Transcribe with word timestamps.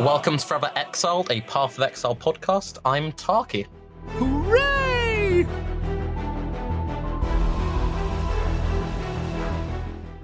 Welcome 0.00 0.36
to 0.36 0.46
Forever 0.46 0.70
Exiled, 0.76 1.30
a 1.30 1.40
Path 1.40 1.78
of 1.78 1.82
Exile 1.82 2.14
podcast. 2.14 2.76
I'm 2.84 3.12
Tarke. 3.12 3.66
Hooray! 4.08 5.46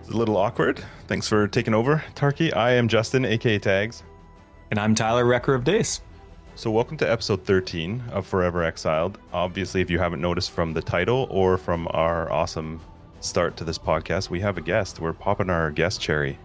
It's 0.01 0.11
a 0.11 0.17
little 0.17 0.37
awkward. 0.37 0.85
Thanks 1.07 1.27
for 1.27 1.49
taking 1.49 1.73
over, 1.73 2.05
Tarke. 2.15 2.55
I 2.55 2.73
am 2.73 2.87
Justin, 2.87 3.25
aka 3.25 3.59
Tags. 3.59 4.03
And 4.71 4.79
I'm 4.79 4.95
Tyler, 4.95 5.25
Wrecker 5.25 5.55
of 5.55 5.65
Days. 5.65 6.03
So, 6.55 6.71
welcome 6.71 6.99
to 6.99 7.11
episode 7.11 7.47
13 7.47 8.03
of 8.13 8.27
Forever 8.27 8.63
Exiled. 8.63 9.17
Obviously, 9.33 9.81
if 9.81 9.89
you 9.89 9.99
haven't 9.99 10.21
noticed 10.21 10.51
from 10.51 10.75
the 10.75 10.83
title 10.83 11.27
or 11.31 11.57
from 11.57 11.89
our 11.93 12.31
awesome 12.31 12.83
start 13.21 13.57
to 13.57 13.65
this 13.65 13.79
podcast, 13.79 14.29
we 14.29 14.41
have 14.41 14.59
a 14.59 14.63
guest. 14.63 15.01
We're 15.01 15.15
popping 15.15 15.49
our 15.49 15.71
guest 15.71 15.99
cherry 15.99 16.39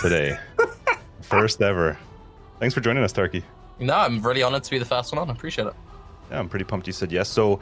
today. 0.00 0.38
First 1.20 1.60
ever. 1.60 1.98
Thanks 2.58 2.74
for 2.74 2.80
joining 2.80 3.02
us, 3.02 3.12
Tarke. 3.12 3.42
No, 3.78 3.94
I'm 3.94 4.22
really 4.22 4.42
honored 4.42 4.64
to 4.64 4.70
be 4.70 4.78
the 4.78 4.84
first 4.84 5.12
one 5.12 5.20
on. 5.20 5.28
I 5.28 5.32
appreciate 5.32 5.66
it. 5.66 5.74
Yeah, 6.30 6.38
I'm 6.38 6.48
pretty 6.48 6.64
pumped 6.64 6.86
you 6.86 6.92
said 6.92 7.12
yes. 7.12 7.28
So, 7.28 7.60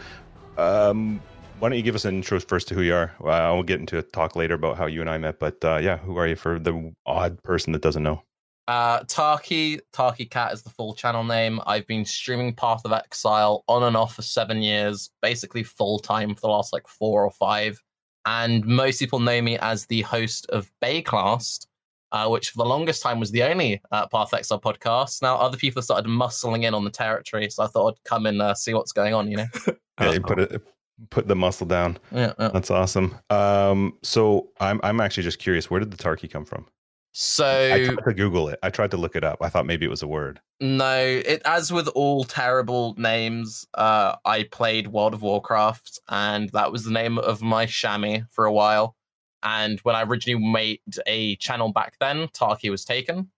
um, 0.58 1.20
why 1.58 1.68
don't 1.68 1.76
you 1.76 1.82
give 1.82 1.94
us 1.94 2.04
an 2.04 2.16
intro 2.16 2.38
first 2.40 2.68
to 2.68 2.74
who 2.74 2.82
you 2.82 2.94
are? 2.94 3.12
I'll 3.24 3.62
get 3.62 3.80
into 3.80 3.98
a 3.98 4.02
talk 4.02 4.36
later 4.36 4.54
about 4.54 4.76
how 4.76 4.86
you 4.86 5.00
and 5.00 5.08
I 5.08 5.18
met, 5.18 5.38
but 5.38 5.64
uh, 5.64 5.76
yeah, 5.76 5.96
who 5.96 6.16
are 6.16 6.26
you 6.26 6.36
for 6.36 6.58
the 6.58 6.92
odd 7.06 7.42
person 7.42 7.72
that 7.72 7.82
doesn't 7.82 8.02
know? 8.02 8.22
Uh, 8.68 9.00
Tarke, 9.04 9.80
Tarke 9.92 10.30
Cat 10.30 10.52
is 10.52 10.62
the 10.62 10.70
full 10.70 10.94
channel 10.94 11.24
name. 11.24 11.60
I've 11.66 11.86
been 11.86 12.04
streaming 12.04 12.54
Path 12.54 12.82
of 12.84 12.92
Exile 12.92 13.64
on 13.66 13.82
and 13.82 13.96
off 13.96 14.14
for 14.14 14.22
seven 14.22 14.62
years, 14.62 15.10
basically 15.20 15.64
full 15.64 15.98
time 15.98 16.34
for 16.34 16.42
the 16.42 16.48
last 16.48 16.72
like 16.72 16.86
four 16.86 17.24
or 17.24 17.30
five. 17.30 17.80
And 18.24 18.64
most 18.64 19.00
people 19.00 19.18
know 19.18 19.42
me 19.42 19.58
as 19.58 19.86
the 19.86 20.02
host 20.02 20.46
of 20.50 20.70
Baeclast, 20.80 21.66
uh, 22.12 22.28
which 22.28 22.50
for 22.50 22.58
the 22.58 22.68
longest 22.68 23.02
time 23.02 23.18
was 23.18 23.30
the 23.30 23.42
only 23.42 23.82
uh, 23.90 24.06
Path 24.06 24.32
Exile 24.34 24.60
podcast. 24.60 25.22
Now 25.22 25.36
other 25.36 25.56
people 25.56 25.80
have 25.80 25.84
started 25.84 26.08
muscling 26.08 26.64
in 26.64 26.74
on 26.74 26.84
the 26.84 26.90
territory, 26.90 27.50
so 27.50 27.64
I 27.64 27.66
thought 27.66 27.88
I'd 27.88 28.04
come 28.04 28.26
and 28.26 28.40
uh, 28.40 28.54
see 28.54 28.74
what's 28.74 28.92
going 28.92 29.14
on. 29.14 29.30
You 29.30 29.38
know, 29.38 29.46
yeah, 30.00 30.12
you 30.12 30.20
put 30.20 30.38
it, 30.38 30.62
put 31.10 31.26
the 31.26 31.36
muscle 31.36 31.66
down. 31.66 31.98
yeah, 32.12 32.34
yeah. 32.38 32.48
That's 32.48 32.70
awesome. 32.70 33.16
Um, 33.30 33.98
so 34.02 34.50
I'm 34.60 34.80
I'm 34.82 35.00
actually 35.00 35.24
just 35.24 35.38
curious, 35.38 35.70
where 35.70 35.80
did 35.80 35.90
the 35.90 35.96
Tarke 35.96 36.30
come 36.30 36.44
from? 36.44 36.66
So 37.14 37.44
I 37.44 37.84
tried 37.84 38.04
to 38.04 38.14
Google 38.14 38.48
it. 38.48 38.58
I 38.62 38.70
tried 38.70 38.90
to 38.92 38.96
look 38.96 39.16
it 39.16 39.22
up. 39.24 39.38
I 39.42 39.50
thought 39.50 39.66
maybe 39.66 39.84
it 39.84 39.90
was 39.90 40.02
a 40.02 40.08
word. 40.08 40.40
No, 40.60 40.96
it 40.96 41.42
as 41.44 41.70
with 41.70 41.88
all 41.88 42.24
terrible 42.24 42.94
names, 42.96 43.66
uh, 43.74 44.16
I 44.24 44.44
played 44.44 44.88
World 44.88 45.12
of 45.12 45.20
Warcraft, 45.20 45.98
and 46.08 46.48
that 46.50 46.72
was 46.72 46.84
the 46.84 46.90
name 46.90 47.18
of 47.18 47.42
my 47.42 47.66
chamois 47.66 48.20
for 48.30 48.46
a 48.46 48.52
while. 48.52 48.96
And 49.42 49.80
when 49.80 49.96
I 49.96 50.02
originally 50.02 50.44
made 50.44 50.80
a 51.06 51.36
channel 51.36 51.72
back 51.72 51.94
then, 52.00 52.28
Tarke 52.28 52.70
was 52.70 52.84
taken. 52.84 53.18
And 53.18 53.28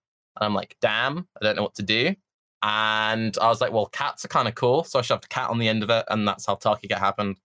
I'm 0.41 0.55
like, 0.55 0.77
damn, 0.80 1.27
I 1.41 1.44
don't 1.44 1.56
know 1.56 1.62
what 1.62 1.74
to 1.77 1.83
do. 1.83 2.14
And 2.62 3.36
I 3.38 3.48
was 3.48 3.61
like, 3.61 3.72
well, 3.72 3.86
cats 3.86 4.24
are 4.24 4.28
kind 4.28 4.48
of 4.48 4.55
cool. 4.55 4.84
So 4.84 4.98
I 4.98 5.02
shoved 5.02 5.24
a 5.24 5.28
cat 5.28 5.50
on 5.50 5.58
the 5.58 5.69
end 5.69 5.83
of 5.83 5.91
it, 5.91 6.05
and 6.08 6.27
that's 6.27 6.46
how 6.46 6.56
Tarke 6.56 6.88
Cat 6.88 6.98
happened. 6.98 7.36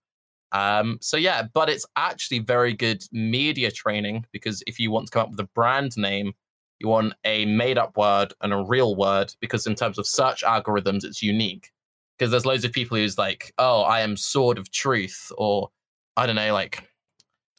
Um, 0.52 0.98
so 1.00 1.16
yeah, 1.16 1.42
but 1.52 1.68
it's 1.68 1.86
actually 1.96 2.40
very 2.40 2.72
good 2.72 3.04
media 3.12 3.70
training 3.70 4.26
because 4.32 4.64
if 4.66 4.80
you 4.80 4.90
want 4.90 5.06
to 5.06 5.12
come 5.12 5.22
up 5.22 5.30
with 5.30 5.40
a 5.40 5.48
brand 5.54 5.96
name, 5.96 6.32
you 6.80 6.88
want 6.88 7.14
a 7.24 7.44
made 7.44 7.78
up 7.78 7.96
word 7.96 8.32
and 8.40 8.52
a 8.52 8.64
real 8.64 8.96
word 8.96 9.32
because 9.40 9.66
in 9.66 9.74
terms 9.74 9.98
of 9.98 10.06
search 10.06 10.42
algorithms, 10.42 11.04
it's 11.04 11.22
unique. 11.22 11.70
Because 12.18 12.30
there's 12.30 12.46
loads 12.46 12.64
of 12.64 12.72
people 12.72 12.96
who's 12.96 13.16
like, 13.16 13.52
oh, 13.58 13.82
I 13.82 14.00
am 14.00 14.16
Sword 14.16 14.58
of 14.58 14.70
Truth, 14.70 15.32
or 15.38 15.70
I 16.16 16.26
don't 16.26 16.36
know, 16.36 16.52
like 16.52 16.89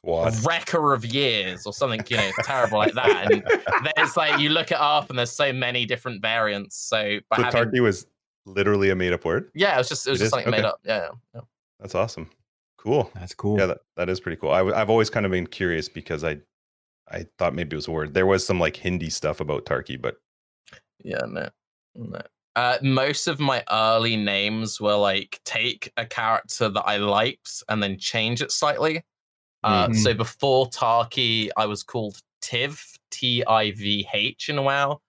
What? 0.03 0.33
Wrecker 0.43 0.93
of 0.93 1.05
Years, 1.05 1.65
or 1.67 1.73
something, 1.73 2.03
you 2.09 2.17
know, 2.17 2.31
terrible 2.43 2.79
like 2.79 2.93
that. 2.93 3.31
And 3.31 3.43
there's 3.95 4.17
like, 4.17 4.39
you 4.39 4.49
look 4.49 4.71
it 4.71 4.79
up 4.79 5.09
and 5.11 5.19
there's 5.19 5.31
so 5.31 5.53
many 5.53 5.85
different 5.85 6.21
variants. 6.21 6.75
So, 6.75 7.19
by 7.29 7.37
So 7.37 7.43
having, 7.43 7.63
Tarke 7.65 7.81
was 7.81 8.07
literally 8.45 8.89
a 8.89 8.95
made 8.95 9.13
up 9.13 9.23
word. 9.25 9.51
yeah, 9.53 9.75
it 9.75 9.77
was 9.77 9.89
just, 9.89 10.07
it 10.07 10.09
was 10.11 10.21
It 10.21 10.25
just 10.25 10.27
is? 10.35 10.43
something 10.43 10.51
made 10.51 10.65
up. 10.65 10.79
Yeah, 10.83 10.97
yeah, 10.97 11.09
yeah. 11.35 11.41
That's 11.79 11.93
awesome. 11.93 12.29
Cool. 12.77 13.11
That's 13.13 13.35
cool. 13.35 13.59
Yeah, 13.59 13.67
that, 13.67 13.77
that 13.95 14.09
is 14.09 14.19
pretty 14.19 14.37
cool. 14.37 14.49
I've 14.51 14.89
always 14.89 15.11
kind 15.11 15.25
of 15.27 15.31
been 15.31 15.45
curious 15.45 15.87
because 15.87 16.23
I 16.23 16.39
I 17.11 17.27
thought 17.37 17.53
maybe 17.53 17.73
it 17.73 17.75
was 17.75 17.87
a 17.87 17.91
word. 17.91 18.13
There 18.15 18.25
was 18.25 18.43
some 18.45 18.59
like 18.59 18.77
Hindi 18.77 19.09
stuff 19.11 19.39
about 19.39 19.65
Tarke, 19.65 20.01
but 20.01 20.15
Yeah, 21.03 21.21
no, 21.27 21.49
no. 21.93 22.21
Uh, 22.55 22.77
most 22.81 23.27
of 23.27 23.39
my 23.39 23.63
early 23.71 24.17
names 24.17 24.81
were 24.81 24.95
like 24.95 25.39
take 25.45 25.91
a 25.97 26.05
character 26.07 26.69
that 26.69 26.83
I 26.87 26.97
liked 26.97 27.63
and 27.69 27.83
then 27.83 27.99
change 27.99 28.41
it 28.41 28.51
slightly. 28.51 29.03
Uh, 29.63 29.87
Mhm. 29.87 29.95
So 29.95 30.13
before 30.13 30.69
Tarke, 30.69 31.49
I 31.57 31.65
was 31.65 31.83
called 31.83 32.17
Tiv, 32.41 32.83
T 33.11 33.43
I 33.45 33.71
V 33.71 34.07
H 34.13 34.49
in 34.49 34.63
WoW. 34.63 34.99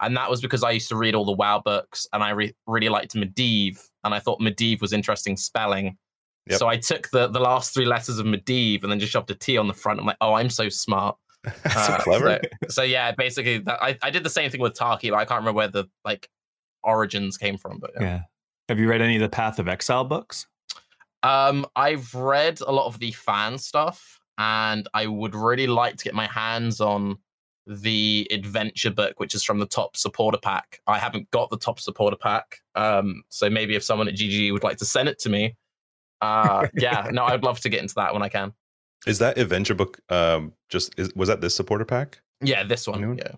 And 0.00 0.16
that 0.16 0.28
was 0.28 0.40
because 0.40 0.64
I 0.64 0.72
used 0.72 0.88
to 0.88 0.96
read 0.96 1.14
all 1.14 1.24
the 1.24 1.32
WoW 1.32 1.60
books 1.64 2.08
and 2.12 2.24
I 2.24 2.30
re- 2.30 2.54
really 2.66 2.88
liked 2.88 3.14
Medivh. 3.14 3.78
And 4.04 4.12
I 4.12 4.18
thought 4.18 4.40
Medivh 4.40 4.80
was 4.80 4.92
interesting 4.92 5.36
spelling. 5.36 5.96
Yep. 6.48 6.58
So 6.58 6.66
I 6.66 6.76
took 6.76 7.08
the, 7.10 7.28
the 7.28 7.38
last 7.38 7.72
three 7.72 7.84
letters 7.86 8.18
of 8.18 8.26
Medivh 8.26 8.82
and 8.82 8.90
then 8.90 8.98
just 8.98 9.12
shoved 9.12 9.30
a 9.30 9.34
T 9.34 9.56
on 9.56 9.68
the 9.68 9.74
front. 9.74 10.00
I'm 10.00 10.06
like, 10.06 10.16
oh, 10.20 10.34
I'm 10.34 10.50
so 10.50 10.68
smart. 10.68 11.16
so 11.46 11.52
Uh, 11.64 11.98
clever. 12.00 12.40
So, 12.64 12.68
so 12.68 12.82
yeah, 12.82 13.12
basically, 13.12 13.58
that, 13.58 13.80
I, 13.80 13.96
I 14.02 14.10
did 14.10 14.24
the 14.24 14.30
same 14.30 14.50
thing 14.50 14.60
with 14.60 14.74
Tarke, 14.74 15.08
but 15.10 15.16
I 15.18 15.24
can't 15.24 15.38
remember 15.40 15.56
where 15.56 15.68
the 15.68 15.84
like 16.04 16.28
origins 16.82 17.36
came 17.38 17.56
from. 17.56 17.78
But 17.78 17.92
yeah. 17.94 18.02
Yeah. 18.02 18.20
Have 18.68 18.78
you 18.80 18.88
read 18.88 19.02
any 19.02 19.16
of 19.16 19.22
the 19.22 19.28
Path 19.28 19.58
of 19.60 19.68
Exile 19.68 20.04
books? 20.04 20.46
Um, 21.22 21.66
I've 21.76 22.14
read 22.14 22.60
a 22.60 22.72
lot 22.72 22.86
of 22.86 22.98
the 22.98 23.12
fan 23.12 23.58
stuff, 23.58 24.20
and 24.38 24.88
I 24.94 25.06
would 25.06 25.34
really 25.34 25.66
like 25.66 25.96
to 25.96 26.04
get 26.04 26.14
my 26.14 26.26
hands 26.26 26.80
on 26.80 27.18
the 27.66 28.26
adventure 28.30 28.90
book, 28.90 29.20
which 29.20 29.34
is 29.34 29.44
from 29.44 29.58
the 29.58 29.66
top 29.66 29.96
supporter 29.96 30.38
pack. 30.38 30.80
I 30.86 30.98
haven't 30.98 31.30
got 31.30 31.50
the 31.50 31.58
top 31.58 31.78
supporter 31.78 32.16
pack, 32.16 32.58
um, 32.74 33.22
so 33.28 33.48
maybe 33.48 33.76
if 33.76 33.84
someone 33.84 34.08
at 34.08 34.14
GG 34.14 34.52
would 34.52 34.64
like 34.64 34.78
to 34.78 34.84
send 34.84 35.08
it 35.08 35.18
to 35.20 35.28
me, 35.28 35.56
uh, 36.20 36.66
yeah, 36.74 37.08
no, 37.12 37.24
I'd 37.24 37.44
love 37.44 37.60
to 37.60 37.68
get 37.68 37.82
into 37.82 37.94
that 37.96 38.12
when 38.12 38.22
I 38.22 38.28
can. 38.28 38.52
Is 39.06 39.18
that 39.18 39.36
adventure 39.36 39.74
book 39.74 40.00
um 40.10 40.52
just 40.68 40.96
is, 40.96 41.12
was 41.14 41.28
that 41.28 41.40
this 41.40 41.56
supporter 41.56 41.84
pack? 41.84 42.20
Yeah, 42.40 42.62
this 42.62 42.86
one, 42.86 42.98
Anyone? 42.98 43.18
yeah. 43.18 43.32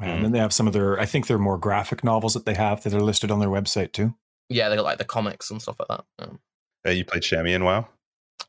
And 0.00 0.24
then 0.24 0.32
they 0.32 0.38
have 0.38 0.52
some 0.52 0.66
of 0.66 0.72
their, 0.72 0.98
I 0.98 1.06
think 1.06 1.26
they're 1.26 1.38
more 1.38 1.58
graphic 1.58 2.02
novels 2.02 2.34
that 2.34 2.46
they 2.46 2.54
have 2.54 2.82
that 2.82 2.92
are 2.92 3.00
listed 3.00 3.30
on 3.30 3.38
their 3.38 3.48
website 3.48 3.92
too. 3.92 4.14
Yeah, 4.48 4.68
they 4.68 4.76
got 4.76 4.84
like 4.84 4.98
the 4.98 5.04
comics 5.04 5.50
and 5.50 5.62
stuff 5.62 5.76
like 5.78 5.88
that. 5.88 6.04
Um, 6.18 6.40
Uh, 6.86 6.90
you 6.90 7.04
played 7.04 7.22
Chamois 7.22 7.54
in 7.54 7.64
WoW? 7.64 7.88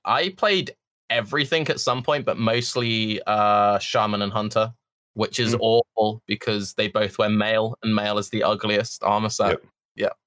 I 0.03 0.29
played 0.29 0.75
everything 1.09 1.67
at 1.69 1.79
some 1.79 2.03
point, 2.03 2.25
but 2.25 2.37
mostly 2.37 3.21
uh 3.27 3.79
Shaman 3.79 4.21
and 4.21 4.31
Hunter, 4.33 4.73
which 5.13 5.39
is 5.39 5.55
Mm. 5.55 5.59
awful 5.61 6.21
because 6.27 6.73
they 6.73 6.87
both 6.87 7.17
wear 7.17 7.29
mail, 7.29 7.77
and 7.83 7.93
mail 7.95 8.17
is 8.17 8.29
the 8.29 8.43
ugliest 8.43 9.03
armor 9.03 9.29
set. 9.29 9.59
Yep. 9.95 10.17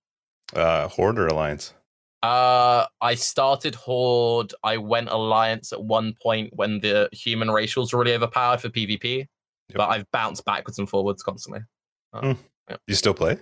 Uh 0.55 0.89
Horde 0.89 1.19
or 1.19 1.27
Alliance? 1.27 1.75
Uh 2.23 2.87
I 3.01 3.15
started 3.15 3.75
Horde, 3.75 4.55
I 4.65 4.77
went 4.79 5.09
Alliance 5.11 5.73
at 5.73 5.83
one 5.83 6.15
point 6.23 6.51
when 6.57 6.81
the 6.81 7.09
human 7.13 7.49
racials 7.49 7.93
were 7.93 8.01
really 8.01 8.15
overpowered 8.15 8.61
for 8.61 8.69
PvP, 8.71 9.27
but 9.75 9.89
I've 9.89 10.11
bounced 10.13 10.45
backwards 10.45 10.79
and 10.79 10.89
forwards 10.89 11.23
constantly. 11.23 11.61
Uh, 12.13 12.21
Hmm. 12.35 12.75
You 12.87 12.95
still 12.95 13.15
play? 13.15 13.39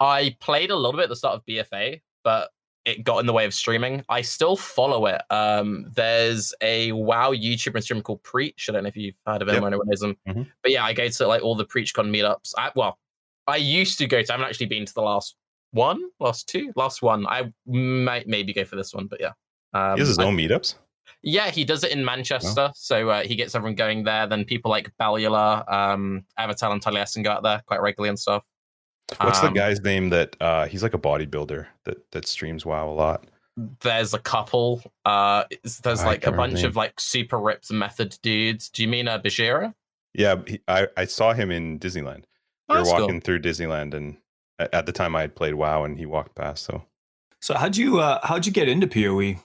I 0.00 0.36
played 0.40 0.70
a 0.70 0.76
little 0.76 0.92
bit 0.92 1.04
at 1.04 1.08
the 1.08 1.16
start 1.16 1.34
of 1.36 1.44
BFA, 1.46 2.00
but 2.22 2.50
it 2.88 3.04
got 3.04 3.18
in 3.18 3.26
the 3.26 3.32
way 3.32 3.44
of 3.44 3.52
streaming. 3.54 4.04
I 4.08 4.22
still 4.22 4.56
follow 4.56 5.06
it. 5.06 5.20
Um, 5.30 5.86
there's 5.94 6.54
a 6.60 6.92
WoW 6.92 7.32
YouTuber 7.32 7.74
and 7.74 7.84
streamer 7.84 8.02
called 8.02 8.22
Preach. 8.22 8.68
I 8.68 8.72
don't 8.72 8.84
know 8.84 8.88
if 8.88 8.96
you've 8.96 9.14
heard 9.26 9.42
of 9.42 9.48
him 9.48 9.54
Yep. 9.56 9.62
or 9.62 9.66
anyone 9.68 9.86
knows 9.88 10.02
him. 10.02 10.16
Mhm. 10.28 10.46
But 10.62 10.72
yeah, 10.72 10.84
I 10.84 10.92
go 10.92 11.08
to 11.08 11.26
like 11.26 11.42
all 11.42 11.54
the 11.54 11.66
PreachCon 11.66 12.08
meetups. 12.10 12.52
I, 12.58 12.70
well, 12.74 12.98
I 13.46 13.56
used 13.56 13.98
to 13.98 14.06
go 14.06 14.22
to. 14.22 14.32
I 14.32 14.34
haven't 14.34 14.48
actually 14.48 14.66
been 14.66 14.86
to 14.86 14.94
the 14.94 15.02
last 15.02 15.36
one, 15.72 16.02
last 16.20 16.48
two, 16.48 16.72
last 16.76 17.02
one. 17.02 17.26
I 17.26 17.52
might 17.66 18.26
maybe 18.26 18.52
go 18.52 18.64
for 18.64 18.76
this 18.76 18.94
one, 18.94 19.06
but 19.06 19.20
yeah. 19.20 19.32
Um, 19.74 19.94
he 19.94 20.00
has 20.00 20.08
his 20.08 20.18
I- 20.18 20.24
own 20.24 20.36
meetups? 20.36 20.74
yeah, 21.22 21.50
he 21.50 21.64
does 21.64 21.84
it 21.84 21.90
in 21.92 22.04
Manchester. 22.04 22.70
So 22.74 23.08
uh, 23.10 23.22
he 23.22 23.34
gets 23.36 23.54
everyone 23.54 23.74
going 23.74 24.04
there. 24.04 24.26
Then 24.26 24.44
people 24.44 24.70
like 24.70 24.90
Bellular, 25.00 25.70
um, 25.72 26.24
Avatar, 26.38 26.70
and 26.72 26.82
Taliesin 26.82 27.24
go 27.24 27.30
out 27.30 27.42
there 27.42 27.62
quite 27.66 27.80
regularly 27.80 28.08
and 28.10 28.18
stuff. 28.18 28.44
What's 29.20 29.40
the 29.40 29.46
Um, 29.48 29.54
guy's 29.54 29.80
name 29.80 30.10
that 30.10 30.36
uh 30.40 30.66
he's 30.66 30.82
like 30.82 30.94
a 30.94 30.98
bodybuilder 30.98 31.66
that 31.84 32.10
that 32.12 32.26
streams 32.26 32.64
WoW 32.66 32.88
a 32.88 32.92
lot? 32.92 33.24
there's 33.80 34.14
a 34.14 34.20
couple. 34.20 34.80
Uh, 35.04 35.42
there's 35.82 36.00
I 36.00 36.06
like 36.06 36.26
a 36.26 36.30
bunch 36.32 36.62
of 36.62 36.76
like 36.76 37.00
super 37.00 37.38
ripped 37.40 37.72
method 37.72 38.16
dudes. 38.22 38.68
Do 38.68 38.82
you 38.82 38.88
mean 38.88 39.08
uh, 39.08 39.18
Bajheera? 39.18 39.74
Yeah, 40.14 40.36
he, 40.46 40.60
I 40.68 40.88
I 40.96 41.04
saw 41.06 41.32
him 41.32 41.50
in 41.50 41.78
Disneyland. 41.78 42.24
We 42.68 42.74
were 42.76 42.84
That's 42.84 42.90
cool. 42.92 43.00
walking 43.00 43.20
through 43.20 43.40
Disneyland 43.40 43.94
and 43.94 44.18
at, 44.58 44.72
at 44.74 44.86
the 44.86 44.92
time 44.92 45.16
I 45.16 45.22
had 45.22 45.34
played 45.34 45.54
WoW 45.54 45.84
and 45.84 45.98
he 45.98 46.06
walked 46.06 46.34
past, 46.36 46.64
so 46.64 46.84
So 47.40 47.54
how'd 47.54 47.76
you, 47.76 47.98
uh, 48.00 48.20
how'd 48.24 48.46
you 48.46 48.52
get 48.52 48.68
into 48.68 48.86
PoE? 48.86 49.40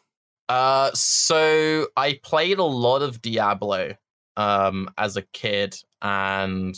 Uh, 0.50 0.92
so 0.94 1.88
I 1.96 2.20
played 2.22 2.60
a 2.60 2.64
lot 2.64 3.02
of 3.02 3.22
Diablo 3.22 3.96
um 4.36 4.90
as 4.98 5.16
a 5.18 5.22
kid, 5.22 5.76
and 6.02 6.76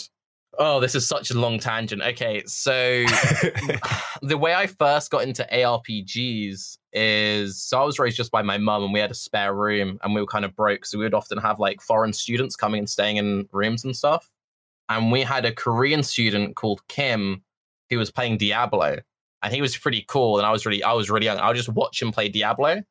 oh, 0.60 0.80
this 0.80 0.96
is 0.96 1.08
such 1.08 1.32
a 1.32 1.40
long 1.40 1.60
tangent. 1.60 2.02
Okay, 2.02 2.44
so 2.46 2.72
the 4.22 4.38
way 4.38 4.54
I 4.54 4.68
first 4.68 5.12
got 5.12 5.24
into 5.24 5.48
ARPGs 5.52 6.78
is 6.94 7.62
so 7.62 7.82
I 7.82 7.84
was 7.84 8.00
raised 8.00 8.18
just 8.18 8.32
by 8.32 8.42
my 8.42 8.58
mum, 8.58 8.84
and 8.84 8.94
we 8.94 9.00
had 9.00 9.12
a 9.12 9.16
spare 9.16 9.54
room, 9.54 10.00
and 10.04 10.14
we 10.14 10.22
were 10.22 10.28
kind 10.28 10.46
of 10.46 10.56
broke, 10.56 10.86
so 10.86 10.98
we 10.98 11.06
would 11.06 11.14
often 11.14 11.38
have 11.38 11.60
like 11.60 11.82
foreign 11.82 12.14
students 12.14 12.56
coming 12.56 12.80
and 12.80 12.90
staying 12.90 13.18
in 13.18 13.48
rooms 13.52 13.84
and 13.84 13.96
stuff. 13.96 14.32
And 14.90 15.12
we 15.12 15.22
had 15.22 15.46
a 15.46 15.52
Korean 15.52 16.04
student 16.04 16.56
called 16.56 16.88
Kim 16.88 17.44
who 17.90 17.98
was 17.98 18.12
playing 18.12 18.38
Diablo, 18.38 19.00
and 19.44 19.54
he 19.54 19.62
was 19.62 19.78
pretty 19.78 20.06
cool. 20.08 20.38
And 20.38 20.46
I 20.46 20.52
was 20.52 20.66
really, 20.66 20.84
I 20.84 20.94
was 20.94 21.10
really 21.10 21.26
young. 21.26 21.38
I 21.38 21.48
would 21.48 21.58
just 21.58 21.70
watch 21.70 22.02
him 22.02 22.12
play 22.12 22.30
Diablo, 22.30 22.84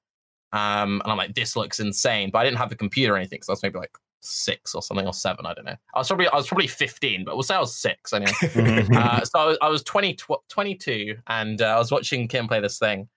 um, 0.52 1.00
and 1.02 1.04
I'm 1.04 1.16
like, 1.16 1.34
this 1.34 1.56
looks 1.56 1.80
insane. 1.80 2.30
But 2.30 2.40
I 2.40 2.44
didn't 2.44 2.58
have 2.58 2.72
a 2.72 2.76
computer 2.76 3.14
or 3.14 3.16
anything, 3.16 3.42
so 3.42 3.52
I 3.52 3.54
was 3.54 3.62
maybe 3.62 3.78
like 3.78 3.96
six 4.24 4.74
or 4.74 4.82
something 4.82 5.06
or 5.06 5.12
seven. 5.12 5.46
I 5.46 5.54
don't 5.54 5.64
know. 5.64 5.76
I 5.94 5.98
was 5.98 6.08
probably 6.08 6.28
I 6.28 6.36
was 6.36 6.46
probably 6.46 6.66
15, 6.66 7.24
but 7.24 7.36
we'll 7.36 7.42
say 7.42 7.54
I 7.54 7.60
was 7.60 7.76
six 7.76 8.12
anyway. 8.12 8.32
uh, 8.96 9.24
so 9.24 9.38
I 9.38 9.46
was, 9.46 9.58
I 9.62 9.68
was 9.68 9.82
20, 9.82 10.14
tw- 10.14 10.48
22, 10.48 11.16
and 11.26 11.60
uh, 11.62 11.66
I 11.66 11.78
was 11.78 11.90
watching 11.90 12.28
Kim 12.28 12.48
play 12.48 12.60
this 12.60 12.78
thing. 12.78 13.08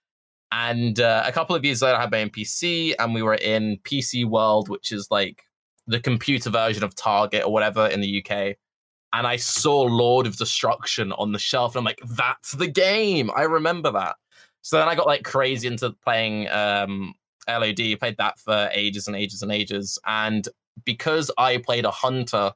And 0.52 1.00
uh, 1.00 1.24
a 1.26 1.32
couple 1.32 1.56
of 1.56 1.66
years 1.66 1.82
later, 1.82 1.98
I 1.98 2.02
had 2.02 2.12
my 2.12 2.22
own 2.22 2.30
PC, 2.30 2.94
and 3.00 3.14
we 3.14 3.22
were 3.22 3.36
in 3.36 3.78
PC 3.84 4.26
World, 4.26 4.70
which 4.70 4.92
is 4.92 5.08
like 5.12 5.44
the 5.88 6.00
computer 6.00 6.50
version 6.50 6.84
of 6.84 6.96
Target 6.96 7.46
or 7.46 7.52
whatever 7.52 7.88
in 7.88 8.02
the 8.02 8.24
UK. 8.24 8.56
And 9.14 9.26
I 9.26 9.38
saw 9.38 9.82
Lord 9.82 10.28
of 10.28 10.38
Destruction 10.38 11.12
on 11.14 11.32
the 11.32 11.40
shelf, 11.40 11.76
and 11.76 11.80
I'm 11.80 11.86
like, 11.86 12.02
that's 12.16 12.52
the 12.52 12.68
game. 12.68 13.32
I 13.36 13.44
remember 13.44 13.92
that. 13.92 14.16
So 14.62 14.78
then 14.78 14.88
I 14.88 14.96
got 14.96 15.08
like 15.08 15.24
crazy 15.24 15.68
into 15.68 15.92
playing 16.04 16.50
um, 16.50 17.14
LOD, 17.48 18.00
played 18.00 18.18
that 18.18 18.38
for 18.40 18.70
ages 18.74 19.08
and 19.08 19.16
ages 19.16 19.42
and 19.42 19.52
ages. 19.52 19.98
And 20.06 20.48
because 20.86 21.32
I 21.38 21.58
played 21.58 21.86
a 21.86 21.92
hunter 21.92 22.52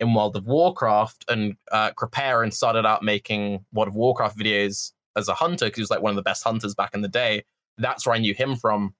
in 0.00 0.14
World 0.14 0.36
of 0.36 0.46
Warcraft 0.46 1.24
and 1.28 1.56
uh, 1.72 1.90
and 2.12 2.54
started 2.54 2.86
out 2.86 3.02
making 3.02 3.64
World 3.72 3.88
of 3.88 3.94
Warcraft 3.94 4.38
videos 4.38 4.92
as 5.16 5.28
a 5.28 5.34
hunter 5.34 5.66
because 5.66 5.78
he 5.78 5.82
was 5.82 5.90
like 5.90 6.02
one 6.02 6.10
of 6.10 6.16
the 6.16 6.22
best 6.22 6.44
hunters 6.44 6.74
back 6.74 6.94
in 6.94 7.00
the 7.00 7.08
day. 7.08 7.44
That's 7.76 8.06
where 8.06 8.14
I 8.14 8.18
knew 8.18 8.34
him 8.34 8.56
from. 8.56 8.94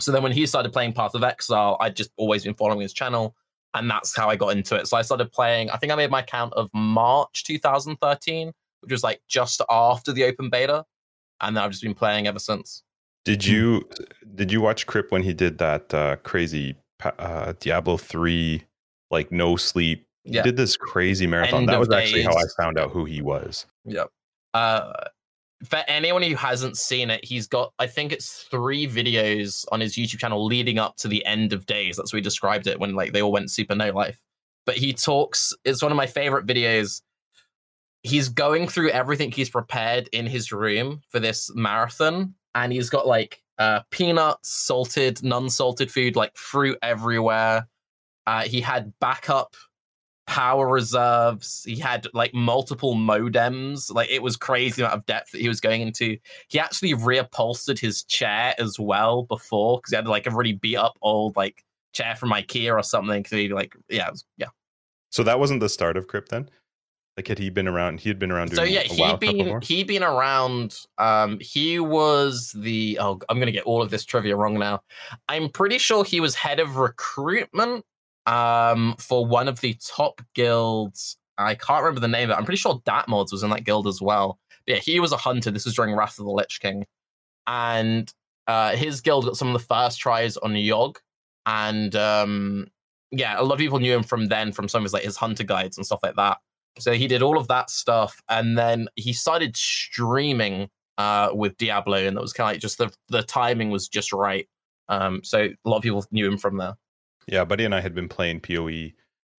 So 0.00 0.12
then 0.12 0.22
when 0.22 0.32
he 0.32 0.46
started 0.46 0.72
playing 0.72 0.92
Path 0.92 1.14
of 1.14 1.24
Exile, 1.24 1.76
I'd 1.80 1.96
just 1.96 2.10
always 2.16 2.44
been 2.44 2.54
following 2.54 2.80
his 2.80 2.92
channel. 2.92 3.34
And 3.74 3.88
that's 3.90 4.14
how 4.14 4.28
I 4.28 4.36
got 4.36 4.48
into 4.48 4.76
it. 4.76 4.86
So 4.86 4.96
I 4.96 5.02
started 5.02 5.32
playing, 5.32 5.70
I 5.70 5.76
think 5.76 5.92
I 5.92 5.96
made 5.96 6.10
my 6.10 6.22
count 6.22 6.52
of 6.54 6.68
March 6.74 7.44
2013, 7.44 8.52
which 8.80 8.90
was 8.90 9.02
like 9.02 9.20
just 9.28 9.62
after 9.70 10.12
the 10.12 10.24
open 10.24 10.50
beta. 10.50 10.84
And 11.40 11.56
then 11.56 11.64
I've 11.64 11.70
just 11.70 11.82
been 11.82 11.94
playing 11.94 12.26
ever 12.26 12.38
since. 12.38 12.82
Did 13.24 13.46
you 13.46 13.88
did 14.34 14.50
you 14.50 14.60
watch 14.60 14.86
Kripp 14.86 15.10
when 15.10 15.22
he 15.22 15.32
did 15.32 15.58
that 15.58 15.94
uh, 15.94 16.16
crazy 16.16 16.74
uh, 17.04 17.54
Diablo 17.60 17.96
three 17.96 18.64
like 19.10 19.32
no 19.32 19.56
sleep? 19.56 20.06
Yeah. 20.24 20.42
He 20.42 20.50
did 20.50 20.56
this 20.56 20.76
crazy 20.76 21.26
marathon. 21.26 21.60
End 21.60 21.68
that 21.68 21.80
was 21.80 21.90
actually 21.90 22.22
how 22.22 22.36
I 22.36 22.44
found 22.56 22.78
out 22.78 22.90
who 22.90 23.04
he 23.04 23.22
was. 23.22 23.66
Yep. 23.84 24.08
Uh, 24.54 24.92
for 25.64 25.82
anyone 25.88 26.22
who 26.22 26.34
hasn't 26.34 26.76
seen 26.76 27.10
it, 27.10 27.24
he's 27.24 27.46
got 27.46 27.72
I 27.78 27.86
think 27.86 28.12
it's 28.12 28.44
three 28.50 28.86
videos 28.86 29.64
on 29.72 29.80
his 29.80 29.94
YouTube 29.94 30.18
channel 30.18 30.44
leading 30.44 30.78
up 30.78 30.96
to 30.98 31.08
the 31.08 31.24
end 31.26 31.52
of 31.52 31.66
days. 31.66 31.96
That's 31.96 32.12
what 32.12 32.18
he 32.18 32.22
described 32.22 32.66
it 32.66 32.80
when 32.80 32.94
like 32.94 33.12
they 33.12 33.22
all 33.22 33.32
went 33.32 33.50
super 33.50 33.74
no 33.74 33.90
life. 33.90 34.20
But 34.64 34.76
he 34.76 34.92
talks. 34.92 35.52
It's 35.64 35.82
one 35.82 35.92
of 35.92 35.96
my 35.96 36.06
favorite 36.06 36.46
videos. 36.46 37.02
He's 38.04 38.28
going 38.28 38.68
through 38.68 38.90
everything 38.90 39.30
he's 39.30 39.50
prepared 39.50 40.08
in 40.12 40.26
his 40.26 40.52
room 40.52 41.02
for 41.10 41.20
this 41.20 41.50
marathon, 41.54 42.34
and 42.54 42.72
he's 42.72 42.90
got 42.90 43.06
like 43.06 43.41
uh, 43.58 43.80
peanuts, 43.90 44.48
salted, 44.48 45.22
non-salted 45.22 45.90
food, 45.90 46.16
like 46.16 46.36
fruit 46.36 46.78
everywhere. 46.82 47.68
Uh, 48.26 48.42
he 48.42 48.60
had 48.60 48.92
backup 49.00 49.54
power 50.26 50.68
reserves. 50.68 51.62
He 51.64 51.76
had 51.76 52.06
like 52.14 52.32
multiple 52.34 52.94
modems. 52.94 53.92
Like 53.92 54.10
it 54.10 54.22
was 54.22 54.36
crazy 54.36 54.82
amount 54.82 54.94
of 54.94 55.06
depth 55.06 55.32
that 55.32 55.40
he 55.40 55.48
was 55.48 55.60
going 55.60 55.82
into. 55.82 56.16
He 56.48 56.58
actually 56.58 56.94
reupholstered 56.94 57.78
his 57.78 58.04
chair 58.04 58.54
as 58.58 58.78
well 58.78 59.24
before 59.24 59.78
because 59.78 59.90
he 59.90 59.96
had 59.96 60.06
like 60.06 60.26
a 60.26 60.30
really 60.30 60.52
beat 60.52 60.76
up 60.76 60.96
old 61.02 61.36
like 61.36 61.64
chair 61.92 62.16
from 62.16 62.30
IKEA 62.30 62.72
or 62.72 62.82
something. 62.82 63.22
Because 63.22 63.38
he 63.38 63.48
like 63.48 63.74
yeah 63.88 64.10
was, 64.10 64.24
yeah. 64.36 64.48
So 65.10 65.22
that 65.24 65.38
wasn't 65.38 65.60
the 65.60 65.68
start 65.68 65.96
of 65.96 66.06
Kripp 66.06 66.28
then. 66.28 66.48
Like 67.22 67.28
had 67.28 67.38
he 67.38 67.50
been 67.50 67.68
around? 67.68 68.00
He 68.00 68.08
had 68.08 68.18
been 68.18 68.32
around. 68.32 68.52
so 68.52 68.64
yeah, 68.64 68.80
he'd 68.80 69.20
been 69.20 69.60
he'd 69.62 69.86
been 69.86 70.02
around. 70.02 70.76
Um, 70.98 71.38
he 71.40 71.78
was 71.78 72.50
the 72.50 72.98
oh, 73.00 73.20
I'm 73.28 73.38
gonna 73.38 73.52
get 73.52 73.62
all 73.62 73.80
of 73.80 73.90
this 73.90 74.04
trivia 74.04 74.34
wrong 74.34 74.58
now. 74.58 74.80
I'm 75.28 75.48
pretty 75.48 75.78
sure 75.78 76.02
he 76.02 76.18
was 76.18 76.34
head 76.34 76.58
of 76.58 76.78
recruitment 76.78 77.84
um 78.26 78.96
for 78.98 79.24
one 79.24 79.46
of 79.46 79.60
the 79.60 79.74
top 79.74 80.20
guilds. 80.34 81.16
I 81.38 81.54
can't 81.54 81.84
remember 81.84 82.00
the 82.00 82.08
name 82.08 82.28
of 82.28 82.30
it. 82.34 82.38
I'm 82.40 82.44
pretty 82.44 82.58
sure 82.58 82.82
Datmodz 82.84 83.30
was 83.30 83.44
in 83.44 83.50
that 83.50 83.62
guild 83.62 83.86
as 83.86 84.02
well. 84.02 84.40
But 84.66 84.74
yeah, 84.74 84.80
he 84.80 84.98
was 84.98 85.12
a 85.12 85.16
hunter. 85.16 85.52
This 85.52 85.64
was 85.64 85.74
during 85.74 85.94
Wrath 85.94 86.18
of 86.18 86.24
the 86.24 86.32
Lich 86.32 86.58
King, 86.60 86.86
and 87.46 88.12
uh, 88.48 88.74
his 88.74 89.00
guild 89.00 89.26
got 89.26 89.36
some 89.36 89.46
of 89.46 89.54
the 89.54 89.64
first 89.64 90.00
tries 90.00 90.36
on 90.38 90.54
Yogg, 90.54 90.96
and 91.46 91.94
um, 91.94 92.66
yeah, 93.12 93.40
a 93.40 93.44
lot 93.44 93.54
of 93.54 93.60
people 93.60 93.78
knew 93.78 93.94
him 93.94 94.02
from 94.02 94.26
then 94.26 94.50
from 94.50 94.66
some 94.66 94.80
of 94.80 94.86
his 94.86 94.92
like 94.92 95.04
his 95.04 95.16
hunter 95.16 95.44
guides 95.44 95.76
and 95.76 95.86
stuff 95.86 96.00
like 96.02 96.16
that. 96.16 96.38
So 96.78 96.92
he 96.92 97.06
did 97.06 97.22
all 97.22 97.38
of 97.38 97.48
that 97.48 97.70
stuff, 97.70 98.22
and 98.28 98.56
then 98.56 98.88
he 98.96 99.12
started 99.12 99.56
streaming 99.56 100.68
uh, 100.98 101.30
with 101.32 101.56
Diablo, 101.58 101.98
and 101.98 102.16
that 102.16 102.20
was 102.20 102.32
kind 102.32 102.50
of 102.50 102.54
like 102.54 102.60
just 102.60 102.78
the 102.78 102.92
the 103.08 103.22
timing 103.22 103.70
was 103.70 103.88
just 103.88 104.12
right. 104.12 104.48
Um, 104.88 105.22
so 105.22 105.48
a 105.64 105.68
lot 105.68 105.78
of 105.78 105.82
people 105.82 106.04
knew 106.10 106.26
him 106.26 106.38
from 106.38 106.56
there. 106.56 106.74
Yeah, 107.26 107.44
Buddy 107.44 107.64
and 107.64 107.74
I 107.74 107.80
had 107.80 107.94
been 107.94 108.08
playing 108.08 108.40
POE 108.40 108.90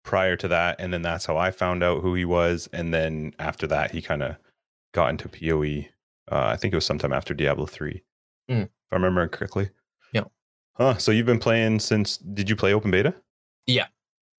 prior 0.04 0.36
to 0.38 0.48
that, 0.48 0.80
and 0.80 0.94
then 0.94 1.02
that's 1.02 1.26
how 1.26 1.38
I 1.38 1.52
found 1.52 1.84
out 1.84 2.02
who 2.02 2.14
he 2.16 2.26
was. 2.26 2.70
And 2.72 2.94
then 2.94 3.34
after 3.40 3.68
that, 3.68 3.92
he 3.92 4.02
kind 4.02 4.24
of 4.24 4.38
got 4.94 5.10
into 5.10 5.28
POE. 5.28 5.90
Uh, 6.32 6.48
I 6.48 6.56
think 6.56 6.74
it 6.74 6.78
was 6.78 6.86
sometime 6.86 7.14
after 7.14 7.34
Diablo 7.34 7.66
three, 7.66 8.04
mm. 8.50 8.64
if 8.64 8.70
I 8.92 8.96
remember 8.96 9.28
correctly. 9.28 9.70
Yeah. 10.14 10.24
Huh. 10.76 10.98
So 10.98 11.12
you've 11.12 11.26
been 11.26 11.40
playing 11.40 11.80
since? 11.80 12.18
Did 12.18 12.50
you 12.50 12.56
play 12.56 12.74
open 12.74 12.92
beta? 12.92 13.14
Yeah. 13.68 13.88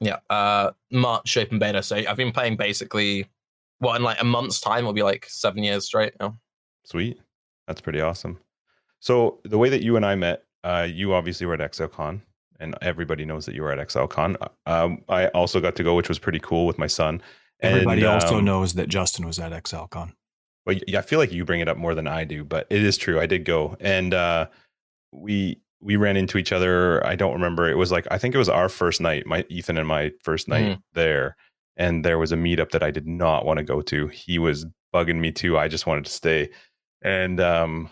Yeah, 0.05 0.19
uh, 0.29 0.73
March 0.91 1.37
open 1.37 1.59
beta. 1.59 1.83
So 1.83 1.97
I've 1.97 2.17
been 2.17 2.33
playing 2.33 2.56
basically, 2.56 3.27
well, 3.81 3.95
in 3.95 4.03
like 4.03 4.21
a 4.21 4.25
month's 4.25 4.61
time, 4.61 4.81
it'll 4.81 4.93
be 4.93 5.03
like 5.03 5.27
seven 5.29 5.62
years 5.62 5.87
straight. 5.87 6.12
Yeah. 6.21 6.33
Sweet, 6.85 7.19
that's 7.67 7.81
pretty 7.81 8.01
awesome. 8.01 8.39
So 9.01 9.41
the 9.45 9.56
way 9.56 9.71
that 9.71 9.83
you 9.83 9.97
and 9.97 10.05
I 10.05 10.15
met, 10.15 10.45
uh, 10.62 10.87
you 10.91 11.15
obviously 11.15 11.47
were 11.47 11.55
at 11.55 11.61
ExileCon, 11.61 12.21
and 12.61 12.75
everybody 12.83 13.25
knows 13.25 13.47
that 13.47 13.55
you 13.55 13.62
were 13.62 13.73
at 13.73 13.79
ExileCon. 13.79 14.37
Um, 14.67 15.03
I 15.09 15.29
also 15.29 15.61
got 15.61 15.75
to 15.77 15.83
go, 15.83 15.95
which 15.95 16.09
was 16.09 16.19
pretty 16.19 16.41
cool 16.41 16.67
with 16.67 16.79
my 16.79 16.87
son. 16.87 17.23
Everybody 17.61 18.03
and, 18.03 18.11
also 18.11 18.39
um, 18.39 18.45
knows 18.45 18.75
that 18.75 18.89
Justin 18.89 19.27
was 19.27 19.39
at 19.39 19.53
ExileCon. 19.53 20.12
Well, 20.67 20.79
yeah, 20.87 20.99
I 20.99 21.03
feel 21.03 21.19
like 21.19 21.33
you 21.33 21.45
bring 21.45 21.61
it 21.61 21.69
up 21.69 21.77
more 21.79 21.95
than 21.95 22.06
I 22.06 22.25
do, 22.25 22.45
but 22.45 22.67
it 22.69 22.83
is 22.83 22.99
true. 22.99 23.21
I 23.21 23.27
did 23.27 23.45
go, 23.45 23.77
and 23.81 24.12
uh, 24.12 24.49
we 25.12 25.61
we 25.81 25.97
ran 25.97 26.17
into 26.17 26.38
each 26.38 26.53
other. 26.53 27.05
I 27.06 27.15
don't 27.15 27.35
remember. 27.35 27.69
It 27.69 27.76
was 27.76 27.93
like 27.93 28.06
I 28.11 28.19
think 28.19 28.35
it 28.35 28.38
was 28.38 28.49
our 28.49 28.69
first 28.69 29.00
night, 29.00 29.26
my 29.26 29.44
Ethan 29.49 29.79
and 29.79 29.87
my 29.88 30.12
first 30.23 30.49
night 30.49 30.79
mm. 30.79 30.82
there, 30.94 31.37
and 31.76 32.05
there 32.05 32.19
was 32.19 32.32
a 32.32 32.37
meetup 32.37 32.70
that 32.70 32.82
I 32.82 32.91
did 32.91 33.06
not 33.06 33.44
want 33.44 33.58
to 33.58 33.65
go 33.65 33.82
to. 33.82 34.08
He 34.08 34.39
was 34.39 34.67
bugging 34.94 35.20
me 35.20 35.32
too. 35.32 35.58
I 35.58 35.69
just 35.69 35.87
wanted 35.87 36.05
to 36.06 36.13
stay, 36.13 36.51
and 37.03 37.41
um, 37.41 37.91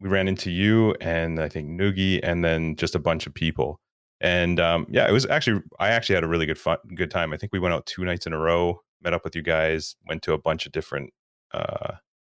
we 0.00 0.08
ran 0.08 0.28
into 0.28 0.50
you 0.50 0.94
and 1.00 1.40
I 1.40 1.48
think 1.48 1.68
Noogie, 1.68 2.20
and 2.22 2.44
then 2.44 2.76
just 2.76 2.94
a 2.94 3.00
bunch 3.00 3.26
of 3.26 3.34
people. 3.34 3.80
And 4.20 4.60
um, 4.60 4.86
yeah, 4.88 5.08
it 5.08 5.12
was 5.12 5.26
actually 5.26 5.62
I 5.80 5.90
actually 5.90 6.14
had 6.14 6.24
a 6.24 6.28
really 6.28 6.46
good 6.46 6.58
fun, 6.58 6.78
good 6.94 7.10
time. 7.10 7.32
I 7.32 7.36
think 7.36 7.52
we 7.52 7.58
went 7.58 7.74
out 7.74 7.86
two 7.86 8.04
nights 8.04 8.26
in 8.26 8.32
a 8.32 8.38
row, 8.38 8.80
met 9.02 9.14
up 9.14 9.24
with 9.24 9.34
you 9.34 9.42
guys, 9.42 9.96
went 10.06 10.22
to 10.22 10.32
a 10.32 10.38
bunch 10.38 10.66
of 10.66 10.72
different 10.72 11.12
uh, 11.52 11.94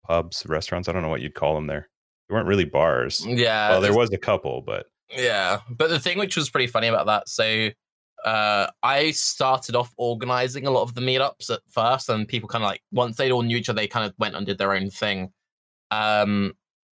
pubs, 0.05 0.45
restaurants. 0.47 0.87
I 0.87 0.93
don't 0.93 1.01
know 1.01 1.09
what 1.09 1.21
you'd 1.21 1.35
call 1.35 1.55
them 1.55 1.67
there 1.67 1.89
they 2.27 2.35
weren't 2.35 2.47
really 2.47 2.65
bars. 2.65 3.25
Yeah. 3.25 3.69
Well, 3.69 3.81
there 3.81 3.93
was 3.93 4.11
a 4.11 4.17
couple, 4.17 4.61
but 4.61 4.87
yeah. 5.15 5.59
But 5.69 5.89
the 5.89 5.99
thing 5.99 6.17
which 6.17 6.35
was 6.35 6.49
pretty 6.49 6.67
funny 6.67 6.87
about 6.87 7.05
that, 7.05 7.29
so 7.29 7.69
uh, 8.25 8.67
I 8.81 9.11
started 9.11 9.75
off 9.75 9.93
organizing 9.97 10.65
a 10.65 10.71
lot 10.71 10.81
of 10.81 10.95
the 10.95 11.01
meetups 11.01 11.51
at 11.51 11.61
first, 11.69 12.09
and 12.09 12.27
people 12.27 12.49
kind 12.49 12.63
of 12.63 12.69
like 12.69 12.81
once 12.91 13.17
they 13.17 13.31
all 13.31 13.43
knew 13.43 13.57
each 13.57 13.69
other, 13.69 13.81
they 13.81 13.87
kind 13.87 14.05
of 14.05 14.13
went 14.17 14.35
and 14.35 14.45
did 14.45 14.57
their 14.57 14.73
own 14.73 14.89
thing. 14.89 15.31
Um, 15.91 16.53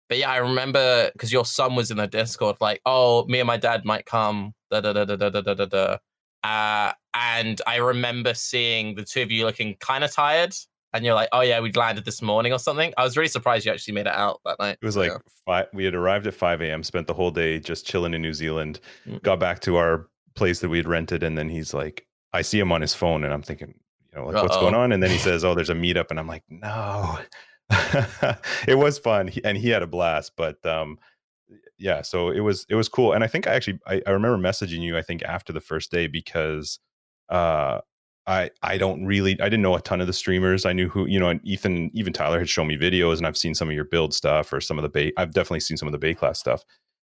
but 0.09 0.17
yeah, 0.17 0.29
I 0.29 0.37
remember 0.37 1.09
because 1.13 1.31
your 1.31 1.45
son 1.45 1.75
was 1.75 1.89
in 1.89 1.97
the 1.97 2.07
Discord, 2.07 2.57
like, 2.59 2.81
"Oh, 2.85 3.25
me 3.27 3.39
and 3.39 3.47
my 3.47 3.57
dad 3.57 3.85
might 3.85 4.05
come." 4.05 4.53
Da 4.69 4.81
da 4.81 4.91
da 4.91 5.05
da 5.05 5.15
da 5.15 5.29
da 5.29 5.53
da 5.53 5.65
da. 5.65 5.97
Uh, 6.43 6.91
and 7.13 7.61
I 7.67 7.77
remember 7.77 8.33
seeing 8.33 8.95
the 8.95 9.03
two 9.03 9.21
of 9.21 9.31
you 9.31 9.45
looking 9.45 9.75
kind 9.79 10.03
of 10.03 10.11
tired, 10.11 10.53
and 10.93 11.05
you're 11.05 11.13
like, 11.13 11.29
oh 11.31 11.41
yeah, 11.41 11.59
we 11.59 11.71
landed 11.71 12.05
this 12.05 12.21
morning 12.21 12.53
or 12.53 12.59
something. 12.59 12.93
I 12.97 13.03
was 13.03 13.17
really 13.17 13.29
surprised 13.29 13.65
you 13.65 13.71
actually 13.71 13.93
made 13.93 14.07
it 14.07 14.13
out 14.13 14.41
that 14.45 14.59
night. 14.59 14.77
It 14.81 14.85
was 14.85 14.97
like 14.97 15.11
yeah. 15.11 15.17
five, 15.45 15.67
we 15.73 15.85
had 15.85 15.95
arrived 15.95 16.27
at 16.27 16.33
5 16.33 16.61
a.m., 16.61 16.83
spent 16.83 17.07
the 17.07 17.13
whole 17.13 17.31
day 17.31 17.59
just 17.59 17.85
chilling 17.85 18.13
in 18.13 18.21
New 18.21 18.33
Zealand, 18.33 18.79
mm-hmm. 19.07 19.17
got 19.17 19.39
back 19.39 19.59
to 19.61 19.77
our 19.77 20.07
place 20.35 20.59
that 20.59 20.69
we 20.69 20.77
had 20.77 20.87
rented, 20.87 21.23
and 21.23 21.37
then 21.37 21.49
he's 21.49 21.73
like, 21.73 22.07
I 22.33 22.41
see 22.41 22.59
him 22.59 22.71
on 22.71 22.81
his 22.81 22.93
phone, 22.93 23.23
and 23.23 23.33
I'm 23.33 23.41
thinking, 23.41 23.73
you 24.11 24.19
know, 24.19 24.27
like 24.27 24.35
Uh-oh. 24.35 24.43
what's 24.43 24.57
going 24.57 24.75
on? 24.75 24.91
And 24.91 25.01
then 25.01 25.11
he 25.11 25.17
says, 25.19 25.45
oh, 25.45 25.55
there's 25.55 25.69
a 25.69 25.75
meetup, 25.75 26.09
and 26.09 26.19
I'm 26.19 26.27
like, 26.27 26.43
no. 26.49 27.19
it 28.67 28.77
was 28.77 28.99
fun, 28.99 29.31
and 29.43 29.57
he 29.57 29.69
had 29.69 29.81
a 29.81 29.87
blast, 29.87 30.33
but 30.35 30.65
um, 30.65 30.97
yeah, 31.77 32.01
so 32.03 32.29
it 32.29 32.41
was 32.41 32.65
it 32.69 32.75
was 32.75 32.87
cool, 32.89 33.13
and 33.13 33.23
I 33.23 33.27
think 33.27 33.47
I 33.47 33.53
actually 33.55 33.79
I, 33.87 34.01
I 34.05 34.11
remember 34.11 34.37
messaging 34.37 34.81
you 34.81 34.97
I 34.97 35.01
think 35.01 35.23
after 35.23 35.51
the 35.51 35.59
first 35.59 35.91
day 35.91 36.07
because 36.07 36.79
uh 37.29 37.79
I 38.27 38.51
I 38.61 38.77
don't 38.77 39.05
really 39.05 39.39
I 39.41 39.45
didn't 39.45 39.61
know 39.61 39.75
a 39.75 39.81
ton 39.81 40.01
of 40.01 40.07
the 40.07 40.13
streamers. 40.13 40.65
I 40.65 40.73
knew 40.73 40.89
who 40.89 41.05
you 41.07 41.19
know, 41.19 41.29
and 41.29 41.41
Ethan 41.43 41.91
even 41.93 42.13
Tyler 42.13 42.39
had 42.39 42.49
shown 42.49 42.67
me 42.67 42.77
videos, 42.77 43.17
and 43.17 43.27
I've 43.27 43.37
seen 43.37 43.55
some 43.55 43.69
of 43.69 43.75
your 43.75 43.85
build 43.85 44.13
stuff 44.13 44.51
or 44.53 44.61
some 44.61 44.77
of 44.77 44.83
the 44.83 44.89
bay. 44.89 45.11
I've 45.17 45.33
definitely 45.33 45.61
seen 45.61 45.77
some 45.77 45.87
of 45.87 45.99
the 45.99 45.99
Baeclast 45.99 46.37
stuff, 46.37 46.63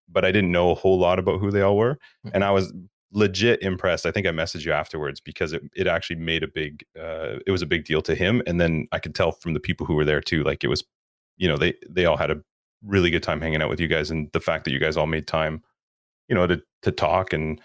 but 0.09 0.25
I 0.25 0.33
didn't 0.33 0.53
know 0.53 0.71
a 0.71 0.75
whole 0.75 0.99
lot 0.99 1.19
about 1.19 1.41
who 1.41 1.51
they 1.51 1.61
all 1.61 1.77
were. 1.77 1.99
Mm. 2.27 2.31
And 2.35 2.45
I 2.45 2.51
was 2.51 2.73
legit 3.13 3.63
impressed. 3.63 4.07
I 4.07 4.11
think 4.11 4.27
I 4.27 4.31
messaged 4.31 4.65
you 4.65 4.73
afterwards 4.73 5.21
because 5.21 5.53
it, 5.53 5.63
it 5.77 5.87
actually 5.87 6.17
made 6.17 6.43
a 6.43 6.49
big 6.49 6.85
uh, 6.99 7.39
it 7.47 7.51
was 7.51 7.63
a 7.63 7.67
big 7.67 7.85
deal 7.85 8.03
to 8.03 8.15
him. 8.15 8.43
And 8.47 8.61
then 8.61 8.89
I 8.93 8.99
could 8.99 9.15
tell 9.15 9.33
from 9.33 9.55
the 9.55 9.61
people 9.61 9.87
who 9.87 9.95
were 9.95 10.05
there 10.05 10.21
too, 10.21 10.43
like 10.43 10.65
it 10.65 10.69
was, 10.69 10.83
you 11.37 11.49
know, 11.49 11.57
they 11.57 11.75
they 11.89 12.07
all 12.07 12.17
had 12.17 12.31
a 12.31 12.41
really 12.85 13.11
good 13.11 13.23
time 13.23 13.41
hanging 13.41 13.63
out 13.63 13.69
with 13.69 13.81
you 13.81 13.89
guys, 13.89 14.11
and 14.11 14.31
the 14.33 14.41
fact 14.41 14.65
that 14.65 14.73
you 14.73 14.79
guys 14.79 14.97
all 14.97 15.07
made 15.07 15.27
time, 15.27 15.63
you 16.29 16.35
know, 16.35 16.47
to 16.47 16.63
to 16.83 16.91
talk 16.91 17.33
and 17.33 17.61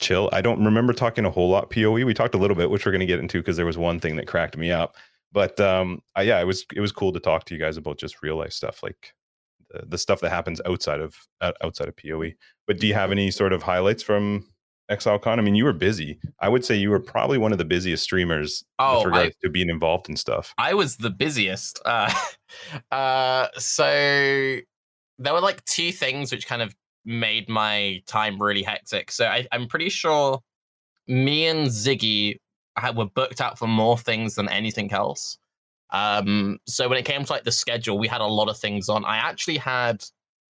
chill. 0.00 0.28
I 0.32 0.40
don't 0.40 0.64
remember 0.64 0.92
talking 0.92 1.24
a 1.24 1.30
whole 1.30 1.48
lot 1.50 1.70
POE. 1.70 2.04
We 2.04 2.14
talked 2.14 2.34
a 2.34 2.38
little 2.38 2.56
bit, 2.56 2.70
which 2.70 2.84
we're 2.84 2.92
going 2.92 3.00
to 3.00 3.06
get 3.06 3.20
into 3.20 3.38
because 3.38 3.56
there 3.56 3.66
was 3.66 3.78
one 3.78 4.00
thing 4.00 4.16
that 4.16 4.26
cracked 4.26 4.56
me 4.56 4.70
up. 4.72 4.96
But 5.32 5.60
um, 5.60 6.02
I, 6.16 6.22
yeah, 6.22 6.40
it 6.40 6.44
was 6.46 6.64
it 6.74 6.80
was 6.80 6.90
cool 6.92 7.12
to 7.12 7.20
talk 7.20 7.44
to 7.44 7.54
you 7.54 7.60
guys 7.60 7.76
about 7.76 7.98
just 7.98 8.22
real 8.22 8.36
life 8.36 8.52
stuff, 8.52 8.82
like 8.82 9.14
the, 9.70 9.86
the 9.86 9.98
stuff 9.98 10.20
that 10.20 10.30
happens 10.30 10.60
outside 10.66 11.00
of 11.00 11.14
outside 11.62 11.86
of 11.88 11.96
POE. 11.96 12.32
But 12.66 12.80
do 12.80 12.86
you 12.88 12.94
have 12.94 13.12
any 13.12 13.30
sort 13.30 13.52
of 13.52 13.62
highlights 13.62 14.02
from 14.02 14.48
ExileCon? 14.90 15.38
I 15.38 15.42
mean, 15.42 15.54
you 15.54 15.64
were 15.64 15.72
busy. 15.72 16.18
I 16.40 16.48
would 16.48 16.64
say 16.64 16.74
you 16.74 16.90
were 16.90 16.98
probably 16.98 17.38
one 17.38 17.52
of 17.52 17.58
the 17.58 17.64
busiest 17.64 18.02
streamers 18.02 18.64
Oh, 18.80 18.98
with 18.98 19.06
regards 19.06 19.36
I- 19.42 19.46
to 19.46 19.50
being 19.50 19.68
involved 19.68 20.08
in 20.08 20.16
stuff. 20.16 20.52
I 20.58 20.74
was 20.74 20.96
the 20.96 21.10
busiest. 21.10 21.80
Uh, 21.86 22.12
uh, 22.90 23.46
so 23.56 23.84
there 23.84 25.32
were 25.32 25.40
like 25.40 25.64
two 25.64 25.92
things 25.92 26.32
which 26.32 26.46
kind 26.48 26.62
of 26.62 26.74
made 27.04 27.48
my 27.48 28.02
time 28.06 28.40
really 28.40 28.62
hectic. 28.62 29.10
So 29.10 29.26
I, 29.26 29.46
I'm 29.52 29.66
pretty 29.66 29.88
sure 29.88 30.40
me 31.06 31.46
and 31.46 31.68
Ziggy 31.68 32.38
were 32.94 33.06
booked 33.06 33.40
out 33.40 33.58
for 33.58 33.66
more 33.66 33.98
things 33.98 34.36
than 34.36 34.48
anything 34.48 34.92
else. 34.92 35.38
Um, 35.90 36.58
so 36.66 36.88
when 36.88 36.98
it 36.98 37.04
came 37.04 37.24
to 37.24 37.32
like 37.32 37.44
the 37.44 37.52
schedule, 37.52 37.98
we 37.98 38.08
had 38.08 38.20
a 38.20 38.26
lot 38.26 38.48
of 38.48 38.56
things 38.56 38.88
on. 38.88 39.04
I 39.04 39.16
actually 39.16 39.58
had 39.58 40.04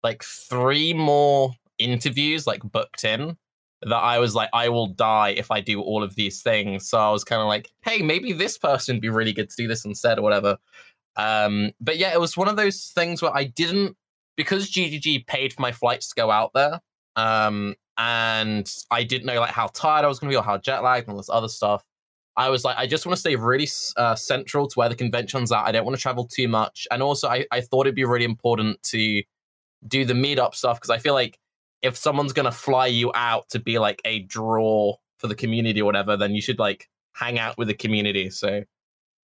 like 0.03 0.23
three 0.23 0.93
more 0.93 1.53
interviews 1.79 2.47
like 2.47 2.63
booked 2.63 3.05
in 3.05 3.37
that 3.83 3.97
I 3.97 4.19
was 4.19 4.35
like, 4.35 4.51
I 4.53 4.69
will 4.69 4.89
die 4.89 5.31
if 5.31 5.51
I 5.51 5.61
do 5.61 5.81
all 5.81 6.03
of 6.03 6.17
these 6.17 6.43
things. 6.43 6.89
So 6.89 6.99
I 6.99 7.11
was 7.11 7.23
kind 7.23 7.41
of 7.41 7.47
like, 7.47 7.71
hey, 7.83 8.03
maybe 8.03 8.33
this 8.33 8.59
person 8.59 8.97
would 8.97 9.03
be 9.03 9.09
really 9.09 9.33
good 9.33 9.49
to 9.51 9.57
do 9.57 9.69
this 9.69 9.85
instead 9.85 10.19
or 10.19 10.23
whatever. 10.23 10.59
Um, 11.17 11.73
but 11.81 11.97
yeah, 11.99 12.13
it 12.13 12.21
was 12.21 12.37
one 12.37 12.49
of 12.49 12.57
those 12.57 12.93
things 12.95 13.23
where 13.23 13.37
I 13.37 13.45
didn't 13.45 13.97
because 14.39 14.71
GGG 14.71 15.27
paid 15.27 15.53
for 15.53 15.61
my 15.61 15.73
flights 15.73 16.09
to 16.09 16.15
go 16.15 16.31
out 16.31 16.53
there. 16.55 16.81
Um, 17.17 17.75
and 17.99 18.73
I 18.93 19.03
didn't 19.03 19.27
know 19.27 19.41
like 19.41 19.51
how 19.51 19.67
tired 19.67 20.05
I 20.05 20.09
was 20.09 20.21
going 20.21 20.31
to 20.31 20.33
be 20.33 20.39
or 20.39 20.45
how 20.45 20.57
jet 20.59 20.85
lagged 20.85 21.09
and 21.09 21.13
all 21.13 21.19
this 21.19 21.29
other 21.29 21.49
stuff. 21.49 21.85
I 22.37 22.49
was 22.49 22.65
like, 22.65 22.77
I 22.79 22.87
just 22.87 23.05
want 23.05 23.17
to 23.17 23.21
stay 23.21 23.35
really 23.35 23.69
uh, 23.97 24.15
central 24.15 24.69
to 24.69 24.75
where 24.79 24.89
the 24.89 24.95
convention's 24.95 25.51
at. 25.51 25.65
I 25.65 25.73
don't 25.73 25.85
want 25.85 25.97
to 25.97 26.01
travel 26.01 26.25
too 26.25 26.47
much. 26.47 26.87
And 26.93 27.03
also, 27.03 27.29
I, 27.29 27.47
I 27.51 27.61
thought 27.61 27.87
it'd 27.87 27.97
be 27.97 28.05
really 28.05 28.25
important 28.25 28.81
to 28.85 29.25
do 29.89 30.05
the 30.05 30.15
meetup 30.15 30.55
stuff 30.55 30.79
because 30.79 30.91
I 30.91 30.99
feel 30.99 31.15
like 31.15 31.37
if 31.83 31.97
someone's 31.97 32.33
going 32.33 32.45
to 32.45 32.53
fly 32.53 32.87
you 32.87 33.11
out 33.17 33.49
to 33.51 33.59
be 33.59 33.81
like 33.81 34.01
a 34.05 34.21
draw 34.21 34.95
for 35.19 35.27
the 35.27 35.35
community 35.35 35.83
or 35.83 35.85
whatever, 35.85 36.17
then 36.17 36.37
you 36.37 36.41
should 36.41 36.61
like 36.61 36.89
hang 37.13 37.41
out 37.41 37.59
with 37.59 37.67
the 37.67 37.75
community. 37.75 38.31
So 38.31 38.63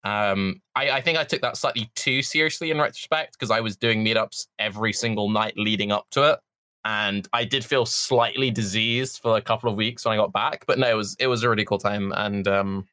um, 0.05 0.61
I, 0.75 0.91
I 0.91 1.01
think 1.01 1.17
I 1.17 1.23
took 1.23 1.41
that 1.41 1.57
slightly 1.57 1.89
too 1.95 2.21
seriously 2.21 2.69
in 2.69 2.77
retrospect 2.77 3.33
because 3.33 3.49
I 3.49 3.59
was 3.59 3.75
doing 3.75 4.05
meetups 4.05 4.45
every 4.59 4.93
single 4.93 5.29
night 5.29 5.55
leading 5.57 5.91
up 5.91 6.05
to 6.11 6.31
it. 6.31 6.39
And 6.85 7.27
I 7.33 7.43
did 7.43 7.65
feel 7.65 7.87
slightly 7.87 8.51
diseased 8.51 9.19
for 9.19 9.35
a 9.35 9.41
couple 9.41 9.67
of 9.67 9.75
weeks 9.75 10.05
when 10.05 10.13
I 10.13 10.17
got 10.17 10.31
back, 10.31 10.65
but 10.67 10.77
no, 10.77 10.87
it 10.87 10.93
was 10.93 11.15
it 11.19 11.25
was 11.25 11.41
a 11.41 11.49
really 11.49 11.65
cool 11.65 11.79
time. 11.79 12.13
And 12.15 12.47
um, 12.47 12.85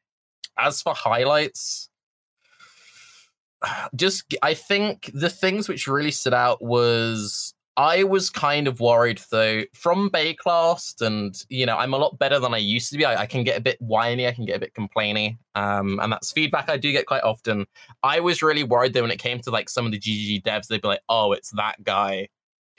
as 0.57 0.81
for 0.81 0.95
highlights, 0.95 1.87
just 3.95 4.33
I 4.41 4.55
think 4.55 5.11
the 5.13 5.29
things 5.29 5.69
which 5.69 5.87
really 5.87 6.09
stood 6.09 6.33
out 6.33 6.63
was 6.63 7.53
I 7.75 8.03
was 8.03 8.29
kind 8.29 8.67
of 8.67 8.79
worried 8.79 9.19
though 9.31 9.61
from 9.73 10.09
Baeclast, 10.11 11.01
and 11.01 11.35
you 11.49 11.65
know 11.65 11.77
I'm 11.77 11.93
a 11.93 11.97
lot 11.97 12.19
better 12.19 12.39
than 12.39 12.53
I 12.53 12.57
used 12.57 12.91
to 12.91 12.97
be. 12.97 13.05
I, 13.05 13.21
I 13.21 13.25
can 13.25 13.43
get 13.43 13.57
a 13.57 13.61
bit 13.61 13.81
whiny, 13.81 14.27
I 14.27 14.31
can 14.31 14.45
get 14.45 14.57
a 14.57 14.59
bit 14.59 14.75
complainy, 14.75 15.37
um, 15.55 15.99
and 15.99 16.11
that's 16.11 16.31
feedback 16.31 16.69
I 16.69 16.77
do 16.77 16.91
get 16.91 17.07
quite 17.07 17.23
often. 17.23 17.65
I 18.03 18.19
was 18.19 18.43
really 18.43 18.63
worried 18.63 18.93
though 18.93 19.01
when 19.01 19.11
it 19.11 19.19
came 19.19 19.39
to 19.41 19.51
like 19.51 19.69
some 19.69 19.85
of 19.85 19.91
the 19.91 19.99
GGG 19.99 20.43
devs, 20.43 20.67
they'd 20.67 20.81
be 20.81 20.87
like, 20.87 21.01
"Oh, 21.09 21.31
it's 21.33 21.51
that 21.51 21.83
guy." 21.83 22.29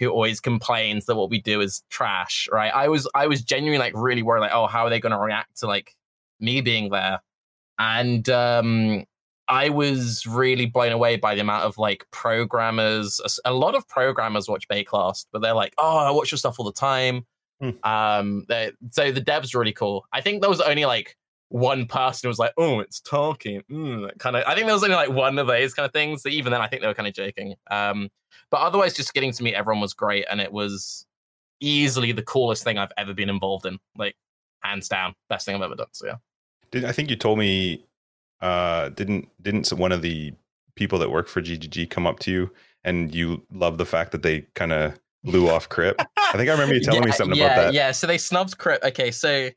Who 0.01 0.09
always 0.11 0.41
complains 0.41 1.07
that 1.07 1.15
what 1.15 1.31
we 1.31 1.41
do 1.41 1.61
is 1.61 1.85
trash, 1.89 2.49
right? 2.53 2.73
I 2.75 2.89
was 2.89 3.09
I 3.15 3.29
was 3.29 3.43
genuinely 3.43 3.79
like 3.79 3.93
really 3.97 4.23
worried, 4.23 4.41
like, 4.41 4.51
oh, 4.53 4.67
how 4.67 4.85
are 4.85 4.91
they 4.91 4.99
going 5.01 5.13
to 5.13 5.19
react 5.19 5.59
to 5.61 5.69
like 5.69 5.95
me 6.41 6.61
being 6.63 6.91
there? 6.91 7.21
And 7.79 8.29
um, 8.29 9.05
I 9.49 9.69
was 9.69 10.27
really 10.27 10.67
blown 10.67 10.93
away 10.93 11.17
by 11.17 11.35
the 11.35 11.41
amount 11.41 11.65
of 11.65 11.77
like 11.79 12.07
programmers. 12.11 13.21
A 13.45 13.53
lot 13.53 13.75
of 13.75 13.87
programmers 13.89 14.49
watch 14.49 14.67
Baeclast, 14.69 15.27
but 15.33 15.43
they're 15.43 15.55
like, 15.55 15.75
"Oh, 15.79 15.99
I 15.99 16.11
watch 16.11 16.33
your 16.33 16.39
stuff 16.39 16.57
all 16.59 16.67
the 16.67 16.73
time." 16.73 17.27
Hmm. 17.61 17.71
Um, 17.85 18.47
so 18.91 19.13
the 19.13 19.21
devs 19.21 19.55
are 19.55 19.59
really 19.59 19.73
cool. 19.73 20.07
I 20.13 20.21
think 20.21 20.41
there 20.41 20.51
was 20.51 20.61
only 20.61 20.87
like 20.87 21.17
one 21.49 21.87
person 21.87 22.27
who 22.27 22.29
was 22.29 22.39
like, 22.39 22.53
"Oh, 22.57 22.81
it's 22.81 23.01
talking," 23.01 23.63
mm, 23.71 24.19
kind 24.19 24.37
of. 24.37 24.45
I 24.47 24.55
think 24.55 24.67
there 24.67 24.75
was 24.75 24.85
only 24.85 24.97
like 24.97 25.11
one 25.11 25.39
of 25.39 25.47
those 25.47 25.75
kind 25.75 25.87
of 25.87 25.93
things. 25.93 26.23
So 26.23 26.29
even 26.31 26.53
then, 26.53 26.61
I 26.61 26.67
think 26.67 26.83
they 26.83 26.89
were 26.89 26.95
kind 26.95 27.09
of 27.09 27.15
joking. 27.15 27.55
Um, 27.71 28.11
but 28.51 28.61
otherwise, 28.61 28.95
just 28.95 29.15
getting 29.15 29.33
to 29.33 29.43
meet 29.43 29.55
everyone 29.55 29.81
was 29.81 29.93
great, 29.95 30.25
and 30.31 30.41
it 30.41 30.53
was 30.53 31.07
easily 31.61 32.13
the 32.13 32.23
coolest 32.23 32.65
thing 32.65 32.79
I've 32.79 32.93
ever 32.97 33.15
been 33.15 33.31
involved 33.31 33.67
in. 33.67 33.79
Like 33.97 34.17
hands 34.61 34.89
down, 34.89 35.15
best 35.29 35.47
thing 35.47 35.55
I've 35.55 35.63
ever 35.63 35.77
done. 35.77 35.89
So 35.93 36.07
yeah. 36.07 36.17
Did 36.71 36.85
I 36.85 36.93
think 36.93 37.11
you 37.11 37.17
told 37.17 37.39
me 37.39 37.85
uh 38.45 38.91
didn't 38.91 39.29
didn't 39.43 39.73
one 39.73 39.91
of 39.91 40.03
the 40.03 40.33
people 40.77 40.99
that 40.99 41.11
work 41.11 41.29
for 41.29 41.41
GGG 41.41 41.89
come 41.91 42.07
up 42.07 42.21
to 42.21 42.31
you 42.31 42.51
and 42.85 43.15
you 43.15 43.43
love 43.51 43.79
the 43.79 43.87
fact 43.87 44.13
that 44.13 44.23
they 44.23 44.43
kind 44.55 44.73
of 44.73 44.99
blew 45.25 45.49
off 45.49 45.69
Kripp? 45.69 46.01
I 46.33 46.37
think 46.37 46.49
I 46.49 46.53
remember 46.53 46.75
you 46.75 46.81
telling 46.83 47.05
me 47.05 47.13
something 47.13 47.37
yeah, 47.39 47.45
about 47.45 47.57
that. 47.57 47.75
Yeah, 47.75 47.93
so 47.93 48.07
they 48.07 48.19
snubbed 48.19 48.59
Kripp. 48.59 48.83
Okay, 48.85 49.11
so 49.11 49.51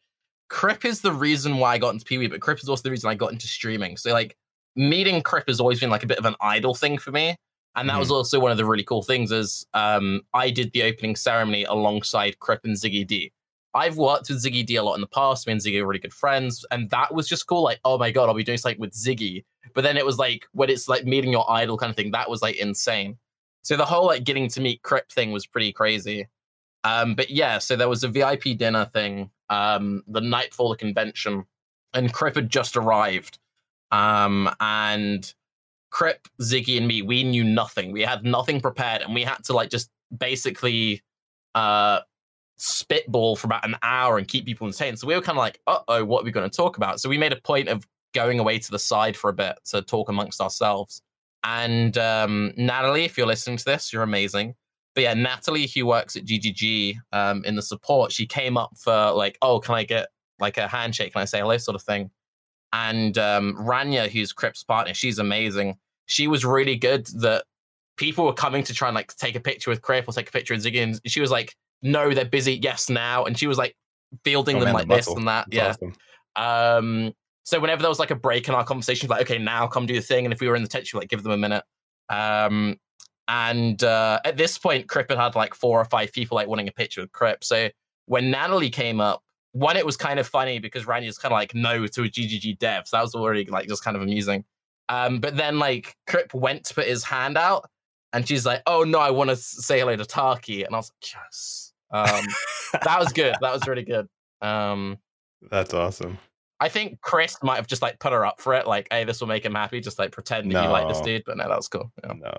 Kripp 0.50 0.86
is 0.86 1.02
the 1.02 1.12
reason 1.12 1.58
why 1.58 1.74
I 1.74 1.78
got 1.78 1.94
into 1.94 2.06
PoE, 2.06 2.30
but 2.30 2.40
Kripp 2.40 2.62
is 2.64 2.70
also 2.70 2.84
the 2.84 2.92
reason 2.92 3.10
I 3.10 3.16
got 3.16 3.32
into 3.32 3.48
streaming. 3.48 3.98
So 3.98 4.12
like 4.12 4.38
meeting 4.76 5.22
Kripp 5.22 5.48
has 5.48 5.60
always 5.60 5.80
been 5.80 5.90
like 5.90 6.04
a 6.04 6.08
bit 6.08 6.20
of 6.20 6.26
an 6.26 6.36
idol 6.40 6.74
thing 6.74 6.98
for 6.98 7.12
me. 7.12 7.36
And 7.76 7.90
that 7.90 7.94
Mm-hmm. 7.94 8.00
was 8.00 8.12
also 8.12 8.40
one 8.40 8.52
of 8.52 8.58
the 8.58 8.66
really 8.66 8.84
cool 8.84 9.04
things 9.04 9.32
is 9.32 9.66
um, 9.74 10.22
I 10.34 10.50
did 10.50 10.72
the 10.72 10.84
opening 10.84 11.16
ceremony 11.16 11.64
alongside 11.66 12.38
Kripp 12.40 12.60
and 12.64 12.76
Ziggy 12.76 13.06
D. 13.06 13.32
I've 13.78 13.98
worked 13.98 14.30
with 14.30 14.44
Ziggy 14.44 14.66
D 14.66 14.76
a 14.76 14.84
lot 14.84 14.96
in 14.96 15.02
the 15.02 15.08
past. 15.08 15.46
Me 15.46 15.54
and 15.54 15.62
Ziggy 15.62 15.82
are 15.82 15.86
really 15.86 16.00
good 16.00 16.14
friends, 16.14 16.66
and 16.72 16.90
that 16.90 17.14
was 17.14 17.28
just 17.28 17.48
cool. 17.48 17.62
Like, 17.62 17.80
oh 17.86 17.98
my 17.98 18.12
god, 18.12 18.28
I'll 18.28 18.36
be 18.36 18.44
doing 18.44 18.58
something 18.58 18.80
with 18.80 18.94
Ziggy. 18.94 19.46
But 19.74 19.84
then 19.84 19.98
it 19.98 20.06
was 20.06 20.18
like 20.18 20.46
when 20.54 20.70
it's 20.70 20.90
like 20.90 21.06
meeting 21.06 21.32
your 21.32 21.50
idol 21.50 21.78
kind 21.78 21.90
of 21.90 21.96
thing. 21.96 22.12
That 22.12 22.30
was 22.30 22.42
like 22.42 22.56
insane. 22.56 23.18
So 23.62 23.78
the 23.78 23.86
whole 23.86 24.06
like 24.08 24.24
getting 24.24 24.50
to 24.50 24.62
meet 24.62 24.82
Kripp 24.82 25.12
thing 25.12 25.32
was 25.32 25.46
pretty 25.46 25.72
crazy. 25.72 26.28
Um, 26.84 27.16
but 27.16 27.30
yeah, 27.30 27.60
so 27.60 27.76
there 27.76 27.90
was 27.90 28.04
a 28.04 28.08
VIP 28.08 28.58
dinner 28.58 28.86
thing 28.86 29.30
um, 29.50 30.04
the 30.08 30.22
night 30.22 30.52
before 30.52 30.70
the 30.70 30.78
convention, 30.78 31.46
and 31.94 32.14
Kripp 32.14 32.36
had 32.36 32.50
just 32.50 32.78
arrived. 32.78 33.40
Um, 33.92 34.50
and 34.60 35.34
Kripp, 35.92 36.28
Ziggy, 36.42 36.78
and 36.78 36.88
me, 36.88 37.02
we 37.02 37.24
knew 37.24 37.44
nothing. 37.44 37.92
We 37.92 38.02
had 38.02 38.24
nothing 38.24 38.62
prepared, 38.62 39.02
and 39.02 39.14
we 39.14 39.24
had 39.24 39.44
to 39.46 39.54
like 39.54 39.70
just 39.70 39.90
basically 40.18 41.02
uh, 41.56 42.00
spitball 42.58 43.36
for 43.36 43.48
about 43.48 43.66
an 43.66 43.76
hour 43.84 44.18
and 44.18 44.28
keep 44.28 44.46
people 44.46 44.68
entertained. 44.68 45.00
So 45.00 45.08
we 45.08 45.16
were 45.16 45.22
kind 45.22 45.38
of 45.38 45.42
like, 45.42 45.60
uh 45.68 45.80
oh, 45.88 46.06
what 46.06 46.22
are 46.22 46.26
we 46.26 46.32
going 46.32 46.50
to 46.50 46.56
talk 46.56 46.78
about? 46.78 47.00
So 47.00 47.10
we 47.10 47.18
made 47.18 47.34
a 47.34 47.42
point 47.42 47.70
of 47.70 47.88
going 48.14 48.40
away 48.40 48.60
to 48.60 48.72
the 48.72 48.80
side 48.80 49.16
for 49.16 49.30
a 49.30 49.34
bit 49.34 49.58
to 49.66 49.82
talk 49.82 50.10
amongst 50.10 50.42
ourselves. 50.42 51.02
And 51.44 51.98
um, 51.98 52.54
Natalie, 52.58 53.06
if 53.06 53.18
you're 53.18 53.28
listening 53.28 53.58
to 53.58 53.66
this, 53.66 53.94
you're 53.94 54.04
amazing. 54.04 54.56
But 54.96 55.04
yeah, 55.04 55.14
Natalie, 55.14 55.68
who 55.68 55.86
works 55.86 56.16
at 56.16 56.26
GGG 56.26 56.96
um, 57.12 57.46
in 57.46 57.56
the 57.56 57.62
support, 57.62 58.12
she 58.12 58.26
came 58.26 58.58
up 58.58 58.72
for 58.78 59.12
like, 59.12 59.38
oh, 59.44 59.60
can 59.60 59.76
I 59.76 59.84
get 59.84 60.08
like 60.40 60.58
a 60.58 60.68
handshake? 60.68 61.14
Can 61.14 61.22
I 61.22 61.26
say 61.26 61.40
hello, 61.40 61.58
sort 61.58 61.76
of 61.76 61.84
thing? 61.84 62.10
And 62.74 63.18
um, 63.18 63.56
Rania, 63.60 64.10
who's 64.10 64.34
Kripp's 64.34 64.64
partner, 64.64 64.94
she's 64.94 65.20
amazing. 65.20 65.76
She 66.08 66.28
was 66.28 66.44
really 66.44 66.76
good 66.76 67.06
that 67.22 67.44
people 67.98 68.26
were 68.26 68.34
coming 68.34 68.64
to 68.64 68.74
try 68.74 68.88
and 68.88 68.96
like 68.96 69.16
take 69.18 69.36
a 69.36 69.40
picture 69.40 69.70
with 69.70 69.82
Kripp 69.82 70.08
or 70.08 70.14
take 70.14 70.30
a 70.30 70.32
picture 70.32 70.54
with 70.54 70.64
Ziggy, 70.64 70.82
and 70.82 71.00
she 71.06 71.22
was 71.22 71.32
like, 71.32 71.56
no, 71.82 72.14
they're 72.14 72.26
busy. 72.26 72.60
Yes, 72.62 72.90
now. 72.90 73.26
And 73.26 73.38
she 73.38 73.48
was 73.48 73.58
like 73.58 73.76
fielding 74.24 74.58
Oh, 74.58 74.60
them 74.60 74.68
man, 74.68 74.74
like 74.74 74.88
the 74.88 74.96
this 74.96 75.08
and 75.08 75.28
that. 75.28 75.48
That's 75.50 75.56
yeah. 75.56 75.70
awesome. 75.70 75.94
Um, 76.36 77.14
so 77.44 77.60
whenever 77.60 77.82
there 77.82 77.90
was 77.90 78.00
like 78.00 78.12
a 78.12 78.16
break 78.16 78.48
in 78.48 78.56
our 78.56 78.64
conversation, 78.64 79.10
like, 79.10 79.22
okay, 79.22 79.38
now 79.38 79.68
come 79.68 79.86
do 79.86 79.94
the 79.94 80.02
thing. 80.02 80.26
And 80.26 80.34
if 80.34 80.42
we 80.42 80.48
were 80.48 80.56
in 80.56 80.64
the 80.64 80.70
tent, 80.70 80.88
she'd 80.88 80.98
like 80.98 81.10
give 81.10 81.24
them 81.24 81.32
a 81.32 81.38
minute. 81.38 81.64
Um, 82.10 82.78
and 83.28 83.82
uh, 83.84 84.20
at 84.26 84.38
this 84.38 84.58
point, 84.58 84.88
Kripp 84.88 85.10
had 85.10 85.18
had 85.18 85.36
like 85.36 85.54
four 85.54 85.80
or 85.80 85.86
five 85.86 86.12
people 86.12 86.36
like 86.36 86.48
wanting 86.48 86.68
a 86.68 86.72
picture 86.72 87.02
with 87.02 87.12
Kripp. 87.12 87.44
So 87.44 87.70
when 88.06 88.32
Natalie 88.32 88.70
came 88.70 89.02
up, 89.02 89.22
one, 89.52 89.76
it 89.76 89.86
was 89.86 89.98
kind 89.98 90.20
of 90.20 90.28
funny 90.28 90.60
because 90.60 90.86
Randy 90.86 91.08
is 91.08 91.18
kind 91.18 91.32
of 91.32 91.38
like 91.38 91.56
no 91.56 91.88
to 91.88 92.04
a 92.04 92.08
GGG 92.08 92.60
dev. 92.60 92.88
So 92.88 92.98
that 92.98 93.04
was 93.04 93.16
already 93.16 93.46
like 93.46 93.68
just 93.68 93.84
kind 93.84 93.98
of 93.98 94.04
amusing. 94.04 94.46
Um, 94.90 95.20
but 95.20 95.36
then 95.36 95.60
like 95.60 95.96
Kripp 96.08 96.34
went 96.34 96.64
to 96.66 96.74
put 96.74 96.88
his 96.88 97.04
hand 97.04 97.38
out 97.38 97.70
and 98.14 98.28
she's 98.28 98.46
like, 98.46 98.62
oh 98.68 98.84
no, 98.84 99.00
I 99.00 99.12
want 99.12 99.30
to 99.30 99.36
say 99.36 99.80
hello 99.80 99.96
to 99.96 100.04
Tarke. 100.04 100.66
And 100.66 100.74
I 100.74 100.78
was 100.78 100.92
like, 100.92 101.14
yes. 101.14 101.67
Um, 101.92 102.26
that 102.84 103.00
was 103.00 103.12
good. 103.14 103.36
That 103.42 103.54
was 103.54 103.68
really 103.68 103.84
good. 103.84 104.08
Um, 104.42 104.98
That's 105.50 105.74
awesome. 105.74 106.18
I 106.60 106.70
think 106.70 107.02
Chris 107.02 107.38
might 107.44 107.58
have 107.58 107.68
just 107.68 107.82
like 107.82 108.00
put 108.00 108.14
her 108.14 108.26
up 108.26 108.42
for 108.42 108.54
it, 108.56 108.66
like, 108.66 108.88
hey, 108.92 109.04
this 109.04 109.22
will 109.22 109.28
make 109.28 109.46
him 109.46 109.54
happy. 109.54 109.80
Just 109.80 110.00
like 110.00 110.12
pretend 110.12 110.52
that 110.52 110.64
you 110.64 110.70
like 110.70 110.88
this 110.88 111.02
dude. 111.02 111.24
But 111.26 111.38
no, 111.38 111.48
that 111.48 111.56
was 111.56 111.68
cool. 111.68 111.92
Yeah. 112.04 112.14
No. 112.14 112.34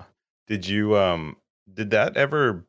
Did 0.49 0.67
you 0.67 0.97
um 0.97 1.37
did 1.73 1.91
that 1.91 2.17
ever 2.17 2.67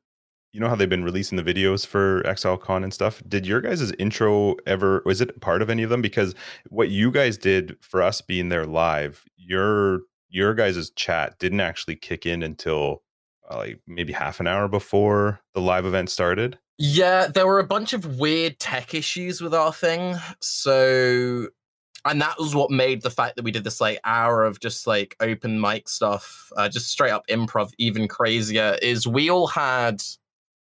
you 0.51 0.59
know 0.59 0.67
how 0.67 0.75
they've 0.75 0.89
been 0.89 1.03
releasing 1.03 1.35
the 1.35 1.53
videos 1.53 1.85
for 1.85 2.23
ExileCon 2.23 2.83
and 2.83 2.93
stuff. 2.93 3.21
Did 3.27 3.45
your 3.45 3.61
guys' 3.61 3.91
intro 3.99 4.55
ever 4.65 5.03
was 5.05 5.21
it 5.21 5.41
part 5.41 5.61
of 5.61 5.69
any 5.69 5.83
of 5.83 5.89
them? 5.89 6.01
Because 6.01 6.33
what 6.69 6.89
you 6.89 7.11
guys 7.11 7.37
did 7.37 7.77
for 7.81 8.01
us 8.01 8.21
being 8.21 8.49
there 8.49 8.65
live, 8.65 9.23
your 9.37 10.01
your 10.29 10.53
guys' 10.53 10.91
chat 10.91 11.37
didn't 11.39 11.59
actually 11.59 11.95
kick 11.95 12.25
in 12.25 12.41
until 12.43 13.03
uh, 13.49 13.57
like 13.57 13.79
maybe 13.87 14.13
half 14.13 14.39
an 14.39 14.47
hour 14.47 14.67
before 14.67 15.39
the 15.53 15.61
live 15.61 15.85
event 15.85 16.09
started. 16.09 16.57
Yeah, 16.79 17.27
there 17.27 17.45
were 17.45 17.59
a 17.59 17.65
bunch 17.67 17.91
of 17.91 18.19
weird 18.19 18.57
tech 18.57 18.93
issues 18.93 19.41
with 19.41 19.53
our 19.53 19.73
thing. 19.73 20.15
So 20.39 21.49
and 22.05 22.21
that 22.21 22.39
was 22.39 22.55
what 22.55 22.71
made 22.71 23.01
the 23.01 23.09
fact 23.09 23.35
that 23.35 23.43
we 23.43 23.51
did 23.51 23.65
this 23.65 23.81
like 23.81 23.99
hour 24.05 24.45
of 24.45 24.61
just 24.61 24.87
like 24.87 25.15
open 25.19 25.59
mic 25.59 25.89
stuff, 25.89 26.49
uh, 26.55 26.69
just 26.69 26.87
straight 26.89 27.11
up 27.11 27.27
improv 27.27 27.71
even 27.77 28.07
crazier 28.07 28.77
is 28.81 29.05
we 29.05 29.29
all 29.29 29.47
had 29.47 30.01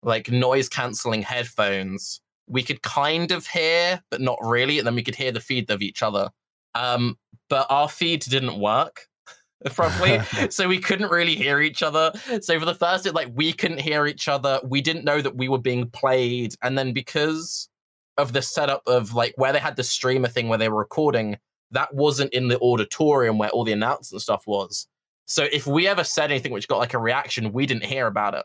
like 0.02 0.30
noise 0.30 0.68
canceling 0.68 1.22
headphones. 1.22 2.20
We 2.48 2.64
could 2.64 2.82
kind 2.82 3.30
of 3.30 3.46
hear, 3.46 4.02
but 4.10 4.20
not 4.20 4.38
really, 4.42 4.78
and 4.78 4.86
then 4.86 4.96
we 4.96 5.04
could 5.04 5.14
hear 5.14 5.30
the 5.30 5.40
feed 5.40 5.70
of 5.70 5.82
each 5.82 6.02
other. 6.02 6.30
Um, 6.74 7.16
but 7.48 7.66
our 7.70 7.88
feed 7.88 8.22
didn't 8.22 8.58
work 8.58 9.06
properly, 9.66 10.20
so 10.50 10.68
we 10.68 10.78
couldn't 10.78 11.10
really 11.10 11.34
hear 11.34 11.60
each 11.60 11.82
other. 11.82 12.12
So 12.40 12.58
for 12.58 12.66
the 12.66 12.74
first, 12.74 13.06
it 13.06 13.14
like 13.14 13.28
we 13.34 13.52
couldn't 13.52 13.80
hear 13.80 14.06
each 14.06 14.28
other. 14.28 14.60
We 14.64 14.80
didn't 14.80 15.04
know 15.04 15.20
that 15.20 15.36
we 15.36 15.48
were 15.48 15.58
being 15.58 15.88
played, 15.90 16.54
and 16.62 16.76
then 16.76 16.92
because 16.92 17.68
of 18.16 18.32
the 18.32 18.42
setup 18.42 18.82
of 18.86 19.14
like 19.14 19.34
where 19.36 19.52
they 19.52 19.58
had 19.58 19.76
the 19.76 19.84
streamer 19.84 20.28
thing 20.28 20.48
where 20.48 20.58
they 20.58 20.68
were 20.68 20.78
recording, 20.78 21.38
that 21.70 21.94
wasn't 21.94 22.32
in 22.32 22.48
the 22.48 22.58
auditorium 22.60 23.38
where 23.38 23.50
all 23.50 23.64
the 23.64 23.72
announcement 23.72 24.22
stuff 24.22 24.46
was. 24.46 24.86
So 25.26 25.46
if 25.52 25.66
we 25.66 25.86
ever 25.86 26.04
said 26.04 26.30
anything 26.30 26.52
which 26.52 26.68
got 26.68 26.78
like 26.78 26.94
a 26.94 26.98
reaction, 26.98 27.52
we 27.52 27.64
didn't 27.66 27.84
hear 27.84 28.06
about 28.06 28.34
it. 28.34 28.44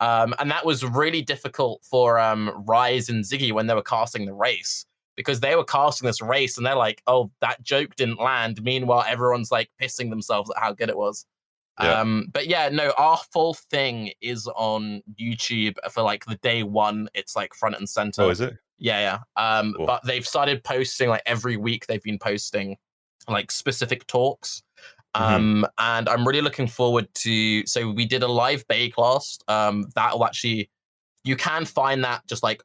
Um, 0.00 0.34
and 0.38 0.50
that 0.50 0.66
was 0.66 0.84
really 0.84 1.22
difficult 1.22 1.84
for 1.88 2.18
um, 2.18 2.64
Raiz 2.66 3.08
and 3.08 3.24
Ziggy 3.24 3.52
when 3.52 3.68
they 3.68 3.74
were 3.74 3.82
casting 3.82 4.26
the 4.26 4.34
race 4.34 4.84
because 5.16 5.40
they 5.40 5.56
were 5.56 5.64
casting 5.64 6.06
this 6.06 6.20
race 6.20 6.56
and 6.56 6.66
they're 6.66 6.76
like, 6.76 7.02
oh, 7.06 7.30
that 7.40 7.62
joke 7.62 7.96
didn't 7.96 8.20
land. 8.20 8.62
Meanwhile, 8.62 9.04
everyone's 9.08 9.50
like 9.50 9.70
pissing 9.80 10.10
themselves 10.10 10.50
at 10.50 10.62
how 10.62 10.72
good 10.72 10.90
it 10.90 10.96
was. 10.96 11.26
Yeah. 11.80 12.00
Um, 12.00 12.28
but 12.32 12.46
yeah, 12.46 12.68
no, 12.70 12.92
our 12.96 13.18
full 13.32 13.54
thing 13.54 14.12
is 14.20 14.46
on 14.46 15.02
YouTube 15.20 15.76
for 15.90 16.02
like 16.02 16.24
the 16.24 16.36
day 16.36 16.62
one. 16.62 17.08
It's 17.14 17.36
like 17.36 17.54
front 17.54 17.76
and 17.76 17.88
center. 17.88 18.22
Oh, 18.22 18.30
is 18.30 18.40
it? 18.40 18.56
Yeah, 18.78 19.18
yeah. 19.36 19.58
Um, 19.58 19.74
cool. 19.74 19.86
but 19.86 20.02
they've 20.04 20.26
started 20.26 20.64
posting 20.64 21.08
like 21.08 21.22
every 21.26 21.56
week. 21.56 21.86
They've 21.86 22.02
been 22.02 22.18
posting 22.18 22.76
like 23.28 23.50
specific 23.50 24.06
talks. 24.06 24.62
Mm-hmm. 25.14 25.34
Um, 25.34 25.66
and 25.78 26.08
I'm 26.08 26.26
really 26.26 26.42
looking 26.42 26.66
forward 26.66 27.08
to. 27.14 27.66
So 27.66 27.90
we 27.90 28.04
did 28.06 28.22
a 28.22 28.28
live 28.28 28.66
Baeclast. 28.68 29.38
Um, 29.48 29.86
that 29.94 30.12
will 30.14 30.26
actually, 30.26 30.70
you 31.24 31.36
can 31.36 31.64
find 31.64 32.04
that 32.04 32.26
just 32.26 32.42
like 32.42 32.62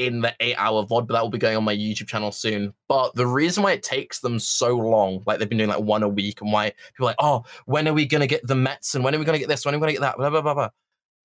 in 0.00 0.22
the 0.22 0.34
eight 0.40 0.56
hour 0.56 0.82
VOD, 0.84 1.06
but 1.06 1.12
that 1.12 1.22
will 1.22 1.28
be 1.28 1.36
going 1.36 1.58
on 1.58 1.62
my 1.62 1.76
YouTube 1.76 2.06
channel 2.06 2.32
soon. 2.32 2.72
But 2.88 3.14
the 3.14 3.26
reason 3.26 3.62
why 3.62 3.72
it 3.72 3.82
takes 3.82 4.20
them 4.20 4.38
so 4.38 4.74
long, 4.74 5.22
like 5.26 5.38
they've 5.38 5.48
been 5.48 5.58
doing 5.58 5.68
like 5.68 5.80
one 5.80 6.02
a 6.02 6.08
week, 6.08 6.40
and 6.40 6.50
why 6.50 6.72
people 6.94 7.06
are 7.06 7.10
like, 7.10 7.16
oh, 7.18 7.44
when 7.66 7.86
are 7.86 7.92
we 7.92 8.06
gonna 8.06 8.26
get 8.26 8.46
the 8.46 8.54
Mets 8.54 8.94
and 8.94 9.04
when 9.04 9.14
are 9.14 9.18
we 9.18 9.26
gonna 9.26 9.38
get 9.38 9.48
this? 9.48 9.66
When 9.66 9.74
are 9.74 9.78
we 9.78 9.80
gonna 9.80 9.92
get 9.92 10.00
that? 10.00 10.16
Blah 10.16 10.30
blah 10.30 10.40
blah 10.40 10.54
blah. 10.54 10.68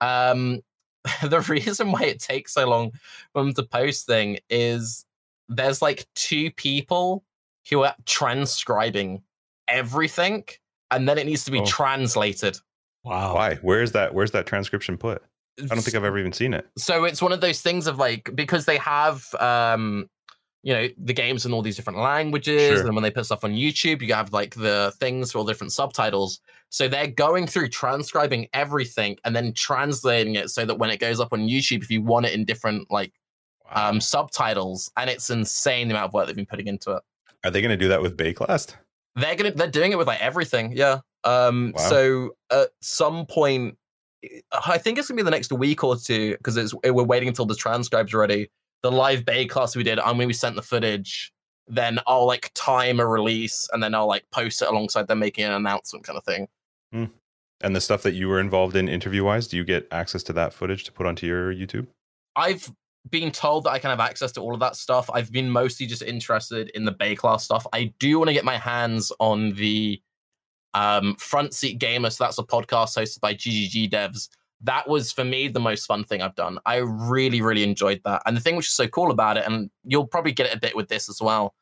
Um, 0.02 0.60
the 1.24 1.40
reason 1.42 1.94
why 1.94 2.04
it 2.04 2.20
takes 2.20 2.54
so 2.54 2.68
long 2.68 2.92
for 3.32 3.44
them 3.44 3.54
to 3.54 3.64
post 3.64 4.06
thing 4.06 4.40
is 4.50 5.06
there's 5.48 5.82
like 5.82 6.06
two 6.14 6.52
people 6.52 7.24
who 7.70 7.84
are 7.84 7.96
transcribing 8.06 9.24
everything 9.70 10.44
and 10.92 11.08
then 11.08 11.18
it 11.18 11.26
needs 11.26 11.46
to 11.46 11.52
be 11.52 11.62
oh. 11.62 11.66
translated. 11.66 12.58
Wow. 13.06 13.36
Why? 13.36 13.56
Where's 13.62 13.94
that 13.94 14.14
where's 14.14 14.32
that 14.32 14.46
transcription 14.48 14.98
put? 14.98 15.24
I 15.60 15.68
don't 15.68 15.82
think 15.82 15.96
I've 15.96 16.04
ever 16.04 16.20
even 16.20 16.34
seen 16.34 16.54
it. 16.54 16.68
So 16.78 17.06
it's 17.06 17.22
one 17.22 17.32
of 17.32 17.42
those 17.42 17.62
things 17.62 17.88
of 17.88 17.98
like 17.98 18.30
because 18.36 18.66
they 18.66 18.78
have 18.78 19.34
um 19.36 20.10
you 20.64 20.74
know 20.74 20.88
the 20.98 21.14
games 21.14 21.46
in 21.46 21.54
all 21.54 21.62
these 21.62 21.76
different 21.76 22.00
languages 22.00 22.80
sure. 22.80 22.86
and 22.86 22.96
when 22.96 23.04
they 23.04 23.12
put 23.12 23.26
stuff 23.26 23.44
on 23.44 23.54
YouTube 23.54 24.02
you 24.02 24.14
have 24.14 24.34
like 24.34 24.56
the 24.56 24.94
things 25.00 25.32
for 25.32 25.40
all 25.40 25.46
different 25.46 25.72
subtitles. 25.72 26.40
So 26.70 26.88
they're 26.88 27.08
going 27.08 27.48
through 27.48 27.70
transcribing 27.70 28.48
everything 28.54 29.18
and 29.24 29.36
then 29.36 29.54
translating 29.54 30.36
it 30.36 30.50
so 30.50 30.66
that 30.66 30.76
when 30.76 30.90
it 30.90 31.00
goes 31.00 31.20
up 31.20 31.32
on 31.32 31.42
YouTube 31.42 31.84
if 31.84 31.92
you 31.92 32.02
want 32.02 32.26
it 32.26 32.34
in 32.34 32.46
different 32.46 32.92
like 32.92 33.14
wow. 33.66 33.90
um 33.90 34.02
subtitles 34.02 34.92
and 34.98 35.10
it's 35.10 35.30
insane 35.30 35.88
the 35.88 35.94
amount 35.94 36.08
of 36.08 36.14
work 36.14 36.28
they've 36.28 36.36
been 36.36 36.46
putting 36.46 36.68
into 36.68 36.92
it. 36.92 37.04
Are 37.46 37.52
they 37.52 37.62
going 37.62 37.70
to 37.70 37.78
do 37.78 37.90
that 37.90 38.02
with 38.02 38.18
Baeclast? 38.18 38.74
They're 39.16 39.36
gonna 39.36 39.52
they're 39.52 39.68
doing 39.68 39.92
it 39.94 39.98
with 39.98 40.08
like 40.08 40.20
everything, 40.20 40.74
yeah. 40.76 41.00
Um, 41.24 41.74
wow. 41.76 41.90
so 41.90 42.36
at 42.52 42.70
some 42.82 43.26
point, 43.26 43.78
I 44.66 44.78
think 44.78 44.98
it's 44.98 45.08
gonna 45.08 45.18
be 45.18 45.24
the 45.24 45.32
next 45.32 45.52
week 45.52 45.84
or 45.84 45.96
two 45.96 46.32
because 46.32 46.58
it's 46.58 46.74
we're 46.74 47.04
waiting 47.04 47.28
until 47.28 47.46
the 47.46 47.56
transcribes 47.56 48.14
are 48.14 48.20
ready. 48.20 48.50
The 48.84 48.92
live 48.92 49.22
Baeclast 49.24 49.76
we 49.76 49.84
did, 49.84 50.00
and 50.00 50.18
when 50.18 50.28
we 50.28 50.34
sent 50.34 50.56
the 50.56 50.62
footage, 50.62 51.34
then 51.68 52.00
I'll 52.06 52.28
like 52.28 52.52
time 52.54 53.00
a 53.00 53.08
release 53.08 53.68
and 53.74 53.82
then 53.82 53.96
I'll 53.96 54.08
like 54.08 54.30
post 54.32 54.62
it 54.62 54.68
alongside 54.68 55.08
them 55.08 55.20
making 55.20 55.46
an 55.46 55.52
announcement 55.52 56.06
kind 56.06 56.18
of 56.18 56.24
thing. 56.24 56.48
Hmm. 56.92 57.06
And 57.62 57.76
the 57.76 57.82
stuff 57.82 58.04
that 58.04 58.14
you 58.14 58.28
were 58.28 58.40
involved 58.40 58.76
in 58.76 58.88
interview 58.88 59.24
wise, 59.24 59.48
do 59.48 59.58
you 59.58 59.64
get 59.64 59.88
access 59.92 60.22
to 60.24 60.34
that 60.34 60.54
footage 60.54 60.84
to 60.84 60.92
put 60.92 61.06
onto 61.06 61.26
your 61.26 61.54
YouTube? 61.54 61.88
I've 62.36 62.72
been 63.10 63.32
told 63.32 63.64
that 63.64 63.72
I 63.72 63.80
can 63.80 63.90
have 63.90 64.00
access 64.00 64.32
to 64.34 64.42
all 64.42 64.54
of 64.54 64.60
that 64.60 64.76
stuff. 64.76 65.10
I've 65.14 65.32
been 65.32 65.50
mostly 65.50 65.86
just 65.86 66.02
interested 66.02 66.70
in 66.70 66.86
the 66.86 66.92
Baeclast 66.92 67.42
stuff. 67.42 67.66
I 67.72 67.94
do 68.00 68.18
want 68.18 68.30
to 68.30 68.34
get 68.34 68.46
my 68.46 68.58
hands 68.58 69.12
on 69.20 69.54
the 69.54 70.02
um, 70.76 71.16
Front 71.16 71.54
Seat 71.54 71.80
Gamer. 71.80 72.12
So 72.12 72.24
that's 72.24 72.38
a 72.38 72.44
podcast 72.44 72.98
hosted 72.98 73.22
by 73.22 73.34
GGG 73.34 73.90
devs. 73.90 74.30
That 74.62 74.88
was 74.88 75.12
for 75.12 75.24
me 75.24 75.48
the 75.48 75.60
most 75.60 75.86
fun 75.86 76.04
thing 76.04 76.22
I've 76.22 76.36
done. 76.36 76.60
I 76.66 76.78
really, 76.78 77.42
really 77.42 77.64
enjoyed 77.64 78.02
that. 78.06 78.22
And 78.26 78.38
the 78.38 78.42
thing 78.42 78.56
which 78.56 78.68
is 78.68 78.74
so 78.74 78.88
cool 78.88 79.12
about 79.12 79.38
it, 79.38 79.46
and 79.48 79.72
you'll 79.84 80.08
probably 80.08 80.32
get 80.32 80.48
it 80.48 80.56
a 80.56 80.60
bit 80.60 80.76
with 80.76 80.88
this 80.88 81.10
as 81.10 81.20
well. 81.22 81.56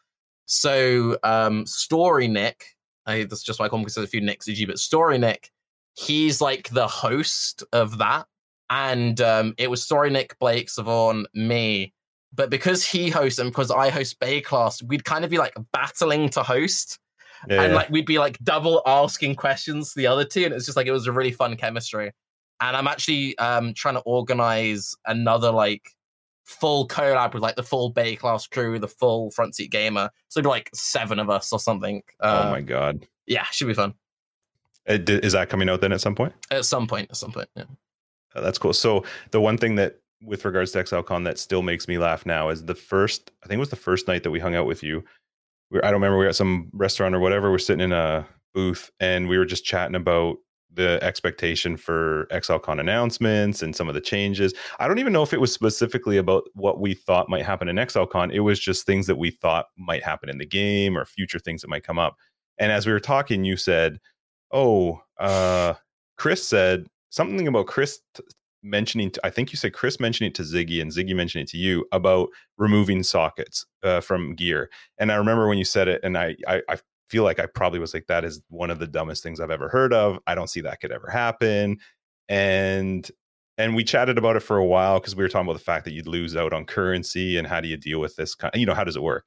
So, 0.46 1.18
um, 1.24 1.66
Story 1.66 2.28
Nick, 2.28 2.76
I, 3.06 3.24
that's 3.24 3.44
just 3.44 3.60
why 3.60 3.68
I 3.68 3.70
call 3.70 3.80
him 3.80 3.84
because 3.84 3.96
there's 3.96 4.08
a 4.08 4.12
few 4.12 4.22
Nicks 4.22 4.48
GG, 4.48 4.68
but 4.68 4.80
Story 4.80 5.18
Nick, 5.18 5.52
he's 5.96 6.42
like 6.42 6.70
the 6.70 6.88
host 6.88 7.64
of 7.72 7.98
that 8.00 8.26
and 8.70 9.22
um, 9.22 9.54
it 9.58 9.70
was 9.70 9.84
Story 9.84 10.10
Nick, 10.10 10.38
Blake, 10.40 10.70
Savon, 10.70 11.28
me. 11.34 11.94
But 12.34 12.50
because 12.50 12.84
he 12.84 13.10
hosts 13.10 13.38
and 13.38 13.52
because 13.52 13.70
I 13.70 13.90
host 13.90 14.20
Baeclast, 14.20 14.82
we'd 14.84 15.06
kind 15.06 15.24
of 15.24 15.30
be 15.30 15.38
like 15.38 15.54
battling 15.72 16.30
to 16.30 16.42
host. 16.42 16.98
Yeah, 17.50 17.64
and 17.64 17.74
like 17.74 17.90
we'd 17.90 18.06
be 18.06 18.20
like 18.20 18.38
double 18.40 18.82
asking 18.86 19.36
questions 19.36 19.94
to 19.94 20.00
the 20.00 20.08
other 20.08 20.24
two. 20.26 20.46
And 20.46 20.54
it's 20.54 20.66
just 20.66 20.76
like 20.78 20.88
it 20.88 20.92
was 20.92 21.08
a 21.08 21.12
really 21.12 21.32
fun 21.32 21.56
chemistry. 21.58 22.12
And 22.62 22.78
I'm 22.78 22.88
actually 22.88 23.38
um 23.38 23.74
trying 23.74 23.96
to 23.96 24.02
organize 24.02 24.96
another 25.06 25.52
like 25.52 25.90
full 26.46 26.88
collab 26.88 27.34
with 27.34 27.44
like 27.44 27.56
the 27.56 27.64
full 27.64 27.94
Baeclast 27.94 28.52
crew, 28.52 28.80
the 28.80 28.88
full 28.88 29.32
front 29.32 29.56
seat 29.56 29.72
gamer. 29.72 30.10
So 30.30 30.42
like 30.42 30.70
seven 30.74 31.20
of 31.20 31.30
us 31.30 31.52
or 31.52 31.60
something. 31.60 32.04
Uh, 32.20 32.44
oh 32.46 32.52
my 32.52 32.62
god. 32.62 33.08
Yeah, 33.26 33.46
should 33.46 33.68
be 33.68 33.74
fun. 33.74 33.94
Uh, 34.88 34.98
is 35.08 35.34
that 35.34 35.50
coming 35.50 35.70
out 35.70 35.82
then 35.82 35.94
at 35.94 36.02
some 36.02 36.16
point? 36.16 36.34
At 36.52 36.66
some 36.66 36.88
point, 36.88 37.10
at 37.10 37.16
some 37.16 37.32
point, 37.32 37.48
yeah. 37.56 37.64
Uh, 38.36 38.42
that's 38.42 38.58
cool. 38.58 38.74
So 38.74 39.06
the 39.32 39.40
one 39.40 39.58
thing 39.58 39.76
that 39.76 40.00
with 40.22 40.46
regards 40.46 40.72
to 40.72 40.84
ExileCon 40.84 41.26
that 41.26 41.38
still 41.38 41.62
makes 41.62 41.88
me 41.88 41.98
laugh 41.98 42.26
now 42.26 42.50
is 42.50 42.66
the 42.66 42.76
first, 42.76 43.32
I 43.44 43.48
think 43.48 43.58
it 43.58 43.60
was 43.60 43.70
the 43.70 43.76
first 43.76 44.08
night 44.08 44.24
that 44.24 44.32
we 44.32 44.40
hung 44.40 44.56
out 44.56 44.66
with 44.66 44.84
you. 44.84 45.04
We 45.74 45.80
I 45.80 45.86
don't 45.86 45.96
remember, 45.96 46.18
we 46.18 46.26
were 46.26 46.30
at 46.30 46.36
some 46.36 46.70
restaurant 46.72 47.16
or 47.16 47.20
whatever. 47.20 47.52
We're 47.52 47.58
sitting 47.58 47.84
in 47.84 47.92
a 47.92 48.26
booth 48.54 48.92
and 49.00 49.28
we 49.28 49.38
were 49.38 49.46
just 49.46 49.66
chatting 49.66 49.96
about 49.96 50.38
the 50.72 51.00
expectation 51.04 51.78
for 51.78 52.28
ExileCon 52.32 52.80
announcements 52.80 53.62
and 53.62 53.76
some 53.76 53.88
of 53.88 53.94
the 53.94 54.02
changes. 54.02 54.54
I 54.80 54.88
don't 54.88 55.00
even 55.00 55.14
know 55.14 55.24
if 55.24 55.34
it 55.34 55.42
was 55.42 55.52
specifically 55.52 56.18
about 56.18 56.44
what 56.54 56.80
we 56.80 56.94
thought 56.94 57.30
might 57.30 57.46
happen 57.46 57.68
in 57.68 57.76
ExileCon. 57.76 58.32
It 58.32 58.40
was 58.40 58.60
just 58.60 58.86
things 58.86 59.08
that 59.08 59.18
we 59.18 59.32
thought 59.32 59.66
might 59.78 60.04
happen 60.04 60.30
in 60.30 60.38
the 60.38 60.46
game 60.46 60.98
or 60.98 61.06
future 61.06 61.40
things 61.40 61.62
that 61.62 61.70
might 61.70 61.84
come 61.84 62.00
up. 62.00 62.18
And 62.58 62.72
as 62.72 62.86
we 62.86 62.94
were 62.94 63.00
talking, 63.00 63.44
you 63.44 63.58
said, 63.58 64.00
Oh, 64.52 65.02
uh, 65.20 65.74
Chris 66.18 66.48
said 66.48 66.86
something 67.10 67.48
about 67.48 67.66
Chris 67.68 68.00
t- 68.14 68.24
mentioning, 68.64 69.12
to, 69.12 69.26
I 69.26 69.30
think 69.30 69.52
you 69.52 69.58
said 69.58 69.74
Chris 69.74 70.00
mentioned 70.00 70.28
it 70.28 70.36
to 70.36 70.44
Ziggy 70.44 70.82
and 70.82 70.92
Ziggy 70.92 71.16
mentioned 71.16 71.44
it 71.44 71.50
to 71.50 71.58
you 71.58 71.86
about 71.92 72.30
removing 72.58 73.04
sockets 73.04 73.66
uh, 73.84 74.02
from 74.02 74.36
gear. 74.36 74.70
And 74.98 75.12
I 75.12 75.16
remember 75.16 75.48
when 75.48 75.58
you 75.58 75.66
said 75.66 75.88
it, 75.88 76.02
and 76.04 76.18
I, 76.18 76.36
I, 76.48 76.62
I 76.70 76.78
feel 77.10 77.24
like 77.24 77.40
I 77.40 77.46
probably 77.46 77.80
was 77.80 77.94
like, 77.94 78.08
that 78.08 78.24
is 78.24 78.42
one 78.50 78.70
of 78.70 78.80
the 78.80 78.88
dumbest 78.88 79.22
things 79.22 79.40
I've 79.40 79.52
ever 79.52 79.70
heard 79.70 79.94
of. 79.94 80.18
I 80.26 80.36
don't 80.36 80.50
see 80.50 80.62
that 80.62 80.80
could 80.80 80.92
ever 80.92 81.10
happen. 81.10 81.78
And 82.30 83.10
and 83.60 83.76
we 83.76 83.84
chatted 83.84 84.18
about 84.18 84.36
it 84.36 84.40
for 84.40 84.58
a 84.58 84.66
while 84.66 85.00
because 85.00 85.16
we 85.16 85.24
were 85.24 85.30
talking 85.30 85.46
about 85.46 85.60
the 85.60 85.64
fact 85.64 85.86
that 85.86 85.92
you'd 85.92 86.08
lose 86.08 86.36
out 86.36 86.54
on 86.54 86.66
currency 86.66 87.38
and 87.38 87.46
how 87.48 87.62
do 87.62 87.68
you 87.68 87.78
deal 87.78 88.00
with 88.00 88.16
this 88.16 88.34
kind 88.34 88.52
you 88.56 88.66
know 88.66 88.74
how 88.74 88.84
does 88.84 88.96
it 88.96 89.04
work 89.04 89.26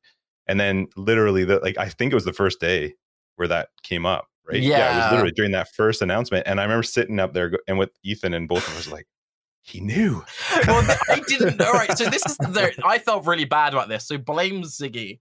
and 0.49 0.59
then 0.59 0.88
literally 0.96 1.44
the 1.44 1.61
like 1.61 1.79
i 1.79 1.88
think 1.88 2.11
it 2.11 2.16
was 2.16 2.25
the 2.25 2.33
first 2.33 2.59
day 2.59 2.94
where 3.37 3.46
that 3.46 3.68
came 3.85 4.05
up 4.05 4.27
right? 4.46 4.62
Yeah. 4.62 4.79
yeah. 4.79 4.92
it 4.92 4.96
was 4.96 5.11
literally 5.12 5.33
during 5.33 5.53
that 5.53 5.68
first 5.75 6.03
announcement. 6.03 6.46
And 6.46 6.61
I 6.61 6.64
remember 6.64 6.83
sitting 6.83 7.18
up 7.18 7.33
there 7.33 7.53
and 7.66 7.79
with 7.79 7.90
Ethan 8.03 8.35
and 8.35 8.49
both 8.49 8.66
of 8.68 8.77
us 8.77 8.90
like, 8.90 9.07
he 9.66 9.81
knew. 9.81 10.24
well, 10.66 10.96
I 11.11 11.20
didn't. 11.26 11.61
All 11.61 11.72
right. 11.72 11.96
So 11.98 12.09
this 12.09 12.24
is 12.24 12.37
the, 12.37 12.72
I 12.85 12.98
felt 12.98 13.26
really 13.26 13.44
bad 13.44 13.72
about 13.72 13.88
this. 13.88 14.07
So 14.07 14.16
blame 14.16 14.62
Ziggy 14.62 15.18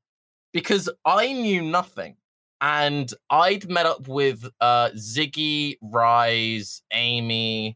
because 0.53 0.87
I 1.03 1.33
knew 1.33 1.61
nothing. 1.61 2.15
And 2.61 3.11
I'd 3.29 3.69
met 3.69 3.85
up 3.85 4.07
with 4.07 4.47
uh, 4.61 4.91
Ziggy, 4.95 5.77
Raiz, 5.83 6.81
Amy, 6.93 7.75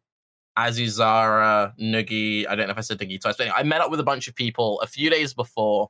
Azuzara, 0.58 1.74
Noogie. 1.80 2.48
I 2.48 2.56
don't 2.56 2.68
know 2.68 2.72
if 2.72 2.78
I 2.78 2.82
said 2.82 3.00
Noogie 3.00 3.20
twice, 3.20 3.36
but 3.36 3.48
anyway, 3.48 3.58
I 3.60 3.64
met 3.64 3.82
up 3.82 3.92
with 3.92 4.00
a 4.00 4.04
bunch 4.04 4.28
of 4.28 4.36
people 4.36 4.80
a 4.82 4.88
few 4.88 5.10
days 5.10 5.34
before, 5.34 5.90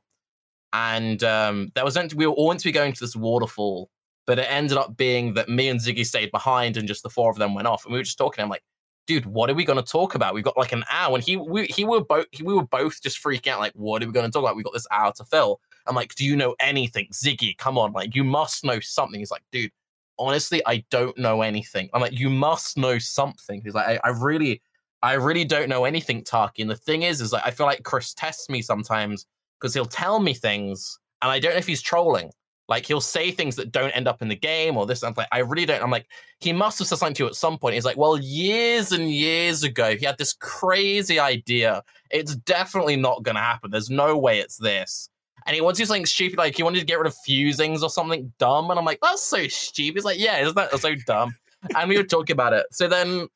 and 0.72 1.22
um, 1.22 1.70
there 1.74 1.84
was 1.84 1.94
meant 1.94 2.10
to, 2.10 2.16
we 2.16 2.26
were 2.26 2.32
all 2.32 2.48
meant 2.48 2.60
to 2.60 2.68
be 2.68 2.72
going 2.72 2.92
to 2.92 3.00
this 3.00 3.14
waterfall, 3.14 3.90
but 4.26 4.38
it 4.38 4.46
ended 4.50 4.76
up 4.76 4.96
being 4.96 5.34
that 5.34 5.48
me 5.48 5.68
and 5.68 5.80
Ziggy 5.80 6.04
stayed 6.04 6.30
behind, 6.30 6.76
and 6.76 6.88
just 6.88 7.02
the 7.02 7.10
four 7.10 7.30
of 7.30 7.38
them 7.38 7.54
went 7.54 7.68
off. 7.68 7.84
And 7.84 7.92
we 7.92 7.98
were 7.98 8.04
just 8.04 8.18
talking. 8.18 8.42
I'm 8.42 8.50
like, 8.50 8.64
dude, 9.10 9.26
what 9.26 9.50
are 9.50 9.54
we 9.54 9.64
going 9.64 9.82
to 9.82 9.92
talk 9.92 10.14
about? 10.14 10.34
We've 10.34 10.44
got 10.44 10.56
like 10.56 10.72
an 10.72 10.84
hour, 10.90 11.14
and 11.14 11.24
he 11.24 11.36
we 11.36 11.66
he 11.66 11.84
were 11.84 12.00
both 12.00 12.26
we 12.42 12.54
were 12.54 12.66
both 12.66 13.02
just 13.02 13.22
freaking 13.22 13.48
out. 13.48 13.58
Like, 13.58 13.72
what 13.74 14.02
are 14.02 14.06
we 14.06 14.12
going 14.12 14.26
to 14.26 14.32
talk 14.32 14.42
about? 14.44 14.56
We 14.56 14.62
got 14.62 14.72
this 14.72 14.86
hour 14.90 15.12
to 15.14 15.24
fill. 15.24 15.60
I'm 15.86 15.96
like, 15.96 16.14
do 16.14 16.24
you 16.24 16.36
know 16.36 16.54
anything, 16.60 17.08
Ziggy? 17.12 17.56
Come 17.58 17.76
on, 17.76 17.92
like 17.92 18.14
you 18.14 18.22
must 18.22 18.64
know 18.64 18.78
something. 18.80 19.18
He's 19.18 19.30
like, 19.30 19.42
dude 19.50 19.72
honestly, 20.20 20.62
I 20.66 20.84
don't 20.90 21.16
know 21.16 21.40
anything. 21.40 21.88
I'm 21.94 22.02
like, 22.02 22.12
you 22.12 22.28
must 22.28 22.76
know 22.76 22.98
something. 22.98 23.62
He's 23.64 23.72
like, 23.72 23.86
I, 23.86 24.00
I 24.04 24.10
really, 24.10 24.60
I 25.02 25.14
really 25.14 25.46
don't 25.46 25.70
know 25.70 25.86
anything, 25.86 26.22
Tarke. 26.22 26.58
And 26.58 26.70
the 26.70 26.76
thing 26.76 27.02
is, 27.02 27.22
is 27.22 27.32
like, 27.32 27.46
I 27.46 27.50
feel 27.50 27.64
like 27.64 27.82
Chris 27.84 28.12
tests 28.12 28.50
me 28.50 28.60
sometimes 28.60 29.26
because 29.58 29.72
he'll 29.72 29.86
tell 29.86 30.20
me 30.20 30.34
things 30.34 30.98
and 31.22 31.30
I 31.30 31.38
don't 31.38 31.52
know 31.52 31.58
if 31.58 31.66
he's 31.66 31.80
trolling. 31.80 32.30
Like 32.70 32.86
he'll 32.86 33.02
say 33.02 33.30
things 33.30 33.56
that 33.56 33.72
don't 33.72 33.90
end 33.90 34.08
up 34.08 34.22
in 34.22 34.28
the 34.28 34.36
game 34.36 34.76
or 34.78 34.86
this. 34.86 35.02
I'm 35.02 35.12
like, 35.16 35.28
I 35.30 35.40
really 35.40 35.66
don't. 35.66 35.82
I'm 35.82 35.90
like, 35.90 36.06
he 36.38 36.52
must 36.52 36.78
have 36.78 36.88
said 36.88 36.96
something 36.96 37.14
to 37.14 37.24
you 37.24 37.28
at 37.28 37.34
some 37.34 37.58
point. 37.58 37.74
He's 37.74 37.84
like, 37.84 37.98
well, 37.98 38.16
years 38.16 38.92
and 38.92 39.10
years 39.10 39.62
ago, 39.62 39.96
he 39.96 40.06
had 40.06 40.16
this 40.16 40.32
crazy 40.32 41.18
idea. 41.18 41.82
It's 42.10 42.36
definitely 42.36 42.96
not 42.96 43.22
going 43.22 43.34
to 43.34 43.42
happen. 43.42 43.70
There's 43.70 43.90
no 43.90 44.16
way 44.16 44.38
it's 44.38 44.56
this 44.56 45.10
and 45.46 45.54
he 45.54 45.60
wants 45.60 45.78
to 45.78 45.82
do 45.82 45.86
something 45.86 46.06
stupid, 46.06 46.38
like 46.38 46.56
he 46.56 46.62
wanted 46.62 46.80
to 46.80 46.86
get 46.86 46.98
rid 46.98 47.06
of 47.06 47.16
fusings 47.24 47.82
or 47.82 47.90
something 47.90 48.32
dumb. 48.38 48.70
And 48.70 48.78
I'm 48.78 48.84
like, 48.84 49.00
that's 49.02 49.22
so 49.22 49.46
stupid. 49.48 49.96
He's 49.96 50.04
like, 50.04 50.18
yeah, 50.18 50.38
isn't 50.38 50.54
that 50.54 50.78
so 50.78 50.94
dumb? 51.06 51.34
and 51.76 51.88
we 51.88 51.96
were 51.96 52.04
talking 52.04 52.34
about 52.34 52.52
it. 52.52 52.66
So 52.72 52.88
then, 52.88 53.28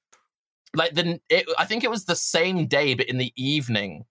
like, 0.74 0.92
then 0.92 1.20
I 1.58 1.64
think 1.64 1.84
it 1.84 1.90
was 1.90 2.04
the 2.04 2.16
same 2.16 2.66
day, 2.66 2.94
but 2.94 3.08
in 3.08 3.18
the 3.18 3.32
evening 3.36 4.04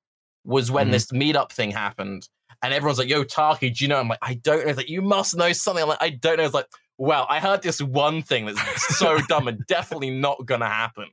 was 0.44 0.72
when 0.72 0.86
mm-hmm. 0.86 0.92
this 0.92 1.12
meetup 1.12 1.52
thing 1.52 1.72
happened. 1.72 2.28
And 2.64 2.74
everyone's 2.74 2.98
like, 2.98 3.10
yo, 3.10 3.26
Tarke, 3.26 3.76
do 3.76 3.84
you 3.84 3.90
know? 3.90 4.00
I'm 4.00 4.08
like, 4.08 4.20
I 4.22 4.36
don't 4.36 4.64
know. 4.64 4.70
It's 4.70 4.78
like, 4.78 4.90
you 4.90 5.02
must 5.02 5.36
know 5.36 5.52
something. 5.52 5.84
I'm 5.84 5.90
like, 5.90 6.02
I 6.02 6.12
don't 6.12 6.38
know. 6.38 6.46
It's 6.46 6.54
like, 6.54 6.68
well, 6.98 7.28
I 7.30 7.40
heard 7.40 7.62
this 7.62 7.82
one 7.82 8.22
thing 8.22 8.46
that's 8.46 8.98
so 8.98 9.20
dumb 9.28 9.50
and 9.50 9.66
definitely 9.68 10.12
not 10.12 10.46
going 10.46 10.62
to 10.62 10.68
happen. 10.68 11.08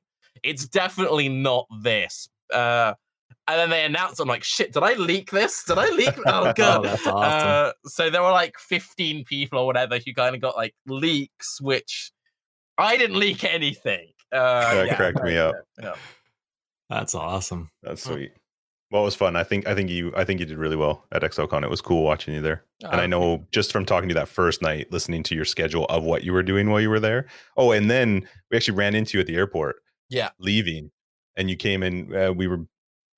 It's 0.44 0.66
definitely 0.66 1.28
not 1.28 1.66
this. 1.82 2.28
Uh, 2.54 2.94
and 3.48 3.58
then 3.58 3.70
they 3.70 3.84
announced, 3.84 4.20
I'm 4.20 4.28
like, 4.28 4.44
shit, 4.44 4.72
did 4.72 4.84
I 4.84 4.92
leak 4.94 5.32
this? 5.32 5.64
Did 5.64 5.78
I 5.78 5.88
leak? 5.90 6.14
Oh, 6.26 6.52
god. 6.54 6.86
oh, 6.86 7.10
awesome. 7.10 7.14
uh, 7.16 7.72
so 7.84 8.10
there 8.10 8.22
were 8.22 8.30
like 8.30 8.56
15 8.58 9.24
people 9.24 9.58
or 9.58 9.66
whatever 9.66 9.98
who 9.98 10.14
kind 10.14 10.36
of 10.36 10.40
got 10.40 10.56
like 10.56 10.74
leaks, 10.86 11.60
which 11.60 12.12
I 12.78 12.96
didn't 12.96 13.18
leak 13.18 13.42
anything. 13.42 14.12
Uh, 14.32 14.74
that 14.74 14.86
yeah, 14.86 14.96
cracked 14.96 15.22
me 15.24 15.36
up. 15.36 15.56
Yeah. 15.82 15.94
That's 16.88 17.16
awesome. 17.16 17.70
That's 17.82 18.04
sweet. 18.04 18.32
Well, 18.90 19.02
it 19.02 19.04
was 19.04 19.14
fun. 19.14 19.36
I 19.36 19.44
think 19.44 19.68
I 19.68 19.74
think 19.74 19.88
you 19.88 20.12
I 20.16 20.24
think 20.24 20.40
you 20.40 20.46
did 20.46 20.58
really 20.58 20.76
well 20.76 21.06
at 21.12 21.22
ExileCon. 21.22 21.62
It 21.62 21.70
was 21.70 21.80
cool 21.80 22.02
watching 22.02 22.34
you 22.34 22.40
there. 22.40 22.64
Oh, 22.84 22.88
and 22.90 23.00
I 23.00 23.06
know 23.06 23.46
just 23.52 23.70
from 23.70 23.84
talking 23.84 24.08
to 24.08 24.14
you 24.14 24.18
that 24.18 24.28
first 24.28 24.62
night, 24.62 24.90
listening 24.90 25.22
to 25.24 25.34
your 25.34 25.44
schedule 25.44 25.84
of 25.86 26.02
what 26.02 26.24
you 26.24 26.32
were 26.32 26.42
doing 26.42 26.70
while 26.70 26.80
you 26.80 26.90
were 26.90 27.00
there. 27.00 27.26
Oh, 27.56 27.70
and 27.70 27.88
then 27.90 28.26
we 28.50 28.56
actually 28.56 28.76
ran 28.76 28.94
into 28.94 29.16
you 29.16 29.20
at 29.20 29.26
the 29.26 29.36
airport. 29.36 29.76
Yeah. 30.08 30.30
Leaving. 30.40 30.90
And 31.36 31.48
you 31.48 31.56
came 31.56 31.82
in. 31.84 32.14
Uh, 32.14 32.32
we 32.32 32.48
were 32.48 32.66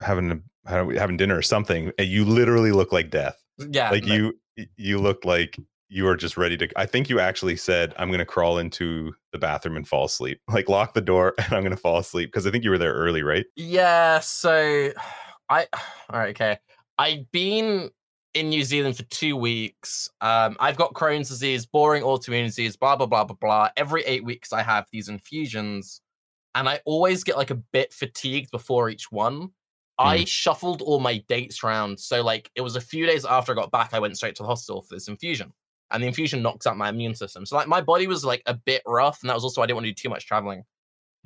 having 0.03 0.31
a, 0.31 0.39
having 0.67 1.17
dinner 1.17 1.37
or 1.37 1.43
something, 1.43 1.93
and 1.99 2.09
you 2.09 2.25
literally 2.25 2.73
look 2.73 2.93
like 2.93 3.11
death. 3.11 3.43
Yeah, 3.59 3.91
like 3.91 4.07
you 4.07 4.35
you 4.77 4.99
looked 4.99 5.25
like 5.25 5.59
you 5.89 6.05
were 6.05 6.17
just 6.17 6.37
ready 6.37 6.57
to. 6.59 6.69
I 6.77 6.87
think 6.87 7.09
you 7.09 7.21
actually 7.21 7.57
said, 7.57 7.95
"I'm 7.99 8.09
going 8.09 8.19
to 8.19 8.27
crawl 8.27 8.59
into 8.59 9.15
the 9.33 9.39
bathroom 9.39 9.77
and 9.77 9.87
fall 9.87 10.05
asleep." 10.05 10.41
Like 10.53 10.69
lock 10.69 10.95
the 10.95 11.01
door, 11.01 11.35
and 11.39 11.53
I'm 11.53 11.63
going 11.63 11.75
to 11.75 11.81
fall 11.81 11.99
asleep 11.99 12.29
because 12.29 12.47
I 12.47 12.51
think 12.51 12.65
you 12.65 12.71
were 12.71 12.79
there 12.79 12.95
early, 12.95 13.23
right? 13.23 13.47
Yeah. 13.57 14.21
So 14.21 14.93
I 15.53 15.67
all 16.11 16.19
right, 16.19 16.31
okay. 16.31 16.59
I've 16.99 17.31
been 17.31 17.91
in 18.35 18.49
New 18.49 18.65
Zealand 18.65 18.97
for 18.97 19.03
two 19.05 19.37
weeks. 19.37 20.09
Um, 20.21 20.57
I've 20.59 20.77
got 20.77 20.95
Crohn's 20.95 21.29
disease, 21.29 21.67
boring 21.67 22.03
autoimmune 22.03 22.47
disease, 22.47 22.77
blah 22.77 22.97
blah 22.97 23.07
blah 23.07 23.25
blah 23.25 23.37
blah. 23.41 23.69
Every 23.77 24.03
eight 24.05 24.25
weeks, 24.25 24.53
I 24.53 24.63
have 24.63 24.87
these 24.91 25.09
infusions, 25.09 26.01
and 26.55 26.69
I 26.69 26.81
always 26.85 27.25
get 27.25 27.37
like 27.37 27.51
a 27.51 27.57
bit 27.57 27.93
fatigued 27.93 28.51
before 28.51 28.89
each 28.89 29.13
one. 29.13 29.51
I 29.99 30.19
mm. 30.19 30.27
shuffled 30.27 30.81
all 30.81 31.01
my 31.01 31.19
dates 31.29 31.63
around. 31.63 32.01
So, 32.01 32.23
like, 32.23 32.51
it 32.55 32.63
was 32.63 32.77
a 32.77 32.81
few 32.81 33.07
days 33.07 33.25
after 33.25 33.53
I 33.53 33.55
got 33.55 33.71
back, 33.71 33.93
I 33.93 33.99
went 33.99 34.17
straight 34.17 34.35
to 34.37 34.43
the 34.43 34.49
hospital 34.49 34.81
for 34.81 34.95
this 34.95 35.07
infusion. 35.07 35.53
And 35.91 36.03
the 36.03 36.07
infusion 36.07 36.41
knocks 36.41 36.67
out 36.67 36.79
my 36.79 36.89
immune 36.89 37.15
system. 37.15 37.45
So, 37.45 37.57
like, 37.57 37.69
my 37.69 37.83
body 37.83 38.07
was 38.07 38.25
like 38.25 38.43
a 38.47 38.55
bit 38.55 38.83
rough. 38.87 39.19
And 39.23 39.29
that 39.29 39.35
was 39.35 39.45
also, 39.45 39.61
I 39.61 39.67
didn't 39.67 39.77
want 39.77 39.85
to 39.85 39.91
do 39.91 39.95
too 39.95 40.09
much 40.09 40.27
traveling. 40.27 40.65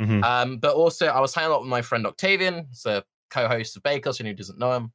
Mm-hmm. 0.00 0.24
Um, 0.24 0.58
but 0.58 0.74
also, 0.74 1.06
I 1.06 1.20
was 1.20 1.32
hanging 1.32 1.52
out 1.52 1.60
with 1.60 1.70
my 1.70 1.80
friend 1.80 2.06
Octavian, 2.06 2.66
he's 2.68 2.84
a 2.86 3.04
co 3.30 3.48
host 3.48 3.76
of 3.76 3.82
Bakers, 3.82 4.20
and 4.20 4.28
who 4.28 4.34
doesn't 4.34 4.58
know 4.58 4.72
him. 4.72 4.92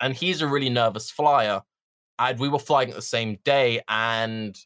And 0.00 0.14
he's 0.14 0.42
a 0.42 0.46
really 0.46 0.70
nervous 0.70 1.10
flyer. 1.10 1.62
And 2.18 2.38
we 2.38 2.48
were 2.48 2.58
flying 2.58 2.90
the 2.90 3.02
same 3.02 3.38
day. 3.44 3.80
And 3.88 4.56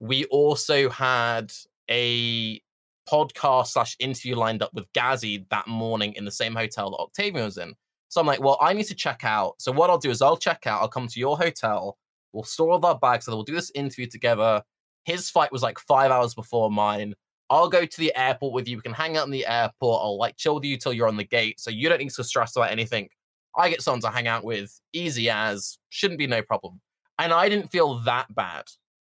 we 0.00 0.24
also 0.26 0.90
had 0.90 1.52
a 1.90 2.60
podcast 3.08 3.68
slash 3.68 3.96
interview 3.98 4.34
lined 4.36 4.62
up 4.62 4.72
with 4.74 4.92
Ghazzy 4.92 5.46
that 5.50 5.66
morning 5.66 6.14
in 6.14 6.24
the 6.24 6.30
same 6.30 6.54
hotel 6.54 6.90
that 6.90 6.96
Octavian 6.96 7.44
was 7.44 7.58
in. 7.58 7.74
So 8.08 8.20
I'm 8.20 8.26
like, 8.26 8.42
well, 8.42 8.58
I 8.60 8.72
need 8.72 8.86
to 8.86 8.94
check 8.94 9.24
out. 9.24 9.54
So 9.58 9.72
what 9.72 9.90
I'll 9.90 9.98
do 9.98 10.10
is 10.10 10.20
I'll 10.20 10.36
check 10.36 10.66
out. 10.66 10.82
I'll 10.82 10.88
come 10.88 11.08
to 11.08 11.20
your 11.20 11.38
hotel. 11.38 11.96
We'll 12.32 12.44
store 12.44 12.72
all 12.72 12.84
our 12.84 12.98
bags. 12.98 13.24
So 13.24 13.34
we'll 13.34 13.44
do 13.44 13.54
this 13.54 13.72
interview 13.74 14.06
together. 14.06 14.62
His 15.04 15.30
flight 15.30 15.50
was 15.50 15.62
like 15.62 15.78
five 15.78 16.10
hours 16.10 16.34
before 16.34 16.70
mine. 16.70 17.14
I'll 17.52 17.68
go 17.68 17.84
to 17.84 17.98
the 17.98 18.16
airport 18.16 18.54
with 18.54 18.66
you. 18.66 18.78
We 18.78 18.82
can 18.82 18.94
hang 18.94 19.18
out 19.18 19.26
in 19.26 19.30
the 19.30 19.46
airport. 19.46 20.02
I'll 20.02 20.16
like 20.16 20.38
chill 20.38 20.54
with 20.54 20.64
you 20.64 20.78
till 20.78 20.94
you're 20.94 21.06
on 21.06 21.18
the 21.18 21.24
gate. 21.24 21.60
So 21.60 21.70
you 21.70 21.86
don't 21.90 21.98
need 21.98 22.08
to 22.08 22.24
stress 22.24 22.56
about 22.56 22.70
anything. 22.70 23.10
I 23.54 23.68
get 23.68 23.82
someone 23.82 24.00
to 24.00 24.08
hang 24.08 24.26
out 24.26 24.42
with, 24.42 24.80
easy 24.94 25.28
as, 25.28 25.76
shouldn't 25.90 26.18
be 26.18 26.26
no 26.26 26.40
problem. 26.40 26.80
And 27.18 27.30
I 27.30 27.50
didn't 27.50 27.68
feel 27.68 27.98
that 28.04 28.34
bad. 28.34 28.64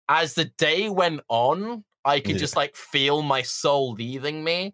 As 0.08 0.34
the 0.34 0.44
day 0.56 0.88
went 0.88 1.22
on, 1.28 1.84
I 2.04 2.20
could 2.20 2.38
just 2.38 2.54
like 2.54 2.76
feel 2.76 3.22
my 3.22 3.42
soul 3.42 3.94
leaving 3.94 4.44
me. 4.44 4.72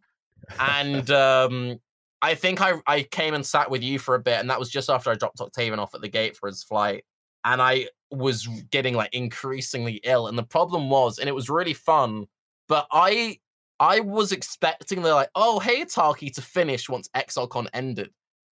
And 0.60 1.10
um 1.10 1.80
I 2.20 2.34
think 2.34 2.60
I 2.60 2.74
I 2.86 3.02
came 3.04 3.32
and 3.32 3.46
sat 3.46 3.70
with 3.70 3.82
you 3.82 3.98
for 3.98 4.14
a 4.14 4.20
bit, 4.20 4.40
and 4.40 4.50
that 4.50 4.58
was 4.58 4.68
just 4.68 4.90
after 4.90 5.10
I 5.10 5.14
dropped 5.14 5.40
Octavian 5.40 5.78
off 5.78 5.94
at 5.94 6.02
the 6.02 6.08
gate 6.08 6.36
for 6.36 6.48
his 6.48 6.62
flight, 6.62 7.04
and 7.44 7.62
I 7.62 7.88
was 8.10 8.46
getting 8.70 8.94
like 8.94 9.14
increasingly 9.14 10.00
ill. 10.04 10.28
And 10.28 10.36
the 10.36 10.44
problem 10.44 10.90
was, 10.90 11.18
and 11.18 11.30
it 11.30 11.34
was 11.34 11.48
really 11.48 11.74
fun, 11.74 12.26
but 12.68 12.86
I 12.92 13.38
I 13.80 14.00
was 14.00 14.32
expecting 14.32 15.02
the 15.02 15.14
like, 15.14 15.30
oh 15.34 15.58
hey 15.58 15.84
Tarke 15.84 16.32
to 16.34 16.42
finish 16.42 16.88
once 16.88 17.08
ExileCon 17.14 17.68
ended. 17.72 18.10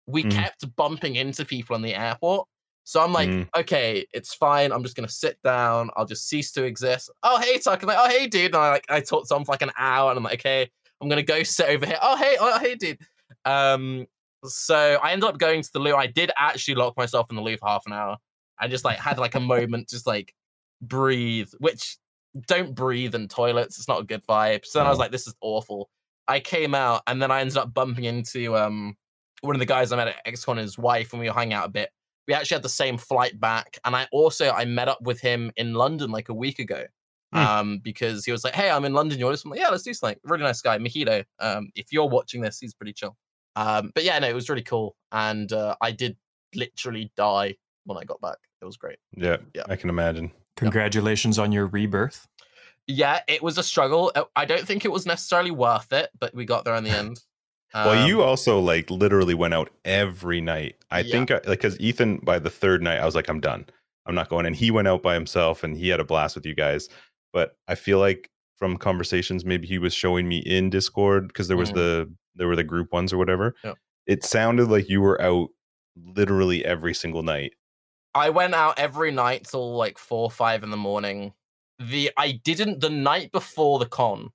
We 0.07 0.24
mm. 0.24 0.31
kept 0.31 0.74
bumping 0.76 1.16
into 1.16 1.44
people 1.44 1.76
in 1.76 1.83
the 1.83 1.94
airport. 1.94 2.48
So 2.85 3.02
I'm 3.02 3.12
like, 3.12 3.28
mm. 3.28 3.46
okay, 3.54 4.07
it's 4.14 4.33
fine. 4.33 4.72
I'm 4.72 4.83
just 4.83 4.96
gonna 4.96 5.09
sit 5.09 5.38
down. 5.42 5.90
I'll 5.96 6.07
just 6.07 6.28
cease 6.28 6.52
to 6.52 6.64
exist. 6.64 7.11
Oh 7.22 7.38
hey 7.38 7.59
Tarke, 7.59 7.85
like, 7.85 7.98
oh 7.98 8.09
hey 8.09 8.26
dude. 8.26 8.54
And 8.54 8.57
I 8.57 8.70
like 8.70 8.87
I 8.88 9.00
talked 9.00 9.28
to 9.28 9.37
him 9.37 9.44
for 9.44 9.52
like 9.52 9.62
an 9.62 9.72
hour, 9.76 10.11
and 10.11 10.16
I'm 10.16 10.24
like, 10.24 10.40
okay, 10.40 10.70
I'm 11.00 11.09
gonna 11.09 11.22
go 11.22 11.42
sit 11.44 11.68
over 11.68 11.85
here. 11.85 11.98
Oh 12.00 12.16
hey, 12.16 12.37
oh 12.40 12.59
hey 12.59 12.74
dude. 12.76 12.98
Um, 13.44 14.07
so 14.44 14.98
I 15.02 15.12
ended 15.12 15.28
up 15.28 15.38
going 15.38 15.62
to 15.62 15.72
the 15.72 15.81
loo. 15.81 15.94
I 15.94 16.07
did 16.07 16.31
actually 16.37 16.76
lock 16.76 16.96
myself 16.96 17.26
in 17.31 17.37
the 17.37 17.42
loo 17.42 17.57
for 17.57 17.68
half 17.68 17.85
an 17.87 17.92
hour. 17.92 18.16
I 18.59 18.68
just 18.68 18.85
like 18.85 18.98
had 18.98 19.18
like 19.18 19.35
a 19.35 19.40
moment, 19.40 19.88
just 19.88 20.07
like 20.07 20.35
breathe, 20.81 21.50
which 21.59 21.96
don't 22.46 22.74
breathe 22.74 23.14
in 23.14 23.29
toilets. 23.29 23.79
It's 23.79 23.88
not 23.88 24.01
a 24.01 24.05
good 24.05 24.24
vibe. 24.27 24.64
So 24.64 24.79
then 24.79 24.87
I 24.87 24.90
was 24.90 24.98
like, 24.98 25.11
this 25.11 25.27
is 25.27 25.35
awful. 25.40 25.90
I 26.27 26.40
came 26.40 26.74
out 26.74 27.03
and 27.07 27.20
then 27.22 27.31
I 27.31 27.40
ended 27.40 27.57
up 27.57 27.72
bumping 27.72 28.05
into 28.05 28.57
um 28.57 28.96
one 29.40 29.55
of 29.55 29.61
the 29.61 29.66
guys 29.66 29.92
I 29.92 29.96
met 29.96 30.09
at 30.09 30.27
XCon 30.27 30.53
and 30.53 30.61
his 30.61 30.79
wife, 30.79 31.12
and 31.12 31.20
we 31.20 31.29
were 31.29 31.35
hanging 31.35 31.55
out 31.55 31.66
a 31.66 31.70
bit. 31.70 31.90
We 32.27 32.35
actually 32.35 32.57
had 32.57 32.62
the 32.62 32.68
same 32.68 32.98
flight 32.98 33.38
back, 33.40 33.79
and 33.85 33.94
I 33.96 34.07
also 34.12 34.51
I 34.51 34.64
met 34.64 34.88
up 34.88 35.01
with 35.03 35.20
him 35.20 35.51
in 35.57 35.74
London 35.74 36.11
like 36.11 36.29
a 36.29 36.35
week 36.35 36.59
ago. 36.59 36.85
Hmm. 37.33 37.38
Um, 37.38 37.79
because 37.81 38.24
he 38.24 38.33
was 38.33 38.42
like, 38.42 38.55
Hey, 38.55 38.70
I'm 38.70 38.87
in 38.87 38.94
London, 38.94 39.18
you're 39.18 39.31
just 39.31 39.44
like, 39.44 39.61
yeah, 39.61 39.68
let's 39.68 39.83
do 39.83 39.92
something. 39.92 40.18
Really 40.24 40.44
nice 40.44 40.62
guy, 40.62 40.79
Mahito. 40.79 41.22
Um, 41.40 41.68
if 41.74 41.92
you're 41.92 42.09
watching 42.09 42.40
this, 42.40 42.59
he's 42.59 42.72
pretty 42.72 42.94
chill. 42.94 43.18
Um, 43.55 43.90
but 43.94 44.03
yeah, 44.03 44.18
no, 44.18 44.29
it 44.29 44.35
was 44.35 44.48
really 44.48 44.62
cool, 44.62 44.96
and 45.12 45.53
uh, 45.53 45.74
I 45.83 45.90
did 45.90 46.16
literally 46.55 47.12
die 47.16 47.57
when 47.85 47.98
I 47.98 48.05
got 48.05 48.20
back. 48.20 48.38
It 48.62 48.64
was 48.64 48.77
great. 48.77 48.98
Yeah, 49.16 49.37
yeah, 49.55 49.64
I 49.68 49.77
can 49.77 49.90
imagine. 49.90 50.33
Congratulations 50.59 51.38
on 51.38 51.53
your 51.53 51.66
rebirth. 51.66 52.27
Yeah, 52.87 53.21
it 53.29 53.42
was 53.42 53.59
a 53.59 53.62
struggle. 53.62 54.11
Uh, 54.14 54.25
I 54.35 54.44
don't 54.44 54.66
think 54.66 54.85
it 54.85 54.92
was 54.92 55.07
necessarily 55.07 55.51
worth 55.51 55.92
it, 55.92 56.11
but 56.18 56.35
we 56.35 56.44
got 56.44 56.64
there 56.64 56.75
in 56.75 56.85
the 56.85 56.90
end. 56.90 57.21
Um, 57.75 57.87
well, 57.87 58.09
you 58.09 58.23
also 58.23 58.61
like 58.61 58.90
literally 58.90 59.35
went 59.35 59.55
out 59.55 59.71
every 59.85 60.40
night. 60.40 60.77
I 60.90 61.01
yeah. 61.01 61.12
think 61.12 61.31
I, 61.31 61.35
like 61.35 61.61
because 61.61 61.79
Ethan 61.79 62.18
by 62.23 62.38
the 62.38 62.51
third 62.51 62.83
night, 62.83 62.99
I 62.99 63.05
was 63.05 63.14
like, 63.14 63.29
I'm 63.29 63.40
done. 63.40 63.66
I'm 64.07 64.14
not 64.14 64.31
going. 64.31 64.47
And 64.47 64.57
he 64.57 64.71
went 64.71 64.88
out 64.88 65.03
by 65.03 65.14
himself, 65.14 65.62
and 65.62 65.77
he 65.77 65.88
had 65.90 66.01
a 66.01 66.05
blast 66.05 66.35
with 66.35 66.47
you 66.47 66.55
guys. 66.55 66.88
But 67.33 67.57
I 67.68 67.75
feel 67.75 67.99
like 67.99 68.31
from 68.57 68.79
conversations, 68.79 69.44
maybe 69.44 69.68
he 69.68 69.79
was 69.79 69.92
showing 69.92 70.27
me 70.27 70.38
in 70.38 70.71
Discord 70.71 71.29
because 71.29 71.47
there 71.49 71.59
was 71.59 71.71
mm. 71.71 71.75
the 71.75 72.14
there 72.35 72.49
were 72.49 72.57
the 72.57 72.64
group 72.64 72.92
ones 72.92 73.12
or 73.12 73.18
whatever. 73.18 73.55
Yeah. 73.62 73.75
It 74.07 74.25
sounded 74.25 74.68
like 74.68 74.88
you 74.88 75.03
were 75.03 75.21
out 75.21 75.51
literally 76.16 76.64
every 76.64 76.94
single 76.94 77.23
night. 77.23 77.53
I 78.18 78.31
went 78.31 78.54
out 78.54 78.78
every 78.78 79.11
night 79.11 79.44
till 79.44 79.76
like 79.76 79.98
four, 79.98 80.24
or 80.24 80.31
five 80.31 80.62
in 80.62 80.70
the 80.70 80.76
morning. 80.76 81.33
The 81.78 82.11
I 82.16 82.33
didn't 82.44 82.81
the 82.81 82.90
night 82.90 83.33
before 83.33 83.78
the 83.78 83.87
con. 83.87 84.31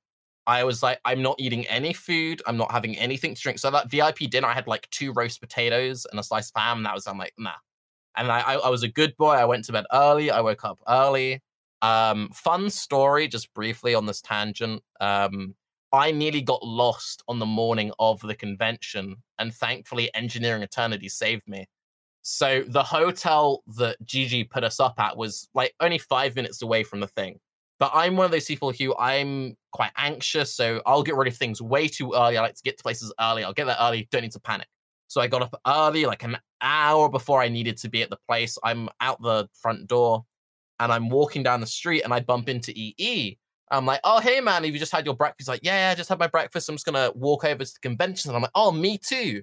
I 0.45 0.63
was 0.63 0.83
like, 0.83 0.99
I'm 1.05 1.21
not 1.21 1.35
eating 1.39 1.65
any 1.67 1.93
food. 1.93 2.41
I'm 2.45 2.57
not 2.57 2.71
having 2.71 2.97
anything 2.97 3.33
to 3.35 3.41
drink. 3.41 3.59
So 3.59 3.71
that 3.71 3.89
VIP 3.89 4.29
dinner, 4.29 4.47
I 4.47 4.53
had 4.53 4.67
like 4.67 4.89
two 4.89 5.13
roast 5.13 5.39
potatoes 5.39 6.05
and 6.11 6.19
a 6.19 6.23
slice 6.23 6.51
of 6.53 6.61
ham. 6.61 6.77
And 6.77 6.85
that 6.85 6.95
was, 6.95 7.07
I'm 7.07 7.17
like, 7.17 7.33
nah. 7.37 7.51
And 8.17 8.29
I, 8.29 8.39
I, 8.41 8.53
I 8.55 8.69
was 8.69 8.83
a 8.83 8.89
good 8.89 9.15
boy. 9.17 9.31
I 9.31 9.45
went 9.45 9.63
to 9.65 9.71
bed 9.71 9.85
early. 9.93 10.31
I 10.31 10.41
woke 10.41 10.65
up 10.65 10.79
early. 10.87 11.41
Um, 11.81 12.29
fun 12.33 12.69
story, 12.69 13.27
just 13.27 13.53
briefly 13.53 13.95
on 13.95 14.05
this 14.05 14.21
tangent. 14.21 14.81
Um, 14.99 15.55
I 15.91 16.11
nearly 16.11 16.41
got 16.41 16.63
lost 16.63 17.23
on 17.27 17.39
the 17.39 17.45
morning 17.45 17.91
of 17.99 18.19
the 18.21 18.33
convention, 18.33 19.17
and 19.37 19.53
thankfully, 19.53 20.09
Engineering 20.15 20.63
Eternity 20.63 21.07
saved 21.07 21.47
me. 21.47 21.67
So 22.23 22.63
the 22.65 22.83
hotel 22.83 23.63
that 23.75 23.97
Gigi 24.05 24.45
put 24.45 24.63
us 24.63 24.79
up 24.79 24.95
at 24.97 25.15
was 25.17 25.49
like 25.53 25.75
only 25.79 25.97
five 25.97 26.35
minutes 26.35 26.61
away 26.61 26.83
from 26.83 27.01
the 27.01 27.07
thing. 27.07 27.39
But 27.79 27.91
I'm 27.93 28.15
one 28.15 28.25
of 28.25 28.31
those 28.31 28.45
people 28.45 28.71
who 28.71 28.95
I'm 28.97 29.57
quite 29.73 29.91
anxious, 29.97 30.53
so 30.53 30.81
I'll 30.85 31.03
get 31.03 31.15
rid 31.15 31.27
of 31.27 31.35
things 31.35 31.61
way 31.61 31.89
too 31.89 32.13
early. 32.13 32.37
I 32.37 32.41
like 32.41 32.55
to 32.55 32.63
get 32.63 32.77
to 32.77 32.83
places 32.83 33.13
early. 33.19 33.43
I'll 33.43 33.53
get 33.53 33.65
there 33.65 33.75
early, 33.79 34.07
don't 34.09 34.21
need 34.21 34.31
to 34.31 34.39
panic. 34.39 34.67
So 35.07 35.19
I 35.19 35.27
got 35.27 35.41
up 35.41 35.59
early, 35.67 36.05
like 36.05 36.23
an 36.23 36.37
hour 36.61 37.09
before 37.09 37.41
I 37.41 37.49
needed 37.49 37.75
to 37.77 37.89
be 37.89 38.01
at 38.01 38.09
the 38.09 38.17
place. 38.27 38.57
I'm 38.63 38.87
out 39.01 39.21
the 39.21 39.49
front 39.53 39.87
door 39.87 40.23
and 40.79 40.93
I'm 40.93 41.09
walking 41.09 41.43
down 41.43 41.59
the 41.59 41.67
street 41.67 42.03
and 42.03 42.13
I 42.13 42.21
bump 42.21 42.47
into 42.47 42.71
EE. 42.73 43.37
I'm 43.69 43.85
like, 43.85 43.99
oh, 44.05 44.21
hey, 44.21 44.39
man, 44.39 44.63
have 44.63 44.73
you 44.73 44.79
just 44.79 44.91
had 44.91 45.05
your 45.05 45.15
breakfast? 45.15 45.41
He's 45.41 45.47
like, 45.49 45.63
yeah, 45.63 45.89
I 45.91 45.95
just 45.95 46.09
had 46.09 46.19
my 46.19 46.27
breakfast. 46.27 46.69
I'm 46.69 46.75
just 46.75 46.85
to 46.85 47.11
walk 47.15 47.43
over 47.43 47.65
to 47.65 47.73
the 47.73 47.79
convention. 47.81 48.29
And 48.29 48.35
I'm 48.37 48.43
like, 48.43 48.51
oh, 48.55 48.71
me 48.71 48.97
too. 48.97 49.41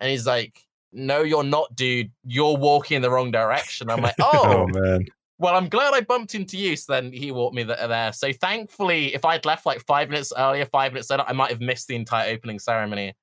And 0.00 0.10
he's 0.10 0.26
like, 0.26 0.60
no, 0.92 1.22
you're 1.22 1.44
not, 1.44 1.74
dude. 1.76 2.10
You're 2.24 2.56
walking 2.56 2.96
in 2.96 3.02
the 3.02 3.10
wrong 3.10 3.30
direction. 3.30 3.90
I'm 3.90 4.00
like, 4.00 4.14
oh, 4.20 4.30
oh 4.44 4.66
man. 4.68 5.06
Well, 5.38 5.56
I'm 5.56 5.68
glad 5.68 5.94
I 5.94 6.02
bumped 6.02 6.34
into 6.34 6.58
you. 6.58 6.76
So 6.76 6.92
then 6.92 7.12
he 7.12 7.32
walked 7.32 7.54
me 7.54 7.62
there. 7.62 8.12
So 8.12 8.32
thankfully, 8.32 9.14
if 9.14 9.24
I'd 9.24 9.46
left 9.46 9.64
like 9.64 9.80
five 9.80 10.10
minutes 10.10 10.32
earlier, 10.36 10.66
five 10.66 10.92
minutes 10.92 11.08
later, 11.08 11.24
I 11.26 11.32
might 11.32 11.50
have 11.50 11.60
missed 11.60 11.88
the 11.88 11.96
entire 11.96 12.30
opening 12.30 12.58
ceremony. 12.58 13.14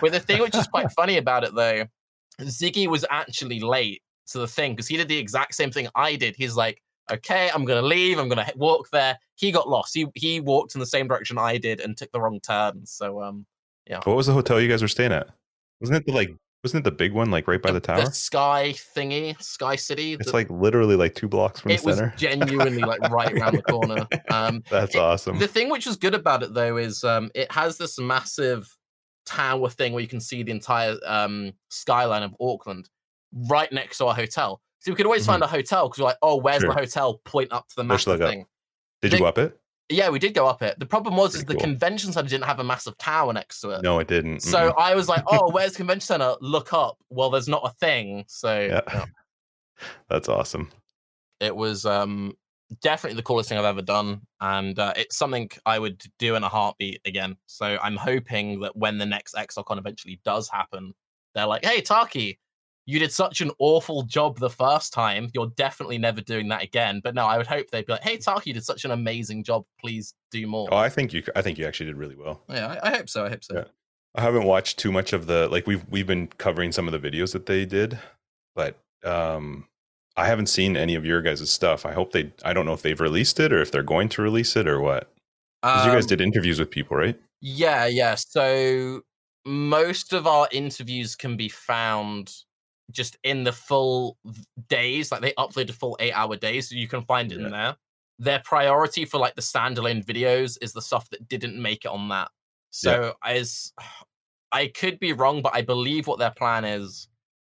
But 0.00 0.12
the 0.12 0.20
thing 0.20 0.40
which 0.40 0.54
is 0.54 0.66
quite 0.66 0.90
funny 0.92 1.18
about 1.18 1.44
it, 1.44 1.54
though, 1.54 1.84
Ziggy 2.40 2.86
was 2.86 3.04
actually 3.10 3.60
late 3.60 4.02
to 4.28 4.38
the 4.38 4.46
thing 4.46 4.72
because 4.72 4.88
he 4.88 4.96
did 4.96 5.08
the 5.08 5.18
exact 5.18 5.54
same 5.54 5.70
thing 5.70 5.88
I 5.94 6.16
did. 6.16 6.34
He's 6.36 6.56
like, 6.56 6.82
okay, 7.10 7.50
I'm 7.54 7.64
gonna 7.64 7.82
leave. 7.82 8.18
I'm 8.18 8.28
gonna 8.28 8.50
walk 8.56 8.88
there. 8.90 9.18
He 9.34 9.52
got 9.52 9.68
lost. 9.68 9.94
He 9.94 10.06
he 10.14 10.40
walked 10.40 10.74
in 10.74 10.80
the 10.80 10.86
same 10.86 11.08
direction 11.08 11.38
I 11.38 11.58
did 11.58 11.80
and 11.80 11.96
took 11.96 12.10
the 12.12 12.20
wrong 12.20 12.40
turn. 12.40 12.86
So 12.86 13.22
um, 13.22 13.46
yeah. 13.86 14.00
What 14.04 14.16
was 14.16 14.26
the 14.26 14.32
hotel 14.32 14.60
you 14.60 14.68
guys 14.68 14.82
were 14.82 14.88
staying 14.88 15.12
at? 15.12 15.28
Wasn't 15.80 15.96
it 15.96 16.06
the 16.06 16.12
like? 16.12 16.34
Wasn't 16.66 16.84
it 16.84 16.90
the 16.90 16.96
big 16.96 17.12
one, 17.12 17.30
like 17.30 17.46
right 17.46 17.62
by 17.62 17.70
the, 17.70 17.74
the 17.74 17.86
tower? 17.86 18.04
The 18.06 18.10
Sky 18.10 18.74
thingy, 18.96 19.40
Sky 19.40 19.76
City. 19.76 20.14
It's 20.14 20.26
the, 20.26 20.32
like 20.32 20.50
literally 20.50 20.96
like 20.96 21.14
two 21.14 21.28
blocks 21.28 21.60
from 21.60 21.70
the 21.70 21.78
center. 21.78 22.06
It 22.06 22.12
was 22.12 22.20
genuinely 22.20 22.82
like 22.82 23.00
right 23.08 23.32
around 23.32 23.54
the 23.54 23.62
corner. 23.62 24.04
Um, 24.28 24.64
That's 24.68 24.96
it, 24.96 24.98
awesome. 24.98 25.38
The 25.38 25.46
thing 25.46 25.70
which 25.70 25.86
was 25.86 25.96
good 25.96 26.14
about 26.14 26.42
it 26.42 26.52
though 26.52 26.76
is 26.76 27.04
um, 27.04 27.30
it 27.36 27.50
has 27.52 27.78
this 27.78 28.00
massive 28.00 28.68
tower 29.24 29.70
thing 29.70 29.92
where 29.92 30.02
you 30.02 30.08
can 30.08 30.20
see 30.20 30.42
the 30.42 30.50
entire 30.50 30.96
um, 31.06 31.52
skyline 31.68 32.24
of 32.24 32.34
Auckland 32.40 32.90
right 33.48 33.70
next 33.70 33.98
to 33.98 34.06
our 34.06 34.14
hotel. 34.14 34.60
So 34.80 34.90
we 34.90 34.96
could 34.96 35.06
always 35.06 35.22
mm-hmm. 35.22 35.32
find 35.32 35.42
a 35.44 35.46
hotel 35.46 35.88
because 35.88 36.00
we're 36.00 36.06
like, 36.06 36.18
oh, 36.22 36.36
where's 36.36 36.62
sure. 36.62 36.70
the 36.70 36.74
hotel? 36.74 37.20
Point 37.24 37.52
up 37.52 37.68
to 37.68 37.76
the 37.76 37.84
massive 37.84 38.18
thing. 38.18 38.42
Up. 38.42 38.48
Did 39.02 39.12
you 39.12 39.18
go 39.20 39.26
up 39.26 39.38
it? 39.38 39.56
Yeah, 39.88 40.08
we 40.10 40.18
did 40.18 40.34
go 40.34 40.46
up 40.46 40.62
it. 40.62 40.78
The 40.78 40.86
problem 40.86 41.16
was 41.16 41.32
Pretty 41.32 41.42
is 41.42 41.44
the 41.46 41.54
cool. 41.54 41.60
convention 41.60 42.12
center 42.12 42.28
didn't 42.28 42.44
have 42.44 42.58
a 42.58 42.64
massive 42.64 42.98
tower 42.98 43.32
next 43.32 43.60
to 43.60 43.70
it. 43.70 43.82
No, 43.82 43.98
it 44.00 44.08
didn't. 44.08 44.38
Mm-mm. 44.38 44.42
So 44.42 44.70
I 44.76 44.94
was 44.94 45.08
like, 45.08 45.22
"Oh, 45.28 45.50
where's 45.50 45.72
the 45.72 45.78
convention 45.78 46.06
center?" 46.06 46.34
Look 46.40 46.72
up. 46.72 46.98
Well, 47.08 47.30
there's 47.30 47.48
not 47.48 47.62
a 47.64 47.70
thing. 47.70 48.24
So 48.26 48.60
yeah. 48.60 48.80
Yeah. 48.92 49.04
that's 50.10 50.28
awesome. 50.28 50.70
It 51.38 51.54
was 51.54 51.86
um, 51.86 52.32
definitely 52.82 53.16
the 53.16 53.22
coolest 53.22 53.48
thing 53.48 53.58
I've 53.58 53.64
ever 53.64 53.82
done, 53.82 54.22
and 54.40 54.78
uh, 54.78 54.94
it's 54.96 55.16
something 55.16 55.50
I 55.64 55.78
would 55.78 56.02
do 56.18 56.34
in 56.34 56.42
a 56.42 56.48
heartbeat 56.48 57.00
again. 57.04 57.36
So 57.46 57.78
I'm 57.82 57.96
hoping 57.96 58.60
that 58.60 58.76
when 58.76 58.98
the 58.98 59.06
next 59.06 59.34
ExileCon 59.34 59.78
eventually 59.78 60.20
does 60.24 60.48
happen, 60.48 60.94
they're 61.34 61.46
like, 61.46 61.64
"Hey, 61.64 61.80
Tarke, 61.80 62.38
you 62.86 63.00
did 63.00 63.12
such 63.12 63.40
an 63.40 63.50
awful 63.58 64.02
job 64.02 64.38
the 64.38 64.48
first 64.48 64.92
time. 64.92 65.28
You're 65.34 65.50
definitely 65.56 65.98
never 65.98 66.20
doing 66.20 66.48
that 66.48 66.62
again. 66.62 67.00
But 67.02 67.14
no, 67.14 67.26
I 67.26 67.36
would 67.36 67.48
hope 67.48 67.68
they'd 67.70 67.84
be 67.84 67.92
like, 67.92 68.02
"Hey, 68.02 68.16
Tarke, 68.16 68.46
you 68.46 68.54
did 68.54 68.64
such 68.64 68.84
an 68.84 68.92
amazing 68.92 69.42
job. 69.42 69.64
Please 69.80 70.14
do 70.30 70.46
more." 70.46 70.68
Oh, 70.70 70.76
I 70.76 70.88
think 70.88 71.12
you. 71.12 71.22
I 71.34 71.42
think 71.42 71.58
you 71.58 71.66
actually 71.66 71.86
did 71.86 71.96
really 71.96 72.16
well. 72.16 72.42
Yeah, 72.48 72.78
I, 72.82 72.88
I 72.88 72.96
hope 72.96 73.08
so. 73.08 73.26
I 73.26 73.30
hope 73.30 73.44
so. 73.44 73.56
Yeah. 73.56 73.64
I 74.14 74.22
haven't 74.22 74.44
watched 74.44 74.78
too 74.78 74.92
much 74.92 75.12
of 75.12 75.26
the 75.26 75.48
like 75.48 75.66
we've 75.66 75.84
we've 75.90 76.06
been 76.06 76.28
covering 76.38 76.72
some 76.72 76.88
of 76.88 76.92
the 76.92 77.10
videos 77.10 77.32
that 77.32 77.46
they 77.46 77.66
did, 77.66 77.98
but 78.54 78.78
um, 79.04 79.66
I 80.16 80.26
haven't 80.26 80.46
seen 80.46 80.76
any 80.76 80.94
of 80.94 81.04
your 81.04 81.20
guys' 81.22 81.50
stuff. 81.50 81.84
I 81.84 81.92
hope 81.92 82.12
they. 82.12 82.32
I 82.44 82.52
don't 82.52 82.66
know 82.66 82.72
if 82.72 82.82
they've 82.82 83.00
released 83.00 83.40
it 83.40 83.52
or 83.52 83.60
if 83.60 83.72
they're 83.72 83.82
going 83.82 84.08
to 84.10 84.22
release 84.22 84.54
it 84.56 84.68
or 84.68 84.80
what. 84.80 85.12
Because 85.60 85.82
um, 85.82 85.88
you 85.88 85.96
guys 85.96 86.04
um, 86.04 86.08
did 86.08 86.20
interviews 86.20 86.60
with 86.60 86.70
people, 86.70 86.96
right? 86.96 87.18
Yeah, 87.40 87.86
yeah. 87.86 88.14
So 88.14 89.02
most 89.44 90.12
of 90.12 90.26
our 90.26 90.48
interviews 90.52 91.16
can 91.16 91.36
be 91.36 91.48
found 91.48 92.32
just 92.90 93.16
in 93.24 93.44
the 93.44 93.52
full 93.52 94.16
days, 94.68 95.10
like 95.10 95.20
they 95.20 95.32
upload 95.32 95.66
the 95.66 95.72
full 95.72 95.96
eight 96.00 96.12
hour 96.12 96.36
days, 96.36 96.68
so 96.68 96.76
you 96.76 96.88
can 96.88 97.02
find 97.02 97.32
it 97.32 97.40
yeah. 97.40 97.46
in 97.46 97.52
there. 97.52 97.76
Their 98.18 98.40
priority 98.40 99.04
for 99.04 99.18
like 99.18 99.34
the 99.34 99.42
standalone 99.42 100.04
videos 100.04 100.56
is 100.62 100.72
the 100.72 100.82
stuff 100.82 101.10
that 101.10 101.28
didn't 101.28 101.60
make 101.60 101.84
it 101.84 101.90
on 101.90 102.08
that. 102.08 102.30
So 102.70 103.14
yeah. 103.24 103.32
as 103.34 103.72
I 104.52 104.68
could 104.68 104.98
be 104.98 105.12
wrong, 105.12 105.42
but 105.42 105.54
I 105.54 105.62
believe 105.62 106.06
what 106.06 106.18
their 106.18 106.30
plan 106.30 106.64
is 106.64 107.08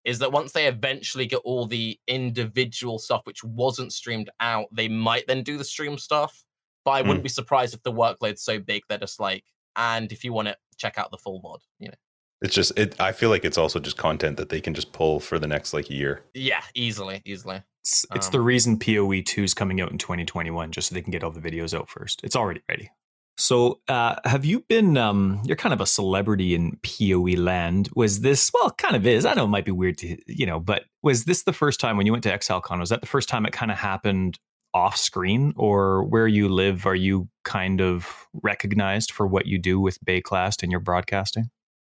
is 0.03 0.19
that 0.19 0.31
once 0.31 0.51
they 0.51 0.65
eventually 0.65 1.27
get 1.27 1.41
all 1.43 1.67
the 1.67 1.99
individual 2.07 2.97
stuff 2.97 3.21
which 3.25 3.43
wasn't 3.43 3.93
streamed 3.93 4.29
out, 4.39 4.65
they 4.71 4.87
might 4.87 5.27
then 5.27 5.43
do 5.43 5.57
the 5.57 5.63
stream 5.63 5.97
stuff. 5.97 6.43
But 6.83 6.91
I 6.91 7.01
wouldn't 7.01 7.19
mm. 7.19 7.23
be 7.23 7.29
surprised 7.29 7.75
if 7.75 7.83
the 7.83 7.91
workload's 7.91 8.41
so 8.41 8.59
big 8.59 8.81
they're 8.89 8.97
just 8.97 9.19
like, 9.19 9.43
and 9.75 10.11
if 10.11 10.23
you 10.23 10.33
want 10.33 10.47
it, 10.47 10.57
check 10.77 10.97
out 10.97 11.11
the 11.11 11.17
full 11.17 11.39
mod, 11.43 11.61
you 11.79 11.89
know. 11.89 11.93
It's 12.41 12.55
just 12.55 12.77
it. 12.77 12.99
I 12.99 13.11
feel 13.11 13.29
like 13.29 13.45
it's 13.45 13.57
also 13.57 13.79
just 13.79 13.97
content 13.97 14.37
that 14.37 14.49
they 14.49 14.61
can 14.61 14.73
just 14.73 14.93
pull 14.93 15.19
for 15.19 15.37
the 15.37 15.47
next 15.47 15.73
like 15.73 15.89
year. 15.89 16.23
Yeah, 16.33 16.61
easily, 16.73 17.21
easily. 17.23 17.63
It's, 17.83 18.05
it's 18.13 18.27
um, 18.27 18.31
the 18.31 18.41
reason 18.41 18.79
POE 18.79 19.21
two 19.21 19.43
is 19.43 19.53
coming 19.53 19.79
out 19.79 19.91
in 19.91 19.97
2021, 19.97 20.71
just 20.71 20.89
so 20.89 20.95
they 20.95 21.01
can 21.01 21.11
get 21.11 21.23
all 21.23 21.31
the 21.31 21.39
videos 21.39 21.77
out 21.77 21.89
first. 21.89 22.21
It's 22.23 22.35
already 22.35 22.61
ready. 22.67 22.89
So, 23.37 23.79
uh, 23.87 24.15
have 24.25 24.43
you 24.43 24.61
been? 24.61 24.97
Um, 24.97 25.41
you're 25.45 25.55
kind 25.55 25.73
of 25.73 25.81
a 25.81 25.85
celebrity 25.85 26.55
in 26.55 26.77
POE 26.83 27.39
land. 27.39 27.89
Was 27.95 28.21
this? 28.21 28.49
Well, 28.53 28.71
kind 28.71 28.95
of 28.95 29.05
is. 29.05 29.25
I 29.25 29.35
know 29.35 29.45
it 29.45 29.49
might 29.49 29.65
be 29.65 29.71
weird 29.71 29.99
to 29.99 30.17
you 30.27 30.45
know, 30.45 30.59
but 30.59 30.85
was 31.03 31.25
this 31.25 31.43
the 31.43 31.53
first 31.53 31.79
time 31.79 31.95
when 31.95 32.05
you 32.05 32.11
went 32.11 32.23
to 32.23 32.31
ExileCon? 32.31 32.79
Was 32.79 32.89
that 32.89 33.01
the 33.01 33.07
first 33.07 33.29
time 33.29 33.45
it 33.45 33.53
kind 33.53 33.71
of 33.71 33.77
happened 33.77 34.39
off 34.73 34.97
screen, 34.97 35.53
or 35.57 36.05
where 36.05 36.27
you 36.27 36.49
live? 36.49 36.87
Are 36.87 36.95
you 36.95 37.29
kind 37.43 37.81
of 37.81 38.27
recognized 38.33 39.11
for 39.11 39.27
what 39.27 39.45
you 39.45 39.59
do 39.59 39.79
with 39.79 40.03
Baeclast 40.03 40.63
and 40.63 40.71
your 40.71 40.81
broadcasting? 40.81 41.51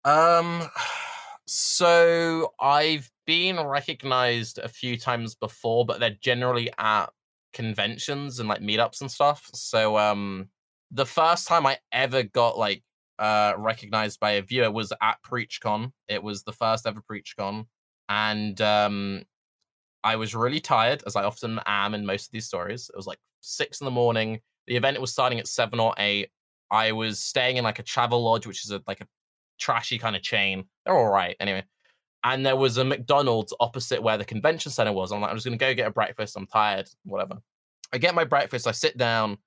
Um, 0.05 0.69
so 1.47 2.53
I've 2.61 3.11
been 3.27 3.61
recognized 3.61 4.59
a 4.59 4.69
few 4.69 4.97
times 4.97 5.35
before, 5.35 5.85
but 5.85 6.01
they're 6.01 6.17
generally 6.21 6.71
at 6.79 7.07
conventions 7.53 8.41
and 8.41 8.49
like 8.49 8.61
meetups 8.61 9.01
and 9.01 9.11
stuff. 9.11 9.49
So 9.55 9.99
um, 9.99 10.49
the 10.91 11.07
first 11.07 11.47
time 11.47 11.67
I 11.67 11.79
ever 11.93 12.23
got 12.23 12.59
like 12.59 12.83
uh 13.19 13.53
recognized 13.59 14.19
by 14.21 14.33
a 14.33 14.43
viewer 14.43 14.71
was 14.71 14.93
at 15.03 15.17
PreachCon. 15.23 15.93
It 16.09 16.23
was 16.23 16.43
the 16.43 16.53
first 16.53 16.87
ever 16.87 17.03
PreachCon, 17.03 17.67
and 18.09 18.61
um, 18.61 19.23
I 20.05 20.17
was 20.17 20.35
really 20.35 20.61
tired, 20.61 21.03
as 21.07 21.17
I 21.17 21.25
often 21.25 21.61
am 21.67 21.95
in 21.95 22.07
most 22.07 22.27
of 22.27 22.33
these 22.33 22.47
stories. 22.47 22.91
It 22.93 22.97
was 22.97 23.07
like 23.07 23.19
six 23.41 23.81
in 23.81 23.85
the 23.85 23.91
morning. 23.91 24.41
The 24.67 24.77
event 24.77 25.01
was 25.01 25.12
starting 25.12 25.38
at 25.38 25.47
seven 25.47 25.79
or 25.81 25.95
eight. 25.99 26.31
I 26.71 26.93
was 26.93 27.21
staying 27.21 27.59
in 27.59 27.65
like 27.65 27.79
a 27.79 27.83
travel 27.83 28.23
lodge, 28.23 28.47
which 28.47 28.65
is 28.65 28.71
a, 28.71 28.83
like 28.87 29.01
a 29.01 29.07
trashy 29.62 29.98
kind 29.98 30.16
of 30.16 30.22
chain. 30.22 30.64
They're 30.85 30.96
all 30.96 31.09
right 31.09 31.37
anyway. 31.40 31.64
And 32.25 32.44
there 32.44 32.57
was 32.57 32.77
a 32.77 32.85
McDonald's 32.85 33.55
opposite 33.61 34.03
where 34.03 34.18
the 34.18 34.25
convention 34.25 34.70
center 34.70 34.92
was. 34.92 35.12
I'm 35.12 35.20
like, 35.20 35.31
I'm 35.31 35.37
just 35.37 35.46
gonna 35.46 35.57
go 35.57 35.75
get 35.75 35.88
a 35.88 35.92
breakfast. 35.92 36.37
I'm 36.37 36.46
tired, 36.46 36.88
whatever. 37.05 37.38
I 37.92 37.98
get 37.98 38.14
my 38.14 38.25
breakfast. 38.25 38.66
I 38.66 38.72
sit 38.72 38.96
down, 38.96 39.38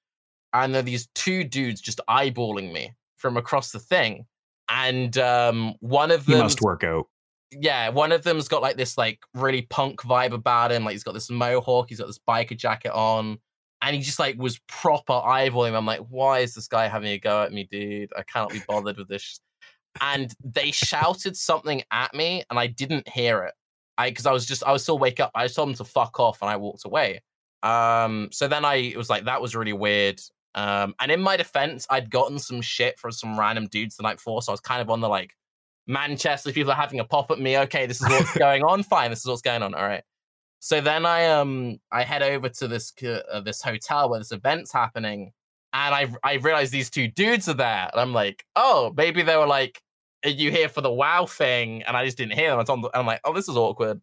and 0.53 0.73
there 0.73 0.79
are 0.79 0.83
these 0.83 1.07
two 1.15 1.43
dudes 1.43 1.81
just 1.81 2.01
eyeballing 2.09 2.71
me 2.71 2.93
from 3.17 3.37
across 3.37 3.71
the 3.71 3.79
thing. 3.79 4.25
And 4.69 5.17
um, 5.17 5.75
one 5.79 6.11
of 6.11 6.25
them 6.25 6.39
must 6.39 6.61
work 6.61 6.83
out. 6.83 7.07
Yeah, 7.51 7.89
one 7.89 8.11
of 8.11 8.23
them's 8.23 8.47
got 8.47 8.61
like 8.61 8.75
this 8.75 8.97
like 8.97 9.19
really 9.33 9.61
punk 9.63 10.01
vibe 10.01 10.33
about 10.33 10.71
him. 10.71 10.83
Like 10.83 10.93
he's 10.93 11.03
got 11.03 11.13
this 11.13 11.29
mohawk, 11.29 11.89
he's 11.89 11.99
got 11.99 12.07
this 12.07 12.19
biker 12.27 12.57
jacket 12.57 12.91
on, 12.91 13.37
and 13.81 13.95
he 13.95 14.01
just 14.01 14.19
like 14.19 14.37
was 14.37 14.59
proper 14.67 15.13
eyeballing. 15.13 15.71
me. 15.71 15.77
I'm 15.77 15.85
like, 15.85 16.01
why 16.09 16.39
is 16.39 16.55
this 16.55 16.67
guy 16.67 16.87
having 16.87 17.11
a 17.11 17.19
go 17.19 17.43
at 17.43 17.53
me, 17.53 17.67
dude? 17.71 18.11
I 18.17 18.23
can't 18.23 18.49
be 18.49 18.61
bothered 18.67 18.97
with 18.97 19.07
this 19.07 19.39
and 20.01 20.33
they 20.43 20.71
shouted 20.71 21.35
something 21.37 21.83
at 21.91 22.13
me 22.13 22.43
and 22.49 22.59
I 22.59 22.67
didn't 22.67 23.07
hear 23.07 23.43
it. 23.43 23.53
I 23.97 24.09
because 24.09 24.25
I 24.25 24.31
was 24.31 24.45
just 24.45 24.63
I 24.63 24.71
was 24.71 24.83
still 24.83 24.99
wake 24.99 25.19
up. 25.19 25.31
I 25.35 25.45
just 25.45 25.55
told 25.55 25.69
them 25.69 25.75
to 25.75 25.85
fuck 25.85 26.19
off 26.19 26.41
and 26.41 26.49
I 26.49 26.57
walked 26.57 26.85
away. 26.85 27.21
Um, 27.63 28.29
so 28.31 28.47
then 28.47 28.65
I 28.65 28.93
was 28.95 29.09
like, 29.09 29.25
that 29.25 29.41
was 29.41 29.55
really 29.55 29.73
weird. 29.73 30.19
Um, 30.53 30.95
and 30.99 31.11
in 31.11 31.21
my 31.21 31.37
defense, 31.37 31.85
I'd 31.89 32.09
gotten 32.09 32.39
some 32.39 32.61
shit 32.61 32.97
from 32.99 33.11
some 33.11 33.39
random 33.39 33.67
dudes 33.67 33.97
the 33.97 34.03
night 34.03 34.17
before, 34.17 34.41
so 34.41 34.51
I 34.51 34.53
was 34.53 34.61
kind 34.61 34.81
of 34.81 34.89
on 34.89 35.01
the 35.01 35.09
like 35.09 35.33
Manchester 35.87 36.51
people 36.51 36.71
are 36.71 36.75
having 36.75 36.99
a 36.99 37.05
pop 37.05 37.31
at 37.31 37.39
me. 37.39 37.57
Okay, 37.59 37.85
this 37.85 38.01
is 38.01 38.09
what's 38.09 38.37
going 38.37 38.63
on. 38.63 38.83
Fine, 38.83 39.09
this 39.09 39.19
is 39.19 39.27
what's 39.27 39.41
going 39.41 39.63
on. 39.63 39.73
All 39.73 39.83
right. 39.83 40.03
So 40.59 40.81
then 40.81 41.05
I 41.05 41.27
um 41.27 41.77
I 41.91 42.03
head 42.03 42.23
over 42.23 42.49
to 42.49 42.67
this 42.67 42.93
uh, 43.03 43.41
this 43.41 43.61
hotel 43.61 44.09
where 44.09 44.19
this 44.19 44.31
event's 44.31 44.71
happening, 44.71 45.31
and 45.73 45.93
I 45.95 46.07
I 46.23 46.35
realized 46.35 46.71
these 46.71 46.89
two 46.89 47.07
dudes 47.07 47.47
are 47.49 47.53
there, 47.53 47.89
and 47.91 48.01
I'm 48.01 48.13
like, 48.13 48.43
oh, 48.55 48.93
maybe 48.95 49.21
they 49.21 49.37
were 49.37 49.47
like, 49.47 49.81
you 50.29 50.51
here 50.51 50.69
for 50.69 50.81
the 50.81 50.91
WoW 50.91 51.25
thing? 51.25 51.83
And 51.83 51.95
I 51.95 52.05
just 52.05 52.17
didn't 52.17 52.33
hear 52.33 52.49
them. 52.49 52.59
I 52.59 52.61
was 52.61 52.69
on 52.69 52.81
the, 52.81 52.89
I'm 52.93 53.05
like, 53.05 53.21
oh, 53.23 53.33
this 53.33 53.49
is 53.49 53.57
awkward. 53.57 54.01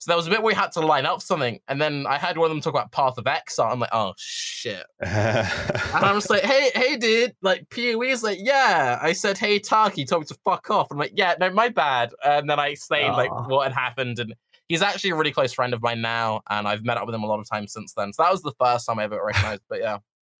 So 0.00 0.10
there 0.10 0.16
was 0.16 0.28
a 0.28 0.30
bit 0.30 0.40
where 0.40 0.52
we 0.52 0.54
had 0.54 0.70
to 0.72 0.80
line 0.80 1.06
up 1.06 1.20
something, 1.20 1.58
and 1.66 1.82
then 1.82 2.06
I 2.06 2.18
had 2.18 2.38
one 2.38 2.46
of 2.46 2.50
them 2.50 2.60
talk 2.60 2.72
about 2.72 2.92
Path 2.92 3.18
of 3.18 3.26
Exile. 3.26 3.72
I'm 3.72 3.80
like, 3.80 3.90
oh 3.92 4.14
shit. 4.16 4.84
and 5.00 5.48
I'm 5.92 6.14
just 6.14 6.30
like, 6.30 6.42
hey, 6.44 6.70
hey, 6.72 6.96
dude, 6.96 7.34
like 7.42 7.68
PoE 7.70 8.02
is 8.02 8.22
like, 8.22 8.38
yeah. 8.40 9.00
I 9.02 9.12
said, 9.12 9.36
hey, 9.38 9.58
Tarke 9.58 10.06
told 10.06 10.22
me 10.22 10.26
to 10.26 10.38
fuck 10.44 10.70
off. 10.70 10.86
I'm 10.92 10.98
like, 10.98 11.14
yeah, 11.16 11.34
no, 11.40 11.50
my 11.50 11.68
bad. 11.68 12.12
And 12.24 12.48
then 12.48 12.60
I 12.60 12.68
explained 12.68 13.14
like 13.14 13.32
what 13.48 13.64
had 13.64 13.72
happened, 13.72 14.20
and 14.20 14.36
he's 14.68 14.82
actually 14.82 15.10
a 15.10 15.16
really 15.16 15.32
close 15.32 15.52
friend 15.52 15.74
of 15.74 15.82
mine 15.82 16.00
now, 16.00 16.42
and 16.48 16.68
I've 16.68 16.84
met 16.84 16.96
up 16.96 17.06
with 17.06 17.14
him 17.14 17.24
a 17.24 17.26
lot 17.26 17.40
of 17.40 17.48
times 17.48 17.72
since 17.72 17.92
then. 17.94 18.12
So 18.12 18.22
that 18.22 18.30
was 18.30 18.42
the 18.42 18.54
first 18.60 18.86
time 18.86 19.00
I 19.00 19.04
ever 19.04 19.20
recognized. 19.24 19.62
but 19.68 19.80
yeah, 19.80 19.98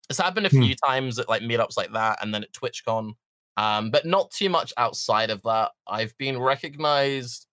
it's 0.08 0.20
happened 0.20 0.46
a 0.46 0.50
hmm. 0.50 0.62
few 0.62 0.74
times 0.76 1.18
at 1.18 1.28
like 1.28 1.42
meetups 1.42 1.76
like 1.76 1.92
that, 1.94 2.22
and 2.22 2.32
then 2.32 2.44
at 2.44 2.52
TwitchCon. 2.52 3.14
Um, 3.58 3.90
but 3.90 4.06
not 4.06 4.30
too 4.30 4.48
much 4.48 4.72
outside 4.76 5.30
of 5.30 5.42
that. 5.42 5.72
I've 5.88 6.16
been 6.16 6.40
recognized 6.40 7.46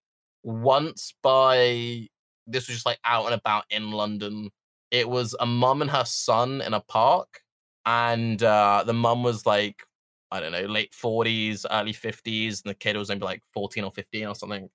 once 0.44 1.16
by 1.24 2.08
this 2.46 2.68
was 2.68 2.76
just 2.76 2.86
like 2.86 3.00
out 3.04 3.26
and 3.26 3.34
about 3.34 3.64
in 3.72 3.90
London. 3.90 4.52
It 4.92 5.10
was 5.10 5.36
a 5.40 5.48
mum 5.48 5.82
and 5.82 5.90
her 5.90 6.06
son 6.06 6.62
in 6.62 6.76
a 6.76 6.80
park, 6.80 7.42
and 7.88 8.42
uh, 8.44 8.84
the 8.86 8.94
mum 8.94 9.24
was 9.24 9.48
like, 9.48 9.82
I 10.30 10.40
don't 10.40 10.52
know, 10.52 10.62
late 10.62 10.94
forties, 10.94 11.66
early 11.72 11.94
fifties, 11.94 12.62
and 12.64 12.70
the 12.70 12.76
kid 12.76 12.96
was 12.96 13.10
maybe 13.10 13.26
like 13.26 13.42
fourteen 13.52 13.84
or 13.84 13.92
fifteen 13.92 14.28
or 14.28 14.36
something. 14.36 14.70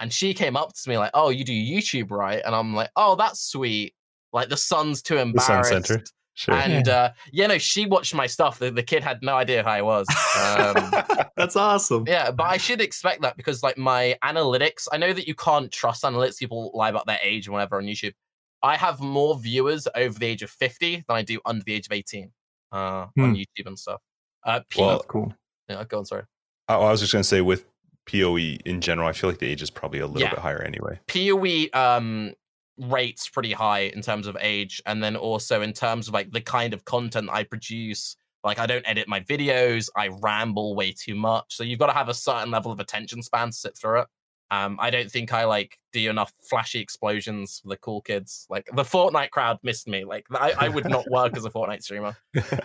And 0.00 0.12
she 0.12 0.34
came 0.34 0.54
up 0.54 0.74
to 0.74 0.90
me 0.90 0.98
like, 0.98 1.12
"Oh, 1.14 1.30
you 1.30 1.44
do 1.44 1.52
YouTube, 1.54 2.10
right?" 2.10 2.42
And 2.44 2.54
I'm 2.54 2.74
like, 2.74 2.90
"Oh, 2.94 3.16
that's 3.16 3.40
sweet." 3.40 3.94
Like 4.34 4.50
the 4.50 4.56
son's 4.58 5.00
too 5.00 5.16
embarrassed. 5.16 6.12
Sure. 6.36 6.54
And 6.54 6.88
uh, 6.88 7.10
yeah, 7.32 7.46
no, 7.46 7.58
she 7.58 7.86
watched 7.86 8.12
my 8.12 8.26
stuff. 8.26 8.58
The, 8.58 8.70
the 8.70 8.82
kid 8.82 9.04
had 9.04 9.22
no 9.22 9.36
idea 9.36 9.62
who 9.62 9.68
I 9.68 9.82
was. 9.82 10.06
Um, 10.36 11.26
That's 11.36 11.54
awesome. 11.54 12.04
Yeah, 12.08 12.32
but 12.32 12.44
I 12.44 12.56
should 12.56 12.80
expect 12.80 13.22
that 13.22 13.36
because 13.36 13.62
like 13.62 13.78
my 13.78 14.16
analytics, 14.22 14.88
I 14.92 14.96
know 14.96 15.12
that 15.12 15.28
you 15.28 15.34
can't 15.36 15.70
trust 15.70 16.02
analytics. 16.02 16.38
People 16.38 16.72
lie 16.74 16.88
about 16.88 17.06
their 17.06 17.20
age 17.22 17.46
and 17.46 17.54
whatever 17.54 17.76
on 17.76 17.84
YouTube. 17.84 18.14
I 18.62 18.76
have 18.76 18.98
more 19.00 19.38
viewers 19.38 19.86
over 19.94 20.18
the 20.18 20.26
age 20.26 20.42
of 20.42 20.50
50 20.50 21.04
than 21.06 21.16
I 21.16 21.22
do 21.22 21.38
under 21.44 21.62
the 21.62 21.74
age 21.74 21.86
of 21.86 21.92
18 21.92 22.32
uh, 22.72 23.06
hmm. 23.14 23.22
on 23.22 23.36
YouTube 23.36 23.66
and 23.66 23.78
stuff. 23.78 24.00
Uh, 24.44 24.60
P- 24.68 24.80
well, 24.80 25.04
cool. 25.06 25.32
Yeah, 25.68 25.84
go 25.84 25.98
on. 25.98 26.04
Sorry. 26.04 26.24
I 26.68 26.76
was 26.78 27.00
just 27.00 27.12
going 27.12 27.22
to 27.22 27.28
say 27.28 27.42
with 27.42 27.64
PoE 28.10 28.36
in 28.64 28.80
general, 28.80 29.06
I 29.06 29.12
feel 29.12 29.30
like 29.30 29.38
the 29.38 29.46
age 29.46 29.62
is 29.62 29.70
probably 29.70 30.00
a 30.00 30.06
little 30.06 30.22
yeah. 30.22 30.30
bit 30.30 30.38
higher 30.38 30.62
anyway. 30.62 30.98
PoE 31.06 31.66
um, 31.78 32.34
rates 32.78 33.28
pretty 33.28 33.52
high 33.52 33.80
in 33.80 34.02
terms 34.02 34.26
of 34.26 34.36
age 34.40 34.82
and 34.86 35.02
then 35.02 35.16
also 35.16 35.62
in 35.62 35.72
terms 35.72 36.08
of 36.08 36.14
like 36.14 36.30
the 36.32 36.40
kind 36.40 36.74
of 36.74 36.84
content 36.84 37.28
i 37.30 37.44
produce 37.44 38.16
like 38.42 38.58
i 38.58 38.66
don't 38.66 38.86
edit 38.88 39.06
my 39.06 39.20
videos 39.20 39.88
i 39.96 40.08
ramble 40.08 40.74
way 40.74 40.92
too 40.92 41.14
much 41.14 41.54
so 41.54 41.62
you've 41.62 41.78
got 41.78 41.86
to 41.86 41.92
have 41.92 42.08
a 42.08 42.14
certain 42.14 42.50
level 42.50 42.72
of 42.72 42.80
attention 42.80 43.22
span 43.22 43.48
to 43.48 43.52
sit 43.52 43.76
through 43.76 44.00
it. 44.00 44.06
Um 44.50 44.76
i 44.80 44.90
don't 44.90 45.10
think 45.10 45.32
i 45.32 45.44
like 45.44 45.78
do 45.92 46.10
enough 46.10 46.32
flashy 46.48 46.80
explosions 46.80 47.60
for 47.60 47.68
the 47.68 47.76
cool 47.76 48.00
kids. 48.00 48.46
Like 48.50 48.66
the 48.74 48.82
fortnite 48.82 49.30
crowd 49.30 49.58
missed 49.62 49.86
me 49.86 50.04
like 50.04 50.26
i, 50.32 50.52
I 50.58 50.68
would 50.68 50.88
not 50.88 51.08
work 51.08 51.36
as 51.36 51.44
a 51.44 51.50
fortnite 51.50 51.82
streamer. 51.82 52.16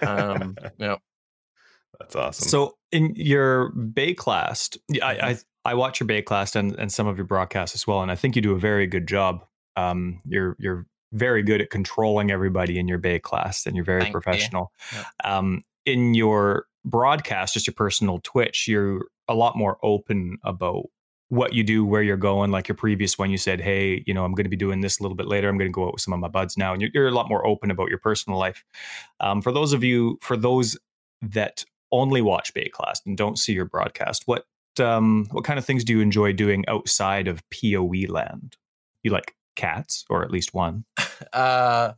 Um 0.02 0.58
you 0.80 0.88
know 0.88 0.98
that's 2.00 2.16
awesome. 2.16 2.48
So 2.48 2.78
in 2.92 3.14
your 3.16 3.72
Baeclast 3.74 4.78
i 5.04 5.30
i 5.30 5.38
I 5.66 5.74
watch 5.74 6.00
your 6.00 6.08
Baeclast 6.08 6.56
and, 6.56 6.74
and 6.80 6.92
some 6.92 7.06
of 7.06 7.18
your 7.18 7.26
broadcasts 7.26 7.76
as 7.76 7.86
well, 7.86 8.02
and 8.02 8.10
I 8.10 8.16
think 8.16 8.36
you 8.36 8.42
do 8.42 8.54
a 8.54 8.60
very 8.60 8.88
good 8.88 9.08
job 9.08 9.46
um, 9.80 10.20
you're 10.26 10.56
you're 10.60 10.86
very 11.12 11.42
good 11.42 11.62
at 11.62 11.70
controlling 11.70 12.32
everybody 12.32 12.78
in 12.78 12.88
your 12.88 13.00
Baeclast, 13.00 13.66
and 13.66 13.76
you're 13.76 13.86
very 13.86 14.02
Thank 14.02 14.14
professional. 14.14 14.72
You. 14.92 15.00
Um, 15.24 15.62
in 15.86 16.14
your 16.14 16.66
broadcast, 16.86 17.54
just 17.54 17.68
your 17.68 17.74
personal 17.74 18.20
Twitch, 18.24 18.68
you're 18.68 19.06
a 19.28 19.34
lot 19.34 19.56
more 19.56 19.78
open 19.84 20.38
about 20.44 20.84
what 21.30 21.54
you 21.54 21.64
do, 21.64 21.86
where 21.86 22.02
you're 22.02 22.18
going. 22.18 22.52
Like 22.52 22.68
your 22.68 22.76
previous 22.76 23.18
one, 23.18 23.32
you 23.32 23.38
said, 23.38 23.62
"Hey, 23.62 24.04
you 24.06 24.14
know, 24.14 24.26
I'm 24.26 24.34
going 24.34 24.46
to 24.46 24.50
be 24.50 24.56
doing 24.56 24.82
this 24.82 25.00
a 25.00 25.04
little 25.04 25.16
bit 25.16 25.28
later. 25.28 25.50
I'm 25.50 25.58
going 25.58 25.70
to 25.70 25.74
go 25.74 25.86
out 25.86 25.94
with 25.94 26.02
some 26.02 26.14
of 26.14 26.20
my 26.20 26.28
buds 26.28 26.58
now," 26.58 26.74
and 26.74 26.82
you're, 26.82 26.92
you're 26.94 27.08
a 27.08 27.12
lot 27.12 27.30
more 27.30 27.46
open 27.46 27.72
about 27.72 27.90
your 27.90 28.00
personal 28.00 28.38
life. 28.38 28.64
Um, 29.20 29.42
for 29.42 29.52
those 29.52 29.74
of 29.74 29.84
you, 29.84 30.18
for 30.22 30.38
those 30.38 30.78
that 31.22 31.64
only 31.92 32.22
watch 32.22 32.54
Baeclast 32.54 33.02
and 33.06 33.18
don't 33.18 33.40
see 33.40 33.54
your 33.54 33.66
broadcast, 33.66 34.24
what 34.26 34.46
um, 34.80 35.28
what 35.32 35.44
kind 35.44 35.60
of 35.60 35.66
things 35.66 35.84
do 35.84 35.94
you 35.94 36.02
enjoy 36.02 36.34
doing 36.34 36.66
outside 36.68 37.28
of 37.28 37.44
PoE 37.50 38.06
land? 38.08 38.58
You 39.04 39.12
like 39.12 39.34
cats, 39.60 40.06
or 40.10 40.24
at 40.24 40.32
least 40.32 40.54
one? 40.54 40.86
Uh, 41.34 41.94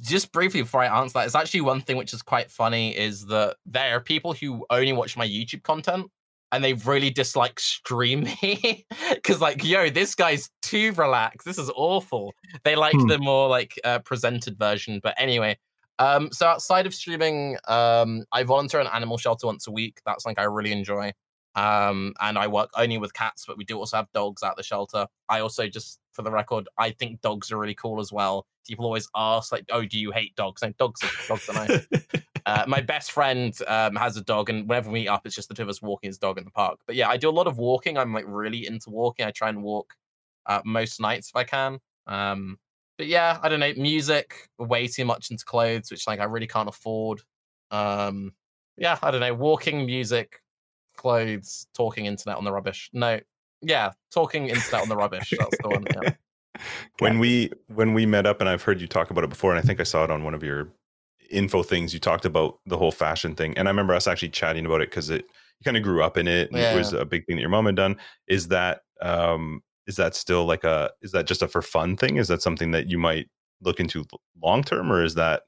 just 0.00 0.32
briefly 0.32 0.62
before 0.62 0.82
I 0.82 1.00
answer 1.00 1.14
that, 1.14 1.26
it's 1.26 1.34
actually 1.34 1.62
one 1.62 1.80
thing 1.80 1.96
which 1.96 2.12
is 2.12 2.22
quite 2.22 2.50
funny 2.50 2.96
is 2.96 3.26
that 3.26 3.56
there 3.64 3.96
are 3.96 4.00
people 4.00 4.32
who 4.32 4.66
only 4.68 4.92
watch 4.92 5.16
my 5.16 5.26
YouTube 5.26 5.62
content 5.62 6.10
and 6.52 6.62
they 6.62 6.74
really 6.74 7.10
dislike 7.10 7.58
stream 7.58 8.24
me 8.24 8.86
because 9.14 9.40
like 9.40 9.64
yo 9.64 9.90
this 9.90 10.14
guy's 10.14 10.50
too 10.62 10.92
relaxed 10.92 11.44
this 11.44 11.58
is 11.58 11.70
awful 11.74 12.32
they 12.62 12.76
like 12.76 12.94
hmm. 12.94 13.08
the 13.08 13.18
more 13.18 13.48
like 13.48 13.72
uh, 13.84 13.98
presented 14.00 14.56
version 14.56 15.00
but 15.02 15.14
anyway 15.18 15.58
um 15.98 16.28
so 16.30 16.46
outside 16.46 16.86
of 16.86 16.94
streaming 16.94 17.56
um 17.66 18.24
i 18.30 18.44
volunteer 18.44 18.78
an 18.78 18.86
animal 18.92 19.18
shelter 19.18 19.48
once 19.48 19.66
a 19.66 19.72
week 19.72 20.00
that's 20.06 20.24
like 20.24 20.38
i 20.38 20.44
really 20.44 20.70
enjoy 20.70 21.10
um, 21.56 22.14
and 22.20 22.36
I 22.36 22.48
work 22.48 22.70
only 22.76 22.98
with 22.98 23.14
cats, 23.14 23.44
but 23.46 23.56
we 23.56 23.64
do 23.64 23.78
also 23.78 23.96
have 23.98 24.10
dogs 24.12 24.42
at 24.42 24.56
the 24.56 24.62
shelter. 24.62 25.06
I 25.28 25.40
also 25.40 25.68
just, 25.68 26.00
for 26.14 26.22
the 26.22 26.30
record, 26.30 26.68
I 26.78 26.90
think 26.90 27.20
dogs 27.20 27.52
are 27.52 27.58
really 27.58 27.74
cool 27.74 28.00
as 28.00 28.12
well. 28.12 28.46
People 28.66 28.86
always 28.86 29.08
ask, 29.14 29.52
like, 29.52 29.64
"Oh, 29.70 29.84
do 29.84 29.98
you 29.98 30.10
hate 30.10 30.34
dogs?" 30.36 30.62
And 30.62 30.76
dogs, 30.76 31.02
are, 31.02 31.10
dogs 31.28 31.48
are 31.48 31.54
nice. 31.54 31.86
uh, 32.46 32.64
my 32.66 32.80
best 32.80 33.12
friend 33.12 33.54
um, 33.66 33.96
has 33.96 34.16
a 34.16 34.22
dog, 34.22 34.48
and 34.48 34.68
whenever 34.68 34.90
we 34.90 35.00
meet 35.00 35.08
up, 35.08 35.26
it's 35.26 35.34
just 35.34 35.48
the 35.48 35.54
two 35.54 35.62
of 35.62 35.68
us 35.68 35.82
walking 35.82 36.08
his 36.08 36.18
dog 36.18 36.38
in 36.38 36.44
the 36.44 36.50
park. 36.50 36.78
But 36.86 36.96
yeah, 36.96 37.08
I 37.08 37.16
do 37.16 37.28
a 37.28 37.32
lot 37.32 37.46
of 37.46 37.58
walking. 37.58 37.98
I'm 37.98 38.12
like 38.12 38.24
really 38.26 38.66
into 38.66 38.90
walking. 38.90 39.26
I 39.26 39.30
try 39.30 39.48
and 39.48 39.62
walk 39.62 39.94
uh, 40.46 40.62
most 40.64 41.00
nights 41.00 41.28
if 41.28 41.36
I 41.36 41.44
can. 41.44 41.78
Um, 42.06 42.58
but 42.96 43.06
yeah, 43.06 43.38
I 43.42 43.48
don't 43.48 43.60
know. 43.60 43.72
Music, 43.76 44.48
way 44.58 44.86
too 44.86 45.04
much 45.04 45.30
into 45.30 45.44
clothes, 45.44 45.90
which 45.90 46.06
like 46.06 46.20
I 46.20 46.24
really 46.24 46.46
can't 46.46 46.68
afford. 46.68 47.22
Um, 47.70 48.32
yeah, 48.76 48.98
I 49.02 49.10
don't 49.10 49.20
know. 49.20 49.34
Walking, 49.34 49.84
music, 49.84 50.42
clothes, 50.96 51.66
talking 51.74 52.06
internet 52.06 52.36
on 52.36 52.44
the 52.44 52.52
rubbish. 52.52 52.90
No, 52.92 53.20
yeah, 53.64 53.92
talking 54.12 54.48
internet 54.48 54.82
on 54.82 54.88
the 54.88 54.96
rubbish. 54.96 55.32
That's 55.38 55.58
the 55.62 55.68
one. 55.68 55.84
Yeah. 56.02 56.10
When 57.00 57.18
we 57.18 57.50
when 57.66 57.94
we 57.94 58.06
met 58.06 58.26
up, 58.26 58.38
and 58.38 58.48
I've 58.48 58.62
heard 58.62 58.80
you 58.80 58.86
talk 58.86 59.10
about 59.10 59.24
it 59.24 59.28
before, 59.28 59.50
and 59.50 59.58
I 59.58 59.62
think 59.62 59.80
I 59.80 59.82
saw 59.82 60.04
it 60.04 60.10
on 60.12 60.22
one 60.22 60.34
of 60.34 60.44
your 60.44 60.68
info 61.28 61.64
things. 61.64 61.92
You 61.92 61.98
talked 61.98 62.24
about 62.24 62.60
the 62.64 62.78
whole 62.78 62.92
fashion 62.92 63.34
thing, 63.34 63.58
and 63.58 63.66
I 63.66 63.72
remember 63.72 63.92
us 63.92 64.06
actually 64.06 64.28
chatting 64.28 64.64
about 64.64 64.80
it 64.80 64.88
because 64.88 65.10
it 65.10 65.24
you 65.24 65.64
kind 65.64 65.76
of 65.76 65.82
grew 65.82 66.02
up 66.02 66.16
in 66.16 66.28
it. 66.28 66.50
And 66.50 66.60
yeah. 66.60 66.72
It 66.72 66.76
was 66.76 66.92
a 66.92 67.04
big 67.04 67.26
thing 67.26 67.36
that 67.36 67.40
your 67.40 67.50
mom 67.50 67.66
had 67.66 67.74
done. 67.74 67.96
Is 68.28 68.48
that 68.48 68.82
um 69.02 69.62
is 69.86 69.96
that 69.96 70.14
still 70.14 70.44
like 70.44 70.64
a 70.64 70.90
is 71.02 71.12
that 71.12 71.26
just 71.26 71.42
a 71.42 71.48
for 71.48 71.62
fun 71.62 71.96
thing? 71.96 72.16
Is 72.16 72.28
that 72.28 72.42
something 72.42 72.70
that 72.70 72.88
you 72.88 72.98
might 72.98 73.28
look 73.60 73.80
into 73.80 74.04
long 74.40 74.62
term, 74.62 74.92
or 74.92 75.02
is 75.02 75.14
that 75.14 75.42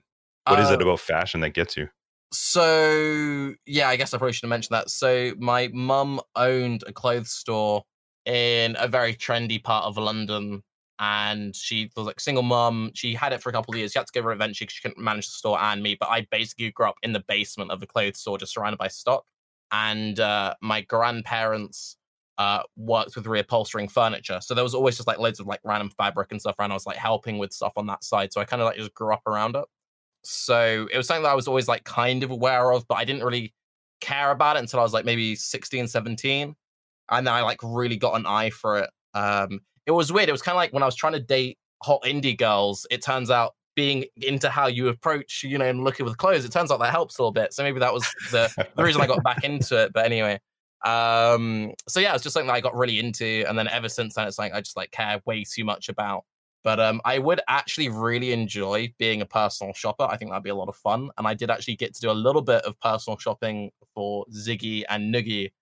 what 0.46 0.58
uh, 0.58 0.62
is 0.62 0.70
it 0.70 0.80
uh 0.80 0.82
about 0.82 1.00
fashion 1.00 1.40
that 1.40 1.50
gets 1.50 1.76
you? 1.76 1.88
So 2.32 3.54
yeah, 3.66 3.88
I 3.88 3.96
guess 3.96 4.12
I 4.12 4.18
probably 4.18 4.32
should 4.32 4.42
have 4.42 4.50
mentioned 4.50 4.74
that. 4.74 4.90
So 4.90 5.34
my 5.38 5.70
mum 5.72 6.20
owned 6.34 6.82
a 6.86 6.92
clothes 6.92 7.30
store 7.30 7.84
in 8.26 8.76
a 8.78 8.88
very 8.88 9.14
trendy 9.14 9.62
part 9.62 9.84
of 9.84 9.96
London, 9.96 10.62
and 10.98 11.54
she 11.54 11.90
was 11.96 12.06
like 12.06 12.20
single 12.20 12.42
mom. 12.42 12.90
She 12.94 13.14
had 13.14 13.32
it 13.32 13.42
for 13.42 13.50
a 13.50 13.52
couple 13.52 13.72
of 13.72 13.78
years. 13.78 13.92
She 13.92 13.98
had 13.98 14.06
to 14.06 14.12
give 14.12 14.24
her 14.24 14.32
eventually. 14.32 14.68
She 14.70 14.82
couldn't 14.82 15.02
manage 15.02 15.26
the 15.26 15.32
store 15.32 15.60
and 15.60 15.82
me, 15.82 15.96
but 15.98 16.08
I 16.10 16.26
basically 16.30 16.70
grew 16.72 16.86
up 16.86 16.96
in 17.02 17.12
the 17.12 17.24
basement 17.28 17.70
of 17.70 17.80
the 17.80 17.86
clothes 17.86 18.18
store, 18.18 18.38
just 18.38 18.52
surrounded 18.52 18.78
by 18.78 18.88
stock. 18.88 19.24
And 19.72 20.18
uh, 20.20 20.54
my 20.60 20.82
grandparents 20.82 21.96
uh, 22.38 22.62
worked 22.76 23.16
with 23.16 23.24
reupholstering 23.24 23.90
furniture, 23.90 24.40
so 24.40 24.54
there 24.54 24.64
was 24.64 24.74
always 24.74 24.96
just 24.96 25.06
like 25.06 25.18
loads 25.18 25.40
of 25.40 25.46
like 25.46 25.60
random 25.64 25.90
fabric 25.96 26.32
and 26.32 26.40
stuff 26.40 26.56
around. 26.58 26.72
I 26.72 26.74
was 26.74 26.86
like 26.86 26.96
helping 26.96 27.38
with 27.38 27.52
stuff 27.52 27.72
on 27.76 27.86
that 27.86 28.04
side, 28.04 28.32
so 28.32 28.40
I 28.40 28.44
kind 28.44 28.60
of 28.60 28.66
like 28.66 28.76
just 28.76 28.94
grew 28.94 29.12
up 29.12 29.26
around 29.26 29.56
it. 29.56 29.64
So 30.24 30.88
it 30.92 30.96
was 30.96 31.06
something 31.06 31.22
that 31.22 31.30
I 31.30 31.34
was 31.34 31.46
always 31.46 31.68
like 31.68 31.84
kind 31.84 32.22
of 32.24 32.30
aware 32.30 32.72
of, 32.72 32.86
but 32.88 32.96
I 32.96 33.04
didn't 33.04 33.22
really 33.22 33.54
care 34.00 34.32
about 34.32 34.56
it 34.56 34.60
until 34.60 34.80
I 34.80 34.82
was 34.82 34.92
like 34.92 35.04
maybe 35.04 35.36
16, 35.36 35.86
17. 35.88 36.56
And 37.10 37.26
then 37.26 37.34
I 37.34 37.42
like 37.42 37.60
really 37.62 37.96
got 37.96 38.16
an 38.16 38.26
eye 38.26 38.50
for 38.50 38.78
it. 38.78 38.90
Um, 39.14 39.60
it 39.86 39.92
was 39.92 40.12
weird. 40.12 40.28
It 40.28 40.32
was 40.32 40.42
kind 40.42 40.54
of 40.54 40.58
like 40.58 40.72
when 40.72 40.82
I 40.82 40.86
was 40.86 40.96
trying 40.96 41.14
to 41.14 41.20
date 41.20 41.58
hot 41.82 42.02
indie 42.02 42.36
girls, 42.36 42.86
it 42.90 43.02
turns 43.02 43.30
out 43.30 43.54
being 43.74 44.04
into 44.16 44.48
how 44.48 44.66
you 44.66 44.88
approach, 44.88 45.44
you 45.44 45.58
know, 45.58 45.66
and 45.66 45.84
looking 45.84 46.06
with 46.06 46.16
clothes, 46.16 46.44
it 46.44 46.52
turns 46.52 46.70
out 46.70 46.80
that 46.80 46.90
helps 46.90 47.18
a 47.18 47.22
little 47.22 47.32
bit. 47.32 47.52
So 47.52 47.62
maybe 47.62 47.78
that 47.80 47.92
was 47.92 48.02
the, 48.30 48.66
the 48.74 48.82
reason 48.82 49.02
I 49.02 49.06
got 49.06 49.22
back 49.22 49.44
into 49.44 49.82
it. 49.82 49.92
But 49.92 50.06
anyway, 50.06 50.40
um, 50.84 51.72
so 51.86 52.00
yeah, 52.00 52.14
it's 52.14 52.22
just 52.22 52.34
something 52.34 52.48
that 52.48 52.54
I 52.54 52.60
got 52.60 52.74
really 52.74 52.98
into. 52.98 53.44
And 53.46 53.58
then 53.58 53.68
ever 53.68 53.88
since 53.88 54.14
then, 54.14 54.26
it's 54.26 54.38
like 54.38 54.54
I 54.54 54.60
just 54.60 54.76
like 54.76 54.90
care 54.90 55.20
way 55.26 55.44
too 55.44 55.64
much 55.64 55.88
about 55.88 56.24
but 56.66 56.80
um, 56.80 57.00
I 57.04 57.20
would 57.20 57.40
actually 57.46 57.90
really 57.90 58.32
enjoy 58.32 58.92
being 58.98 59.22
a 59.22 59.24
personal 59.24 59.72
shopper. 59.72 60.02
I 60.02 60.16
think 60.16 60.32
that'd 60.32 60.42
be 60.42 60.50
a 60.50 60.54
lot 60.56 60.68
of 60.68 60.74
fun. 60.74 61.10
And 61.16 61.24
I 61.24 61.32
did 61.32 61.48
actually 61.48 61.76
get 61.76 61.94
to 61.94 62.00
do 62.00 62.10
a 62.10 62.12
little 62.12 62.42
bit 62.42 62.64
of 62.64 62.76
personal 62.80 63.16
shopping 63.18 63.70
for 63.94 64.24
Ziggy 64.34 64.82
and 64.88 65.14
Noogie 65.14 65.52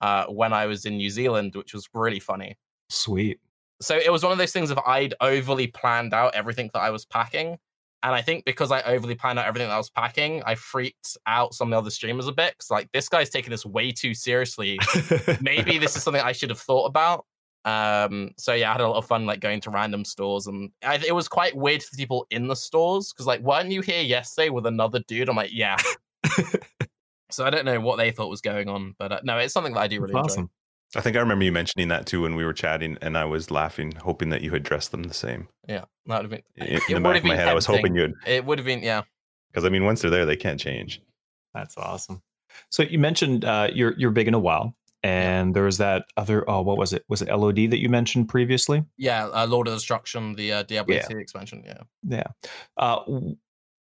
uh, 0.00 0.26
when 0.26 0.52
I 0.52 0.66
was 0.66 0.84
in 0.84 0.96
New 0.96 1.10
Zealand, 1.10 1.54
which 1.54 1.74
was 1.74 1.88
really 1.94 2.20
funny. 2.20 2.56
Sweet. 2.88 3.40
So 3.80 3.96
it 3.96 4.10
was 4.10 4.22
one 4.22 4.32
of 4.32 4.38
those 4.38 4.52
things 4.52 4.70
of 4.70 4.78
I'd 4.86 5.14
overly 5.20 5.66
planned 5.66 6.14
out 6.14 6.34
everything 6.34 6.70
that 6.74 6.80
I 6.80 6.90
was 6.90 7.04
packing. 7.04 7.58
And 8.02 8.14
I 8.14 8.20
think 8.20 8.44
because 8.44 8.70
I 8.70 8.82
overly 8.82 9.14
planned 9.14 9.38
out 9.38 9.46
everything 9.46 9.68
that 9.68 9.74
I 9.74 9.78
was 9.78 9.90
packing, 9.90 10.42
I 10.44 10.54
freaked 10.56 11.16
out 11.26 11.54
some 11.54 11.68
of 11.68 11.70
the 11.70 11.78
other 11.78 11.90
streamers 11.90 12.26
a 12.26 12.32
bit. 12.32 12.56
Cause 12.58 12.70
like 12.70 12.90
this 12.92 13.08
guy's 13.08 13.30
taking 13.30 13.50
this 13.50 13.64
way 13.64 13.92
too 13.92 14.12
seriously. 14.14 14.78
Maybe 15.40 15.78
this 15.78 15.96
is 15.96 16.02
something 16.02 16.22
I 16.22 16.32
should 16.32 16.50
have 16.50 16.60
thought 16.60 16.84
about. 16.84 17.24
Um, 17.64 18.32
so 18.36 18.52
yeah, 18.52 18.68
I 18.68 18.72
had 18.72 18.82
a 18.82 18.88
lot 18.88 18.98
of 18.98 19.06
fun 19.06 19.24
like 19.24 19.40
going 19.40 19.60
to 19.62 19.70
random 19.70 20.04
stores, 20.04 20.46
and 20.46 20.70
I, 20.82 20.96
it 20.96 21.14
was 21.14 21.28
quite 21.28 21.56
weird 21.56 21.82
for 21.82 21.96
the 21.96 21.96
people 21.96 22.26
in 22.30 22.46
the 22.46 22.54
stores 22.54 23.12
because 23.12 23.26
like, 23.26 23.40
weren't 23.40 23.70
you 23.70 23.80
here 23.80 24.02
yesterday 24.02 24.50
with 24.50 24.66
another 24.66 25.00
dude? 25.08 25.28
I'm 25.28 25.36
like, 25.36 25.52
yeah. 25.52 25.78
so 27.34 27.44
I 27.44 27.50
don't 27.50 27.64
know 27.64 27.80
what 27.80 27.96
they 27.96 28.10
thought 28.10 28.28
was 28.30 28.40
going 28.40 28.68
on, 28.68 28.94
but 28.98 29.12
uh, 29.12 29.20
no, 29.24 29.38
it's 29.38 29.52
something 29.52 29.74
that 29.74 29.80
I 29.80 29.88
do 29.88 30.00
really 30.00 30.12
That's 30.14 30.34
enjoy. 30.34 30.42
awesome. 30.42 30.50
I 30.96 31.00
think 31.00 31.16
I 31.16 31.20
remember 31.20 31.44
you 31.44 31.50
mentioning 31.52 31.88
that 31.88 32.06
too 32.06 32.22
when 32.22 32.36
we 32.36 32.44
were 32.44 32.52
chatting, 32.52 32.96
and 33.02 33.18
I 33.18 33.24
was 33.24 33.50
laughing, 33.50 33.92
hoping 34.02 34.28
that 34.30 34.42
you 34.42 34.50
had 34.52 34.62
dressed 34.62 34.90
them 34.92 35.02
the 35.02 35.14
same. 35.14 35.48
Yeah, 35.68 35.84
that 36.06 36.22
would 36.22 36.30
have 36.30 36.30
been. 36.30 36.42
In, 36.56 36.76
it 36.76 36.82
in 36.88 36.94
the 36.94 37.00
back 37.00 37.16
of 37.18 37.24
my 37.24 37.30
been 37.30 37.38
head, 37.38 37.48
I 37.48 37.54
was 37.54 37.66
hoping 37.66 37.96
you'd, 37.96 38.14
It 38.26 38.44
would 38.44 38.58
have 38.58 38.66
been, 38.66 38.82
yeah. 38.82 39.02
because 39.50 39.64
I 39.64 39.70
mean, 39.70 39.84
once 39.84 40.02
they're 40.02 40.10
there, 40.10 40.24
they 40.26 40.36
can't 40.36 40.60
change. 40.60 41.00
That's 41.52 41.76
awesome. 41.76 42.22
So 42.70 42.84
you 42.84 42.98
mentioned 43.00 43.44
uh, 43.44 43.70
you're 43.72 43.94
you're 43.98 44.12
big 44.12 44.28
in 44.28 44.34
a 44.34 44.38
WoW, 44.38 44.72
and 45.02 45.52
there 45.54 45.64
was 45.64 45.78
that 45.78 46.04
other. 46.16 46.48
Oh, 46.48 46.62
what 46.62 46.78
was 46.78 46.92
it? 46.92 47.04
Was 47.08 47.22
it 47.22 47.28
LOD 47.28 47.56
that 47.70 47.80
you 47.80 47.88
mentioned 47.88 48.28
previously? 48.28 48.84
Yeah, 48.96 49.26
uh, 49.26 49.46
Lord 49.48 49.66
of 49.66 49.74
Destruction, 49.74 50.34
the 50.36 50.52
uh, 50.52 50.62
Diablo 50.62 50.94
Yeah. 50.94 51.06
2 51.08 51.18
expansion. 51.18 51.64
Yeah. 51.66 51.82
Yeah. 52.08 52.26
Uh, 52.76 52.98
w- 53.06 53.36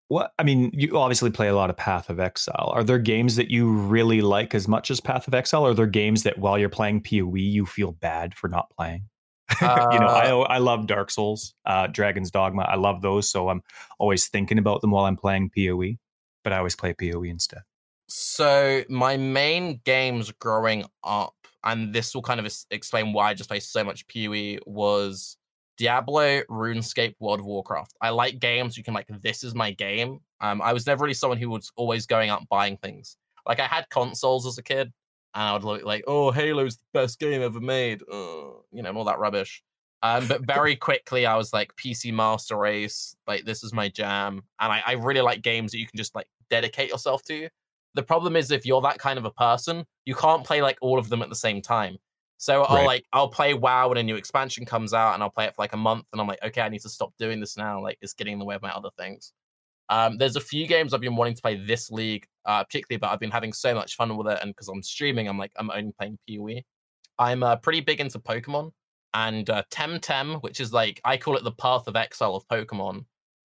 what 0.09 0.31
I 0.39 0.43
mean, 0.43 0.71
you 0.73 0.97
obviously 0.97 1.29
play 1.29 1.47
a 1.47 1.55
lot 1.55 1.69
of 1.69 1.77
Path 1.77 2.09
of 2.09 2.19
Exile. 2.19 2.71
Are 2.73 2.83
there 2.83 2.99
games 2.99 3.35
that 3.35 3.51
you 3.51 3.69
really 3.69 4.21
like 4.21 4.55
as 4.55 4.67
much 4.67 4.89
as 4.89 4.99
Path 5.01 5.27
of 5.27 5.33
Exile? 5.33 5.65
Are 5.65 5.73
there 5.73 5.87
games 5.87 6.23
that 6.23 6.37
while 6.37 6.57
you're 6.57 6.69
playing 6.69 7.01
PoE 7.01 7.35
you 7.35 7.65
feel 7.65 7.91
bad 7.91 8.33
for 8.33 8.47
not 8.47 8.69
playing? 8.69 9.09
you 9.61 9.67
know, 9.67 10.07
I 10.07 10.31
Uh, 10.31 10.39
I 10.41 10.57
love 10.57 10.87
Dark 10.87 11.09
Souls, 11.09 11.53
uh, 11.65 11.87
Dragon's 11.87 12.31
Dogma. 12.31 12.63
I 12.63 12.75
love 12.75 13.01
those, 13.01 13.29
so 13.29 13.49
I'm 13.49 13.61
always 13.99 14.27
thinking 14.27 14.57
about 14.57 14.81
them 14.81 14.91
while 14.91 15.05
I'm 15.05 15.17
playing 15.17 15.51
PoE. 15.55 15.97
But 16.43 16.53
I 16.53 16.57
always 16.57 16.75
play 16.75 16.93
PoE 16.93 17.23
instead. 17.23 17.61
So 18.09 18.83
my 18.89 19.17
main 19.17 19.81
games 19.83 20.31
growing 20.31 20.85
up, 21.03 21.35
and 21.63 21.93
this 21.93 22.15
will 22.15 22.21
kind 22.21 22.39
of 22.39 22.53
explain 22.71 23.13
why 23.13 23.29
I 23.29 23.33
just 23.33 23.49
play 23.49 23.59
so 23.59 23.83
much 23.83 24.05
PoE, 24.07 24.59
was 24.65 25.36
Diablo, 25.77 26.41
RuneScape, 26.49 27.15
World 27.19 27.39
of 27.39 27.45
Warcraft. 27.45 27.95
I 28.01 28.09
like 28.09 28.39
games 28.39 28.77
you 28.77 28.83
can 28.83 28.93
like. 28.93 29.07
This 29.21 29.43
is 29.43 29.53
my 29.53 29.71
game. 29.71 30.19
Um, 30.41 30.61
I 30.61 30.73
was 30.73 30.85
never 30.85 31.03
really 31.03 31.13
someone 31.13 31.37
who 31.37 31.49
was 31.49 31.71
always 31.75 32.05
going 32.05 32.29
out 32.29 32.39
and 32.39 32.49
buying 32.49 32.77
things. 32.77 33.17
Like 33.47 33.59
I 33.59 33.65
had 33.65 33.89
consoles 33.89 34.45
as 34.45 34.57
a 34.57 34.63
kid, 34.63 34.91
and 35.33 35.43
I 35.43 35.53
would 35.53 35.63
look 35.63 35.83
like, 35.83 36.03
oh, 36.07 36.31
Halo's 36.31 36.77
the 36.77 36.83
best 36.93 37.19
game 37.19 37.41
ever 37.41 37.59
made, 37.59 38.01
uh, 38.11 38.57
you 38.71 38.81
know, 38.81 38.89
and 38.89 38.97
all 38.97 39.05
that 39.05 39.19
rubbish. 39.19 39.63
Um, 40.01 40.27
but 40.27 40.41
very 40.47 40.75
quickly, 40.75 41.25
I 41.25 41.35
was 41.35 41.53
like 41.53 41.75
PC 41.75 42.13
Master 42.13 42.57
Race, 42.57 43.15
like 43.27 43.45
this 43.45 43.63
is 43.63 43.73
my 43.73 43.87
jam, 43.89 44.41
and 44.59 44.71
I, 44.71 44.81
I 44.85 44.91
really 44.93 45.21
like 45.21 45.41
games 45.41 45.71
that 45.71 45.79
you 45.79 45.87
can 45.87 45.97
just 45.97 46.15
like 46.15 46.27
dedicate 46.49 46.89
yourself 46.89 47.23
to. 47.23 47.49
The 47.93 48.03
problem 48.03 48.35
is 48.35 48.51
if 48.51 48.65
you're 48.65 48.81
that 48.81 48.99
kind 48.99 49.17
of 49.17 49.25
a 49.25 49.31
person, 49.31 49.85
you 50.05 50.15
can't 50.15 50.43
play 50.43 50.61
like 50.61 50.77
all 50.81 50.99
of 50.99 51.09
them 51.09 51.21
at 51.21 51.29
the 51.29 51.35
same 51.35 51.61
time. 51.61 51.97
So 52.37 52.63
I'll 52.63 52.75
Right. 52.75 52.85
like 52.85 53.05
I'll 53.13 53.29
play 53.29 53.53
WoW 53.53 53.89
when 53.89 53.97
a 53.97 54.03
new 54.03 54.15
expansion 54.15 54.65
comes 54.65 54.93
out, 54.93 55.13
and 55.15 55.23
I'll 55.23 55.31
play 55.31 55.45
it 55.45 55.55
for 55.55 55.61
like 55.63 55.73
a 55.73 55.77
month, 55.77 56.05
and 56.11 56.21
I'm 56.21 56.27
like, 56.27 56.43
okay, 56.43 56.61
I 56.61 56.69
need 56.69 56.81
to 56.81 56.89
stop 56.89 57.13
doing 57.17 57.39
this 57.39 57.57
now. 57.57 57.81
Like 57.81 57.97
it's 58.01 58.13
getting 58.13 58.33
in 58.33 58.39
the 58.39 58.45
way 58.45 58.55
of 58.55 58.61
my 58.61 58.71
other 58.71 58.89
things. 58.97 59.33
Um, 59.89 60.17
there's 60.17 60.35
a 60.35 60.41
few 60.41 60.67
games 60.67 60.93
I've 60.93 61.01
been 61.01 61.15
wanting 61.15 61.35
to 61.35 61.41
play 61.41 61.55
this 61.55 61.89
league, 61.91 62.27
uh, 62.45 62.63
particularly, 62.63 62.99
but 62.99 63.11
I've 63.11 63.19
been 63.19 63.31
having 63.31 63.53
so 63.53 63.73
much 63.75 63.95
fun 63.95 64.15
with 64.17 64.27
it, 64.27 64.39
and 64.41 64.51
because 64.51 64.67
I'm 64.69 64.83
streaming, 64.83 65.27
I'm 65.27 65.37
like 65.37 65.51
I'm 65.57 65.71
only 65.71 65.93
playing 65.99 66.19
PoE. 66.29 66.61
I'm 67.19 67.43
uh, 67.43 67.57
pretty 67.57 67.81
big 67.81 67.99
into 68.01 68.19
Pokemon 68.19 68.71
and 69.13 69.49
uh, 69.49 69.63
Temtem, 69.71 70.41
which 70.43 70.59
is 70.59 70.73
like 70.73 71.01
I 71.05 71.17
call 71.17 71.37
it 71.37 71.43
the 71.43 71.51
Path 71.53 71.87
of 71.87 71.95
Exile 71.95 72.35
of 72.35 72.47
Pokemon. 72.47 73.05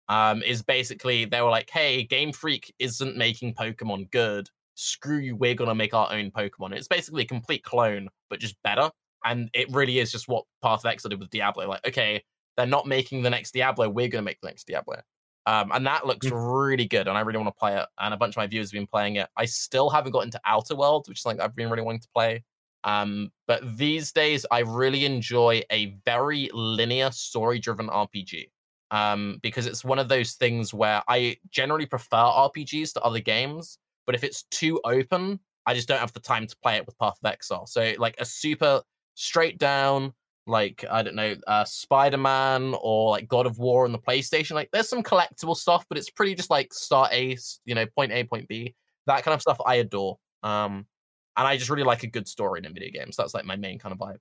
Um, 0.09 0.41
is 0.43 0.63
basically 0.63 1.25
they 1.25 1.41
were 1.41 1.49
like, 1.51 1.69
hey, 1.69 2.03
Game 2.03 2.33
Freak 2.33 2.73
isn't 2.79 3.15
making 3.17 3.53
Pokemon 3.55 4.11
good. 4.11 4.49
Screw 4.79 5.17
you, 5.17 5.35
we're 5.35 5.55
gonna 5.55 5.75
make 5.75 5.93
our 5.93 6.11
own 6.11 6.31
Pokemon. 6.31 6.73
It's 6.73 6.87
basically 6.87 7.23
a 7.23 7.27
complete 7.27 7.63
clone, 7.63 8.07
but 8.29 8.39
just 8.39 8.55
better. 8.63 8.89
And 9.25 9.49
it 9.53 9.69
really 9.71 9.99
is 9.99 10.11
just 10.11 10.29
what 10.29 10.45
Path 10.63 10.79
of 10.79 10.85
Exile 10.85 11.09
did 11.09 11.19
with 11.19 11.29
Diablo. 11.29 11.67
Like, 11.67 11.85
okay, 11.85 12.23
they're 12.55 12.65
not 12.65 12.87
making 12.87 13.21
the 13.21 13.29
next 13.29 13.51
Diablo, 13.51 13.89
we're 13.89 14.07
gonna 14.07 14.23
make 14.23 14.39
the 14.41 14.47
next 14.47 14.67
Diablo. 14.67 15.01
Um, 15.45 15.71
and 15.73 15.85
that 15.87 16.05
looks 16.05 16.29
really 16.31 16.85
good, 16.85 17.07
and 17.07 17.17
I 17.17 17.21
really 17.21 17.39
want 17.39 17.53
to 17.53 17.59
play 17.59 17.75
it. 17.75 17.85
And 17.99 18.13
a 18.13 18.17
bunch 18.17 18.33
of 18.33 18.37
my 18.37 18.47
viewers 18.47 18.69
have 18.69 18.77
been 18.77 18.87
playing 18.87 19.15
it. 19.15 19.27
I 19.35 19.45
still 19.45 19.89
haven't 19.89 20.11
got 20.11 20.23
into 20.23 20.39
Outer 20.45 20.75
Worlds, 20.75 21.09
which 21.09 21.17
is 21.17 21.23
something 21.23 21.41
I've 21.41 21.55
been 21.55 21.69
really 21.69 21.81
wanting 21.81 22.01
to 22.01 22.09
play. 22.13 22.43
Um, 22.83 23.31
but 23.47 23.77
these 23.77 24.11
days, 24.11 24.45
I 24.51 24.59
really 24.59 25.05
enjoy 25.05 25.63
a 25.71 25.97
very 26.05 26.49
linear, 26.53 27.11
story-driven 27.11 27.87
RPG. 27.87 28.51
Um, 28.91 29.39
because 29.43 29.67
it's 29.67 29.83
one 29.83 29.99
of 29.99 30.07
those 30.07 30.33
things 30.33 30.73
where 30.73 31.03
I 31.07 31.37
generally 31.51 31.85
prefer 31.85 32.17
RPGs 32.17 32.93
to 32.93 33.01
other 33.01 33.19
games, 33.19 33.77
but 34.09 34.15
if 34.15 34.23
it's 34.23 34.41
too 34.49 34.81
open, 34.85 35.39
I 35.67 35.75
just 35.75 35.87
don't 35.87 35.99
have 35.99 36.13
the 36.13 36.19
time 36.19 36.47
to 36.47 36.55
play 36.63 36.77
it 36.77 36.85
with 36.87 36.97
Path 36.97 37.19
of 37.23 37.29
Exile. 37.29 37.67
So, 37.67 37.93
like 37.99 38.15
a 38.17 38.25
super 38.25 38.81
straight 39.13 39.59
down, 39.59 40.13
like 40.47 40.83
I 40.89 41.03
don't 41.03 41.13
know, 41.13 41.35
uh, 41.45 41.63
Spider 41.63 42.17
Man 42.17 42.73
or 42.81 43.11
like 43.11 43.27
God 43.27 43.45
of 43.45 43.59
War 43.59 43.85
on 43.85 43.91
the 43.91 43.99
PlayStation. 43.99 44.55
Like, 44.55 44.71
there's 44.73 44.89
some 44.89 45.03
collectible 45.03 45.55
stuff, 45.55 45.85
but 45.87 45.99
it's 45.99 46.09
pretty 46.09 46.33
just 46.33 46.49
like 46.49 46.73
start 46.73 47.13
A, 47.13 47.37
you 47.65 47.75
know, 47.75 47.85
point 47.95 48.11
A, 48.11 48.23
point 48.23 48.47
B. 48.47 48.73
That 49.05 49.21
kind 49.23 49.35
of 49.35 49.43
stuff 49.43 49.59
I 49.63 49.75
adore. 49.75 50.17
Um, 50.41 50.87
and 51.37 51.47
I 51.47 51.55
just 51.55 51.69
really 51.69 51.83
like 51.83 52.01
a 52.01 52.07
good 52.07 52.27
story 52.27 52.61
in 52.61 52.65
a 52.65 52.71
video 52.71 52.89
game. 52.89 53.11
So 53.11 53.21
that's 53.21 53.35
like 53.35 53.45
my 53.45 53.57
main 53.57 53.77
kind 53.77 53.93
of 53.93 53.99
vibe. 53.99 54.17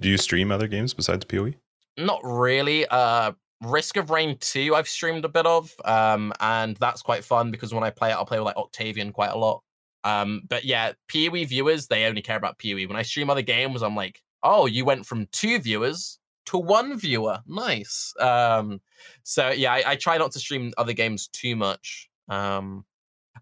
Do 0.00 0.08
you 0.08 0.18
stream 0.18 0.50
other 0.50 0.66
games 0.66 0.94
besides? 0.94 1.24
PoE? 1.24 1.54
Not 1.96 2.22
really. 2.24 2.88
Uh, 2.88 3.34
Risk 3.62 3.96
of 3.96 4.10
Rain 4.10 4.36
2, 4.40 4.74
I've 4.74 4.88
streamed 4.88 5.24
a 5.24 5.28
bit 5.28 5.46
of. 5.46 5.74
Um, 5.84 6.32
and 6.40 6.76
that's 6.76 7.02
quite 7.02 7.24
fun 7.24 7.50
because 7.50 7.74
when 7.74 7.84
I 7.84 7.90
play 7.90 8.10
it, 8.10 8.14
I'll 8.14 8.26
play 8.26 8.38
with 8.38 8.46
like 8.46 8.56
Octavian 8.56 9.12
quite 9.12 9.30
a 9.30 9.38
lot. 9.38 9.62
Um, 10.04 10.42
but 10.48 10.64
yeah, 10.64 10.92
PoE 11.12 11.44
viewers, 11.44 11.86
they 11.86 12.04
only 12.04 12.22
care 12.22 12.36
about 12.36 12.58
PoE. 12.58 12.86
When 12.86 12.96
I 12.96 13.02
stream 13.02 13.30
other 13.30 13.42
games, 13.42 13.82
I'm 13.82 13.96
like, 13.96 14.22
oh, 14.42 14.66
you 14.66 14.84
went 14.84 15.06
from 15.06 15.26
two 15.32 15.58
viewers 15.58 16.18
to 16.46 16.58
one 16.58 16.98
viewer. 16.98 17.40
Nice. 17.46 18.14
Um, 18.20 18.80
so 19.22 19.50
yeah, 19.50 19.72
I, 19.72 19.82
I 19.86 19.96
try 19.96 20.16
not 20.18 20.32
to 20.32 20.38
stream 20.38 20.72
other 20.78 20.92
games 20.92 21.28
too 21.28 21.56
much. 21.56 22.08
Um, 22.28 22.84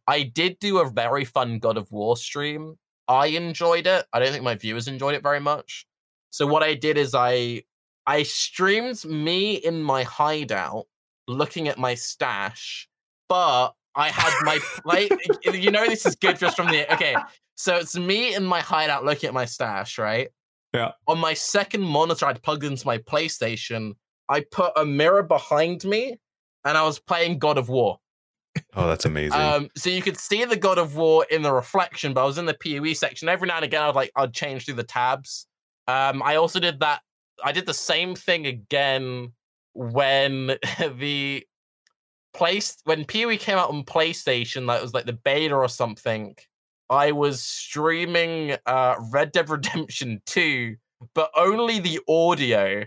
I 0.06 0.22
did 0.22 0.58
do 0.58 0.78
a 0.78 0.90
very 0.90 1.24
fun 1.24 1.58
God 1.58 1.76
of 1.76 1.90
War 1.92 2.16
stream. 2.16 2.76
I 3.08 3.26
enjoyed 3.26 3.86
it. 3.86 4.06
I 4.12 4.18
don't 4.18 4.32
think 4.32 4.44
my 4.44 4.54
viewers 4.54 4.88
enjoyed 4.88 5.14
it 5.14 5.22
very 5.22 5.40
much. 5.40 5.86
So 6.30 6.46
what 6.46 6.62
I 6.62 6.74
did 6.74 6.98
is 6.98 7.14
I 7.14 7.62
I 8.06 8.22
streamed 8.22 9.04
me 9.04 9.54
in 9.54 9.82
my 9.82 10.04
hideout 10.04 10.86
looking 11.26 11.68
at 11.68 11.78
my 11.78 11.94
stash, 11.94 12.88
but 13.28 13.70
I 13.94 14.10
had 14.10 14.32
my 14.44 14.60
like 14.84 15.10
you 15.44 15.70
know 15.70 15.86
this 15.86 16.06
is 16.06 16.14
good 16.16 16.38
just 16.38 16.56
from 16.56 16.68
the 16.68 16.92
okay. 16.94 17.16
So 17.56 17.76
it's 17.76 17.96
me 17.96 18.34
in 18.34 18.44
my 18.44 18.60
hideout 18.60 19.04
looking 19.04 19.28
at 19.28 19.34
my 19.34 19.46
stash, 19.46 19.98
right? 19.98 20.28
Yeah. 20.74 20.92
On 21.08 21.18
my 21.18 21.32
second 21.32 21.82
monitor, 21.82 22.26
I'd 22.26 22.42
plugged 22.42 22.64
into 22.64 22.86
my 22.86 22.98
PlayStation. 22.98 23.92
I 24.28 24.44
put 24.50 24.72
a 24.76 24.84
mirror 24.84 25.22
behind 25.22 25.84
me, 25.84 26.18
and 26.64 26.76
I 26.76 26.82
was 26.82 26.98
playing 26.98 27.38
God 27.38 27.56
of 27.56 27.68
War. 27.70 27.98
Oh, 28.74 28.86
that's 28.86 29.04
amazing. 29.06 29.40
Um, 29.40 29.70
so 29.76 29.88
you 29.88 30.02
could 30.02 30.18
see 30.18 30.44
the 30.44 30.56
God 30.56 30.78
of 30.78 30.96
War 30.96 31.24
in 31.30 31.42
the 31.42 31.52
reflection, 31.52 32.12
but 32.12 32.22
I 32.22 32.26
was 32.26 32.36
in 32.36 32.44
the 32.44 32.54
PoE 32.54 32.92
section. 32.92 33.28
Every 33.28 33.48
now 33.48 33.56
and 33.56 33.64
again, 33.64 33.82
I'd 33.82 33.94
like 33.94 34.12
I'd 34.14 34.34
change 34.34 34.66
through 34.66 34.74
the 34.74 34.84
tabs. 34.84 35.46
Um, 35.88 36.22
I 36.22 36.36
also 36.36 36.60
did 36.60 36.80
that. 36.80 37.00
I 37.44 37.52
did 37.52 37.66
the 37.66 37.74
same 37.74 38.14
thing 38.14 38.46
again 38.46 39.32
when 39.74 40.46
the 40.96 41.46
place 42.34 42.76
when 42.84 43.04
PoE 43.04 43.36
came 43.36 43.58
out 43.58 43.70
on 43.70 43.84
PlayStation. 43.84 44.66
That 44.66 44.82
was 44.82 44.94
like 44.94 45.06
the 45.06 45.12
beta 45.12 45.54
or 45.54 45.68
something. 45.68 46.36
I 46.88 47.12
was 47.12 47.42
streaming 47.42 48.56
uh, 48.66 48.94
Red 49.10 49.32
Dead 49.32 49.48
Redemption 49.50 50.22
2, 50.26 50.76
but 51.14 51.30
only 51.36 51.80
the 51.80 52.00
audio 52.08 52.84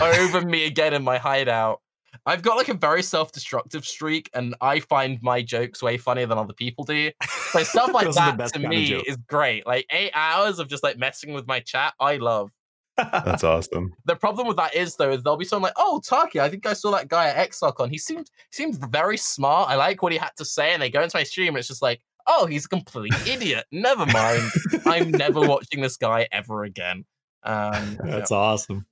over 0.00 0.40
me 0.46 0.66
again 0.66 0.94
in 0.94 1.04
my 1.04 1.18
hideout. 1.18 1.82
I've 2.24 2.40
got 2.40 2.56
like 2.56 2.70
a 2.70 2.74
very 2.74 3.02
self-destructive 3.02 3.84
streak, 3.84 4.30
and 4.32 4.54
I 4.62 4.80
find 4.80 5.18
my 5.22 5.42
jokes 5.42 5.82
way 5.82 5.98
funnier 5.98 6.26
than 6.26 6.38
other 6.38 6.54
people 6.54 6.84
do. 6.84 7.10
So 7.50 7.62
stuff 7.62 7.92
like 7.92 8.06
Those 8.06 8.16
are 8.16 8.32
the 8.32 8.38
that 8.38 8.52
to 8.54 8.58
me 8.58 8.94
is 9.06 9.18
great. 9.28 9.66
Like 9.66 9.86
eight 9.90 10.12
hours 10.14 10.58
of 10.58 10.68
just 10.68 10.82
like 10.82 10.96
messing 10.96 11.34
with 11.34 11.46
my 11.46 11.60
chat, 11.60 11.92
I 12.00 12.16
love. 12.16 12.50
That's 12.96 13.44
awesome. 13.44 13.92
The 14.04 14.16
problem 14.16 14.46
with 14.46 14.56
that 14.56 14.74
is 14.74 14.96
though, 14.96 15.10
is 15.10 15.22
there'll 15.22 15.36
be 15.36 15.44
someone 15.44 15.68
like, 15.68 15.74
"Oh, 15.76 16.00
Tarke, 16.04 16.40
I 16.40 16.48
think 16.48 16.66
I 16.66 16.72
saw 16.72 16.90
that 16.92 17.08
guy 17.08 17.28
at 17.28 17.50
ExileCon. 17.50 17.90
He 17.90 17.98
seemed 17.98 18.30
he 18.50 18.56
seemed 18.56 18.76
very 18.90 19.16
smart. 19.16 19.70
I 19.70 19.76
like 19.76 20.02
what 20.02 20.12
he 20.12 20.18
had 20.18 20.32
to 20.38 20.44
say." 20.44 20.72
And 20.72 20.82
they 20.82 20.90
go 20.90 21.02
into 21.02 21.16
my 21.16 21.24
stream, 21.24 21.48
and 21.48 21.58
it's 21.58 21.68
just 21.68 21.82
like, 21.82 22.00
"Oh, 22.26 22.46
he's 22.46 22.66
a 22.66 22.68
complete 22.68 23.14
idiot. 23.26 23.66
Never 23.70 24.06
mind. 24.06 24.50
I'm 24.86 25.10
never 25.10 25.40
watching 25.40 25.80
this 25.80 25.96
guy 25.96 26.28
ever 26.32 26.64
again." 26.64 27.04
Um, 27.42 27.98
yeah. 28.04 28.10
That's 28.10 28.32
awesome. 28.32 28.86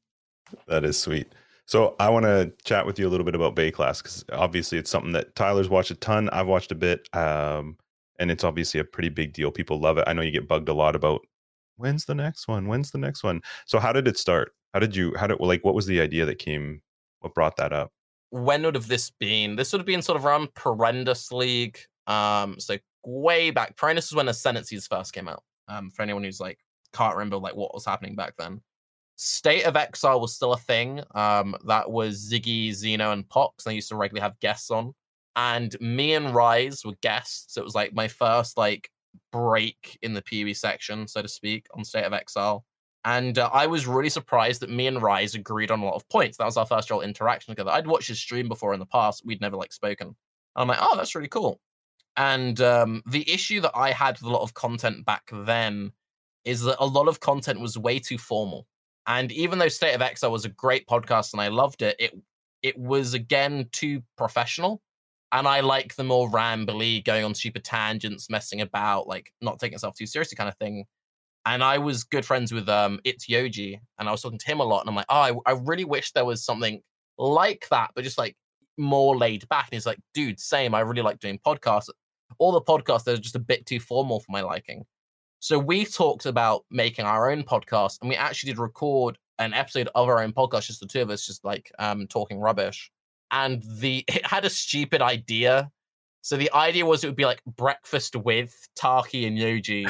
That 0.68 0.84
is 0.84 0.98
sweet. 0.98 1.32
So 1.66 1.96
I 1.98 2.10
want 2.10 2.24
to 2.24 2.52
chat 2.64 2.86
with 2.86 2.98
you 2.98 3.08
a 3.08 3.10
little 3.10 3.24
bit 3.24 3.34
about 3.34 3.56
Baeclast 3.56 4.02
because 4.02 4.24
obviously 4.32 4.78
it's 4.78 4.90
something 4.90 5.12
that 5.12 5.34
Tyler's 5.34 5.68
watched 5.68 5.90
a 5.90 5.94
ton. 5.94 6.28
I've 6.30 6.46
watched 6.46 6.72
a 6.72 6.74
bit, 6.74 7.08
um, 7.14 7.78
and 8.18 8.30
it's 8.30 8.44
obviously 8.44 8.80
a 8.80 8.84
pretty 8.84 9.08
big 9.08 9.32
deal. 9.32 9.50
People 9.50 9.80
love 9.80 9.96
it. 9.98 10.04
I 10.06 10.12
know 10.12 10.22
you 10.22 10.30
get 10.30 10.46
bugged 10.46 10.68
a 10.68 10.74
lot 10.74 10.94
about 10.94 11.26
when's 11.76 12.04
the 12.04 12.14
next 12.14 12.48
one. 12.48 12.68
When's 12.68 12.90
the 12.90 12.98
next 12.98 13.22
one? 13.22 13.40
So 13.66 13.78
how 13.78 13.92
did 13.92 14.08
it 14.08 14.18
start? 14.18 14.52
How 14.72 14.80
did 14.80 14.94
you? 14.96 15.14
How 15.16 15.26
did 15.26 15.40
like 15.40 15.64
what 15.64 15.74
was 15.74 15.86
the 15.86 16.00
idea 16.00 16.24
that 16.24 16.38
came? 16.38 16.82
What 17.20 17.34
brought 17.34 17.56
that 17.56 17.72
up? 17.72 17.92
when 18.34 18.64
would 18.64 18.74
have 18.74 18.88
this 18.88 19.10
been? 19.10 19.54
This 19.54 19.72
would 19.72 19.78
have 19.78 19.86
been 19.86 20.02
sort 20.02 20.16
of 20.16 20.26
around 20.26 20.52
Perandus 20.54 21.30
League. 21.30 21.78
Um, 22.08 22.58
so 22.58 22.76
way 23.06 23.52
back. 23.52 23.76
Perandus 23.76 24.06
is 24.06 24.14
when 24.14 24.26
Ascendancies 24.26 24.88
first 24.88 25.12
came 25.12 25.28
out. 25.28 25.44
Um, 25.68 25.90
for 25.90 26.02
anyone 26.02 26.24
who's 26.24 26.40
like 26.40 26.58
can't 26.92 27.14
remember 27.14 27.36
like 27.36 27.54
what 27.54 27.72
was 27.72 27.86
happening 27.86 28.16
back 28.16 28.34
then. 28.36 28.60
State 29.16 29.62
of 29.62 29.76
Exile 29.76 30.20
was 30.20 30.34
still 30.34 30.52
a 30.52 30.58
thing. 30.58 31.00
Um, 31.14 31.54
that 31.66 31.88
was 31.88 32.28
Ziggy, 32.28 32.72
Zeno, 32.72 33.12
and 33.12 33.28
Pox. 33.28 33.64
And 33.64 33.70
I 33.70 33.74
used 33.76 33.88
to 33.90 33.96
regularly 33.96 34.22
have 34.22 34.40
guests 34.40 34.70
on. 34.72 34.94
And 35.36 35.76
me 35.80 36.14
and 36.14 36.34
Raiz 36.34 36.84
were 36.84 36.96
guests. 37.02 37.56
It 37.56 37.62
was 37.62 37.76
like 37.76 37.94
my 37.94 38.08
first 38.08 38.58
like 38.58 38.90
break 39.32 39.98
in 40.02 40.14
the 40.14 40.22
PoE 40.22 40.52
section, 40.52 41.06
so 41.08 41.22
to 41.22 41.28
speak, 41.28 41.66
on 41.74 41.84
State 41.84 42.04
of 42.04 42.12
Exile. 42.12 42.64
And 43.04 43.38
uh, 43.38 43.50
I 43.52 43.66
was 43.66 43.86
really 43.86 44.08
surprised 44.08 44.62
that 44.62 44.70
me 44.70 44.86
and 44.86 44.98
Raiz 44.98 45.34
agreed 45.34 45.70
on 45.70 45.80
a 45.80 45.84
lot 45.84 45.94
of 45.94 46.08
points. 46.08 46.38
That 46.38 46.46
was 46.46 46.56
our 46.56 46.64
first 46.64 46.90
real 46.90 47.02
interaction 47.02 47.52
together. 47.52 47.70
I'd 47.70 47.86
watched 47.86 48.08
his 48.08 48.18
stream 48.18 48.48
before 48.48 48.72
in 48.72 48.80
the 48.80 48.86
past. 48.86 49.26
We'd 49.26 49.42
never 49.42 49.56
like 49.56 49.72
spoken. 49.72 50.06
And 50.06 50.16
I'm 50.56 50.68
like, 50.68 50.78
oh, 50.80 50.96
that's 50.96 51.14
really 51.14 51.28
cool. 51.28 51.60
And 52.16 52.60
um, 52.60 53.02
the 53.06 53.30
issue 53.30 53.60
that 53.60 53.76
I 53.76 53.90
had 53.90 54.18
with 54.18 54.30
a 54.30 54.32
lot 54.32 54.42
of 54.42 54.54
content 54.54 55.04
back 55.04 55.28
then 55.32 55.92
is 56.44 56.62
that 56.62 56.76
a 56.78 56.86
lot 56.86 57.08
of 57.08 57.20
content 57.20 57.60
was 57.60 57.76
way 57.76 57.98
too 57.98 58.18
formal. 58.18 58.66
And 59.06 59.32
even 59.32 59.58
though 59.58 59.68
State 59.68 59.94
of 59.94 60.02
Exile 60.02 60.32
was 60.32 60.44
a 60.44 60.50
great 60.50 60.86
podcast 60.86 61.32
and 61.32 61.42
I 61.42 61.48
loved 61.48 61.82
it, 61.82 61.96
it 61.98 62.14
it 62.62 62.78
was 62.78 63.12
again 63.12 63.68
too 63.72 64.02
professional. 64.16 64.80
And 65.34 65.48
I 65.48 65.60
like 65.60 65.96
the 65.96 66.04
more 66.04 66.30
rambly, 66.30 67.04
going 67.04 67.24
on 67.24 67.34
stupid 67.34 67.64
tangents, 67.64 68.30
messing 68.30 68.60
about, 68.60 69.08
like 69.08 69.32
not 69.42 69.58
taking 69.58 69.74
itself 69.74 69.96
too 69.96 70.06
seriously 70.06 70.36
kind 70.36 70.48
of 70.48 70.56
thing. 70.58 70.84
And 71.44 71.62
I 71.64 71.78
was 71.78 72.04
good 72.04 72.24
friends 72.24 72.52
with 72.52 72.68
um 72.68 73.00
it's 73.04 73.26
Yoji, 73.26 73.80
and 73.98 74.08
I 74.08 74.12
was 74.12 74.22
talking 74.22 74.38
to 74.38 74.46
him 74.46 74.60
a 74.60 74.64
lot, 74.64 74.80
and 74.82 74.88
I'm 74.88 74.94
like, 74.94 75.06
oh, 75.08 75.40
I, 75.46 75.52
I 75.52 75.52
really 75.60 75.84
wish 75.84 76.12
there 76.12 76.24
was 76.24 76.44
something 76.44 76.80
like 77.18 77.66
that, 77.70 77.90
but 77.94 78.04
just 78.04 78.16
like 78.16 78.36
more 78.78 79.16
laid 79.16 79.48
back. 79.48 79.66
And 79.66 79.74
he's 79.74 79.86
like, 79.86 79.98
dude, 80.14 80.38
same. 80.38 80.74
I 80.74 80.80
really 80.80 81.02
like 81.02 81.18
doing 81.18 81.40
podcasts. 81.44 81.88
All 82.38 82.52
the 82.52 82.62
podcasts 82.62 83.04
they're 83.04 83.16
just 83.16 83.36
a 83.36 83.40
bit 83.40 83.66
too 83.66 83.80
formal 83.80 84.20
for 84.20 84.30
my 84.30 84.40
liking. 84.40 84.84
So 85.40 85.58
we 85.58 85.84
talked 85.84 86.26
about 86.26 86.64
making 86.70 87.06
our 87.06 87.30
own 87.30 87.42
podcast, 87.42 87.98
and 88.00 88.08
we 88.08 88.16
actually 88.16 88.52
did 88.52 88.60
record 88.60 89.18
an 89.40 89.52
episode 89.52 89.88
of 89.96 90.08
our 90.08 90.22
own 90.22 90.32
podcast, 90.32 90.66
just 90.66 90.80
the 90.80 90.86
two 90.86 91.02
of 91.02 91.10
us, 91.10 91.26
just 91.26 91.44
like 91.44 91.72
um 91.80 92.06
talking 92.06 92.38
rubbish. 92.38 92.92
And 93.34 93.62
the 93.62 94.04
it 94.08 94.24
had 94.24 94.44
a 94.44 94.50
stupid 94.50 95.02
idea. 95.02 95.70
So 96.22 96.38
the 96.38 96.50
idea 96.54 96.86
was 96.86 97.04
it 97.04 97.08
would 97.08 97.16
be 97.16 97.26
like 97.26 97.42
breakfast 97.44 98.16
with 98.16 98.54
Tarke 98.78 99.26
and 99.26 99.36
Yoji, 99.36 99.86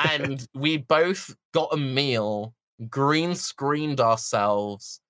and 0.10 0.44
we 0.54 0.78
both 0.78 1.32
got 1.54 1.68
a 1.72 1.76
meal, 1.76 2.52
green 2.90 3.36
screened 3.36 4.00
ourselves, 4.00 5.00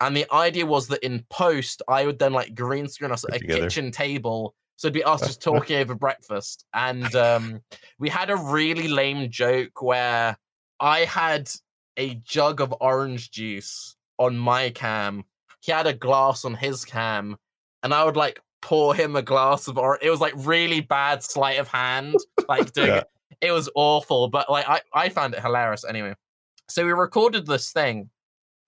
and 0.00 0.16
the 0.16 0.26
idea 0.32 0.66
was 0.66 0.88
that 0.88 1.04
in 1.04 1.24
post 1.30 1.82
I 1.88 2.06
would 2.06 2.18
then 2.18 2.32
like 2.32 2.54
green 2.54 2.88
screen 2.88 3.12
us 3.12 3.24
at 3.24 3.36
a 3.36 3.38
together. 3.38 3.62
kitchen 3.62 3.90
table. 3.90 4.54
So 4.76 4.88
it'd 4.88 4.94
be 4.94 5.04
us 5.04 5.22
just 5.22 5.42
talking 5.42 5.76
over 5.78 5.94
breakfast. 5.94 6.66
And 6.74 7.14
um, 7.16 7.62
we 7.98 8.08
had 8.08 8.30
a 8.30 8.36
really 8.36 8.88
lame 8.88 9.30
joke 9.30 9.80
where 9.80 10.36
I 10.80 11.00
had 11.00 11.50
a 11.96 12.14
jug 12.16 12.60
of 12.60 12.74
orange 12.80 13.30
juice 13.30 13.96
on 14.18 14.36
my 14.36 14.70
cam. 14.70 15.24
He 15.66 15.72
had 15.72 15.86
a 15.88 15.92
glass 15.92 16.44
on 16.44 16.54
his 16.54 16.84
cam, 16.84 17.36
and 17.82 17.92
I 17.92 18.04
would 18.04 18.16
like 18.16 18.40
pour 18.62 18.94
him 18.94 19.16
a 19.16 19.22
glass 19.22 19.66
of 19.68 19.76
orange. 19.78 20.02
It 20.02 20.10
was 20.10 20.20
like 20.20 20.32
really 20.36 20.80
bad 20.80 21.22
sleight 21.22 21.58
of 21.58 21.68
hand, 21.68 22.14
like 22.48 22.72
doing 22.72 22.88
Yeah. 22.88 22.98
it. 22.98 23.06
It 23.40 23.52
was 23.52 23.68
awful, 23.74 24.28
but 24.28 24.48
like 24.48 24.66
I, 24.68 24.80
I 24.94 25.08
found 25.10 25.34
it 25.34 25.40
hilarious 25.40 25.84
anyway. 25.84 26.14
So 26.68 26.84
we 26.86 26.92
recorded 26.92 27.46
this 27.46 27.72
thing, 27.72 28.08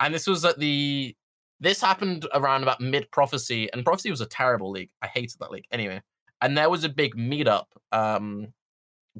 and 0.01 0.13
this 0.13 0.27
was 0.27 0.45
at 0.45 0.59
the 0.59 1.15
this 1.61 1.81
happened 1.81 2.27
around 2.35 2.63
about 2.65 2.81
mid 2.81 3.11
prophecy, 3.11 3.69
and 3.73 3.85
prophecy 3.85 4.11
was 4.11 4.21
a 4.21 4.27
terrible 4.27 4.71
league. 4.71 4.91
I 5.03 5.07
hated 5.07 5.39
that 5.41 5.51
league 5.51 5.67
anyway. 5.73 6.03
And 6.41 6.57
there 6.57 6.71
was 6.71 6.85
a 6.85 6.89
big 6.89 7.17
meetup, 7.17 7.65
um, 7.91 8.53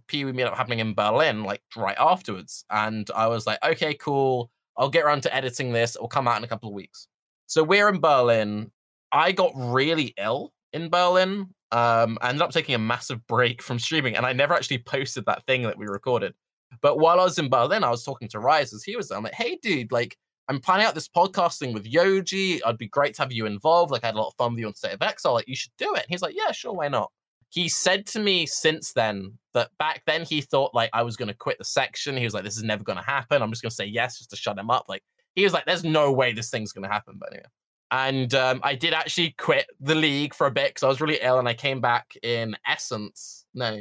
PoE 0.09 0.33
meetup 0.33 0.55
happening 0.57 0.79
in 0.79 0.95
Berlin, 0.95 1.43
like 1.43 1.63
right 1.77 1.97
afterwards. 1.99 2.65
And 2.71 3.11
I 3.17 3.27
was 3.27 3.45
like, 3.45 3.59
okay, 3.65 3.95
cool. 3.95 4.51
I'll 4.77 4.89
get 4.89 5.05
around 5.05 5.23
to 5.25 5.35
editing 5.35 5.73
this. 5.73 5.97
It 5.97 6.01
will 6.01 6.09
come 6.09 6.29
out 6.29 6.37
in 6.39 6.45
a 6.45 6.49
couple 6.49 6.69
of 6.69 6.75
weeks. 6.77 7.09
So 7.49 7.65
we're 7.65 7.89
in 7.89 7.99
Berlin. 7.99 8.71
I 9.11 9.33
got 9.33 9.53
really 9.57 10.15
ill 10.19 10.53
in 10.75 10.91
Berlin. 10.91 11.49
Um, 11.73 12.19
I 12.21 12.29
ended 12.29 12.43
up 12.43 12.51
taking 12.51 12.75
a 12.75 12.79
massive 12.79 13.27
break 13.27 13.63
from 13.63 13.79
streaming, 13.79 14.17
and 14.17 14.27
I 14.27 14.35
never 14.35 14.55
actually 14.55 14.79
posted 14.79 15.25
that 15.27 15.45
thing 15.47 15.63
that 15.63 15.79
we 15.79 15.87
recorded. 15.87 16.35
But 16.83 16.99
while 16.99 17.19
I 17.19 17.25
was 17.25 17.39
in 17.39 17.49
Berlin, 17.49 17.85
I 17.85 17.91
was 17.91 18.05
talking 18.05 18.29
to 18.29 18.39
Raiz 18.39 18.75
as 18.75 18.85
he 18.85 18.97
was 18.97 19.09
there. 19.09 19.17
I'm 19.17 19.25
like, 19.25 19.33
hey, 19.33 19.59
dude, 19.63 19.91
like, 19.91 20.17
I'm 20.49 20.61
planning 20.61 20.85
out 20.85 20.95
this 20.95 21.09
podcast 21.09 21.59
thing 21.59 21.73
with 21.73 21.91
Yoji. 21.91 22.57
It'd 22.57 22.77
be 22.77 22.89
great 22.89 23.15
to 23.15 23.23
have 23.23 23.33
you 23.33 23.47
involved. 23.47 23.93
Like, 23.93 24.05
I 24.05 24.09
had 24.09 24.15
a 24.15 24.19
lot 24.19 24.29
of 24.29 24.35
fun 24.37 24.53
with 24.53 24.61
you 24.61 24.67
on 24.67 24.75
State 24.75 24.93
of 24.93 25.03
Exile. 25.03 25.33
Like, 25.33 25.49
you 25.49 25.57
should 25.57 25.73
do 25.79 25.95
it. 25.95 26.03
And 26.03 26.11
he's 26.11 26.23
like, 26.23 26.37
yeah, 26.37 26.53
sure, 26.53 26.75
why 26.75 26.89
not? 26.89 27.11
He 27.49 27.71
said 27.71 28.05
to 28.09 28.21
me 28.21 28.45
since 28.45 28.93
then 28.93 29.39
that 29.55 29.71
back 29.79 30.03
then 30.07 30.23
he 30.23 30.43
thought 30.43 30.75
like 30.75 30.91
I 30.93 31.03
was 31.03 31.17
going 31.17 31.29
to 31.29 31.35
quit 31.35 31.57
the 31.57 31.65
section. 31.65 32.15
He 32.15 32.25
was 32.25 32.35
like, 32.35 32.45
this 32.45 32.59
is 32.59 32.63
never 32.63 32.85
going 32.85 32.99
to 32.99 33.05
happen. 33.05 33.41
I'm 33.41 33.51
just 33.51 33.63
going 33.63 33.71
to 33.71 33.75
say 33.75 33.87
yes 33.87 34.19
just 34.19 34.29
to 34.31 34.37
shut 34.37 34.59
him 34.59 34.69
up. 34.69 34.85
Like, 34.87 35.03
he 35.39 35.45
was 35.45 35.53
like, 35.53 35.67
there's 35.67 35.85
no 35.85 36.11
way 36.11 36.33
this 36.33 36.51
thing's 36.51 36.73
going 36.73 36.83
to 36.83 36.93
happen. 36.93 37.15
But 37.19 37.33
anyway. 37.33 37.47
And 37.91 38.35
um, 38.35 38.61
I 38.65 38.75
did 38.75 38.93
actually 38.93 39.37
quit 39.39 39.67
the 39.81 39.95
league 39.95 40.35
for 40.35 40.49
a 40.49 40.51
bit 40.51 40.71
because 40.71 40.83
I 40.83 40.89
was 40.89 41.01
really 41.01 41.19
ill 41.23 41.39
and 41.39 41.49
I 41.49 41.55
came 41.55 41.81
back 41.81 42.13
in 42.23 42.57
Essence. 42.67 43.47
No, 43.55 43.81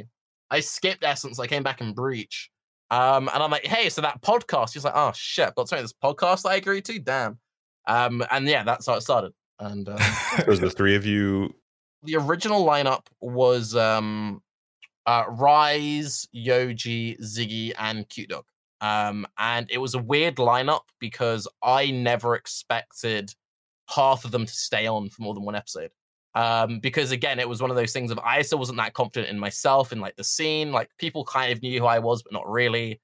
I 0.50 0.60
skipped 0.60 1.02
Essence. 1.02 1.40
I 1.40 1.46
came 1.48 1.62
back 1.64 1.80
in 1.80 1.94
Breach. 1.94 2.48
Um, 2.90 3.28
and 3.34 3.42
I'm 3.42 3.50
like, 3.50 3.66
hey, 3.66 3.88
so 3.90 4.00
that 4.02 4.22
podcast. 4.22 4.72
He's 4.72 4.84
like, 4.84 4.94
oh 4.96 5.12
shit, 5.14 5.54
got 5.56 5.68
something 5.68 5.84
this 5.84 5.92
podcast 5.92 6.42
that 6.42 6.50
I 6.50 6.54
agreed 6.56 6.84
to. 6.86 6.98
Damn. 7.00 7.38
Um, 7.86 8.24
and 8.30 8.46
yeah, 8.46 8.62
that's 8.62 8.86
how 8.86 8.94
it 8.94 9.02
started. 9.02 9.32
And 9.58 9.88
um, 9.88 9.98
So 10.36 10.44
was 10.46 10.60
the 10.60 10.70
three 10.70 10.94
of 10.94 11.04
you. 11.04 11.52
the 12.04 12.16
original 12.16 12.64
lineup 12.64 13.06
was 13.20 13.74
um, 13.74 14.42
uh, 15.06 15.24
Raiz, 15.24 16.28
Yoji, 16.34 17.20
Ziggy, 17.20 17.72
and 17.78 18.08
Cute 18.08 18.28
Dog. 18.30 18.44
Um, 18.80 19.26
and 19.38 19.68
it 19.70 19.78
was 19.78 19.94
a 19.94 19.98
weird 19.98 20.36
lineup 20.36 20.82
because 21.00 21.48
I 21.62 21.90
never 21.90 22.34
expected 22.34 23.34
half 23.88 24.24
of 24.24 24.30
them 24.30 24.46
to 24.46 24.52
stay 24.52 24.86
on 24.86 25.08
for 25.08 25.22
more 25.22 25.34
than 25.34 25.44
one 25.44 25.56
episode. 25.56 25.90
Um, 26.34 26.78
because 26.78 27.10
again, 27.10 27.40
it 27.40 27.48
was 27.48 27.60
one 27.60 27.70
of 27.70 27.76
those 27.76 27.92
things 27.92 28.10
of 28.10 28.18
I 28.20 28.42
still 28.42 28.58
wasn't 28.58 28.78
that 28.78 28.94
confident 28.94 29.30
in 29.30 29.38
myself 29.38 29.92
in 29.92 30.00
like 30.00 30.14
the 30.16 30.24
scene. 30.24 30.70
Like 30.70 30.90
people 30.98 31.24
kind 31.24 31.52
of 31.52 31.62
knew 31.62 31.80
who 31.80 31.86
I 31.86 31.98
was, 31.98 32.22
but 32.22 32.32
not 32.32 32.48
really. 32.48 33.00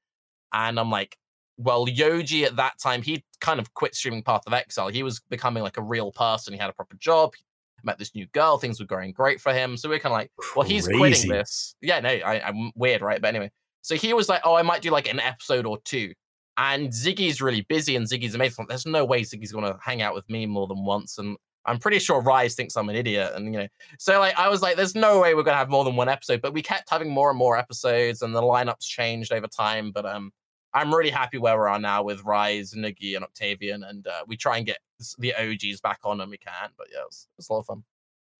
And 0.52 0.78
I'm 0.78 0.90
like, 0.90 1.16
well, 1.56 1.86
Yoji 1.86 2.44
at 2.44 2.56
that 2.56 2.78
time, 2.80 3.02
he 3.02 3.24
kind 3.40 3.58
of 3.58 3.74
quit 3.74 3.94
streaming 3.94 4.22
Path 4.22 4.42
of 4.46 4.52
Exile. 4.52 4.88
He 4.88 5.02
was 5.02 5.20
becoming 5.30 5.62
like 5.62 5.78
a 5.78 5.82
real 5.82 6.12
person. 6.12 6.52
He 6.52 6.58
had 6.60 6.70
a 6.70 6.74
proper 6.74 6.96
job. 6.96 7.34
He 7.34 7.42
met 7.82 7.98
this 7.98 8.14
new 8.14 8.26
girl. 8.28 8.58
Things 8.58 8.78
were 8.78 8.86
going 8.86 9.12
great 9.12 9.40
for 9.40 9.52
him. 9.52 9.76
So 9.76 9.88
we're 9.88 9.98
kind 9.98 10.12
of 10.12 10.18
like, 10.18 10.30
well, 10.54 10.66
he's 10.66 10.86
Crazy. 10.86 10.98
quitting 10.98 11.30
this. 11.30 11.74
Yeah, 11.80 12.00
no, 12.00 12.10
I, 12.10 12.40
I'm 12.46 12.70
weird, 12.74 13.02
right? 13.02 13.20
But 13.20 13.28
anyway, 13.28 13.50
so 13.84 13.96
he 13.96 14.14
was 14.14 14.30
like, 14.30 14.40
oh, 14.44 14.54
I 14.54 14.62
might 14.62 14.80
do 14.80 14.90
like 14.90 15.10
an 15.10 15.20
episode 15.20 15.66
or 15.66 15.76
two. 15.84 16.14
And 16.56 16.88
Ziggy's 16.88 17.42
really 17.42 17.66
busy 17.68 17.96
and 17.96 18.06
Ziggy's 18.06 18.34
amazing. 18.34 18.64
There's 18.66 18.86
no 18.86 19.04
way 19.04 19.20
Ziggy's 19.20 19.52
going 19.52 19.66
to 19.66 19.78
hang 19.78 20.00
out 20.00 20.14
with 20.14 20.28
me 20.30 20.46
more 20.46 20.66
than 20.66 20.86
once. 20.86 21.18
And 21.18 21.36
I'm 21.66 21.78
pretty 21.78 21.98
sure 21.98 22.22
Raiz 22.22 22.54
thinks 22.54 22.76
I'm 22.76 22.88
an 22.88 22.96
idiot. 22.96 23.32
And, 23.34 23.44
you 23.44 23.60
know, 23.60 23.68
so 23.98 24.18
like, 24.20 24.38
I 24.38 24.48
was 24.48 24.62
like, 24.62 24.76
there's 24.76 24.94
no 24.94 25.20
way 25.20 25.34
we're 25.34 25.42
going 25.42 25.52
to 25.52 25.58
have 25.58 25.68
more 25.68 25.84
than 25.84 25.96
one 25.96 26.08
episode. 26.08 26.40
But 26.40 26.54
we 26.54 26.62
kept 26.62 26.88
having 26.88 27.10
more 27.10 27.28
and 27.28 27.38
more 27.38 27.58
episodes 27.58 28.22
and 28.22 28.34
the 28.34 28.40
lineups 28.40 28.86
changed 28.86 29.34
over 29.34 29.48
time. 29.48 29.92
But 29.92 30.06
um, 30.06 30.32
I'm 30.72 30.94
really 30.94 31.10
happy 31.10 31.36
where 31.36 31.60
we 31.60 31.66
are 31.66 31.78
now 31.78 32.02
with 32.02 32.24
Raiz, 32.24 32.74
Noogie, 32.74 33.16
and 33.16 33.24
Octavian. 33.24 33.84
And 33.84 34.06
uh, 34.06 34.24
we 34.26 34.38
try 34.38 34.56
and 34.56 34.64
get 34.64 34.78
the 35.18 35.34
OGs 35.34 35.82
back 35.82 35.98
on 36.04 36.18
when 36.18 36.30
we 36.30 36.38
can. 36.38 36.70
But 36.78 36.86
yeah, 36.90 37.02
it's 37.06 37.28
it 37.38 37.46
a 37.50 37.52
lot 37.52 37.58
of 37.58 37.66
fun. 37.66 37.84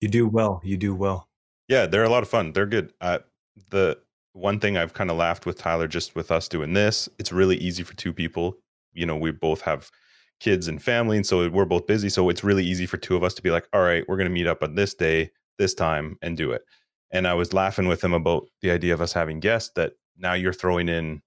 You 0.00 0.08
do 0.08 0.26
well. 0.26 0.62
You 0.64 0.78
do 0.78 0.94
well. 0.94 1.28
Yeah, 1.68 1.84
they're 1.84 2.04
a 2.04 2.08
lot 2.08 2.22
of 2.22 2.30
fun. 2.30 2.52
They're 2.52 2.64
good. 2.64 2.94
Uh, 2.98 3.18
the 3.68 3.98
one 4.34 4.60
thing 4.60 4.76
I've 4.76 4.92
kind 4.92 5.10
of 5.10 5.16
laughed 5.16 5.46
with 5.46 5.58
Tyler 5.58 5.88
just 5.88 6.14
with 6.14 6.30
us 6.30 6.48
doing 6.48 6.74
this, 6.74 7.08
it's 7.18 7.32
really 7.32 7.56
easy 7.56 7.82
for 7.82 7.94
two 7.94 8.12
people. 8.12 8.58
You 8.92 9.06
know, 9.06 9.16
we 9.16 9.30
both 9.30 9.62
have 9.62 9.90
kids 10.40 10.68
and 10.68 10.82
family, 10.82 11.16
and 11.16 11.26
so 11.26 11.48
we're 11.48 11.64
both 11.64 11.86
busy. 11.86 12.08
So 12.08 12.28
it's 12.28 12.44
really 12.44 12.64
easy 12.64 12.84
for 12.84 12.96
two 12.96 13.16
of 13.16 13.22
us 13.22 13.32
to 13.34 13.42
be 13.42 13.50
like, 13.50 13.68
all 13.72 13.82
right, 13.82 14.04
we're 14.08 14.16
going 14.16 14.28
to 14.28 14.34
meet 14.34 14.46
up 14.46 14.62
on 14.62 14.74
this 14.74 14.92
day, 14.92 15.30
this 15.58 15.72
time, 15.72 16.18
and 16.20 16.36
do 16.36 16.50
it. 16.50 16.62
And 17.12 17.28
I 17.28 17.34
was 17.34 17.52
laughing 17.52 17.86
with 17.86 18.02
him 18.02 18.12
about 18.12 18.48
the 18.60 18.72
idea 18.72 18.92
of 18.92 19.00
us 19.00 19.12
having 19.12 19.38
guests 19.38 19.70
that 19.76 19.92
now 20.18 20.34
you're 20.34 20.52
throwing 20.52 20.88
in 20.88 21.22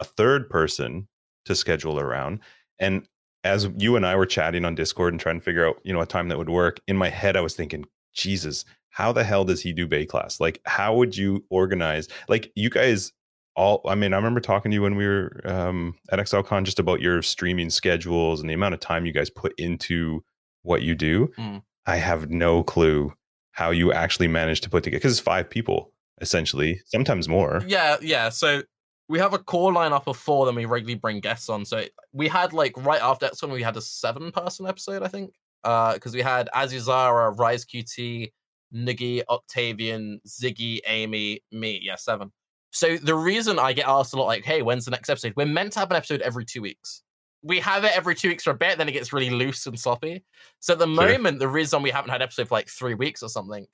a 0.00 0.04
third 0.04 0.48
person 0.48 1.08
to 1.44 1.54
schedule 1.54 2.00
around. 2.00 2.40
And 2.78 3.06
as 3.44 3.68
you 3.76 3.96
and 3.96 4.06
I 4.06 4.16
were 4.16 4.26
chatting 4.26 4.64
on 4.64 4.74
Discord 4.74 5.12
and 5.12 5.20
trying 5.20 5.38
to 5.38 5.44
figure 5.44 5.68
out, 5.68 5.78
you 5.84 5.92
know, 5.92 6.00
a 6.00 6.06
time 6.06 6.28
that 6.28 6.38
would 6.38 6.48
work, 6.48 6.80
in 6.88 6.96
my 6.96 7.10
head, 7.10 7.36
I 7.36 7.42
was 7.42 7.54
thinking, 7.54 7.84
Jesus, 8.14 8.64
how 8.96 9.12
the 9.12 9.24
hell 9.24 9.44
does 9.44 9.60
he 9.60 9.74
do 9.74 9.86
Baeclast? 9.86 10.40
Like, 10.40 10.58
how 10.64 10.96
would 10.96 11.14
you 11.14 11.44
organize? 11.50 12.08
Like, 12.30 12.50
you 12.54 12.70
guys 12.70 13.12
all, 13.54 13.82
I 13.84 13.94
mean, 13.94 14.14
I 14.14 14.16
remember 14.16 14.40
talking 14.40 14.70
to 14.70 14.74
you 14.74 14.80
when 14.80 14.96
we 14.96 15.06
were 15.06 15.42
um, 15.44 15.96
at 16.10 16.18
ExileCon 16.18 16.64
just 16.64 16.78
about 16.78 17.02
your 17.02 17.20
streaming 17.20 17.68
schedules 17.68 18.40
and 18.40 18.48
the 18.48 18.54
amount 18.54 18.72
of 18.72 18.80
time 18.80 19.04
you 19.04 19.12
guys 19.12 19.28
put 19.28 19.52
into 19.58 20.24
what 20.62 20.80
you 20.80 20.94
do. 20.94 21.30
Mm. 21.36 21.62
I 21.84 21.96
have 21.96 22.30
no 22.30 22.62
clue 22.62 23.12
how 23.50 23.70
you 23.70 23.92
actually 23.92 24.28
manage 24.28 24.62
to 24.62 24.70
put 24.70 24.82
together 24.82 24.98
because 24.98 25.12
it's 25.12 25.20
five 25.20 25.50
people 25.50 25.92
essentially, 26.22 26.80
sometimes 26.86 27.28
more. 27.28 27.62
Yeah, 27.66 27.98
yeah. 28.00 28.30
So 28.30 28.62
we 29.10 29.18
have 29.18 29.34
a 29.34 29.38
core 29.38 29.74
lineup 29.74 30.04
of 30.06 30.16
four, 30.16 30.46
then 30.46 30.54
we 30.54 30.64
regularly 30.64 30.98
bring 30.98 31.20
guests 31.20 31.50
on. 31.50 31.66
So 31.66 31.84
we 32.14 32.28
had 32.28 32.54
like 32.54 32.72
right 32.78 33.02
after 33.02 33.26
Exxon, 33.26 33.52
we 33.52 33.62
had 33.62 33.76
a 33.76 33.82
seven 33.82 34.32
person 34.32 34.66
episode, 34.66 35.02
I 35.02 35.08
think. 35.08 35.34
because 35.62 36.14
we 36.14 36.22
had 36.22 36.48
Azuzara, 36.54 37.36
Raiz 37.36 37.66
QT, 37.66 38.32
Nuggy, 38.76 39.22
Octavian, 39.28 40.20
Ziggy, 40.26 40.80
Amy, 40.86 41.40
me. 41.50 41.80
Yeah, 41.82 41.96
seven. 41.96 42.32
So 42.72 42.96
the 42.98 43.14
reason 43.14 43.58
I 43.58 43.72
get 43.72 43.88
asked 43.88 44.12
a 44.12 44.16
lot, 44.16 44.26
like, 44.26 44.44
"Hey, 44.44 44.60
when's 44.62 44.84
the 44.84 44.90
next 44.90 45.08
episode?" 45.08 45.32
We're 45.36 45.46
meant 45.46 45.72
to 45.72 45.78
have 45.78 45.90
an 45.90 45.96
episode 45.96 46.20
every 46.20 46.44
two 46.44 46.60
weeks. 46.60 47.02
We 47.42 47.60
have 47.60 47.84
it 47.84 47.96
every 47.96 48.14
two 48.14 48.28
weeks 48.28 48.44
for 48.44 48.50
a 48.50 48.54
bit, 48.54 48.76
then 48.76 48.88
it 48.88 48.92
gets 48.92 49.12
really 49.12 49.30
loose 49.30 49.66
and 49.66 49.78
sloppy. 49.78 50.24
So 50.60 50.72
at 50.74 50.78
the 50.78 50.86
Sure. 50.86 50.94
moment, 50.94 51.38
the 51.38 51.48
reason 51.48 51.80
we 51.82 51.90
haven't 51.90 52.10
had 52.10 52.20
episode 52.20 52.48
for 52.48 52.54
like 52.56 52.68
three 52.68 52.94
weeks 52.94 53.22
or 53.22 53.28
something, 53.28 53.66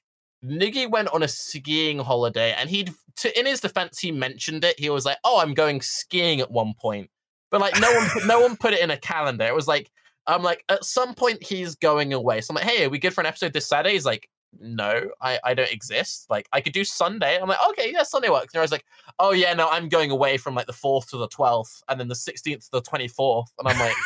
Niggy 0.44 0.90
went 0.90 1.08
on 1.08 1.22
a 1.22 1.28
skiing 1.28 1.98
holiday, 2.00 2.52
and 2.52 2.68
he'd, 2.68 2.92
to, 3.16 3.38
in 3.38 3.46
his 3.46 3.60
defense, 3.60 3.98
he 3.98 4.10
mentioned 4.12 4.64
it. 4.64 4.78
He 4.78 4.90
was 4.90 5.04
like, 5.04 5.18
"Oh, 5.24 5.40
I'm 5.40 5.54
going 5.54 5.80
skiing 5.80 6.40
at 6.40 6.50
one 6.50 6.74
point," 6.78 7.10
but 7.50 7.60
like 7.60 7.80
no 7.80 7.92
one, 7.92 8.08
put, 8.10 8.26
no 8.26 8.40
one 8.40 8.56
put 8.56 8.72
it 8.74 8.80
in 8.80 8.90
a 8.90 8.96
calendar. 8.98 9.46
It 9.46 9.54
was 9.54 9.68
like, 9.68 9.90
I'm 10.26 10.42
like, 10.42 10.64
at 10.68 10.84
some 10.84 11.14
point 11.14 11.42
he's 11.42 11.74
going 11.76 12.12
away. 12.12 12.40
So 12.40 12.52
I'm 12.52 12.56
like, 12.56 12.64
"Hey, 12.64 12.84
are 12.84 12.90
we 12.90 12.98
good 12.98 13.14
for 13.14 13.20
an 13.20 13.26
episode 13.26 13.52
this 13.52 13.66
Saturday?" 13.68 13.94
He's 13.94 14.04
like, 14.04 14.28
"No, 14.60 15.10
I, 15.20 15.38
I 15.44 15.54
don't 15.54 15.72
exist. 15.72 16.26
Like, 16.30 16.48
I 16.52 16.60
could 16.60 16.72
do 16.72 16.84
Sunday." 16.84 17.38
I'm 17.40 17.48
like, 17.48 17.58
"Okay, 17.70 17.92
yeah, 17.92 18.02
Sunday 18.02 18.28
works." 18.28 18.54
And 18.54 18.60
I 18.60 18.62
was 18.62 18.72
like, 18.72 18.84
"Oh 19.18 19.32
yeah, 19.32 19.54
no, 19.54 19.68
I'm 19.68 19.88
going 19.88 20.10
away 20.10 20.36
from 20.36 20.54
like 20.54 20.66
the 20.66 20.72
fourth 20.72 21.10
to 21.10 21.16
the 21.16 21.28
twelfth, 21.28 21.82
and 21.88 21.98
then 21.98 22.08
the 22.08 22.14
sixteenth 22.14 22.64
to 22.64 22.70
the 22.72 22.80
twenty 22.82 23.08
fourth. 23.08 23.52
and 23.58 23.68
I'm 23.68 23.78
like. 23.78 23.94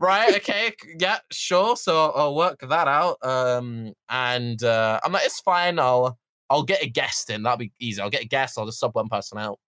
right 0.00 0.34
okay 0.34 0.74
yeah 0.98 1.18
sure 1.30 1.76
so 1.76 1.94
I'll, 1.94 2.12
I'll 2.16 2.34
work 2.34 2.60
that 2.60 2.88
out 2.88 3.18
um 3.22 3.92
and 4.08 4.62
uh 4.64 4.98
i'm 5.04 5.12
like 5.12 5.26
it's 5.26 5.40
fine 5.40 5.78
i'll 5.78 6.18
i'll 6.48 6.62
get 6.62 6.82
a 6.82 6.88
guest 6.88 7.28
in 7.28 7.42
that'll 7.42 7.58
be 7.58 7.70
easy 7.78 8.00
i'll 8.00 8.08
get 8.08 8.22
a 8.22 8.26
guest 8.26 8.58
i'll 8.58 8.64
just 8.64 8.80
sub 8.80 8.94
one 8.94 9.10
person 9.10 9.36
out 9.36 9.58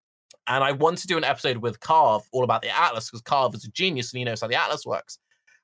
and 0.46 0.64
i 0.64 0.72
want 0.72 0.96
to 0.98 1.06
do 1.06 1.18
an 1.18 1.24
episode 1.24 1.58
with 1.58 1.78
carve 1.80 2.22
all 2.32 2.44
about 2.44 2.62
the 2.62 2.74
atlas 2.74 3.10
because 3.10 3.20
carve 3.20 3.54
is 3.54 3.66
a 3.66 3.70
genius 3.72 4.10
and 4.10 4.18
he 4.20 4.24
knows 4.24 4.40
how 4.40 4.46
the 4.46 4.54
atlas 4.54 4.86
works 4.86 5.18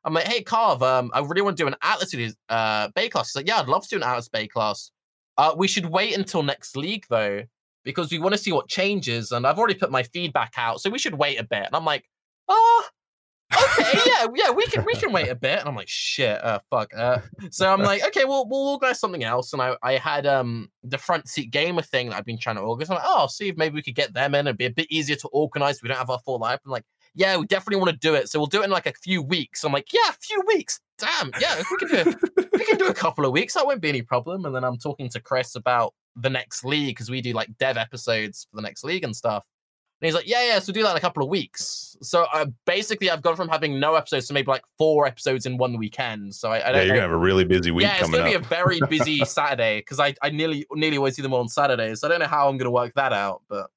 i'm 0.09 0.15
like 0.15 0.27
hey 0.27 0.43
carve 0.43 0.83
um 0.83 1.11
i 1.15 1.21
really 1.21 1.43
want 1.43 1.57
to 1.57 1.63
do 1.63 1.67
an 1.67 1.77
atlas 1.83 2.15
uh 2.49 2.89
Baeclast 2.91 3.27
he's 3.27 3.37
like 3.37 3.49
yeah 3.49 3.59
i'd 3.61 3.69
love 3.69 3.83
to 3.83 3.89
do 3.91 3.97
an 3.97 4.03
atlas 4.03 4.29
Baeclast 4.29 4.91
uh 5.37 5.55
we 5.57 5.69
should 5.69 5.87
wait 5.87 6.17
until 6.17 6.43
next 6.43 6.77
league 6.77 7.05
though 7.11 7.43
because 7.85 8.11
we 8.11 8.19
want 8.19 8.35
to 8.35 8.39
see 8.39 8.53
what 8.53 8.69
changes 8.69 9.33
and 9.33 9.47
i've 9.47 9.59
already 9.59 9.75
put 9.75 9.91
my 9.91 10.03
feedback 10.03 10.55
out 10.57 10.81
so 10.81 10.91
we 10.91 10.99
should 10.99 11.15
wait 11.15 11.39
a 11.39 11.45
bit 11.45 11.67
and 11.67 11.75
i'm 11.75 11.85
like 11.85 12.05
oh 12.49 12.85
okay, 13.55 13.99
yeah, 14.07 14.27
yeah, 14.35 14.51
we 14.51 14.65
can 14.67 14.85
we 14.85 14.95
can 14.95 15.13
wait 15.13 15.29
a 15.29 15.35
bit. 15.35 15.61
And 15.61 15.69
I'm 15.69 15.77
like, 15.77 15.89
shit, 15.89 16.43
uh, 16.45 16.59
fuck. 16.71 16.93
Uh, 16.97 17.19
so 17.51 17.73
I'm 17.73 17.83
like, 17.83 18.05
okay, 18.07 18.25
well, 18.25 18.47
we'll 18.49 18.69
organize 18.69 19.01
something 19.01 19.25
else. 19.25 19.53
And 19.53 19.63
I, 19.63 19.77
I 19.83 19.93
had 19.95 20.27
um 20.27 20.71
the 20.83 20.99
front 20.99 21.29
seat 21.29 21.51
gamer 21.51 21.83
thing 21.83 22.11
that 22.11 22.17
I've 22.17 22.25
been 22.25 22.39
trying 22.39 22.57
to 22.57 22.63
organize. 22.63 22.91
I'm 22.91 22.97
like, 22.97 23.07
oh, 23.07 23.19
I'll 23.21 23.29
see 23.29 23.49
if 23.49 23.57
maybe 23.57 23.75
we 23.75 23.83
could 23.83 23.95
get 23.95 24.15
them 24.15 24.35
in. 24.35 24.47
It'd 24.47 24.59
be 24.59 24.67
a 24.67 24.71
bit 24.71 24.91
easier 24.91 25.17
to 25.17 25.29
organize. 25.29 25.83
We 25.83 25.89
don't 25.89 25.99
have 25.99 26.11
our 26.11 26.21
full 26.21 26.39
life. 26.39 26.61
I'm 26.65 26.71
like, 26.71 26.85
yeah, 27.19 27.37
we 27.37 27.47
definitely 27.47 27.79
want 27.81 27.91
to 27.91 27.97
do 27.97 28.15
it. 28.15 28.29
So 28.29 28.39
we'll 28.39 28.47
do 28.47 28.63
it 28.63 28.67
in 28.67 28.71
like 28.71 28.87
a 28.87 28.93
few 28.93 29.21
weeks. 29.21 29.65
I'm 29.65 29.73
like, 29.73 29.93
yeah, 29.93 30.09
a 30.09 30.13
few 30.13 30.41
weeks. 30.47 30.81
Damn, 30.99 31.33
yeah, 31.41 31.59
if 31.59 31.67
we 31.69 31.77
can 31.77 31.89
do 31.89 32.11
it, 32.11 32.49
we 32.53 32.65
can 32.65 32.79
do 32.79 32.87
a 32.87 32.95
couple 32.95 33.27
of 33.27 33.33
weeks. 33.33 33.55
That 33.55 33.67
won't 33.67 33.81
be 33.83 33.89
any 33.89 34.03
problem. 34.03 34.45
And 34.45 34.55
then 34.55 34.63
I'm 34.63 34.79
talking 34.79 35.09
to 35.11 35.21
Chris 35.21 35.57
about 35.57 35.95
the 36.15 36.31
next 36.31 36.65
league 36.65 36.95
because 36.95 37.11
we 37.11 37.21
do 37.21 37.33
like 37.33 37.49
dev 37.59 37.77
episodes 37.77 38.47
for 38.49 38.57
the 38.57 38.63
next 38.63 38.85
league 38.85 39.03
and 39.03 39.17
stuff. 39.17 39.45
And 40.01 40.07
he's 40.07 40.15
like, 40.15 40.29
yeah, 40.29 40.45
yeah, 40.47 40.59
so 40.61 40.73
do 40.73 40.81
that 40.85 40.93
in 40.93 40.97
a 40.97 41.01
couple 41.01 41.25
of 41.25 41.29
weeks. 41.29 41.97
So 42.03 42.25
uh, 42.33 42.47
basically, 42.67 43.11
I've 43.11 43.23
gone 43.23 43.35
from 43.35 43.49
having 43.49 43.81
no 43.81 43.97
episodes 43.97 44.29
to 44.29 44.33
maybe 44.33 44.47
like 44.47 44.63
four 44.79 45.05
episodes 45.05 45.45
in 45.45 45.57
one 45.57 45.77
weekend. 45.77 46.37
So 46.37 46.53
I, 46.53 46.55
I 46.55 46.59
Yeah, 46.59 46.63
don't 46.63 46.75
you're 46.75 46.87
know. 46.87 46.93
gonna 46.95 47.03
have 47.03 47.11
a 47.11 47.17
really 47.17 47.45
busy 47.45 47.73
week 47.73 47.83
yeah, 47.85 47.99
it's 47.99 48.11
gonna 48.11 48.23
up. 48.23 48.29
be 48.29 48.35
a 48.35 48.39
very 48.39 48.81
busy 48.83 49.25
Saturday 49.25 49.81
because 49.81 49.99
I, 49.99 50.15
I 50.23 50.31
nearly 50.31 50.67
nearly 50.73 50.99
always 50.99 51.17
do 51.17 51.23
them 51.23 51.35
on 51.35 51.49
Saturdays. 51.49 52.01
So 52.01 52.07
I 52.07 52.11
don't 52.11 52.21
know 52.21 52.29
how 52.29 52.49
I'm 52.49 52.59
gonna 52.59 52.71
work 52.71 52.95
that 52.95 53.13
out, 53.13 53.43
but 53.49 53.71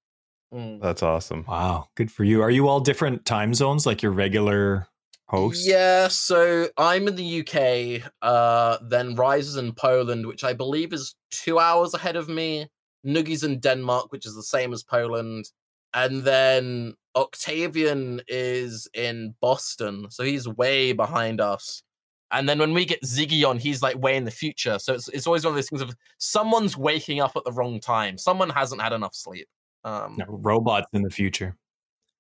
mm. 0.54 0.82
That's 0.82 1.04
awesome. 1.04 1.45
Wow, 1.47 1.89
good 1.95 2.12
for 2.12 2.24
you. 2.24 2.41
Are 2.41 2.52
you 2.52 2.68
all 2.68 2.80
different 2.80 3.26
time 3.26 3.54
zones 3.54 3.86
like 3.86 4.02
your 4.02 4.12
regular 4.12 4.88
hosts? 5.28 5.68
Yeah, 5.68 6.08
so 6.08 6.68
I'm 6.78 7.08
in 7.08 7.16
the 7.16 7.39
UK. 7.41 8.12
Uh, 8.22 8.78
then 8.82 9.16
Raiz 9.16 9.39
is 9.39 9.56
in 9.58 9.74
Poland, 9.74 10.28
which 10.28 10.43
I 10.43 10.54
believe 10.54 10.93
is 10.93 11.16
two 11.32 11.60
hours 11.60 11.93
ahead 11.93 12.16
of 12.16 12.30
me. 12.30 12.68
Nuggy's 13.06 13.43
in 13.43 13.60
Denmark, 13.60 14.12
which 14.12 14.26
is 14.26 14.36
the 14.36 14.43
same 14.43 14.74
as 14.74 14.84
Poland, 14.84 15.45
and 15.93 16.24
then 16.24 16.93
Octavian 17.16 18.22
is 18.28 18.88
in 18.93 19.36
Boston, 19.41 20.08
so 20.10 20.24
he's 20.24 20.47
way 20.47 20.93
behind 20.93 21.41
us. 21.41 21.84
And 22.32 22.47
then 22.47 22.60
when 22.60 22.74
we 22.74 22.86
get 22.86 23.04
Ziggy 23.04 23.45
on, 23.47 23.58
he's 23.58 23.82
like 23.82 24.02
way 24.02 24.16
in 24.16 24.24
the 24.24 24.32
future. 24.32 24.80
So 24.80 24.93
it's 24.93 25.10
it's 25.10 25.28
always 25.28 25.43
one 25.43 25.52
of 25.52 25.56
those 25.56 25.70
things 25.70 25.82
of 25.82 25.93
someone's 26.18 26.78
waking 26.78 27.20
up 27.20 27.36
at 27.36 27.43
the 27.43 27.52
wrong 27.52 27.80
time. 27.80 28.18
Someone 28.18 28.49
hasn't 28.49 28.82
had 28.82 28.93
enough 28.93 29.14
sleep. 29.14 29.47
Um, 29.84 30.15
No, 30.17 30.25
robots 30.27 30.88
in 30.93 31.01
the 31.01 31.09
future. 31.09 31.55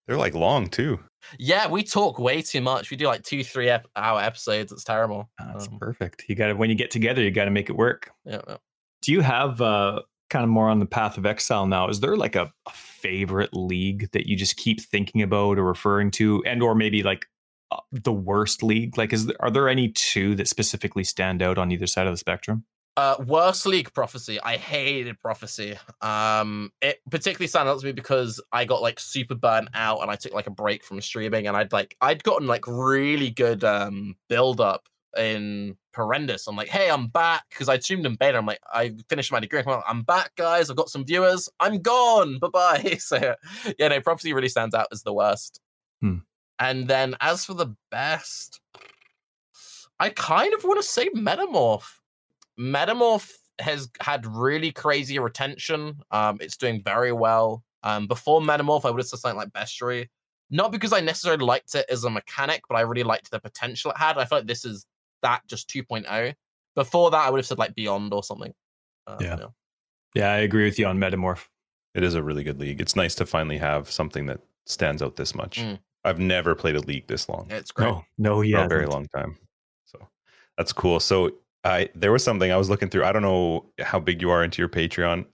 They're 0.07 0.17
like 0.17 0.33
long 0.33 0.67
too. 0.67 0.99
Yeah, 1.37 1.67
we 1.67 1.83
talk 1.83 2.17
way 2.19 2.41
too 2.41 2.61
much. 2.61 2.89
We 2.89 2.97
do 2.97 3.05
like 3.05 3.23
two, 3.23 3.43
three 3.43 3.69
ep- 3.69 3.87
hour 3.95 4.19
episodes. 4.21 4.71
It's 4.71 4.83
terrible. 4.83 5.29
That's 5.37 5.67
Um, 5.67 5.77
perfect. 5.79 6.25
You 6.27 6.35
got 6.35 6.47
to 6.47 6.53
when 6.53 6.69
you 6.69 6.75
get 6.75 6.91
together, 6.91 7.21
you 7.21 7.31
got 7.31 7.45
to 7.45 7.51
make 7.51 7.69
it 7.69 7.75
work. 7.77 8.09
yeah, 8.25 8.41
yeah. 8.47 8.57
Do 9.03 9.11
you 9.11 9.21
have 9.21 9.61
uh, 9.61 10.01
kind 10.29 10.43
of 10.43 10.49
more 10.49 10.69
on 10.69 10.79
the 10.79 10.85
path 10.85 11.17
of 11.17 11.25
exile 11.25 11.65
now? 11.67 11.87
Is 11.87 11.99
there 11.99 12.17
like 12.17 12.35
a, 12.35 12.51
a 12.67 12.71
favorite 12.71 13.51
league 13.53 14.09
that 14.11 14.27
you 14.27 14.35
just 14.35 14.57
keep 14.57 14.81
thinking 14.81 15.21
about 15.21 15.57
or 15.59 15.63
referring 15.63 16.11
to, 16.11 16.43
and 16.45 16.61
or 16.63 16.75
maybe 16.75 17.03
like 17.03 17.27
uh, 17.71 17.77
the 17.91 18.11
worst 18.13 18.63
league? 18.63 18.97
Like, 18.97 19.13
is 19.13 19.27
there, 19.27 19.35
are 19.39 19.51
there 19.51 19.69
any 19.69 19.89
two 19.89 20.35
that 20.35 20.47
specifically 20.47 21.03
stand 21.03 21.41
out 21.41 21.57
on 21.57 21.71
either 21.71 21.87
side 21.87 22.07
of 22.07 22.13
the 22.13 22.17
spectrum? 22.17 22.65
Uh, 23.01 23.15
worst 23.25 23.65
league 23.65 23.91
prophecy. 23.95 24.39
I 24.43 24.57
hated 24.57 25.19
prophecy. 25.19 25.75
Um, 26.01 26.71
it 26.83 26.99
particularly 27.09 27.47
stands 27.47 27.67
out 27.67 27.79
to 27.79 27.85
me 27.87 27.93
because 27.93 28.39
I 28.51 28.63
got 28.63 28.83
like 28.83 28.99
super 28.99 29.33
burnt 29.33 29.69
out 29.73 30.03
and 30.03 30.11
I 30.11 30.15
took 30.15 30.35
like 30.35 30.45
a 30.45 30.51
break 30.51 30.83
from 30.83 31.01
streaming 31.01 31.47
and 31.47 31.57
I'd 31.57 31.73
like 31.73 31.97
I'd 31.99 32.23
gotten 32.23 32.45
like 32.45 32.67
really 32.67 33.31
good 33.31 33.63
um 33.63 34.17
build 34.29 34.61
up 34.61 34.87
in 35.17 35.77
Perandus. 35.95 36.47
I'm 36.47 36.55
like, 36.55 36.67
hey, 36.67 36.91
I'm 36.91 37.07
back 37.07 37.45
because 37.49 37.69
I 37.69 37.79
streamed 37.79 38.05
in 38.05 38.13
beta. 38.17 38.37
I'm 38.37 38.45
like, 38.45 38.61
I 38.71 38.93
finished 39.09 39.31
my 39.31 39.39
degree. 39.39 39.61
I'm, 39.61 39.65
like, 39.65 39.83
I'm 39.87 40.03
back, 40.03 40.35
guys. 40.35 40.69
I've 40.69 40.77
got 40.77 40.89
some 40.89 41.03
viewers. 41.03 41.49
I'm 41.59 41.79
gone. 41.79 42.37
Bye 42.37 42.49
bye. 42.49 42.97
So 42.99 43.35
yeah, 43.79 43.87
no, 43.87 43.99
prophecy 44.01 44.31
really 44.33 44.47
stands 44.47 44.75
out 44.75 44.89
as 44.91 45.01
the 45.01 45.13
worst. 45.13 45.59
Hmm. 46.01 46.17
And 46.59 46.87
then 46.87 47.15
as 47.19 47.45
for 47.45 47.55
the 47.55 47.75
best, 47.89 48.61
I 49.99 50.09
kind 50.09 50.53
of 50.53 50.63
want 50.63 50.79
to 50.79 50.87
say 50.87 51.09
Metamorph. 51.09 52.00
Metamorph 52.61 53.31
has 53.59 53.89
had 53.99 54.25
really 54.25 54.71
crazy 54.71 55.17
retention. 55.19 55.99
Um, 56.11 56.37
it's 56.41 56.57
doing 56.57 56.81
very 56.83 57.11
well. 57.11 57.63
Um, 57.83 58.07
before 58.07 58.39
Metamorph, 58.41 58.85
I 58.85 58.91
would 58.91 58.99
have 58.99 59.07
said 59.07 59.19
something 59.19 59.37
like 59.37 59.49
Bestiary. 59.49 60.07
Not 60.51 60.71
because 60.71 60.93
I 60.93 60.99
necessarily 60.99 61.45
liked 61.45 61.73
it 61.75 61.85
as 61.89 62.03
a 62.03 62.09
mechanic, 62.09 62.61
but 62.69 62.75
I 62.75 62.81
really 62.81 63.03
liked 63.03 63.31
the 63.31 63.39
potential 63.39 63.91
it 63.91 63.97
had. 63.97 64.17
I 64.17 64.25
feel 64.25 64.39
like 64.39 64.47
this 64.47 64.65
is 64.65 64.85
that 65.21 65.41
just 65.47 65.69
2.0. 65.69 66.33
Before 66.75 67.09
that, 67.11 67.25
I 67.25 67.29
would 67.29 67.39
have 67.39 67.45
said 67.45 67.57
like 67.57 67.73
Beyond 67.73 68.13
or 68.13 68.23
something. 68.23 68.53
Um, 69.07 69.17
Yeah. 69.19 69.35
you 69.35 69.39
know. 69.41 69.53
Yeah, 70.13 70.31
I 70.31 70.37
agree 70.37 70.65
with 70.65 70.77
you 70.77 70.85
on 70.87 70.99
Metamorph. 70.99 71.47
It 71.95 72.03
is 72.03 72.15
a 72.15 72.21
really 72.23 72.43
good 72.43 72.59
league. 72.59 72.81
It's 72.81 72.95
nice 72.95 73.15
to 73.15 73.25
finally 73.25 73.57
have 73.57 73.89
something 73.89 74.25
that 74.27 74.41
stands 74.65 75.01
out 75.01 75.15
this 75.15 75.33
much. 75.33 75.59
Mm. 75.59 75.79
I've 76.03 76.19
never 76.19 76.53
played 76.53 76.75
a 76.75 76.81
league 76.81 77.07
this 77.07 77.29
long. 77.29 77.47
It's 77.49 77.71
great. 77.71 77.87
No, 77.87 78.05
no, 78.17 78.35
for 78.37 78.43
yeah, 78.43 78.65
a 78.65 78.67
very 78.67 78.87
long 78.87 79.07
time. 79.07 79.37
So 79.85 79.99
that's 80.57 80.73
cool. 80.73 80.99
So 80.99 81.31
I 81.63 81.89
there 81.95 82.11
was 82.11 82.23
something 82.23 82.51
I 82.51 82.57
was 82.57 82.69
looking 82.69 82.89
through. 82.89 83.05
I 83.05 83.11
don't 83.11 83.21
know 83.21 83.71
how 83.79 83.99
big 83.99 84.21
you 84.21 84.29
are 84.31 84.43
into 84.43 84.61
your 84.61 84.69
Patreon, 84.69 85.25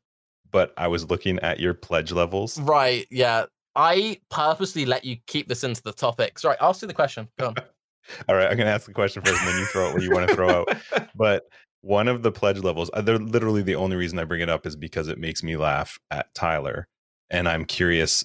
but 0.51 0.73
I 0.77 0.87
was 0.87 1.09
looking 1.09 1.39
at 1.39 1.59
your 1.59 1.73
pledge 1.73 2.11
levels. 2.11 2.59
Right. 2.59 3.07
Yeah. 3.11 3.45
I 3.75 4.19
purposely 4.31 4.85
let 4.85 5.05
you 5.05 5.17
keep 5.27 5.47
this 5.47 5.63
into 5.63 5.83
the 5.83 5.93
topics. 5.93 6.43
Right. 6.43 6.57
Ask 6.59 6.81
you 6.81 6.87
the 6.87 6.93
question. 6.93 7.27
Go 7.37 7.47
on. 7.47 7.55
All 8.29 8.35
right, 8.35 8.49
I'm 8.49 8.57
gonna 8.57 8.69
ask 8.69 8.85
the 8.85 8.93
question 8.93 9.21
first, 9.21 9.41
and 9.41 9.49
then 9.49 9.59
you 9.59 9.65
throw 9.65 9.87
out 9.87 9.93
what 9.93 10.01
you 10.01 10.11
want 10.11 10.29
to 10.29 10.35
throw 10.35 10.49
out. 10.49 10.77
But 11.15 11.43
one 11.81 12.07
of 12.07 12.23
the 12.23 12.31
pledge 12.31 12.59
levels, 12.59 12.89
uh, 12.93 13.01
they're 13.01 13.17
literally 13.17 13.61
the 13.61 13.75
only 13.75 13.95
reason 13.95 14.19
I 14.19 14.23
bring 14.23 14.41
it 14.41 14.49
up 14.49 14.65
is 14.65 14.75
because 14.75 15.07
it 15.07 15.17
makes 15.17 15.43
me 15.43 15.57
laugh 15.57 15.99
at 16.11 16.33
Tyler, 16.33 16.87
and 17.29 17.49
I'm 17.49 17.65
curious 17.65 18.23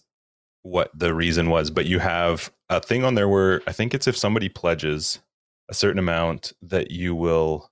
what 0.62 0.90
the 0.94 1.14
reason 1.14 1.50
was. 1.50 1.70
But 1.70 1.86
you 1.86 1.98
have 1.98 2.52
a 2.68 2.80
thing 2.80 3.04
on 3.04 3.14
there 3.14 3.28
where 3.28 3.60
I 3.66 3.72
think 3.72 3.94
it's 3.94 4.06
if 4.06 4.16
somebody 4.16 4.48
pledges 4.48 5.20
a 5.68 5.74
certain 5.74 5.98
amount 5.98 6.52
that 6.62 6.90
you 6.90 7.14
will 7.14 7.70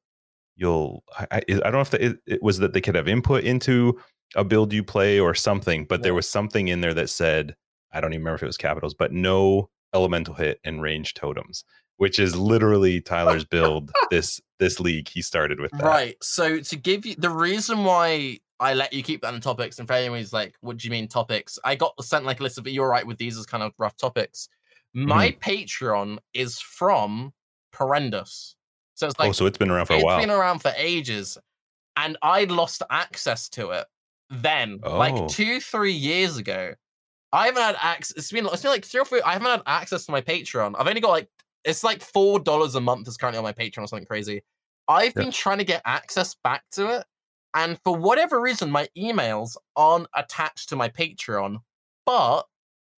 you'll 0.61 1.03
I, 1.19 1.41
I 1.49 1.55
don't 1.55 1.73
know 1.73 1.81
if 1.81 1.91
the, 1.91 2.05
it, 2.05 2.19
it 2.27 2.43
was 2.43 2.59
that 2.59 2.75
they 2.75 2.81
could 2.81 2.95
have 2.95 3.09
input 3.09 3.43
into 3.45 3.99
a 4.37 4.45
build 4.45 4.73
you 4.73 4.85
play 4.85 5.19
or 5.19 5.35
something, 5.35 5.87
but 5.87 6.03
there 6.03 6.15
was 6.15 6.29
something 6.29 6.69
in 6.69 6.83
there 6.83 6.95
that 6.95 7.11
said 7.11 7.57
I 7.93 8.01
don't 8.01 8.13
even 8.13 8.23
remember 8.23 8.37
if 8.37 8.43
it 8.45 8.47
was 8.47 8.57
capitals, 8.57 8.95
but 8.95 9.13
no 9.13 9.71
elemental 9.95 10.35
hit 10.35 10.61
and 10.63 10.81
range 10.81 11.15
totems, 11.15 11.65
which 11.97 12.19
is 12.19 12.37
literally 12.37 13.01
Tyler's 13.01 13.45
build 13.45 13.91
this 14.11 14.41
this 14.59 14.79
league 14.79 15.09
he 15.09 15.23
started 15.23 15.59
with 15.59 15.73
that. 15.73 15.83
Right. 15.83 16.17
So 16.23 16.61
to 16.61 16.77
give 16.77 17.07
you 17.07 17.15
the 17.17 17.31
reason 17.31 17.85
why 17.85 18.39
I 18.61 18.75
let 18.75 18.93
you 18.93 19.03
keep 19.03 19.23
that 19.23 19.35
in 19.35 19.41
topics, 19.41 19.79
and 19.79 19.89
for 19.89 19.95
anybody's 19.95 20.35
like, 20.35 20.55
what 20.61 20.77
do 20.77 20.87
you 20.87 20.93
mean 20.93 21.09
topics? 21.09 21.59
I 21.65 21.75
got 21.75 22.03
sent 22.05 22.27
like 22.27 22.41
a 22.41 22.43
list 22.43 22.59
of 22.59 22.69
you're 22.69 22.89
right 22.89 23.07
with 23.07 23.19
these 23.19 23.39
as 23.39 23.47
kind 23.47 23.63
of 23.63 23.73
rough 23.79 23.97
topics. 23.97 24.49
My 24.93 25.31
mm-hmm. 25.31 25.51
Patreon 25.51 26.19
is 26.35 26.61
from 26.61 27.33
Perandus. 27.73 28.55
So 29.01 29.07
it's 29.07 29.15
oh, 29.19 29.23
like 29.23 29.31
oh, 29.31 29.33
so 29.33 29.47
it's 29.47 29.57
been 29.57 29.71
around 29.71 29.87
for 29.87 29.95
a 29.95 29.97
it's 29.97 30.05
while. 30.05 30.21
been 30.21 30.31
around 30.31 30.59
for 30.59 30.73
ages. 30.77 31.39
And 31.97 32.19
I 32.21 32.45
lost 32.45 32.83
access 32.91 33.49
to 33.51 33.71
it 33.71 33.87
then, 34.29 34.81
Oh. 34.83 34.99
like 34.99 35.27
two, 35.29 35.59
three 35.59 35.93
years 35.95 36.37
ago. 36.37 36.75
I 37.33 37.47
haven't 37.47 37.63
had 37.63 37.77
access. 37.81 38.17
It's 38.19 38.31
been 38.31 38.45
it's 38.45 38.61
been 38.61 38.71
like 38.71 38.85
three 38.85 39.01
or 39.01 39.05
four. 39.07 39.21
I 39.25 39.33
haven't 39.33 39.49
had 39.51 39.63
access 39.67 40.05
to 40.05 40.13
my 40.13 40.21
Patreon. 40.21 40.75
I've 40.79 40.87
only 40.87 41.01
got 41.01 41.11
like 41.11 41.29
it's 41.65 41.83
like 41.83 42.03
four 42.03 42.41
dollars 42.41 42.75
a 42.75 42.81
month 42.81 43.09
is 43.09 43.17
currently 43.17 43.39
on 43.39 43.45
my 43.45 43.53
Patreon 43.55 43.85
or 43.85 43.87
something 43.87 44.07
crazy. 44.07 44.43
I've 44.87 45.15
Yeah. 45.17 45.23
been 45.23 45.31
trying 45.33 45.59
to 45.59 45.65
get 45.65 45.81
access 45.87 46.35
back 46.45 46.65
to 46.73 46.99
it, 46.99 47.07
and 47.55 47.81
for 47.85 47.97
whatever 47.97 48.39
reason, 48.39 48.71
my 48.71 48.87
emails 48.99 49.57
aren't 49.77 50.09
attached 50.15 50.69
to 50.69 50.77
my 50.77 50.91
Patreon, 50.91 51.57
but 52.05 52.43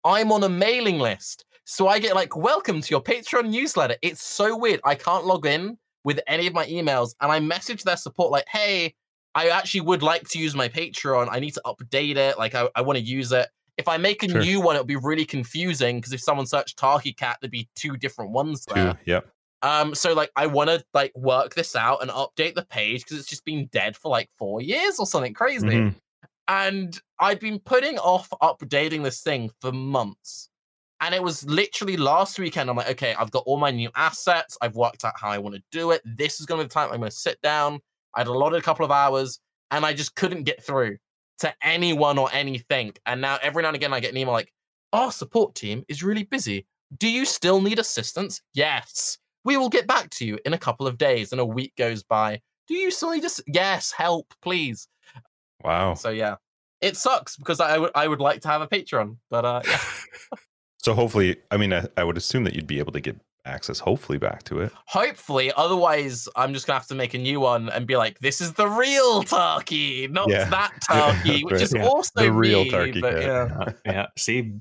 I'm 0.03 0.33
on 0.33 0.43
a 0.43 0.49
mailing 0.49 0.99
list. 0.99 1.45
So 1.65 1.87
I 1.87 2.01
get 2.01 2.17
like, 2.17 2.37
welcome 2.37 2.81
to 2.81 2.91
your 2.91 3.03
Patreon 3.03 3.51
newsletter. 3.51 3.97
It's 4.03 4.23
so 4.23 4.57
weird. 4.57 4.81
I 4.85 4.97
can't 4.97 5.25
log 5.27 5.47
in 5.47 5.79
with 6.05 6.21
any 6.27 6.47
of 6.47 6.53
my 6.55 6.67
emails. 6.67 7.15
And 7.21 7.31
I 7.31 7.41
message 7.41 7.85
their 7.85 7.97
support 7.97 8.31
like, 8.31 8.47
hey, 8.49 8.95
I 9.35 9.49
actually 9.49 9.83
would 9.83 10.03
like 10.03 10.29
to 10.31 10.39
use 10.39 10.55
my 10.55 10.69
Patreon. 10.69 11.29
I 11.31 11.39
need 11.41 11.55
to 11.55 11.63
update 11.65 12.17
it. 12.17 12.39
Like, 12.39 12.55
I, 12.55 12.69
I 12.75 12.83
want 12.83 12.99
to 12.99 13.05
use 13.05 13.33
it. 13.33 13.49
If 13.79 13.89
I 13.89 13.97
make 13.97 14.23
a 14.23 14.29
Sure. 14.29 14.41
new 14.41 14.61
one, 14.61 14.77
it'll 14.77 14.85
be 14.85 14.97
really 14.97 15.25
confusing 15.25 15.97
because 15.99 16.13
if 16.13 16.21
someone 16.21 16.47
searched 16.47 16.79
Tarke 16.79 17.17
Cat, 17.17 17.39
there'd 17.41 17.51
be 17.51 17.69
two 17.75 17.97
different 17.97 18.33
ones 18.33 18.67
there. 18.67 18.93
Two. 18.93 18.99
Yep. 19.07 19.29
Um, 19.63 19.95
so 19.95 20.13
like 20.13 20.31
I 20.37 20.47
want 20.49 20.71
to 20.71 20.85
like 20.93 21.13
work 21.17 21.55
this 21.55 21.75
out 21.77 22.03
and 22.03 22.11
update 22.11 22.55
the 22.55 22.65
page 22.65 23.05
because 23.05 23.19
it's 23.19 23.29
just 23.29 23.45
been 23.45 23.67
dead 23.73 23.97
for 23.97 24.11
like 24.11 24.29
four 24.37 24.61
years 24.61 24.99
or 24.99 25.07
something 25.07 25.33
crazy. 25.35 25.69
Mhm. 25.69 25.95
And 26.49 27.01
I'd 27.21 27.39
been 27.39 27.61
putting 27.61 27.97
off 27.99 28.29
updating 28.43 29.05
this 29.05 29.23
thing 29.23 29.51
for 29.61 29.71
months. 29.73 30.51
And 31.03 31.17
it 31.17 31.23
was 31.23 31.45
literally 31.45 31.97
last 31.97 32.39
weekend. 32.39 32.71
I'm 32.71 32.77
like, 32.77 32.91
okay, 32.91 33.13
I've 33.19 33.33
got 33.33 33.43
all 33.45 33.59
my 33.59 33.73
new 33.73 33.91
assets. 33.97 34.57
I've 34.63 34.77
worked 34.77 35.05
out 35.05 35.15
how 35.17 35.31
I 35.31 35.39
want 35.39 35.57
to 35.57 35.63
do 35.73 35.91
it. 35.91 36.01
This 36.05 36.39
is 36.39 36.47
going 36.47 36.61
to 36.61 36.65
be 36.65 36.69
the 36.69 36.73
time 36.73 36.91
I'm 36.93 37.01
going 37.01 37.11
to 37.11 37.17
sit 37.17 37.43
down. 37.43 37.81
I 38.15 38.21
had 38.21 38.29
allotted 38.29 38.61
a 38.61 38.63
couple 38.63 38.85
of 38.85 38.93
hours 38.93 39.41
and 39.73 39.85
I 39.85 39.95
just 39.95 40.15
couldn't 40.15 40.45
get 40.45 40.63
through 40.65 40.99
to 41.41 41.53
anyone 41.61 42.19
or 42.19 42.31
anything. 42.33 42.93
And 43.05 43.21
now 43.21 43.37
every 43.43 43.63
now 43.63 43.71
and 43.71 43.77
again, 43.77 43.93
I 43.93 43.99
get 43.99 44.13
an 44.13 44.17
email 44.17 44.33
like, 44.33 44.53
our 44.93 45.11
support 45.11 45.57
team 45.57 45.85
is 45.89 46.05
really 46.05 46.23
busy. 46.23 46.67
Do 46.99 47.09
you 47.09 47.25
still 47.25 47.61
need 47.61 47.81
assistance? 47.81 48.41
Yes. 48.55 49.19
We 49.45 49.57
will 49.57 49.71
get 49.71 49.89
back 49.89 50.09
to 50.11 50.25
you 50.25 50.39
in 50.45 50.53
a 50.53 50.59
couple 50.59 50.87
of 50.87 50.99
days. 50.99 51.33
And 51.33 51.41
a 51.41 51.45
week 51.45 51.73
goes 51.77 52.05
by. 52.05 52.41
Do 52.69 52.75
you 52.75 52.93
still 52.93 53.11
need 53.11 53.25
us? 53.25 53.41
Yes, 53.49 53.91
help, 53.91 54.33
please. 54.41 54.87
Wow. 55.65 55.95
So 55.95 56.11
yeah, 56.11 56.37
it 56.81 56.97
sucks 56.97 57.37
because 57.37 57.59
I 57.59 57.79
would 57.79 57.91
I 57.95 58.07
would 58.07 58.21
like 58.21 58.41
to 58.43 58.49
have 58.49 58.63
a 58.63 58.69
Patreon, 58.69 59.17
but 59.31 59.45
uh, 59.45 59.63
yeah. 59.65 59.79
So 60.83 60.95
hopefully, 60.95 61.37
I 61.51 61.57
mean, 61.57 61.73
I, 61.73 61.87
I 61.97 62.05
would 62.05 62.17
assume 62.17 62.45
that 62.45 62.55
you'd 62.55 62.67
be 62.67 62.79
able 62.79 62.93
to 62.93 63.01
get 63.01 63.17
access, 63.45 63.79
hopefully, 63.79 64.19
back 64.19 64.43
to 64.45 64.61
it. 64.61 64.73
hopefully, 64.87 65.53
otherwise 65.57 66.29
I'm 66.37 66.53
just 66.55 66.67
gonna 66.67 66.79
have 66.79 66.87
to 66.89 66.95
make 66.95 67.15
a 67.15 67.19
new 67.19 67.41
one 67.41 67.69
and 67.71 67.87
be 67.87 67.97
like, 67.97 68.19
this 68.21 68.41
is 68.41 68.53
the 68.53 68.67
real 68.69 69.23
Turkey, 69.23 70.07
not 70.09 70.29
Yeah. 70.29 70.45
that 70.51 70.73
Turkey, 70.91 71.45
which 71.45 71.53
Right. 71.55 71.63
is 71.63 71.75
Yeah. 71.75 71.87
also 71.87 72.11
The 72.17 72.33
real 72.33 72.65
me, 72.65 72.71
Turkey 72.71 73.01
but 73.01 73.15
Cat. 73.15 73.23
yeah. 73.23 73.57
Uh, 73.59 73.73
yeah. 73.87 74.07
See, 74.19 74.53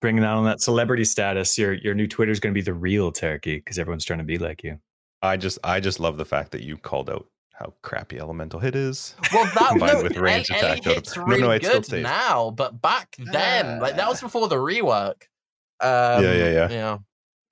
bringing 0.00 0.22
that 0.22 0.30
on 0.32 0.44
that 0.46 0.60
celebrity 0.62 1.04
status, 1.04 1.56
your 1.58 1.74
your 1.74 1.94
new 1.94 2.06
Twitter 2.06 2.32
is 2.32 2.40
going 2.40 2.52
to 2.54 2.58
be 2.58 2.64
the 2.64 2.72
real 2.74 3.12
turkey 3.12 3.56
because 3.56 3.78
everyone's 3.78 4.04
trying 4.04 4.20
to 4.20 4.24
be 4.24 4.38
like 4.38 4.62
you. 4.62 4.78
I 5.22 5.36
just, 5.36 5.58
I 5.62 5.80
just 5.80 6.00
love 6.00 6.16
the 6.16 6.24
fact 6.24 6.52
that 6.52 6.62
you 6.62 6.78
called 6.78 7.10
out 7.10 7.26
how 7.52 7.74
crappy 7.82 8.18
Elemental 8.18 8.58
Hit 8.58 8.74
is. 8.74 9.14
Well, 9.34 9.44
that 9.44 9.68
Combined 9.72 9.98
no, 9.98 10.02
with 10.04 10.16
range 10.16 10.50
L- 10.50 10.56
attack 10.56 10.86
LA 10.86 10.94
hits 10.94 11.16
really 11.18 11.42
no, 11.42 11.50
it 11.50 11.62
still 11.64 11.80
good 11.82 12.02
now, 12.02 12.50
but 12.50 12.80
back 12.80 13.16
then, 13.18 13.80
like 13.80 13.96
that 13.96 14.08
was 14.08 14.20
before 14.22 14.48
the 14.48 14.56
rework. 14.56 15.24
Um, 15.82 16.24
yeah, 16.24 16.32
yeah. 16.34 16.70
yeah. 16.70 16.98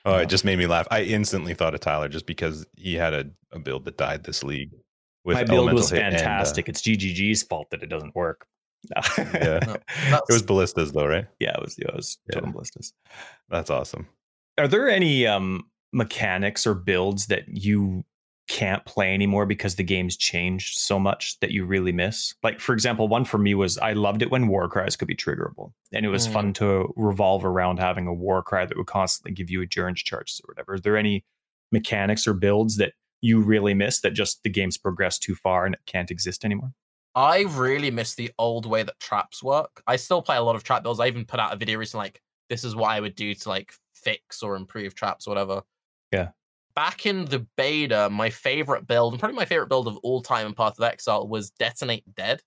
Oh, 0.04 0.16
it 0.16 0.28
just 0.28 0.44
made 0.44 0.58
me 0.58 0.66
laugh. 0.66 0.86
I 0.90 1.02
instantly 1.02 1.54
thought 1.54 1.74
of 1.74 1.80
Tyler 1.80 2.08
just 2.08 2.26
because 2.26 2.66
he 2.76 2.94
had 2.94 3.12
a, 3.14 3.24
a 3.52 3.58
build 3.58 3.84
that 3.84 3.96
died 3.98 4.24
this 4.24 4.42
league. 4.42 4.70
With 5.24 5.34
My 5.34 5.44
build 5.44 5.68
Elemental 5.68 5.74
was 5.76 5.90
Hit 5.90 6.02
and, 6.02 6.14
uh, 6.14 6.18
fantastic. 6.18 6.68
it's 6.68 6.80
GGG's 6.80 7.42
fault 7.42 7.68
that 7.70 7.82
it 7.82 7.88
doesn't 7.88 8.14
work. 8.14 8.46
Yeah. 9.18 9.58
No, 9.64 9.76
it 10.28 10.32
was 10.32 10.42
ballistas 10.42 10.92
though, 10.92 11.06
right? 11.06 11.26
yeah, 11.40 11.50
it 11.54 11.60
was. 11.60 11.76
Yeah, 11.78 11.88
it 11.88 11.96
was 11.96 12.16
Yeah. 12.30 12.34
total 12.40 12.52
ballistas. 12.52 12.92
That's 13.48 13.70
awesome. 13.70 14.06
Are 14.56 14.68
there 14.68 14.88
any 14.88 15.26
um, 15.26 15.64
mechanics 15.92 16.66
or 16.66 16.74
builds 16.74 17.26
that 17.26 17.48
you 17.48 18.04
can't 18.48 18.84
play 18.86 19.14
anymore 19.14 19.46
because 19.46 19.76
the 19.76 19.84
game's 19.84 20.16
changed 20.16 20.78
so 20.78 20.98
much 20.98 21.38
that 21.40 21.50
you 21.52 21.64
really 21.64 21.92
miss? 21.92 22.34
Like, 22.42 22.60
for 22.60 22.72
example, 22.72 23.06
one 23.08 23.24
for 23.24 23.38
me 23.38 23.54
was 23.54 23.78
I 23.78 23.92
loved 23.92 24.22
it 24.22 24.30
when 24.30 24.48
war 24.48 24.68
cries 24.68 24.96
could 24.96 25.08
be 25.08 25.14
triggerable, 25.16 25.72
and 25.92 26.04
it 26.04 26.08
was 26.08 26.26
Mm. 26.26 26.32
fun 26.32 26.52
to 26.54 26.92
revolve 26.96 27.44
around 27.44 27.78
having 27.78 28.06
a 28.06 28.14
war 28.14 28.42
cry 28.42 28.66
that 28.66 28.76
would 28.76 28.86
constantly 28.86 29.32
give 29.32 29.50
you 29.50 29.62
endurance 29.62 30.02
charges 30.02 30.40
or 30.44 30.52
whatever. 30.52 30.74
Is 30.74 30.82
there 30.82 30.96
any 30.96 31.24
mechanics 31.70 32.26
or 32.26 32.34
builds 32.34 32.76
that 32.78 32.94
you 33.20 33.40
really 33.40 33.74
miss 33.74 34.00
that 34.00 34.12
just 34.12 34.42
the 34.42 34.50
game's 34.50 34.78
progressed 34.78 35.22
too 35.22 35.34
far 35.34 35.66
and 35.66 35.74
it 35.74 35.80
can't 35.86 36.10
exist 36.10 36.44
anymore? 36.44 36.72
I 37.14 37.40
really 37.50 37.90
miss 37.90 38.14
the 38.14 38.30
old 38.38 38.64
way 38.64 38.82
that 38.84 39.00
traps 39.00 39.42
work. 39.42 39.82
I 39.86 39.96
still 39.96 40.22
play 40.22 40.36
a 40.36 40.42
lot 40.42 40.54
of 40.56 40.62
trap 40.64 40.82
builds. 40.84 41.00
I 41.00 41.08
even 41.08 41.24
put 41.24 41.40
out 41.40 41.52
a 41.52 41.56
video 41.56 41.78
recently 41.78 42.04
like 42.06 42.22
this 42.48 42.64
is 42.64 42.76
what 42.76 42.90
I 42.90 43.00
would 43.00 43.16
do 43.16 43.34
to 43.34 43.48
like 43.48 43.74
fix 43.94 44.42
or 44.42 44.54
improve 44.56 44.94
traps 44.94 45.26
or 45.26 45.30
whatever. 45.30 45.62
Yeah. 46.12 46.30
Back 46.78 47.06
in 47.06 47.24
the 47.24 47.44
beta, 47.56 48.08
my 48.08 48.30
favorite 48.30 48.86
build, 48.86 49.12
and 49.12 49.18
probably 49.18 49.34
my 49.34 49.44
favorite 49.44 49.68
build 49.68 49.88
of 49.88 49.96
all 50.04 50.22
time 50.22 50.46
in 50.46 50.54
Path 50.54 50.78
of 50.78 50.84
Exile 50.84 51.26
was 51.26 51.50
Detonate 51.50 52.04
Dead. 52.14 52.40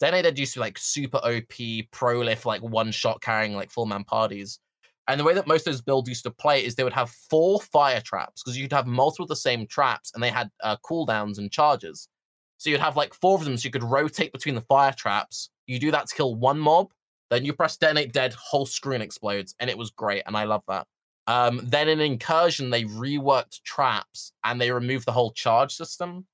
Detonate 0.00 0.24
Dead 0.24 0.38
used 0.38 0.54
to 0.54 0.60
be 0.60 0.62
like 0.62 0.78
super 0.78 1.18
OP, 1.18 1.52
prolif, 1.92 2.46
like 2.46 2.62
one 2.62 2.90
shot 2.90 3.20
carrying 3.20 3.52
like 3.52 3.70
full 3.70 3.84
man 3.84 4.02
parties. 4.02 4.58
And 5.06 5.20
the 5.20 5.24
way 5.24 5.34
that 5.34 5.46
most 5.46 5.66
of 5.66 5.74
those 5.74 5.82
builds 5.82 6.08
used 6.08 6.22
to 6.22 6.30
play 6.30 6.64
is 6.64 6.74
they 6.74 6.82
would 6.82 6.94
have 6.94 7.10
four 7.10 7.60
fire 7.60 8.00
traps 8.00 8.42
because 8.42 8.56
you'd 8.56 8.72
have 8.72 8.86
multiple 8.86 9.24
of 9.24 9.28
the 9.28 9.36
same 9.36 9.66
traps 9.66 10.12
and 10.14 10.22
they 10.22 10.30
had 10.30 10.48
uh, 10.62 10.78
cooldowns 10.78 11.36
and 11.36 11.52
charges. 11.52 12.08
So 12.56 12.70
you'd 12.70 12.80
have 12.80 12.96
like 12.96 13.12
four 13.12 13.34
of 13.34 13.44
them, 13.44 13.58
so 13.58 13.66
you 13.66 13.70
could 13.70 13.84
rotate 13.84 14.32
between 14.32 14.54
the 14.54 14.62
fire 14.62 14.94
traps. 14.94 15.50
You 15.66 15.78
do 15.78 15.90
that 15.90 16.06
to 16.06 16.14
kill 16.14 16.36
one 16.36 16.58
mob, 16.58 16.90
then 17.28 17.44
you 17.44 17.52
press 17.52 17.76
detonate 17.76 18.14
dead, 18.14 18.32
whole 18.32 18.64
screen 18.64 19.02
explodes, 19.02 19.54
and 19.60 19.68
it 19.68 19.76
was 19.76 19.90
great, 19.90 20.22
and 20.24 20.38
I 20.38 20.44
love 20.44 20.62
that. 20.68 20.86
Um, 21.26 21.60
then 21.62 21.88
in 21.88 22.00
incursion, 22.00 22.70
they 22.70 22.84
reworked 22.84 23.62
traps 23.62 24.32
and 24.44 24.60
they 24.60 24.70
removed 24.70 25.06
the 25.06 25.12
whole 25.12 25.32
charge 25.32 25.74
system, 25.74 26.26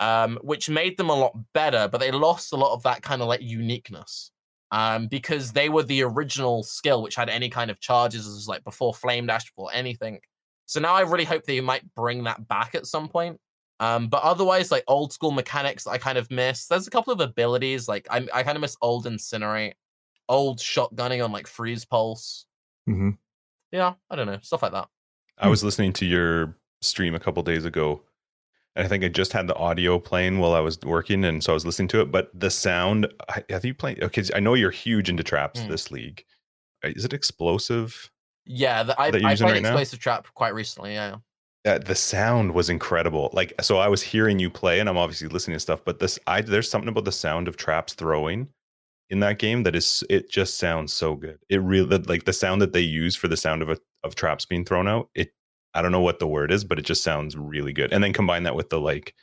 um, 0.00 0.38
which 0.42 0.70
made 0.70 0.96
them 0.96 1.10
a 1.10 1.14
lot 1.14 1.36
better, 1.54 1.88
but 1.88 1.98
they 1.98 2.10
lost 2.10 2.52
a 2.52 2.56
lot 2.56 2.72
of 2.72 2.82
that 2.84 3.02
kind 3.02 3.20
of 3.22 3.28
like 3.28 3.42
uniqueness. 3.42 4.30
Um, 4.70 5.06
because 5.06 5.52
they 5.52 5.70
were 5.70 5.82
the 5.82 6.02
original 6.02 6.62
skill 6.62 7.02
which 7.02 7.14
had 7.14 7.30
any 7.30 7.48
kind 7.48 7.70
of 7.70 7.80
charges, 7.80 8.26
as 8.26 8.46
like 8.46 8.62
before 8.64 8.92
Flame 8.92 9.26
Dash, 9.26 9.46
before 9.46 9.70
anything. 9.72 10.20
So 10.66 10.78
now 10.78 10.94
I 10.94 11.00
really 11.00 11.24
hope 11.24 11.44
they 11.44 11.62
might 11.62 11.94
bring 11.94 12.24
that 12.24 12.46
back 12.46 12.74
at 12.74 12.86
some 12.86 13.08
point. 13.08 13.40
Um, 13.80 14.08
but 14.08 14.22
otherwise, 14.22 14.70
like 14.70 14.84
old 14.86 15.12
school 15.12 15.30
mechanics, 15.30 15.86
I 15.86 15.98
kind 15.98 16.18
of 16.18 16.30
miss. 16.30 16.66
There's 16.66 16.86
a 16.86 16.90
couple 16.90 17.12
of 17.12 17.20
abilities, 17.20 17.88
like 17.88 18.06
I, 18.10 18.26
I 18.34 18.42
kind 18.42 18.56
of 18.56 18.60
miss 18.60 18.76
old 18.82 19.06
incinerate, 19.06 19.72
old 20.28 20.58
shotgunning 20.58 21.24
on 21.24 21.32
like 21.32 21.46
freeze 21.46 21.84
pulse. 21.84 22.44
Mm-hmm. 22.88 23.10
Yeah, 23.72 23.94
I 24.10 24.16
don't 24.16 24.26
know, 24.26 24.38
stuff 24.42 24.62
like 24.62 24.72
that. 24.72 24.88
I 25.38 25.48
was 25.48 25.62
listening 25.62 25.92
to 25.94 26.06
your 26.06 26.56
stream 26.82 27.14
a 27.14 27.20
couple 27.20 27.42
days 27.42 27.64
ago, 27.64 28.02
and 28.74 28.84
I 28.84 28.88
think 28.88 29.04
I 29.04 29.08
just 29.08 29.32
had 29.32 29.46
the 29.46 29.54
audio 29.56 29.98
playing 29.98 30.38
while 30.38 30.54
I 30.54 30.60
was 30.60 30.78
working, 30.80 31.24
and 31.24 31.42
so 31.44 31.52
I 31.52 31.54
was 31.54 31.66
listening 31.66 31.88
to 31.88 32.00
it. 32.00 32.10
But 32.10 32.30
the 32.38 32.50
sound, 32.50 33.12
I- 33.28 33.44
have 33.50 33.64
you 33.64 33.74
played? 33.74 34.02
Okay, 34.02 34.22
I 34.34 34.40
know 34.40 34.54
you're 34.54 34.70
huge 34.70 35.08
into 35.08 35.22
traps 35.22 35.60
Mm. 35.60 35.68
this 35.68 35.90
league. 35.90 36.24
Uh, 36.84 36.88
Is 36.96 37.04
it 37.04 37.12
explosive? 37.12 38.10
Yeah, 38.46 38.82
the, 38.84 38.98
I, 39.00 39.06
I 39.06 39.10
played 39.10 39.22
right 39.40 39.62
now? 39.62 39.68
explosive 39.70 39.98
trap 39.98 40.26
quite 40.34 40.54
recently. 40.54 40.94
Yeah, 40.94 41.16
Uh, 41.66 41.78
the 41.78 41.94
sound 41.94 42.54
was 42.54 42.70
incredible. 42.70 43.28
Like, 43.32 43.52
so 43.60 43.78
I 43.78 43.88
was 43.88 44.02
hearing 44.02 44.38
you 44.38 44.48
play, 44.48 44.80
and 44.80 44.88
I'm 44.88 44.96
obviously 44.96 45.28
listening 45.28 45.56
to 45.56 45.60
stuff. 45.60 45.84
But 45.84 45.98
this, 45.98 46.18
I 46.26 46.40
there's 46.40 46.70
something 46.70 46.88
about 46.88 47.04
the 47.04 47.12
sound 47.12 47.46
of 47.48 47.56
traps 47.56 47.92
throwing 47.94 48.48
in 49.10 49.20
that 49.20 49.38
game 49.38 49.62
that 49.62 49.74
is, 49.74 50.04
it 50.10 50.30
just 50.30 50.58
sounds 50.58 50.92
so 50.92 51.14
good. 51.14 51.38
It 51.48 51.62
really 51.62 51.98
like 51.98 52.24
the 52.24 52.32
sound 52.32 52.60
that 52.62 52.72
they 52.72 52.80
use 52.80 53.16
for 53.16 53.28
the 53.28 53.36
sound 53.36 53.62
of 53.62 53.70
a 53.70 53.78
of 54.04 54.14
traps 54.14 54.44
being 54.44 54.64
thrown 54.64 54.86
out. 54.88 55.08
It, 55.14 55.32
I 55.74 55.82
don't 55.82 55.92
know 55.92 56.00
what 56.00 56.18
the 56.18 56.26
word 56.26 56.52
is, 56.52 56.64
but 56.64 56.78
it 56.78 56.84
just 56.84 57.02
sounds 57.02 57.36
really 57.36 57.72
good. 57.72 57.92
And 57.92 58.02
then 58.02 58.12
combine 58.12 58.44
that 58.44 58.54
with 58.54 58.68
the 58.68 58.80
like 58.80 59.14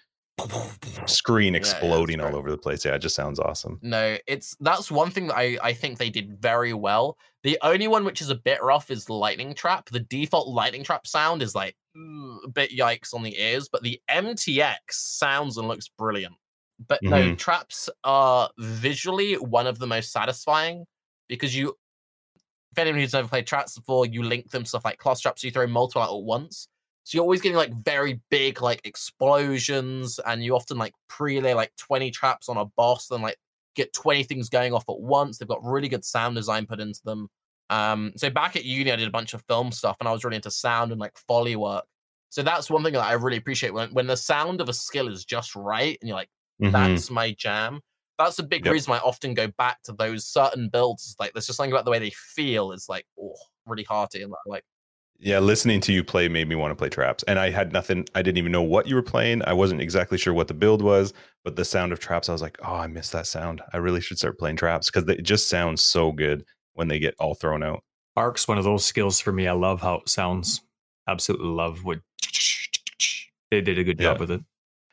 screen 1.05 1.53
Yeah, 1.53 1.57
yeah, 1.57 1.59
exploding 1.59 2.19
all 2.19 2.35
over 2.35 2.51
the 2.51 2.57
place. 2.57 2.83
Yeah, 2.83 2.95
it 2.95 2.99
just 2.99 3.15
sounds 3.15 3.39
awesome. 3.39 3.79
no, 3.81 4.17
it's 4.27 4.55
that's 4.59 4.91
one 4.91 5.11
thing 5.11 5.27
that 5.27 5.37
I 5.37 5.57
I 5.61 5.73
think 5.73 5.97
they 5.97 6.09
did 6.09 6.41
very 6.41 6.73
well. 6.73 7.17
The 7.43 7.57
only 7.61 7.87
one 7.87 8.03
which 8.05 8.21
is 8.21 8.29
a 8.29 8.35
bit 8.35 8.61
rough 8.63 8.89
is 8.91 9.09
lightning 9.09 9.53
trap. 9.53 9.89
The 9.89 9.99
default 9.99 10.47
lightning 10.47 10.83
trap 10.83 11.07
sound 11.07 11.41
is 11.41 11.55
like 11.55 11.75
a 11.95 12.49
bit 12.49 12.71
yikes 12.71 13.13
on 13.13 13.23
the 13.23 13.39
ears, 13.39 13.69
but 13.69 13.83
the 13.83 14.01
MTX 14.09 14.75
sounds 14.89 15.57
and 15.57 15.67
looks 15.67 15.87
brilliant. 15.87 16.35
But 16.79 17.01
no, 17.05 17.29
Mhm. 17.29 17.37
traps 17.37 17.89
are 18.03 18.49
visually 18.57 19.35
one 19.35 19.67
of 19.67 19.79
the 19.79 19.87
most 19.87 20.11
satisfying 20.11 20.85
because 21.27 21.55
you, 21.55 21.75
if 22.71 22.77
anyone 22.77 22.99
who's 22.99 23.13
never 23.13 23.27
played 23.27 23.47
traps 23.47 23.77
before, 23.77 24.05
you 24.05 24.23
link 24.23 24.51
them 24.51 24.65
stuff 24.65 24.85
like 24.85 24.97
cluster 24.97 25.23
traps, 25.23 25.41
so 25.41 25.47
you 25.47 25.51
throw 25.51 25.67
multiple 25.67 26.01
out 26.01 26.15
at 26.15 26.23
once. 26.23 26.67
So 27.03 27.17
you're 27.17 27.23
always 27.23 27.41
getting 27.41 27.55
like 27.57 27.73
very 27.83 28.21
big 28.29 28.61
like 28.61 28.81
explosions, 28.85 30.19
and 30.19 30.43
you 30.43 30.55
often 30.55 30.77
like 30.77 30.93
pre-lay 31.07 31.53
like 31.53 31.75
20 31.77 32.11
traps 32.11 32.49
on 32.49 32.57
a 32.57 32.65
boss, 32.65 33.09
and 33.11 33.23
like 33.23 33.37
get 33.75 33.93
20 33.93 34.23
things 34.23 34.49
going 34.49 34.73
off 34.73 34.85
at 34.89 34.99
once. 34.99 35.37
They've 35.37 35.47
got 35.47 35.63
really 35.63 35.87
good 35.89 36.03
sound 36.05 36.35
design 36.35 36.65
put 36.65 36.79
into 36.81 37.01
them. 37.03 37.29
Um, 37.69 38.13
so 38.17 38.29
back 38.29 38.55
at 38.55 38.65
uni, 38.65 38.91
I 38.91 38.95
did 38.95 39.07
a 39.07 39.11
bunch 39.11 39.33
of 39.33 39.43
film 39.47 39.71
stuff, 39.71 39.97
and 39.99 40.09
I 40.09 40.11
was 40.11 40.23
really 40.23 40.37
into 40.37 40.51
sound 40.51 40.91
and 40.91 40.99
like 40.99 41.17
foley 41.17 41.55
work. 41.55 41.85
So 42.29 42.43
that's 42.43 42.69
one 42.69 42.83
thing 42.83 42.93
that 42.93 43.03
I 43.05 43.13
really 43.13 43.37
appreciate 43.37 43.73
when 43.73 43.91
when 43.93 44.07
the 44.07 44.17
sound 44.17 44.59
of 44.61 44.67
a 44.69 44.73
skill 44.73 45.07
is 45.07 45.23
just 45.25 45.55
right, 45.55 45.97
and 46.01 46.07
you're 46.09 46.17
like 46.17 46.29
Mhm. 46.59 46.71
that's 46.73 47.09
my 47.11 47.33
jam. 47.33 47.81
That's 48.17 48.39
a 48.39 48.43
big 48.43 48.65
Yep. 48.65 48.71
reason 48.73 48.91
why 48.91 48.97
I 48.97 49.01
often 49.01 49.33
go 49.33 49.47
back 49.57 49.81
to 49.83 49.93
those 49.93 50.25
certain 50.27 50.69
builds. 50.69 51.15
Like 51.19 51.33
there's 51.33 51.47
just 51.47 51.57
something 51.57 51.71
about 51.73 51.85
the 51.85 51.91
way 51.91 51.99
they 51.99 52.11
feel 52.11 52.71
is 52.71 52.87
like 52.89 53.05
oh 53.19 53.35
really 53.65 53.83
hearty 53.83 54.21
and 54.23 54.33
like 54.47 54.63
Yeah, 55.17 55.39
listening 55.39 55.79
to 55.81 55.93
you 55.93 56.03
play 56.03 56.27
made 56.27 56.47
me 56.49 56.55
want 56.55 56.71
to 56.71 56.75
play 56.75 56.89
traps. 56.89 57.23
And 57.23 57.39
I 57.39 57.49
had 57.49 57.71
nothing, 57.71 58.05
I 58.15 58.21
didn't 58.21 58.37
even 58.37 58.51
know 58.51 58.61
what 58.61 58.85
you 58.85 58.95
were 58.95 59.01
playing. 59.01 59.41
I 59.45 59.53
wasn't 59.53 59.79
exactly 59.81 60.17
sure 60.17 60.33
what 60.33 60.49
the 60.49 60.53
build 60.53 60.81
was, 60.81 61.13
but 61.45 61.55
the 61.55 61.63
sound 61.63 61.93
of 61.93 61.99
traps, 61.99 62.27
I 62.27 62.33
was 62.33 62.41
like, 62.41 62.57
oh, 62.63 62.75
I 62.75 62.87
miss 62.87 63.09
that 63.11 63.25
sound. 63.25 63.61
I 63.73 63.77
really 63.77 64.01
should 64.01 64.17
start 64.17 64.37
playing 64.37 64.57
traps 64.57 64.89
because 64.91 65.07
it 65.09 65.23
just 65.23 65.47
sounds 65.47 65.81
so 65.81 66.11
good 66.11 66.43
when 66.73 66.89
they 66.89 66.99
get 66.99 67.15
all 67.17 67.33
thrown 67.33 67.63
out. 67.63 67.81
Arc's 68.17 68.47
one 68.47 68.57
of 68.57 68.65
those 68.65 68.83
skills 68.85 69.21
for 69.21 69.31
me. 69.31 69.47
I 69.47 69.53
love 69.53 69.81
how 69.81 69.95
it 69.95 70.09
sounds. 70.09 70.61
Absolutely 71.07 71.47
love 71.47 71.83
what 71.85 71.99
they 73.51 73.61
did 73.61 73.79
a 73.79 73.83
good 73.83 73.99
job 73.99 74.15
Yeah. 74.15 74.19
with 74.19 74.31
it. 74.31 74.41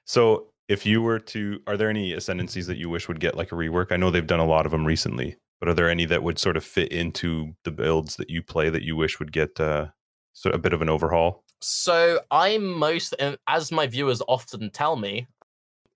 So 0.05 0.52
if 0.73 0.87
you 0.87 1.03
were 1.03 1.19
to, 1.19 1.61
are 1.67 1.77
there 1.77 1.91
any 1.91 2.15
ascendancies 2.15 2.67
that 2.67 2.79
you 2.79 2.89
wish 2.89 3.07
would 3.07 3.21
get 3.21 3.37
like 3.37 3.53
a 3.53 3.55
rework? 3.55 3.93
I 3.93 3.99
know 3.99 4.11
they've 4.11 4.27
done 4.27 4.41
a 4.41 4.47
lot 4.47 4.65
of 4.65 4.73
them 4.73 4.87
recently, 4.87 5.37
but 5.61 5.69
are 5.69 5.75
there 5.75 5.91
any 5.91 6.07
that 6.07 6.23
would 6.23 6.39
sort 6.39 6.57
of 6.57 6.65
fit 6.65 6.91
into 6.91 7.53
the 7.65 7.71
builds 7.71 8.17
that 8.17 8.31
you 8.31 8.43
play 8.43 8.71
that 8.71 8.83
you 8.83 8.97
wish 8.97 9.19
would 9.19 9.33
get 9.33 9.61
uh, 9.61 9.89
sort 10.33 10.55
of 10.55 10.61
a 10.61 10.63
bit 10.63 10.73
of 10.73 10.81
an 10.81 10.89
overhaul? 10.89 11.45
So 11.61 12.21
I'm 12.31 12.65
most, 12.65 13.15
and 13.19 13.37
as 13.49 13.71
my 13.71 13.87
viewers 13.87 14.23
often 14.27 14.71
tell 14.71 14.97
me, 14.97 15.27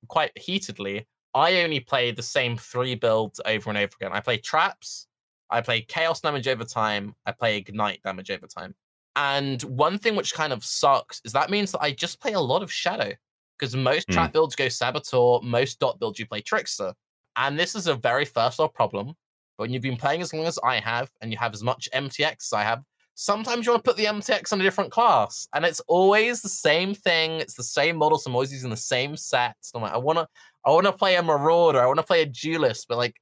quite 0.09 0.37
heatedly, 0.37 1.07
I 1.35 1.63
only 1.63 1.81
play 1.81 2.11
the 2.11 2.23
same 2.23 2.59
three 2.59 2.95
builds 2.95 3.41
over 3.47 3.71
and 3.71 3.79
over 3.79 3.93
again. 3.99 4.13
I 4.13 4.21
play 4.21 4.37
traps, 4.37 5.07
I 5.49 5.63
play 5.63 5.81
chaos 5.81 6.21
damage 6.21 6.49
over 6.49 6.65
time, 6.65 7.15
I 7.25 7.33
play 7.33 7.57
ignite 7.57 8.03
damage 8.03 8.31
over 8.31 8.47
time. 8.47 8.75
And 9.17 9.63
one 9.63 9.99
thing 9.99 10.17
which 10.17 10.35
kind 10.35 10.53
of 10.53 10.63
sucks 10.63 11.23
is 11.25 11.33
that 11.33 11.49
means 11.49 11.73
that 11.73 11.81
I 11.81 11.93
just 11.93 12.21
play 12.21 12.35
a 12.35 12.41
lot 12.41 12.63
of 12.63 12.71
shadow 12.71 13.15
because 13.59 13.75
most 13.77 14.07
Hmm. 14.09 14.15
trap 14.15 14.33
builds 14.33 14.55
go 14.57 14.69
saboteur, 14.69 15.41
most 15.43 15.79
dot 15.79 15.99
builds 15.99 16.19
you 16.19 16.27
play 16.27 16.41
trickster. 16.41 16.95
And 17.37 17.59
this 17.59 17.75
is 17.75 17.87
a 17.87 17.95
very 17.95 18.25
first 18.25 18.59
world 18.59 18.75
problem. 18.75 19.09
But 19.57 19.65
when 19.65 19.73
you've 19.73 19.83
been 19.83 19.97
playing 19.97 20.23
as 20.23 20.33
long 20.33 20.47
as 20.47 20.59
I 20.63 20.81
have, 20.81 21.11
and 21.21 21.33
you 21.33 21.39
have 21.39 21.55
as 21.55 21.63
much 21.63 21.89
MTX 21.93 22.49
as 22.49 22.53
I 22.53 22.63
have, 22.63 22.83
sometimes 23.15 23.65
you 23.65 23.73
want 23.73 23.85
to 23.85 23.89
put 23.91 23.97
the 23.97 24.05
MTX 24.07 24.53
on 24.53 24.61
a 24.61 24.65
different 24.65 24.91
class, 24.93 25.49
and 25.55 25.65
it's 25.65 25.81
always 25.89 26.43
the 26.43 26.49
same 26.49 26.95
thing. 26.95 27.41
It's 27.41 27.55
the 27.55 27.63
same 27.63 27.97
model. 27.97 28.19
So 28.19 28.31
I'm 28.31 28.35
always 28.35 28.53
using 28.53 28.71
the 28.71 28.77
same 28.77 29.17
sets. 29.17 29.73
I'm 29.75 29.83
like, 29.83 29.93
I 29.93 29.97
wanna, 29.97 30.29
I 30.65 30.71
wanna 30.71 30.93
play 30.93 31.17
a 31.17 31.23
Marauder. 31.23 31.81
I 31.81 31.87
wanna 31.87 32.03
play 32.03 32.23
a 32.23 32.27
Duelist, 32.27 32.87
but 32.89 32.99
like, 32.99 33.17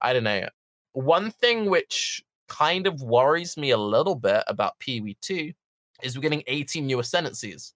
I 0.00 0.12
don't 0.12 0.24
know. 0.24 0.48
One 0.92 1.30
thing 1.32 1.68
which 1.70 2.22
kind 2.48 2.86
of 2.86 3.02
worries 3.02 3.56
me 3.56 3.70
a 3.70 3.76
little 3.78 4.14
bit 4.16 4.42
about 4.48 4.74
PoE 4.80 5.14
two 5.20 5.52
is 6.02 6.16
we're 6.16 6.22
getting 6.22 6.42
18 6.46 6.86
new 6.86 6.98
ascendancies, 6.98 7.74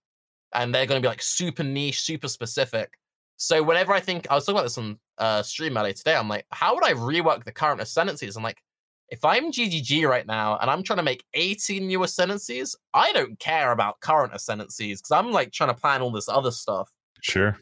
and 0.54 0.74
they're 0.74 0.86
going 0.86 1.00
to 1.00 1.04
be 1.04 1.10
like 1.10 1.22
super 1.22 1.62
niche, 1.62 2.02
super 2.02 2.28
specific. 2.28 2.98
So 3.36 3.62
whenever 3.62 3.92
I 3.92 4.00
think 4.00 4.30
I 4.30 4.34
was 4.34 4.44
talking 4.44 4.56
about 4.56 4.64
this 4.64 4.78
on 4.78 4.98
uh, 5.18 5.42
stream 5.42 5.76
earlier 5.76 5.92
today, 5.92 6.14
I'm 6.14 6.28
like, 6.28 6.46
how 6.50 6.74
would 6.74 6.84
I 6.84 6.92
rework 6.92 7.44
the 7.44 7.52
current 7.52 7.80
ascendancies? 7.80 8.36
I'm 8.36 8.42
like, 8.42 8.62
if 9.08 9.24
I'm 9.24 9.52
GGG 9.52 10.08
right 10.08 10.26
now 10.26 10.56
and 10.58 10.70
I'm 10.70 10.82
trying 10.82 10.98
to 10.98 11.02
make 11.02 11.24
18 11.34 11.86
new 11.86 12.02
ascendancies, 12.04 12.74
I 12.94 13.12
don't 13.12 13.38
care 13.38 13.72
about 13.72 14.00
current 14.00 14.32
ascendancies 14.32 15.00
because 15.00 15.10
I'm 15.10 15.30
like 15.30 15.52
trying 15.52 15.74
to 15.74 15.80
plan 15.80 16.00
all 16.00 16.10
this 16.10 16.28
other 16.28 16.50
stuff. 16.50 16.90
Sure. 17.20 17.58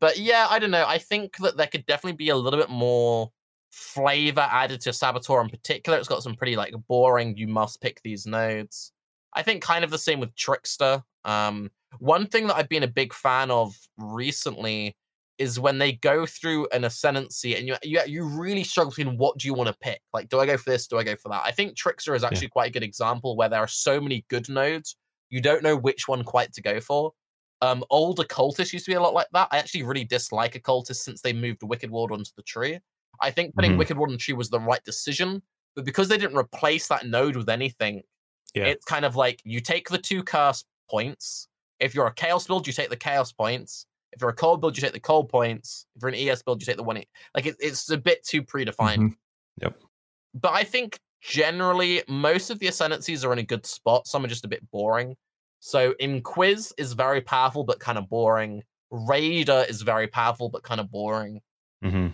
But 0.00 0.18
yeah, 0.18 0.46
I 0.50 0.58
don't 0.58 0.70
know. 0.70 0.84
I 0.86 0.98
think 0.98 1.36
that 1.38 1.56
there 1.56 1.66
could 1.66 1.86
definitely 1.86 2.16
be 2.16 2.30
a 2.30 2.36
little 2.36 2.58
bit 2.58 2.70
more 2.70 3.30
flavor 3.70 4.48
added 4.50 4.80
to 4.82 4.92
Saboteur 4.92 5.40
in 5.40 5.48
particular. 5.48 5.98
It's 5.98 6.08
got 6.08 6.22
some 6.22 6.36
pretty 6.36 6.56
like 6.56 6.74
boring, 6.88 7.36
you 7.36 7.48
must 7.48 7.80
pick 7.80 8.00
these 8.02 8.26
nodes. 8.26 8.92
I 9.32 9.42
think 9.42 9.62
kind 9.62 9.84
of 9.84 9.90
the 9.90 9.98
same 9.98 10.20
with 10.20 10.34
Trickster. 10.36 11.02
Um, 11.24 11.70
one 11.98 12.26
thing 12.26 12.46
that 12.48 12.56
I've 12.56 12.68
been 12.68 12.82
a 12.82 12.88
big 12.88 13.12
fan 13.14 13.50
of 13.50 13.74
recently 13.96 14.96
is 15.38 15.58
when 15.58 15.78
they 15.78 15.92
go 15.92 16.24
through 16.26 16.68
an 16.72 16.84
ascendancy 16.84 17.56
and 17.56 17.66
you 17.66 17.74
you, 17.82 18.00
you 18.06 18.24
really 18.24 18.62
struggle 18.62 18.90
between 18.96 19.16
what 19.18 19.36
do 19.38 19.48
you 19.48 19.54
want 19.54 19.68
to 19.68 19.76
pick? 19.80 20.00
Like, 20.12 20.28
do 20.28 20.38
I 20.38 20.46
go 20.46 20.56
for 20.56 20.70
this? 20.70 20.86
Do 20.86 20.98
I 20.98 21.02
go 21.02 21.16
for 21.16 21.28
that? 21.30 21.42
I 21.44 21.50
think 21.50 21.76
Trickster 21.76 22.14
is 22.14 22.22
actually 22.22 22.48
quite 22.48 22.68
a 22.68 22.72
good 22.72 22.84
example 22.84 23.36
where 23.36 23.48
there 23.48 23.60
are 23.60 23.66
so 23.68 24.00
many 24.00 24.24
good 24.28 24.48
nodes, 24.48 24.96
you 25.30 25.40
don't 25.40 25.62
know 25.62 25.76
which 25.76 26.06
one 26.06 26.22
quite 26.22 26.52
to 26.52 26.62
go 26.62 26.80
for. 26.80 27.12
Um, 27.62 27.82
old 27.90 28.20
occultist 28.20 28.72
used 28.72 28.84
to 28.84 28.90
be 28.92 28.96
a 28.96 29.00
lot 29.00 29.14
like 29.14 29.26
that. 29.32 29.48
I 29.50 29.58
actually 29.58 29.82
really 29.82 30.04
dislike 30.04 30.54
occultist 30.54 31.02
since 31.02 31.20
they 31.22 31.32
moved 31.32 31.62
Wicked 31.62 31.90
Ward 31.90 32.12
onto 32.12 32.30
the 32.36 32.42
tree. 32.42 32.78
I 33.20 33.30
think 33.30 33.54
putting 33.54 33.72
Mhm. 33.72 33.78
Wicked 33.78 33.96
Ward 33.96 34.10
on 34.10 34.14
the 34.14 34.18
tree 34.18 34.34
was 34.34 34.50
the 34.50 34.60
right 34.60 34.82
decision, 34.84 35.42
but 35.74 35.84
because 35.84 36.08
they 36.08 36.18
didn't 36.18 36.36
replace 36.36 36.86
that 36.88 37.06
node 37.06 37.36
with 37.36 37.48
anything, 37.48 38.02
Yeah. 38.54 38.66
it's 38.66 38.84
kind 38.84 39.04
of 39.04 39.16
like 39.16 39.40
you 39.44 39.60
take 39.60 39.88
the 39.88 39.98
two 39.98 40.22
curse 40.22 40.64
points. 40.90 41.48
If 41.80 41.94
you're 41.94 42.06
a 42.06 42.14
chaos 42.14 42.46
build, 42.46 42.66
you 42.66 42.72
take 42.72 42.90
the 42.90 42.96
chaos 42.96 43.32
points. 43.32 43.86
If 44.12 44.20
you're 44.20 44.30
a 44.30 44.34
cold 44.34 44.60
build, 44.60 44.76
you 44.76 44.80
take 44.80 44.92
the 44.92 45.00
cold 45.00 45.28
points. 45.28 45.86
If 45.96 46.02
you're 46.02 46.08
an 46.10 46.14
ES 46.14 46.42
build, 46.42 46.60
you 46.62 46.66
take 46.66 46.76
the 46.76 46.82
one. 46.84 46.98
E- 46.98 47.08
Like 47.34 47.46
it, 47.46 47.56
it's 47.58 47.90
a 47.90 47.96
bit 47.98 48.24
too 48.24 48.42
predefined. 48.42 48.98
Mhm. 48.98 49.16
Yep. 49.62 49.80
But 50.34 50.52
I 50.52 50.64
think 50.64 50.98
generally 51.20 52.02
most 52.08 52.50
of 52.50 52.58
the 52.58 52.68
ascendancies 52.68 53.24
are 53.24 53.32
in 53.32 53.38
a 53.38 53.42
good 53.42 53.66
spot. 53.66 54.06
Some 54.06 54.24
are 54.24 54.28
just 54.28 54.44
a 54.44 54.48
bit 54.48 54.68
boring. 54.70 55.16
So 55.60 55.94
Inquis 55.98 56.72
is 56.78 56.92
very 56.92 57.20
powerful 57.22 57.64
but 57.64 57.80
kind 57.80 57.98
of 57.98 58.08
boring. 58.08 58.62
Raider 58.90 59.64
is 59.68 59.82
very 59.82 60.06
powerful 60.06 60.48
but 60.48 60.62
kind 60.62 60.80
of 60.80 60.90
boring. 60.90 61.40
hmm 61.82 62.08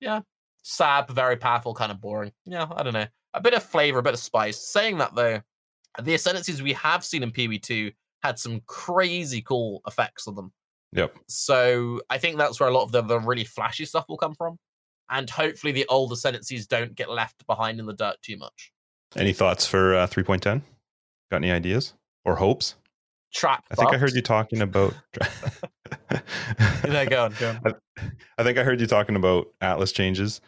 Yeah. 0.00 0.20
Sab 0.62 1.08
very 1.10 1.36
powerful, 1.36 1.72
kind 1.72 1.90
of 1.90 2.00
boring. 2.00 2.32
Yeah, 2.44 2.66
I 2.70 2.82
don't 2.82 2.92
know. 2.92 3.06
A 3.32 3.40
bit 3.40 3.54
of 3.54 3.62
flavor, 3.62 4.00
a 4.00 4.02
bit 4.02 4.12
of 4.12 4.20
spice. 4.20 4.58
Saying 4.58 4.98
that 4.98 5.14
though, 5.14 5.40
the 6.02 6.12
ascendancies 6.14 6.60
we 6.60 6.74
have 6.74 7.04
seen 7.04 7.22
in 7.22 7.30
PoE2 7.30 7.94
had 8.22 8.38
some 8.38 8.60
crazy 8.66 9.42
cool 9.42 9.80
effects 9.86 10.26
on 10.26 10.34
them. 10.34 10.52
Yep. 10.92 11.16
So 11.28 12.00
I 12.08 12.18
think 12.18 12.38
that's 12.38 12.58
where 12.58 12.68
a 12.68 12.72
lot 12.72 12.84
of 12.84 12.92
the, 12.92 13.02
the 13.02 13.20
really 13.20 13.44
flashy 13.44 13.84
stuff 13.84 14.06
will 14.08 14.16
come 14.16 14.34
from. 14.34 14.58
And 15.10 15.28
hopefully 15.28 15.72
the 15.72 15.86
old 15.88 16.12
ascendancies 16.12 16.66
don't 16.66 16.94
get 16.94 17.10
left 17.10 17.46
behind 17.46 17.80
in 17.80 17.86
the 17.86 17.94
dirt 17.94 18.16
too 18.22 18.36
much. 18.36 18.72
Any 19.16 19.32
thoughts 19.32 19.66
for 19.66 19.94
uh, 19.94 20.06
3.10? 20.06 20.62
Got 21.30 21.36
any 21.36 21.50
ideas 21.50 21.94
or 22.24 22.36
hopes? 22.36 22.76
Trap. 23.32 23.64
I 23.70 23.74
think 23.74 23.92
I 23.92 23.98
heard 23.98 24.12
you 24.12 24.22
talking 24.22 24.62
about. 24.62 24.94
Yeah, 26.86 27.04
go 27.08 27.24
on, 27.24 27.34
go 27.38 27.50
on. 27.50 27.60
I, 27.64 28.02
I 28.38 28.42
think 28.42 28.58
I 28.58 28.64
heard 28.64 28.80
you 28.80 28.86
talking 28.86 29.16
about 29.16 29.48
Atlas 29.60 29.92
changes. 29.92 30.40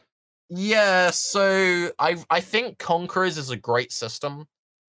Yeah, 0.49 1.11
so 1.11 1.91
I 1.99 2.17
I 2.29 2.41
think 2.41 2.79
Conquerors 2.79 3.39
is 3.39 3.51
a 3.51 3.57
great 3.57 3.93
system. 3.93 4.47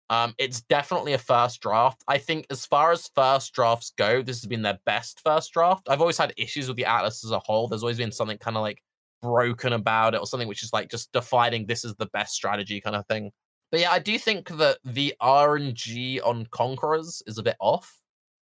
Um, 0.10 0.34
it's 0.38 0.62
definitely 0.62 1.14
a 1.14 1.20
first 1.20 1.62
draft. 1.62 2.03
I 2.07 2.18
think 2.18 2.47
as 2.49 2.66
far 2.66 2.91
as 2.91 3.12
first 3.14 3.53
drafts 3.53 3.91
go, 3.95 4.22
this 4.24 4.41
has 4.41 4.47
been 4.47 4.64
their 4.64 4.80
best 4.86 5.22
first 5.24 5.53
draft. 5.53 5.88
I've 5.88 6.01
always 6.01 6.18
had 6.18 6.34
issues 6.36 6.68
with 6.68 6.78
the 6.78 6.86
Atlas 6.86 7.24
as 7.24 7.32
a 7.32 7.39
whole. 7.39 7.68
There's 7.68 7.84
always 7.84 7.97
been 7.97 8.12
something 8.12 8.38
kind 8.39 8.57
of 8.57 8.62
like 8.62 8.82
broken 9.22 9.74
about 9.74 10.16
it, 10.16 10.20
or 10.20 10.26
something 10.26 10.47
which 10.47 10.64
is 10.64 10.74
like 10.74 10.89
just 10.89 11.12
defining 11.12 11.66
this 11.66 11.86
is 11.86 11.93
the 11.95 12.07
best 12.07 12.34
strategy 12.34 12.82
kind 12.82 12.95
of 12.95 13.05
thing. 13.07 13.32
But 13.72 13.82
yeah, 13.82 13.91
I 13.91 13.99
do 13.99 14.18
think 14.18 14.49
that 14.57 14.80
the 14.84 15.14
RNG 15.22 16.20
on 16.26 16.47
Conquerors 16.51 17.22
is 17.28 17.38
a 17.38 17.43
bit 17.43 17.57
off 17.60 17.99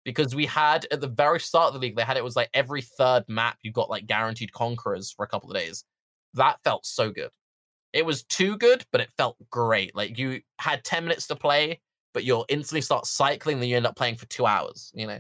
because 0.03 0.36
we 0.36 0.45
had 0.45 0.86
at 0.91 0.99
the 0.99 1.08
very 1.08 1.39
start 1.39 1.68
of 1.68 1.74
the 1.74 1.80
league, 1.80 1.95
they 1.95 2.03
had 2.03 2.18
it 2.18 2.24
was 2.24 2.36
like 2.36 2.49
every 2.53 2.82
third 2.82 3.24
map 3.30 3.58
you 3.64 3.72
got 3.72 3.89
like 3.89 4.08
guaranteed 4.08 4.51
Conquerors 4.51 5.12
for 5.12 5.24
a 5.24 5.28
couple 5.28 5.49
of 5.49 5.56
days 5.56 5.86
that 6.36 6.60
felt 6.64 6.86
so 6.86 7.10
good. 7.10 7.30
It 7.96 8.06
was 8.06 8.24
too 8.24 8.58
good, 8.58 8.86
but 8.91 9.00
it 9.02 9.10
felt 9.18 9.38
great. 9.50 9.96
Like 9.96 10.20
you 10.20 10.41
had 10.60 10.84
10 10.84 11.06
minutes 11.06 11.28
to 11.28 11.36
play, 11.36 11.80
but 12.14 12.26
you'll 12.26 12.46
instantly 12.50 12.82
start 12.82 13.08
cycling, 13.08 13.60
then 13.60 13.70
you 13.70 13.78
end 13.78 13.88
up 13.88 13.96
playing 13.96 14.18
for 14.18 14.26
two 14.28 14.46
hours, 14.46 14.91
you 14.93 15.08
know? 15.08 15.20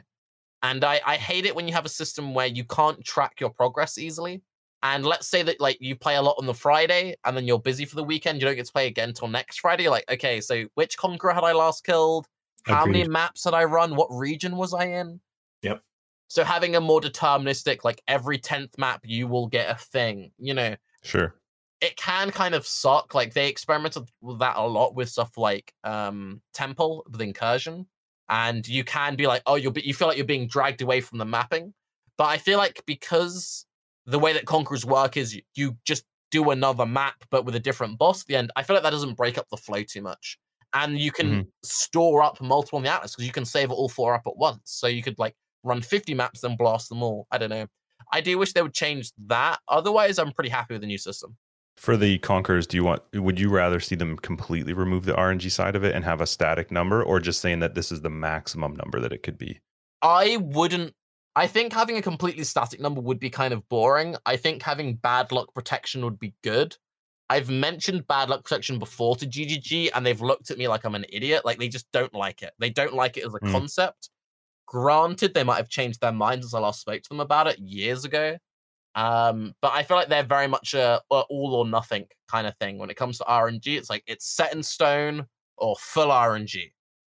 And 0.61 0.83
I, 0.83 0.99
I 1.05 1.15
hate 1.15 1.45
it 1.45 1.55
when 1.55 1.67
you 1.67 1.73
have 1.73 1.85
a 1.85 1.89
system 1.89 2.33
where 2.33 2.47
you 2.47 2.65
can't 2.65 3.03
track 3.03 3.39
your 3.39 3.49
progress 3.49 3.97
easily. 3.97 4.43
And 4.83 5.05
let's 5.05 5.27
say 5.27 5.41
that 5.43 5.61
like 5.61 5.77
you 5.79 5.95
play 5.95 6.17
a 6.17 6.21
lot 6.21 6.35
on 6.37 6.45
the 6.45 6.53
Friday 6.53 7.15
and 7.23 7.35
then 7.35 7.47
you're 7.47 7.59
busy 7.59 7.85
for 7.85 7.95
the 7.95 8.03
weekend, 8.03 8.41
you 8.41 8.45
don't 8.45 8.55
get 8.55 8.65
to 8.65 8.73
play 8.73 8.87
again 8.87 9.09
until 9.09 9.29
next 9.29 9.61
Friday. 9.61 9.83
You're 9.83 9.91
like, 9.93 10.11
okay, 10.11 10.41
so 10.41 10.65
which 10.75 10.97
conqueror 10.97 11.33
had 11.33 11.43
I 11.45 11.53
last 11.53 11.85
killed? 11.85 12.27
How 12.63 12.85
many 12.85 13.07
maps 13.07 13.45
had 13.45 13.53
I 13.53 13.63
run? 13.63 13.95
What 13.95 14.09
region 14.11 14.57
was 14.57 14.73
I 14.73 14.85
in? 14.85 15.21
Yep. 15.61 15.81
So 16.27 16.43
having 16.43 16.75
a 16.75 16.81
more 16.81 16.99
deterministic, 16.99 17.83
like 17.83 18.01
every 18.07 18.37
10th 18.37 18.77
map, 18.77 19.01
you 19.05 19.27
will 19.27 19.47
get 19.47 19.69
a 19.69 19.75
thing, 19.75 20.31
you 20.37 20.53
know, 20.53 20.75
Sure. 21.05 21.35
It 21.81 21.97
can 21.97 22.31
kind 22.31 22.55
of 22.55 22.65
suck. 22.65 23.13
Like 23.13 23.33
they 23.33 23.47
experimented 23.49 24.09
with 24.21 24.39
that 24.39 24.57
a 24.57 24.65
lot 24.65 24.95
with 24.95 25.09
stuff 25.09 25.37
like 25.37 25.73
um 25.83 26.41
Temple 26.53 27.05
with 27.09 27.21
Incursion, 27.21 27.87
and 28.29 28.67
you 28.67 28.83
can 28.83 29.15
be 29.15 29.27
like, 29.27 29.43
oh, 29.45 29.55
you'll 29.55 29.71
be, 29.71 29.81
you 29.81 29.93
feel 29.93 30.07
like 30.07 30.17
you're 30.17 30.25
being 30.25 30.47
dragged 30.47 30.81
away 30.81 31.01
from 31.01 31.17
the 31.17 31.25
mapping. 31.25 31.73
But 32.17 32.25
I 32.25 32.37
feel 32.37 32.57
like 32.57 32.81
because 32.85 33.65
the 34.05 34.19
way 34.19 34.33
that 34.33 34.45
Conquerors 34.45 34.85
work 34.85 35.17
is 35.17 35.35
you, 35.35 35.41
you 35.55 35.77
just 35.85 36.05
do 36.31 36.49
another 36.49 36.85
map 36.85 37.23
but 37.29 37.45
with 37.45 37.55
a 37.55 37.59
different 37.59 37.97
boss 37.97 38.21
at 38.21 38.27
the 38.27 38.35
end. 38.35 38.51
I 38.55 38.63
feel 38.63 38.75
like 38.75 38.83
that 38.83 38.91
doesn't 38.91 39.15
break 39.15 39.37
up 39.37 39.47
the 39.49 39.57
flow 39.57 39.83
too 39.83 40.01
much, 40.01 40.37
and 40.73 40.97
you 40.97 41.11
can 41.11 41.47
store 41.63 42.23
up 42.23 42.41
multiple 42.41 42.77
on 42.77 42.83
the 42.83 42.91
Atlas 42.91 43.15
because 43.15 43.25
you 43.25 43.33
can 43.33 43.45
save 43.45 43.71
all 43.71 43.89
four 43.89 44.13
up 44.13 44.23
at 44.27 44.37
once. 44.37 44.61
So 44.65 44.87
you 44.87 45.03
could 45.03 45.19
like 45.19 45.35
run 45.63 45.81
50 45.81 46.13
maps 46.13 46.43
and 46.43 46.57
blast 46.57 46.89
them 46.89 47.03
all. 47.03 47.27
I 47.31 47.37
don't 47.37 47.49
know. 47.49 47.67
I 48.11 48.21
do 48.21 48.37
wish 48.37 48.53
they 48.53 48.61
would 48.61 48.73
change 48.73 49.11
that. 49.27 49.59
Otherwise, 49.67 50.19
I'm 50.19 50.31
pretty 50.31 50.49
happy 50.49 50.73
with 50.73 50.81
the 50.81 50.87
new 50.87 50.97
system. 50.97 51.37
For 51.77 51.97
the 51.97 52.17
Conquerors, 52.19 52.65
do 52.67 52.77
you 52.77 52.83
want? 52.83 53.03
Would 53.13 53.39
you 53.39 53.49
rather 53.49 53.79
see 53.79 53.95
them 53.95 54.17
completely 54.17 54.73
remove 54.73 55.05
the 55.05 55.13
RNG 55.13 55.51
side 55.51 55.75
of 55.75 55.83
it 55.83 55.93
and 55.93 56.05
have 56.05 56.21
a 56.21 56.27
static 56.27 56.71
number, 56.71 57.03
or 57.03 57.19
just 57.19 57.41
saying 57.41 57.59
that 57.59 57.75
this 57.75 57.91
is 57.91 58.01
the 58.01 58.09
maximum 58.09 58.75
number 58.75 58.99
that 59.01 59.11
it 59.11 59.23
could 59.23 59.37
be? 59.37 59.59
I 60.01 60.37
wouldn't. 60.37 60.93
I 61.35 61.47
think 61.47 61.73
having 61.73 61.97
a 61.97 62.01
completely 62.01 62.45
static 62.45 62.79
number 62.79 63.01
would 63.01 63.19
be 63.19 63.29
kind 63.29 63.53
of 63.53 63.67
boring. 63.67 64.15
I 64.25 64.37
think 64.37 64.61
having 64.61 64.95
bad 64.95 65.33
luck 65.33 65.53
protection 65.53 66.03
would 66.05 66.17
be 66.17 66.33
good. 66.43 66.77
I've 67.29 67.49
mentioned 67.49 68.07
bad 68.07 68.29
luck 68.29 68.43
protection 68.43 68.79
before 68.79 69.17
to 69.17 69.25
GGG, 69.25 69.89
and 69.93 70.05
they've 70.05 70.21
looked 70.21 70.51
at 70.51 70.57
me 70.57 70.69
like 70.69 70.85
I'm 70.85 70.95
an 70.95 71.05
idiot. 71.09 71.43
Like 71.43 71.57
they 71.59 71.67
just 71.67 71.91
don't 71.91 72.13
like 72.13 72.41
it. 72.41 72.53
They 72.57 72.69
don't 72.69 72.93
like 72.93 73.17
it 73.17 73.25
as 73.25 73.33
a 73.33 73.39
Mm. 73.39 73.51
concept. 73.51 74.09
Granted, 74.67 75.33
they 75.33 75.43
might 75.43 75.57
have 75.57 75.69
changed 75.69 75.99
their 76.01 76.13
minds 76.13 76.45
as 76.45 76.53
I 76.53 76.59
last 76.59 76.79
spoke 76.81 77.01
to 77.01 77.09
them 77.09 77.19
about 77.19 77.47
it 77.47 77.59
years 77.59 78.05
ago. 78.05 78.37
Um, 78.95 79.53
but 79.61 79.73
I 79.73 79.83
feel 79.83 79.97
like 79.97 80.07
they're 80.07 80.23
very 80.23 80.47
much 80.47 80.73
a, 80.73 81.01
a 81.11 81.15
all 81.29 81.55
or 81.55 81.67
nothing 81.67 82.05
kind 82.29 82.47
of 82.47 82.55
thing 82.57 82.77
when 82.77 82.89
it 82.89 82.95
comes 82.95 83.17
to 83.17 83.23
RNG. 83.25 83.77
It's 83.77 83.89
like 83.89 84.03
it's 84.07 84.25
set 84.25 84.53
in 84.53 84.63
stone 84.63 85.25
or 85.57 85.75
full 85.79 86.07
RNG. 86.07 86.71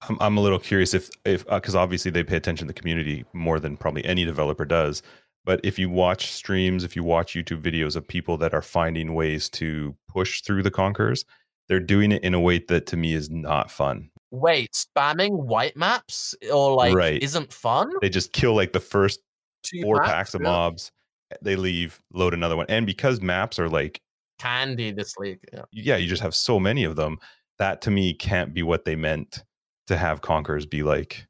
I'm, 0.08 0.16
I'm 0.20 0.36
a 0.36 0.40
little 0.40 0.58
curious 0.58 0.94
if 0.94 1.10
if 1.24 1.46
because 1.46 1.74
obviously 1.74 2.10
they 2.10 2.22
pay 2.24 2.36
attention 2.36 2.66
to 2.68 2.72
the 2.72 2.78
community 2.80 3.24
more 3.32 3.58
than 3.60 3.76
probably 3.76 4.04
any 4.04 4.24
developer 4.24 4.64
does. 4.64 5.02
But 5.44 5.60
if 5.64 5.76
you 5.76 5.90
watch 5.90 6.30
streams, 6.30 6.84
if 6.84 6.94
you 6.94 7.02
watch 7.02 7.34
YouTube 7.34 7.62
videos 7.62 7.96
of 7.96 8.06
people 8.06 8.36
that 8.38 8.54
are 8.54 8.62
finding 8.62 9.14
ways 9.14 9.48
to 9.50 9.96
push 10.08 10.40
through 10.42 10.62
the 10.62 10.70
conquerors, 10.70 11.24
they're 11.68 11.80
doing 11.80 12.12
it 12.12 12.22
in 12.22 12.32
a 12.32 12.38
way 12.40 12.58
that 12.68 12.86
to 12.86 12.96
me 12.96 13.12
is 13.14 13.28
not 13.28 13.68
fun. 13.68 14.08
Wait, 14.30 14.70
spamming 14.72 15.32
white 15.32 15.76
maps 15.76 16.34
or 16.52 16.76
like 16.76 16.94
Right. 16.94 17.20
isn't 17.20 17.52
fun? 17.52 17.90
They 18.00 18.08
just 18.08 18.32
kill 18.32 18.54
like 18.54 18.72
the 18.72 18.78
first 18.80 19.18
Two 19.64 19.82
four 19.82 19.96
maps? 19.96 20.08
packs 20.08 20.34
of 20.34 20.42
Really? 20.42 20.52
mobs, 20.52 20.92
they 21.40 21.56
leave, 21.56 22.02
load 22.12 22.34
another 22.34 22.56
one, 22.56 22.66
and 22.68 22.86
because 22.86 23.20
maps 23.20 23.58
are 23.58 23.68
like 23.68 24.00
Candy 24.38 24.90
this 24.90 25.16
league. 25.16 25.40
Yeah. 25.52 25.62
yeah, 25.72 25.96
you 25.96 26.08
just 26.08 26.22
have 26.22 26.34
so 26.34 26.58
many 26.58 26.84
of 26.84 26.96
them. 26.96 27.18
That 27.58 27.80
to 27.82 27.90
me 27.90 28.12
can't 28.12 28.52
be 28.52 28.62
what 28.62 28.84
they 28.84 28.96
meant 28.96 29.44
to 29.86 29.96
have 29.96 30.20
conquerors 30.20 30.66
be 30.66 30.82
like 30.82 31.26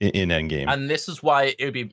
in, 0.00 0.10
in 0.10 0.28
endgame. 0.30 0.72
And 0.72 0.88
this 0.88 1.08
is 1.08 1.22
why 1.22 1.54
it 1.58 1.64
would 1.64 1.74
be 1.74 1.92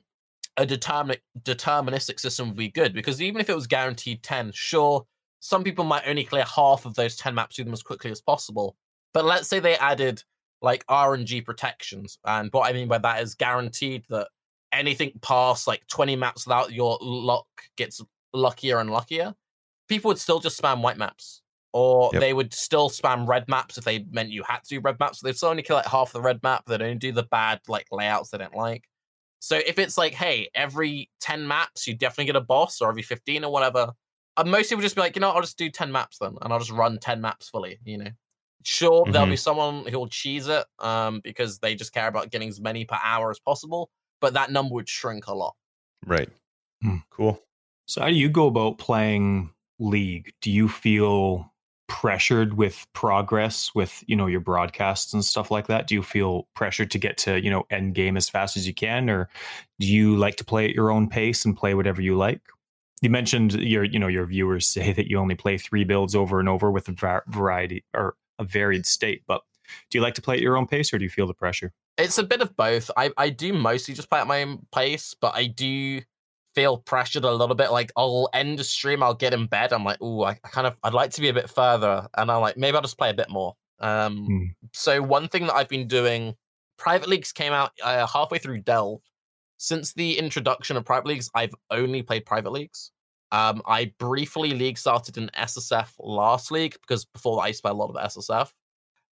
a 0.56 0.64
determin- 0.64 1.20
deterministic 1.42 2.20
system 2.20 2.48
would 2.48 2.56
be 2.56 2.70
good 2.70 2.94
because 2.94 3.20
even 3.20 3.40
if 3.40 3.50
it 3.50 3.54
was 3.54 3.66
guaranteed 3.66 4.22
10, 4.22 4.52
sure, 4.54 5.04
some 5.40 5.64
people 5.64 5.84
might 5.84 6.06
only 6.06 6.24
clear 6.24 6.44
half 6.44 6.86
of 6.86 6.94
those 6.94 7.16
10 7.16 7.34
maps 7.34 7.56
through 7.56 7.66
them 7.66 7.74
as 7.74 7.82
quickly 7.82 8.10
as 8.10 8.20
possible. 8.20 8.76
But 9.12 9.24
let's 9.24 9.48
say 9.48 9.60
they 9.60 9.76
added 9.76 10.22
like 10.62 10.86
RNG 10.86 11.44
protections. 11.44 12.18
And 12.24 12.50
what 12.52 12.68
I 12.68 12.72
mean 12.72 12.88
by 12.88 12.98
that 12.98 13.22
is 13.22 13.34
guaranteed 13.34 14.04
that 14.08 14.28
anything 14.74 15.12
past 15.22 15.66
like 15.66 15.86
20 15.88 16.16
maps 16.16 16.46
without 16.46 16.72
your 16.72 16.98
luck 17.00 17.46
gets 17.76 18.00
luckier 18.32 18.78
and 18.78 18.90
luckier. 18.90 19.34
People 19.88 20.08
would 20.08 20.18
still 20.18 20.40
just 20.40 20.60
spam 20.60 20.82
white 20.82 20.98
maps. 20.98 21.42
Or 21.72 22.10
Yep. 22.12 22.20
they 22.20 22.32
would 22.32 22.54
still 22.54 22.88
spam 22.88 23.26
red 23.26 23.48
maps 23.48 23.76
if 23.78 23.84
they 23.84 24.04
meant 24.10 24.30
you 24.30 24.44
had 24.44 24.60
to 24.64 24.68
do 24.68 24.80
red 24.80 24.98
maps. 25.00 25.18
So 25.20 25.26
they'd 25.26 25.36
still 25.36 25.48
only 25.48 25.62
kill 25.64 25.76
like 25.76 25.86
half 25.86 26.12
the 26.12 26.20
red 26.20 26.40
map. 26.42 26.66
They'd 26.66 26.80
only 26.82 26.94
do 26.96 27.10
the 27.12 27.24
bad 27.24 27.60
like 27.66 27.88
layouts 27.90 28.30
they 28.30 28.38
don't 28.38 28.54
like. 28.54 28.84
So 29.40 29.56
if 29.56 29.78
it's 29.78 29.98
like, 29.98 30.14
hey, 30.14 30.48
every 30.54 31.10
10 31.20 31.46
maps, 31.46 31.86
you 31.86 31.94
definitely 31.94 32.26
get 32.26 32.36
a 32.36 32.40
boss, 32.40 32.80
or 32.80 32.88
every 32.88 33.02
15 33.02 33.44
or 33.44 33.52
whatever, 33.52 33.92
uh, 34.38 34.44
most 34.44 34.70
people 34.70 34.80
just 34.80 34.94
be 34.94 35.02
like, 35.02 35.16
you 35.16 35.20
know, 35.20 35.30
I'll 35.30 35.42
just 35.42 35.58
do 35.58 35.68
10 35.68 35.92
maps 35.92 36.18
then, 36.18 36.36
and 36.40 36.52
I'll 36.52 36.60
just 36.60 36.70
run 36.70 36.98
10 36.98 37.20
maps 37.20 37.50
fully, 37.50 37.78
you 37.84 37.98
know. 37.98 38.10
Sure, 38.62 39.04
there'll 39.10 39.26
be 39.28 39.36
someone 39.36 39.84
who'll 39.86 40.08
cheese 40.08 40.48
it 40.48 40.64
um, 40.78 41.20
because 41.22 41.58
they 41.58 41.74
just 41.74 41.92
care 41.92 42.08
about 42.08 42.30
getting 42.30 42.48
as 42.48 42.58
many 42.58 42.86
per 42.86 42.96
hour 43.02 43.30
as 43.30 43.38
possible, 43.38 43.90
but 44.24 44.32
that 44.32 44.50
number 44.50 44.72
would 44.72 44.88
shrink 44.88 45.26
a 45.26 45.34
lot. 45.34 45.54
right. 46.06 46.30
Hmm. 46.82 46.96
Cool. 47.10 47.38
So 47.84 48.00
how 48.00 48.08
do 48.08 48.14
you 48.14 48.30
go 48.30 48.46
about 48.46 48.78
playing 48.78 49.50
League? 49.78 50.32
Do 50.40 50.50
you 50.50 50.66
feel 50.66 51.52
pressured 51.88 52.54
with 52.54 52.86
progress 52.94 53.74
with, 53.74 54.02
you 54.06 54.16
know, 54.16 54.26
your 54.26 54.40
broadcasts 54.40 55.12
and 55.12 55.22
stuff 55.22 55.50
like 55.50 55.66
that? 55.66 55.86
Do 55.86 55.94
you 55.94 56.02
feel 56.02 56.48
pressured 56.54 56.90
to 56.92 56.98
get 56.98 57.18
to, 57.18 57.38
you 57.38 57.50
know, 57.50 57.64
end 57.68 57.94
game 57.94 58.16
as 58.16 58.30
fast 58.30 58.56
as 58.56 58.66
you 58.66 58.72
can 58.72 59.10
or 59.10 59.28
do 59.78 59.86
you 59.86 60.16
like 60.16 60.36
to 60.36 60.44
play 60.44 60.64
at 60.64 60.74
your 60.74 60.90
own 60.90 61.06
pace 61.06 61.44
and 61.44 61.54
play 61.54 61.74
whatever 61.74 62.00
you 62.00 62.16
like? 62.16 62.40
You 63.02 63.10
mentioned 63.10 63.52
your, 63.52 63.84
you 63.84 63.98
know, 63.98 64.08
your 64.08 64.24
viewers 64.24 64.66
say 64.74 64.94
that 64.94 65.10
you 65.10 65.18
only 65.18 65.34
play 65.34 65.58
three 65.58 65.84
builds 65.84 66.14
over 66.14 66.40
and 66.40 66.48
over 66.48 66.70
with 66.70 66.88
a 66.88 66.92
va- 66.92 67.24
variety 67.26 67.84
or 67.92 68.16
a 68.38 68.44
varied 68.44 68.86
state, 68.86 69.20
but 69.26 69.42
do 69.90 69.98
you 69.98 70.02
like 70.02 70.14
to 70.14 70.22
play 70.22 70.36
at 70.36 70.40
your 70.40 70.56
own 70.56 70.66
pace 70.66 70.94
or 70.94 70.98
do 70.98 71.04
you 71.04 71.10
feel 71.10 71.26
the 71.26 71.34
pressure? 71.34 71.74
It's 71.96 72.18
a 72.18 72.22
bit 72.24 72.40
of 72.40 72.56
both. 72.56 72.90
I, 72.96 73.10
I 73.16 73.30
do 73.30 73.52
mostly 73.52 73.94
just 73.94 74.10
play 74.10 74.20
at 74.20 74.26
my 74.26 74.42
own 74.42 74.66
pace, 74.74 75.14
but 75.20 75.34
I 75.34 75.46
do 75.46 76.00
feel 76.54 76.78
pressured 76.78 77.24
a 77.24 77.32
little 77.32 77.54
bit. 77.54 77.70
Like 77.72 77.92
I'll 77.96 78.28
end 78.32 78.58
a 78.60 78.64
stream, 78.64 79.02
I'll 79.02 79.14
get 79.14 79.34
in 79.34 79.46
bed. 79.46 79.72
I'm 79.72 79.84
like, 79.84 79.98
oh, 80.00 80.24
I, 80.24 80.30
I 80.44 80.48
kind 80.48 80.66
of 80.66 80.76
I'd 80.82 80.94
like 80.94 81.10
to 81.12 81.20
be 81.20 81.28
a 81.28 81.34
bit 81.34 81.50
further, 81.50 82.08
and 82.16 82.30
I'm 82.30 82.40
like, 82.40 82.56
maybe 82.56 82.76
I'll 82.76 82.82
just 82.82 82.98
play 82.98 83.10
a 83.10 83.14
bit 83.14 83.30
more. 83.30 83.54
Um, 83.80 84.26
Hmm. 84.26 84.44
so 84.72 85.02
one 85.02 85.28
thing 85.28 85.46
that 85.46 85.54
I've 85.54 85.68
been 85.68 85.88
doing, 85.88 86.34
private 86.78 87.08
leagues 87.08 87.32
came 87.32 87.52
out 87.52 87.72
uh, 87.82 88.06
halfway 88.06 88.38
through 88.38 88.62
Delve. 88.62 89.00
Since 89.56 89.92
the 89.94 90.18
introduction 90.18 90.76
of 90.76 90.84
private 90.84 91.06
leagues, 91.08 91.30
I've 91.34 91.54
only 91.70 92.02
played 92.02 92.26
private 92.26 92.50
leagues. 92.50 92.90
Um, 93.32 93.62
I 93.66 93.92
briefly 93.98 94.50
league 94.50 94.78
started 94.78 95.16
in 95.16 95.30
SSF 95.36 95.92
last 95.98 96.50
league 96.50 96.76
because 96.80 97.04
before 97.04 97.36
that 97.36 97.42
I 97.42 97.46
used 97.48 97.58
to 97.58 97.62
play 97.62 97.70
a 97.70 97.74
lot 97.74 97.90
of 97.90 97.96
SSF. 97.96 98.50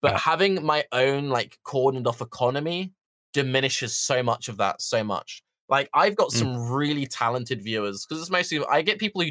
But 0.02 0.14
Yeah. 0.14 0.18
having 0.18 0.64
my 0.64 0.84
own 0.92 1.28
like 1.30 1.58
cordoned 1.64 2.06
off 2.06 2.20
economy 2.20 2.92
diminishes 3.32 3.96
so 3.96 4.22
much 4.22 4.48
of 4.48 4.58
that 4.58 4.82
so 4.82 5.02
much. 5.04 5.42
Like 5.68 5.88
I've 5.94 6.16
got 6.16 6.30
Mm. 6.30 6.32
some 6.32 6.70
really 6.70 7.06
talented 7.06 7.62
viewers 7.62 8.04
because 8.04 8.20
it's 8.20 8.30
mostly 8.30 8.64
I 8.70 8.82
get 8.82 8.98
people 8.98 9.22
who 9.22 9.30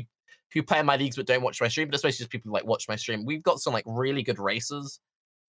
who 0.54 0.64
play 0.64 0.80
in 0.80 0.86
my 0.86 0.98
leagues 0.98 1.16
but 1.16 1.26
don't 1.28 1.42
watch 1.44 1.62
my 1.62 1.68
stream, 1.70 1.88
but 1.88 1.96
it's 1.96 2.04
mostly 2.04 2.18
just 2.24 2.32
people 2.32 2.50
who 2.50 2.54
like 2.54 2.66
watch 2.66 2.88
my 2.90 2.96
stream. 2.96 3.26
We've 3.26 3.44
got 3.44 3.60
some 3.60 3.74
like 3.74 3.86
really 3.88 4.24
good 4.24 4.40
racers. 4.40 5.00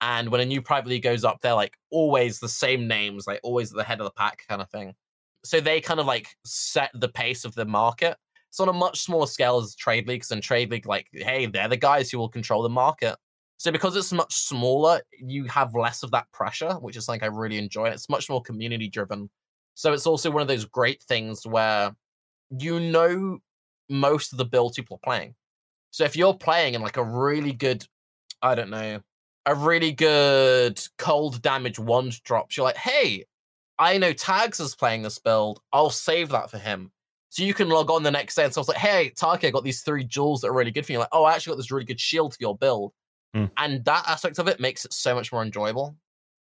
And 0.01 0.31
when 0.31 0.41
a 0.41 0.45
new 0.47 0.63
private 0.63 0.89
league 0.91 1.03
goes 1.05 1.25
up, 1.25 1.41
they're 1.41 1.55
like 1.55 1.77
always 1.91 2.41
the 2.41 2.49
same 2.49 2.87
names, 2.89 3.27
like 3.27 3.41
always 3.43 3.71
at 3.73 3.77
the 3.77 3.85
head 3.85 4.01
of 4.01 4.05
the 4.05 4.13
pack 4.13 4.45
kind 4.49 4.61
of 4.63 4.71
thing. 4.71 4.95
So 5.45 5.61
they 5.61 5.81
kind 5.81 6.01
of 6.01 6.07
like 6.07 6.29
set 6.45 6.91
the 6.95 7.09
pace 7.09 7.45
of 7.45 7.55
the 7.55 7.65
market. 7.65 8.17
It's 8.49 8.61
on 8.61 8.69
a 8.69 8.73
much 8.73 9.01
smaller 9.01 9.27
scale 9.27 9.59
as 9.59 9.75
trade 9.75 10.07
leagues 10.09 10.31
and 10.31 10.43
trade 10.43 10.71
league, 10.71 10.87
like, 10.87 11.09
hey, 11.13 11.47
they're 11.47 11.69
the 11.69 11.77
guys 11.77 12.11
who 12.11 12.19
will 12.19 12.29
control 12.29 12.63
the 12.63 12.69
market. 12.69 13.17
So 13.63 13.71
because 13.71 13.95
it's 13.95 14.13
much 14.13 14.35
smaller, 14.35 15.01
you 15.17 15.45
have 15.45 15.77
less 15.77 16.03
of 16.03 16.11
that 16.11 16.27
pressure, 16.33 16.73
which 16.81 16.97
is 16.97 17.07
like 17.07 17.23
I 17.23 17.27
really 17.27 17.59
enjoy. 17.59 17.91
It's 17.91 18.09
much 18.09 18.29
more 18.29 18.43
community 18.43 18.89
driven. 18.89 19.31
So 19.75 19.93
it's 19.93 20.05
also 20.05 20.33
one 20.33 20.43
of 20.43 20.49
those 20.49 20.65
great 20.65 21.01
things 21.03 21.47
where 21.47 21.95
you 22.59 22.81
know 22.81 23.39
most 23.89 24.33
of 24.33 24.39
the 24.39 24.45
builds 24.45 24.75
people 24.75 24.97
are 24.97 25.07
playing. 25.07 25.37
So 25.93 26.03
if 26.03 26.17
you're 26.17 26.35
playing 26.35 26.75
in 26.75 26.83
like 26.83 26.97
a 26.97 27.05
really 27.05 27.53
good, 27.53 27.87
I 28.43 28.57
don't 28.57 28.69
know, 28.69 28.99
a 29.47 29.55
really 29.55 29.93
good 29.93 30.83
cold 30.99 31.41
damage 31.41 31.79
wand 31.79 32.21
drops, 32.25 32.57
you're 32.57 32.65
like, 32.65 32.77
hey, 32.77 33.27
I 33.79 33.97
know 33.97 34.13
Tags 34.13 34.59
is 34.59 34.75
playing 34.75 35.03
this 35.03 35.21
build. 35.21 35.61
I'll 35.73 35.91
save 35.91 36.31
that 36.31 36.51
for 36.51 36.59
him. 36.59 36.91
So 37.29 37.45
you 37.45 37.55
can 37.55 37.69
log 37.69 37.93
on 37.93 38.03
the 38.03 38.11
next 38.11 38.35
day 38.35 38.43
and 38.43 38.53
so 38.53 38.59
I 38.59 38.63
was 38.63 38.69
like, 38.69 38.79
hey, 38.79 39.13
Tarke, 39.17 39.47
I 39.47 39.51
got 39.51 39.63
these 39.63 39.83
three 39.83 40.03
jewels 40.03 40.41
that 40.41 40.49
are 40.49 40.53
really 40.53 40.73
good 40.73 40.85
for 40.85 40.91
you. 40.91 40.99
Like, 40.99 41.11
oh, 41.13 41.23
I 41.23 41.35
actually 41.35 41.53
got 41.53 41.59
this 41.59 41.71
really 41.71 41.85
good 41.85 42.01
shield 42.01 42.35
for 42.35 42.39
your 42.41 42.59
build. 42.59 42.93
Hmm. 43.35 43.47
And 43.57 43.85
that 43.85 44.05
aspect 44.09 44.39
of 44.39 44.49
it 44.49 44.61
makes 44.61 44.85
it 44.85 44.93
so 44.93 45.15
much 45.15 45.33
more 45.33 45.43
enjoyable. 45.43 45.97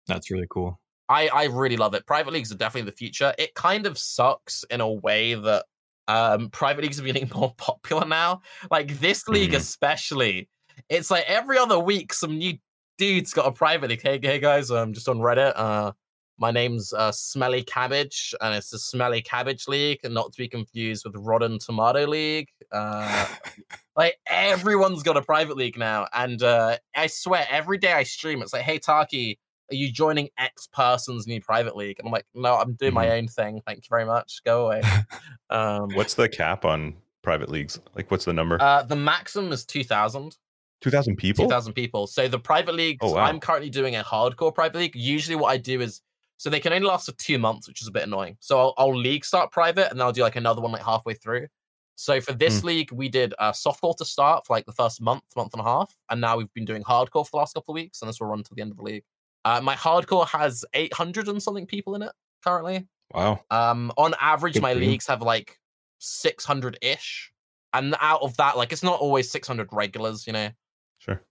That's 0.08 0.30
really 0.32 0.48
cool. 0.50 0.80
I, 1.08 1.28
I 1.30 1.44
really 1.46 1.78
love 1.78 1.94
it. 1.94 2.06
Private 2.06 2.34
leagues 2.34 2.52
are 2.52 2.58
definitely 2.58 2.89
the 2.89 2.96
future. 2.98 3.34
It 3.38 3.54
kind 3.54 3.86
of 3.86 3.98
sucks 3.98 4.64
in 4.70 4.82
a 4.82 4.89
way 4.92 5.34
that 5.34 5.66
um, 6.08 6.50
private 6.50 6.82
leagues 6.84 7.00
are 7.00 7.04
getting 7.04 7.30
more 7.36 7.54
popular 7.58 8.06
now. 8.06 8.42
Like 8.70 9.00
this 9.00 9.28
league, 9.28 9.52
Mhm. 9.52 9.58
especially, 9.58 10.50
it's 10.89 11.12
like 11.12 11.26
every 11.28 11.58
other 11.58 11.80
week, 11.80 12.14
some 12.14 12.38
new 12.38 12.58
dude's 12.98 13.34
got 13.34 13.46
a 13.48 13.52
private 13.52 13.89
league. 13.89 14.02
Hey, 14.02 14.20
hey 14.22 14.39
guys, 14.39 14.70
I'm 14.70 14.94
just 14.94 15.08
on 15.10 15.20
Reddit. 15.20 15.54
Uh, 15.56 15.92
my 16.38 16.52
name's 16.52 16.94
uh, 16.94 17.12
Smelly 17.12 17.64
Cabbage, 17.64 18.34
and 18.42 18.56
it's 18.56 18.70
the 18.70 18.80
Smelly 18.80 19.22
Cabbage 19.22 19.68
League, 19.68 20.00
and 20.04 20.14
not 20.14 20.32
to 20.32 20.38
be 20.38 20.48
confused 20.48 21.06
with 21.06 21.16
Rotten 21.16 21.60
Tomato 21.60 22.06
League. 22.08 22.48
Uh, 22.72 23.28
like 23.96 24.18
everyone's 24.28 25.04
got 25.04 25.18
a 25.18 25.22
private 25.22 25.58
league 25.58 25.78
now, 25.78 26.08
and 26.14 26.42
uh, 26.42 26.78
I 26.96 27.08
swear 27.08 27.46
every 27.50 27.78
day 27.78 27.94
I 27.94 28.04
stream, 28.04 28.42
it's 28.42 28.54
like, 28.54 28.64
"Hey 28.64 28.80
Tarke, 28.80 29.38
are 29.72 29.76
you 29.76 29.92
joining 29.92 30.30
X 30.38 30.68
person's 30.74 31.28
new 31.28 31.42
private 31.42 31.76
league?" 31.76 31.98
And 32.00 32.08
I'm 32.08 32.12
like, 32.12 32.26
"No, 32.34 32.56
I'm 32.56 32.74
doing 32.74 32.94
my 32.94 33.12
own 33.12 33.28
thing. 33.28 33.62
Thank 33.66 33.80
you 33.80 33.88
very 33.90 34.06
much. 34.06 34.42
Go 34.46 34.66
away." 34.68 34.82
um, 35.50 35.90
What's 35.94 36.16
the 36.16 36.28
cap 36.30 36.66
on 36.66 36.96
private 37.22 37.50
leagues? 37.50 37.80
Like, 37.96 38.10
what's 38.10 38.26
the 38.26 38.34
number? 38.34 38.58
uh, 38.62 38.84
the 38.84 38.96
maximum 38.96 39.52
is 39.52 39.66
two 39.66 39.84
thousand. 39.84 40.38
Two 40.82 40.90
thousand 40.90 41.18
people. 41.18 41.46
2,000 41.46 41.74
people. 41.74 42.08
So 42.08 42.28
the 42.28 42.40
private 42.40 42.74
leagues, 42.74 43.02
Oh, 43.04 43.14
wow. 43.14 43.26
I'm 43.26 43.40
currently 43.40 43.70
doing 43.70 43.96
a 43.96 44.04
hardcore 44.04 44.52
private 44.52 44.80
league. 44.80 44.96
Usually 44.96 45.36
what 45.36 45.50
I 45.50 45.58
do 45.58 45.80
is, 45.80 46.02
so 46.42 46.50
they 46.50 46.60
can 46.60 46.74
only 46.74 46.88
last 46.88 47.06
for 47.06 47.12
two 47.12 47.38
months, 47.38 47.68
which 47.68 47.84
is 47.84 47.88
a 47.88 47.92
bit 47.92 48.02
annoying. 48.02 48.36
So 48.39 48.60
I'll, 48.60 48.74
I'll 48.76 48.98
league 48.98 49.24
start 49.24 49.52
private 49.52 49.92
and 49.92 50.00
then 50.00 50.08
I'll 50.08 50.12
do 50.12 50.24
like 50.24 50.38
another 50.38 50.60
one 50.60 50.72
like 50.72 50.82
halfway 50.82 51.14
through. 51.14 51.46
So 51.94 52.20
for 52.20 52.34
this 52.34 52.64
league, 52.64 52.92
we 52.92 53.10
did 53.10 53.36
uh, 53.38 53.52
softcore 53.52 53.96
to 53.98 54.06
start 54.06 54.48
for 54.48 54.56
like 54.56 54.66
the 54.66 54.72
first 54.72 55.02
month, 55.02 55.22
month 55.36 55.54
and 55.54 55.62
a 55.62 55.64
half. 55.64 55.94
And 56.10 56.20
now 56.20 56.38
we've 56.38 56.52
been 56.56 56.66
doing 56.66 56.82
hardcore 56.82 57.28
for 57.28 57.30
the 57.34 57.38
last 57.38 57.54
couple 57.54 57.74
of 57.74 57.76
weeks 57.76 58.02
and 58.02 58.10
this 58.10 58.20
will 58.20 58.26
run 58.26 58.42
till 58.42 58.56
the 58.56 58.64
end 58.64 58.72
of 58.72 58.78
the 58.78 58.84
league. 58.84 59.04
Uh, 59.46 59.62
my 59.62 59.76
hardcore 59.76 60.28
has 60.30 60.66
800 60.74 61.28
and 61.28 61.44
something 61.44 61.68
people 61.68 61.94
in 61.94 62.02
it 62.02 62.12
currently. 62.44 62.88
Wow. 63.14 63.42
Um, 63.52 63.92
on 63.96 64.16
average, 64.20 64.56
Good 64.56 64.64
my 64.64 64.72
you. 64.72 64.80
leagues 64.80 65.06
have 65.06 65.22
like 65.22 65.60
600 66.00 66.80
ish. 66.82 67.32
And 67.72 67.96
out 68.02 68.24
of 68.24 68.36
that, 68.38 68.58
like 68.58 68.72
it's 68.72 68.82
not 68.82 69.00
always 69.00 69.30
600 69.30 69.70
regulars, 69.72 70.26
you 70.26 70.34
know 70.34 70.50
Sure. 70.98 71.22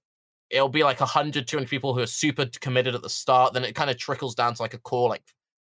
It'll 0.50 0.68
be 0.68 0.84
like 0.84 1.00
100 1.00 1.46
200 1.46 1.68
people 1.68 1.94
who 1.94 2.00
are 2.00 2.06
super 2.06 2.46
committed 2.60 2.94
at 2.94 3.02
the 3.02 3.08
start 3.10 3.52
then 3.54 3.64
it 3.64 3.74
kind 3.74 3.90
of 3.90 3.96
trickles 3.98 4.34
down 4.34 4.54
to 4.54 4.62
like 4.62 4.74
a 4.74 4.78
core 4.78 5.08
like 5.08 5.22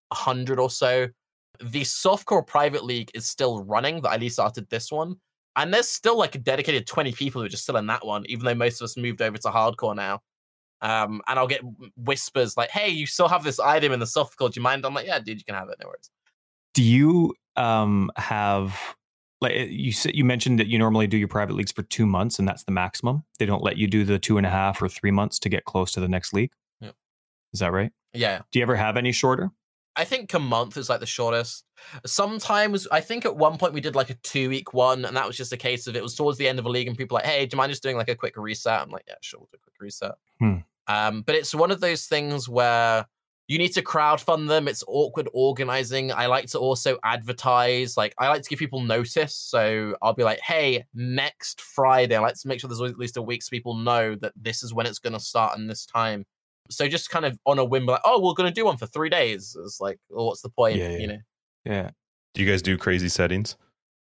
100 0.08 0.58
or 0.58 0.70
so 0.70 1.08
the 1.60 1.82
softcore 1.82 2.46
private 2.46 2.84
league 2.84 3.10
is 3.14 3.26
still 3.26 3.64
running 3.64 4.00
that 4.02 4.10
i 4.10 4.14
at 4.14 4.20
least 4.20 4.36
started 4.36 4.68
this 4.70 4.92
one 4.92 5.16
And 5.56 5.72
there's 5.72 5.88
still 5.88 6.18
like 6.18 6.34
a 6.34 6.38
dedicated 6.38 6.86
20 6.86 7.12
people 7.12 7.40
who 7.40 7.46
are 7.46 7.48
just 7.48 7.62
still 7.62 7.78
in 7.78 7.86
that 7.86 8.04
one, 8.04 8.24
even 8.28 8.44
though 8.44 8.54
most 8.54 8.80
of 8.80 8.84
us 8.84 8.96
moved 8.96 9.22
over 9.22 9.38
to 9.38 9.48
hardcore 9.48 9.96
now. 9.96 10.20
Um, 10.82 11.22
and 11.26 11.38
I'll 11.38 11.46
get 11.46 11.62
whispers 11.96 12.56
like, 12.56 12.70
"Hey, 12.70 12.90
you 12.90 13.06
still 13.06 13.28
have 13.28 13.42
this 13.42 13.58
item 13.58 13.92
in 13.92 14.00
the 14.00 14.06
softcore. 14.06 14.50
Do 14.52 14.60
you 14.60 14.62
mind?" 14.62 14.84
I'm 14.84 14.92
like, 14.94 15.06
"Yeah, 15.06 15.18
dude, 15.18 15.38
you 15.38 15.44
can 15.44 15.54
have 15.54 15.70
it. 15.70 15.76
No 15.80 15.88
worries." 15.88 16.10
Do 16.74 16.82
you 16.82 17.34
um 17.56 18.10
have 18.16 18.78
like 19.40 19.52
eh, 19.52 19.66
you 19.68 19.92
said 19.92 20.14
you 20.14 20.24
mentioned 20.24 20.58
that 20.58 20.68
you 20.68 20.78
normally 20.78 21.06
do 21.06 21.16
your 21.16 21.28
private 21.28 21.54
leagues 21.54 21.72
for 21.72 21.82
two 21.82 22.06
months 22.06 22.38
and 22.38 22.46
that's 22.46 22.64
the 22.64 22.72
maximum. 22.72 23.24
They 23.38 23.46
don't 23.46 23.62
let 23.62 23.76
you 23.76 23.86
do 23.86 24.04
the 24.04 24.18
two 24.18 24.38
and 24.38 24.46
a 24.46 24.50
half 24.50 24.80
or 24.80 24.88
three 24.88 25.10
months 25.10 25.38
to 25.40 25.48
get 25.48 25.64
close 25.64 25.92
to 25.92 26.00
the 26.00 26.08
next 26.08 26.32
league. 26.32 26.52
Yeah. 26.80 26.92
Is 27.52 27.60
that 27.60 27.72
right? 27.72 27.92
Yeah. 28.12 28.42
Do 28.50 28.58
you 28.58 28.62
ever 28.62 28.76
have 28.76 28.96
any 28.96 29.12
shorter? 29.12 29.50
I 29.96 30.04
think 30.04 30.32
a 30.34 30.38
month 30.38 30.76
is 30.76 30.90
like 30.90 31.00
the 31.00 31.06
shortest. 31.06 31.64
Sometimes 32.04 32.86
I 32.88 33.00
think 33.00 33.24
at 33.24 33.34
one 33.34 33.56
point 33.56 33.72
we 33.72 33.80
did 33.80 33.94
like 33.94 34.10
a 34.10 34.14
two 34.14 34.50
week 34.50 34.74
one, 34.74 35.06
and 35.06 35.16
that 35.16 35.26
was 35.26 35.38
just 35.38 35.52
a 35.52 35.56
case 35.56 35.86
of 35.86 35.96
it 35.96 36.02
was 36.02 36.14
towards 36.14 36.36
the 36.36 36.46
end 36.46 36.58
of 36.58 36.66
a 36.66 36.68
league, 36.68 36.86
and 36.86 36.96
people 36.96 37.14
were 37.14 37.20
like, 37.20 37.26
"Hey, 37.26 37.46
do 37.46 37.54
you 37.54 37.58
mind 37.58 37.70
just 37.70 37.82
doing 37.82 37.96
like 37.96 38.10
a 38.10 38.14
quick 38.14 38.36
reset?" 38.36 38.82
I'm 38.82 38.90
like, 38.90 39.04
"Yeah, 39.08 39.14
sure, 39.22 39.40
we'll 39.40 39.48
do 39.50 39.56
a 39.56 39.64
quick 39.64 39.80
reset." 39.80 40.12
Hmm. 40.38 40.56
Um, 40.86 41.22
but 41.22 41.34
it's 41.34 41.54
one 41.54 41.70
of 41.70 41.80
those 41.80 42.06
things 42.06 42.46
where 42.46 43.06
you 43.48 43.58
need 43.58 43.72
to 43.74 43.82
crowdfund 43.82 44.48
them. 44.48 44.66
It's 44.66 44.82
awkward 44.88 45.28
organizing. 45.32 46.12
I 46.12 46.26
like 46.26 46.46
to 46.46 46.58
also 46.58 46.98
advertise. 47.04 47.96
Like 47.96 48.14
I 48.18 48.28
like 48.28 48.42
to 48.42 48.48
give 48.48 48.58
people 48.58 48.80
notice. 48.80 49.36
So 49.36 49.96
I'll 50.02 50.14
be 50.14 50.24
like, 50.24 50.40
"Hey, 50.40 50.84
next 50.94 51.60
Friday." 51.60 52.16
I 52.16 52.20
like 52.20 52.34
to 52.34 52.48
make 52.48 52.60
sure 52.60 52.68
there's 52.68 52.80
at 52.80 52.98
least 52.98 53.16
a 53.16 53.22
week 53.22 53.42
so 53.42 53.50
people 53.50 53.74
know 53.74 54.16
that 54.16 54.32
this 54.36 54.62
is 54.62 54.74
when 54.74 54.86
it's 54.86 54.98
going 54.98 55.12
to 55.12 55.20
start 55.20 55.56
and 55.56 55.70
this 55.70 55.86
time. 55.86 56.24
So 56.70 56.88
just 56.88 57.10
kind 57.10 57.24
of 57.24 57.38
on 57.46 57.58
a 57.58 57.64
whim, 57.64 57.86
like, 57.86 58.00
"Oh, 58.04 58.20
we're 58.20 58.34
going 58.34 58.50
to 58.50 58.54
do 58.54 58.64
one 58.64 58.76
for 58.76 58.86
three 58.86 59.08
days." 59.08 59.56
It's 59.64 59.80
like, 59.80 59.98
well, 60.08 60.26
what's 60.26 60.42
the 60.42 60.50
point? 60.50 60.76
Yeah, 60.76 60.90
yeah. 60.90 60.98
You 60.98 61.06
know. 61.06 61.18
Yeah. 61.64 61.90
Do 62.34 62.42
you 62.42 62.50
guys 62.50 62.62
do 62.62 62.76
crazy 62.76 63.08
settings? 63.08 63.56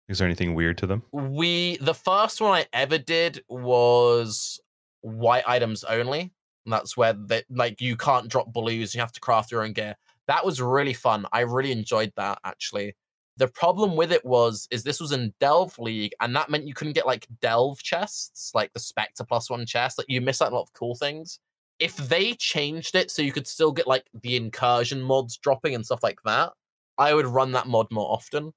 Is 0.07 0.19
there 0.19 0.27
anything 0.27 0.55
weird 0.55 0.77
to 0.79 0.87
them? 0.87 1.03
we 1.11 1.77
the 1.77 1.93
first 1.93 2.41
one 2.41 2.51
I 2.51 2.65
ever 2.73 2.97
did 2.97 3.43
was 3.47 4.59
white 5.01 5.43
items 5.47 5.83
only. 5.83 6.31
And 6.65 6.73
that's 6.73 6.95
where 6.95 7.13
that 7.13 7.45
like 7.49 7.81
you 7.81 7.95
can't 7.95 8.29
drop 8.29 8.53
blues, 8.53 8.93
you 8.93 9.01
have 9.01 9.11
to 9.13 9.19
craft 9.19 9.51
your 9.51 9.63
own 9.63 9.73
gear. 9.73 9.95
That 10.27 10.45
was 10.45 10.61
really 10.61 10.93
fun. 10.93 11.25
I 11.31 11.41
really 11.41 11.71
enjoyed 11.71 12.13
that 12.15 12.39
actually. 12.43 12.95
The 13.37 13.47
problem 13.47 13.95
with 13.95 14.11
it 14.11 14.23
was 14.25 14.67
is 14.71 14.83
this 14.83 14.99
was 14.99 15.11
in 15.11 15.33
Delve 15.39 15.77
League, 15.79 16.13
and 16.19 16.35
that 16.35 16.49
meant 16.49 16.67
you 16.67 16.73
couldn't 16.73 16.93
get 16.93 17.07
like 17.07 17.27
Delve 17.41 17.81
chests, 17.81 18.51
like 18.53 18.71
the 18.73 18.79
Spectre 18.79 19.23
plus 19.23 19.49
one 19.49 19.65
chest. 19.65 19.97
Like 19.97 20.09
you 20.09 20.21
miss 20.21 20.41
out 20.41 20.51
a 20.51 20.55
lot 20.55 20.63
of 20.63 20.73
cool 20.73 20.95
things. 20.95 21.39
If 21.79 21.97
they 21.97 22.33
changed 22.35 22.95
it 22.95 23.09
so 23.09 23.23
you 23.23 23.31
could 23.31 23.47
still 23.47 23.71
get 23.71 23.87
like 23.87 24.05
the 24.21 24.35
incursion 24.35 25.01
mods 25.01 25.37
dropping 25.37 25.73
and 25.73 25.85
stuff 25.85 26.03
like 26.03 26.19
that, 26.25 26.51
I 26.97 27.13
would 27.13 27.25
run 27.25 27.53
that 27.53 27.67
mod 27.67 27.87
more 27.89 28.11
often. 28.11 28.53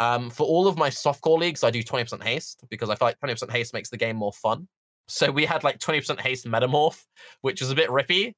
Um, 0.00 0.30
for 0.30 0.44
all 0.44 0.66
of 0.66 0.76
my 0.76 0.90
softcore 0.90 1.38
leagues, 1.38 1.62
I 1.62 1.70
do 1.70 1.82
20% 1.82 2.22
haste 2.22 2.64
because 2.68 2.90
I 2.90 2.96
feel 2.96 3.06
like 3.06 3.20
20% 3.20 3.50
haste 3.50 3.72
makes 3.72 3.90
the 3.90 3.96
game 3.96 4.16
more 4.16 4.32
fun. 4.32 4.66
So 5.08 5.30
we 5.30 5.44
had 5.44 5.64
like 5.64 5.78
20% 5.78 6.20
haste 6.20 6.46
metamorph, 6.46 7.02
which 7.42 7.60
was 7.60 7.70
a 7.70 7.74
bit 7.74 7.90
rippy. 7.90 8.34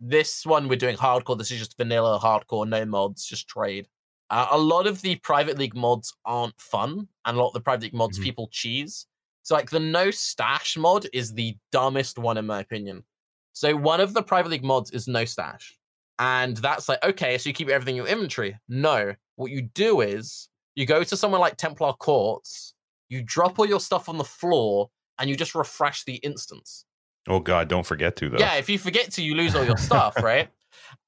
This 0.00 0.44
one 0.44 0.68
we're 0.68 0.76
doing 0.76 0.96
hardcore. 0.96 1.38
This 1.38 1.50
is 1.50 1.58
just 1.58 1.76
vanilla 1.76 2.18
hardcore, 2.18 2.68
no 2.68 2.84
mods, 2.84 3.24
just 3.24 3.46
trade. 3.48 3.86
Uh, 4.30 4.48
a 4.50 4.58
lot 4.58 4.86
of 4.86 5.02
the 5.02 5.16
private 5.16 5.58
league 5.58 5.76
mods 5.76 6.14
aren't 6.24 6.58
fun, 6.60 7.06
and 7.26 7.36
a 7.36 7.40
lot 7.40 7.48
of 7.48 7.52
the 7.54 7.60
private 7.60 7.82
league 7.82 7.94
mods 7.94 8.18
Mhm. 8.18 8.22
people 8.22 8.48
cheese. 8.50 9.06
So 9.42 9.54
like 9.54 9.70
the 9.70 9.80
no 9.80 10.10
stash 10.10 10.76
mod 10.76 11.06
is 11.12 11.34
the 11.34 11.56
dumbest 11.70 12.18
one 12.18 12.38
in 12.38 12.46
my 12.46 12.60
opinion. 12.60 13.04
So 13.52 13.76
one 13.76 14.00
of 14.00 14.14
the 14.14 14.22
private 14.22 14.48
league 14.50 14.64
mods 14.64 14.90
is 14.92 15.06
no 15.06 15.24
stash. 15.24 15.78
And 16.18 16.56
that's 16.56 16.88
like, 16.88 17.02
okay, 17.04 17.36
so 17.38 17.48
you 17.50 17.54
keep 17.54 17.68
everything 17.68 17.96
in 17.96 18.04
your 18.04 18.06
inventory. 18.06 18.58
No. 18.68 19.14
What 19.36 19.50
you 19.50 19.62
do 19.62 20.00
is 20.00 20.48
you 20.74 20.86
go 20.86 21.02
to 21.04 21.16
somewhere 21.16 21.40
like 21.40 21.56
Templar 21.56 21.92
Courts, 21.94 22.74
you 23.08 23.22
drop 23.22 23.58
all 23.58 23.66
your 23.66 23.80
stuff 23.80 24.08
on 24.08 24.16
the 24.18 24.24
floor, 24.24 24.90
and 25.18 25.28
you 25.28 25.36
just 25.36 25.54
refresh 25.54 26.04
the 26.04 26.16
instance. 26.16 26.84
Oh 27.28 27.40
God, 27.40 27.68
don't 27.68 27.86
forget 27.86 28.16
to 28.16 28.30
though. 28.30 28.38
Yeah, 28.38 28.54
if 28.54 28.68
you 28.68 28.78
forget 28.78 29.10
to, 29.12 29.22
you 29.22 29.34
lose 29.34 29.54
all 29.54 29.64
your 29.64 29.76
stuff, 29.76 30.16
right? 30.22 30.48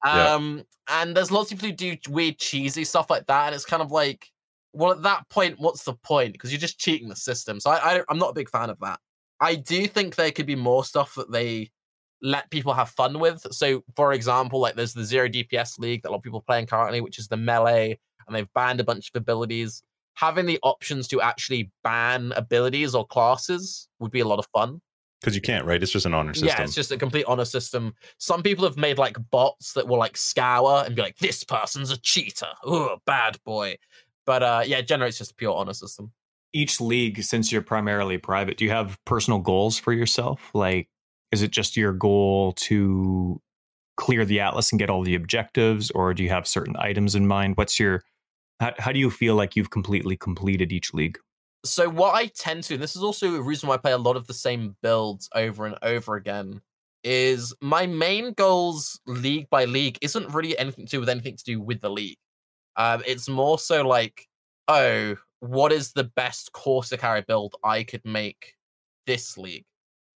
Yeah. 0.05 0.33
Um, 0.33 0.63
and 0.87 1.15
there's 1.15 1.31
lots 1.31 1.51
of 1.51 1.59
people 1.59 1.69
who 1.69 1.97
do 1.97 2.11
weird 2.11 2.37
cheesy 2.37 2.83
stuff 2.83 3.09
like 3.09 3.27
that, 3.27 3.47
and 3.47 3.55
it's 3.55 3.65
kind 3.65 3.81
of 3.81 3.91
like, 3.91 4.31
well, 4.73 4.91
at 4.91 5.03
that 5.03 5.27
point, 5.29 5.59
what's 5.59 5.83
the 5.83 5.93
point? 5.93 6.33
Because 6.33 6.51
you're 6.51 6.59
just 6.59 6.79
cheating 6.79 7.09
the 7.09 7.15
system. 7.15 7.59
So 7.59 7.71
I, 7.71 7.97
I, 7.97 8.01
I'm 8.09 8.17
not 8.17 8.29
a 8.29 8.33
big 8.33 8.49
fan 8.49 8.69
of 8.69 8.79
that. 8.81 8.99
I 9.39 9.55
do 9.55 9.87
think 9.87 10.15
there 10.15 10.31
could 10.31 10.45
be 10.45 10.55
more 10.55 10.85
stuff 10.85 11.15
that 11.15 11.31
they 11.31 11.71
let 12.21 12.49
people 12.49 12.73
have 12.73 12.89
fun 12.89 13.19
with. 13.19 13.45
So, 13.51 13.83
for 13.95 14.13
example, 14.13 14.59
like 14.59 14.75
there's 14.75 14.93
the 14.93 15.03
zero 15.03 15.27
DPS 15.27 15.79
league 15.79 16.03
that 16.03 16.09
a 16.09 16.11
lot 16.11 16.17
of 16.17 16.23
people 16.23 16.39
are 16.39 16.43
playing 16.43 16.67
currently, 16.67 17.01
which 17.01 17.19
is 17.19 17.27
the 17.27 17.37
melee, 17.37 17.97
and 18.27 18.35
they've 18.35 18.51
banned 18.53 18.79
a 18.79 18.83
bunch 18.83 19.09
of 19.09 19.21
abilities. 19.21 19.83
Having 20.15 20.45
the 20.45 20.59
options 20.63 21.07
to 21.09 21.21
actually 21.21 21.71
ban 21.83 22.33
abilities 22.35 22.95
or 22.95 23.05
classes 23.05 23.87
would 23.99 24.11
be 24.11 24.21
a 24.21 24.27
lot 24.27 24.39
of 24.39 24.47
fun. 24.53 24.81
Because 25.21 25.35
you 25.35 25.41
can't, 25.41 25.65
right? 25.65 25.81
It's 25.81 25.91
just 25.91 26.05
an 26.05 26.13
honor 26.13 26.33
system. 26.33 26.49
Yeah, 26.49 26.63
it's 26.63 26.75
just 26.75 26.91
a 26.91 26.97
complete 26.97 27.25
honor 27.27 27.45
system. 27.45 27.95
Some 28.19 28.43
people 28.43 28.63
have 28.65 28.77
made 28.77 28.97
like 28.97 29.17
bots 29.31 29.73
that 29.73 29.87
will 29.87 29.97
like 29.97 30.17
scour 30.17 30.83
and 30.85 30.95
be 30.95 31.01
like, 31.01 31.17
"This 31.17 31.43
person's 31.43 31.89
a 31.89 31.97
cheater. 31.97 32.49
Oh, 32.63 32.97
bad 33.05 33.37
boy." 33.43 33.77
But 34.25 34.43
uh, 34.43 34.63
yeah, 34.65 34.81
generally 34.81 35.09
it's 35.09 35.17
just 35.17 35.31
a 35.31 35.35
pure 35.35 35.55
honor 35.55 35.73
system. 35.73 36.11
Each 36.53 36.79
league, 36.79 37.23
since 37.23 37.51
you're 37.51 37.61
primarily 37.61 38.17
private, 38.17 38.57
do 38.57 38.65
you 38.65 38.71
have 38.71 38.97
personal 39.05 39.39
goals 39.39 39.77
for 39.79 39.93
yourself? 39.93 40.51
Like, 40.53 40.89
is 41.31 41.41
it 41.41 41.51
just 41.51 41.75
your 41.75 41.91
goal 41.91 42.53
to 42.53 43.41
clear 43.97 44.25
the 44.25 44.39
atlas 44.41 44.71
and 44.71 44.79
get 44.79 44.89
all 44.89 45.03
the 45.03 45.15
objectives, 45.15 45.91
or 45.91 46.13
do 46.13 46.23
you 46.23 46.29
have 46.29 46.47
certain 46.47 46.75
items 46.77 47.15
in 47.15 47.27
mind? 47.27 47.57
What's 47.57 47.79
your 47.79 48.03
how, 48.59 48.73
how 48.77 48.91
do 48.91 48.99
you 48.99 49.09
feel 49.09 49.35
like 49.35 49.55
you've 49.55 49.69
completely 49.69 50.15
completed 50.15 50.71
each 50.71 50.93
league? 50.93 51.17
So 51.63 51.89
what 51.89 52.15
I 52.15 52.27
tend 52.27 52.63
to, 52.65 52.75
and 52.75 52.83
this 52.83 52.95
is 52.95 53.03
also 53.03 53.35
a 53.35 53.41
reason 53.41 53.67
why 53.67 53.75
I 53.75 53.77
play 53.77 53.91
a 53.91 53.97
lot 53.97 54.15
of 54.15 54.27
the 54.27 54.33
same 54.33 54.75
builds 54.81 55.29
over 55.33 55.65
and 55.65 55.75
over 55.81 56.15
again, 56.15 56.61
is 57.03 57.53
my 57.61 57.85
main 57.85 58.33
goals 58.33 58.99
league 59.05 59.49
by 59.49 59.65
league 59.65 59.97
isn't 60.01 60.33
really 60.33 60.57
anything 60.57 60.85
to 60.85 60.91
do 60.91 60.99
with 60.99 61.09
anything 61.09 61.37
to 61.37 61.43
do 61.43 61.61
with 61.61 61.81
the 61.81 61.89
league. 61.89 62.17
Um, 62.75 63.03
it's 63.05 63.29
more 63.29 63.59
so 63.59 63.87
like, 63.87 64.27
oh, 64.67 65.15
what 65.39 65.71
is 65.71 65.93
the 65.93 66.03
best 66.03 66.51
Corsica 66.51 66.99
carry 66.99 67.21
build 67.21 67.55
I 67.63 67.83
could 67.83 68.03
make 68.05 68.53
this 69.05 69.37
league? 69.37 69.65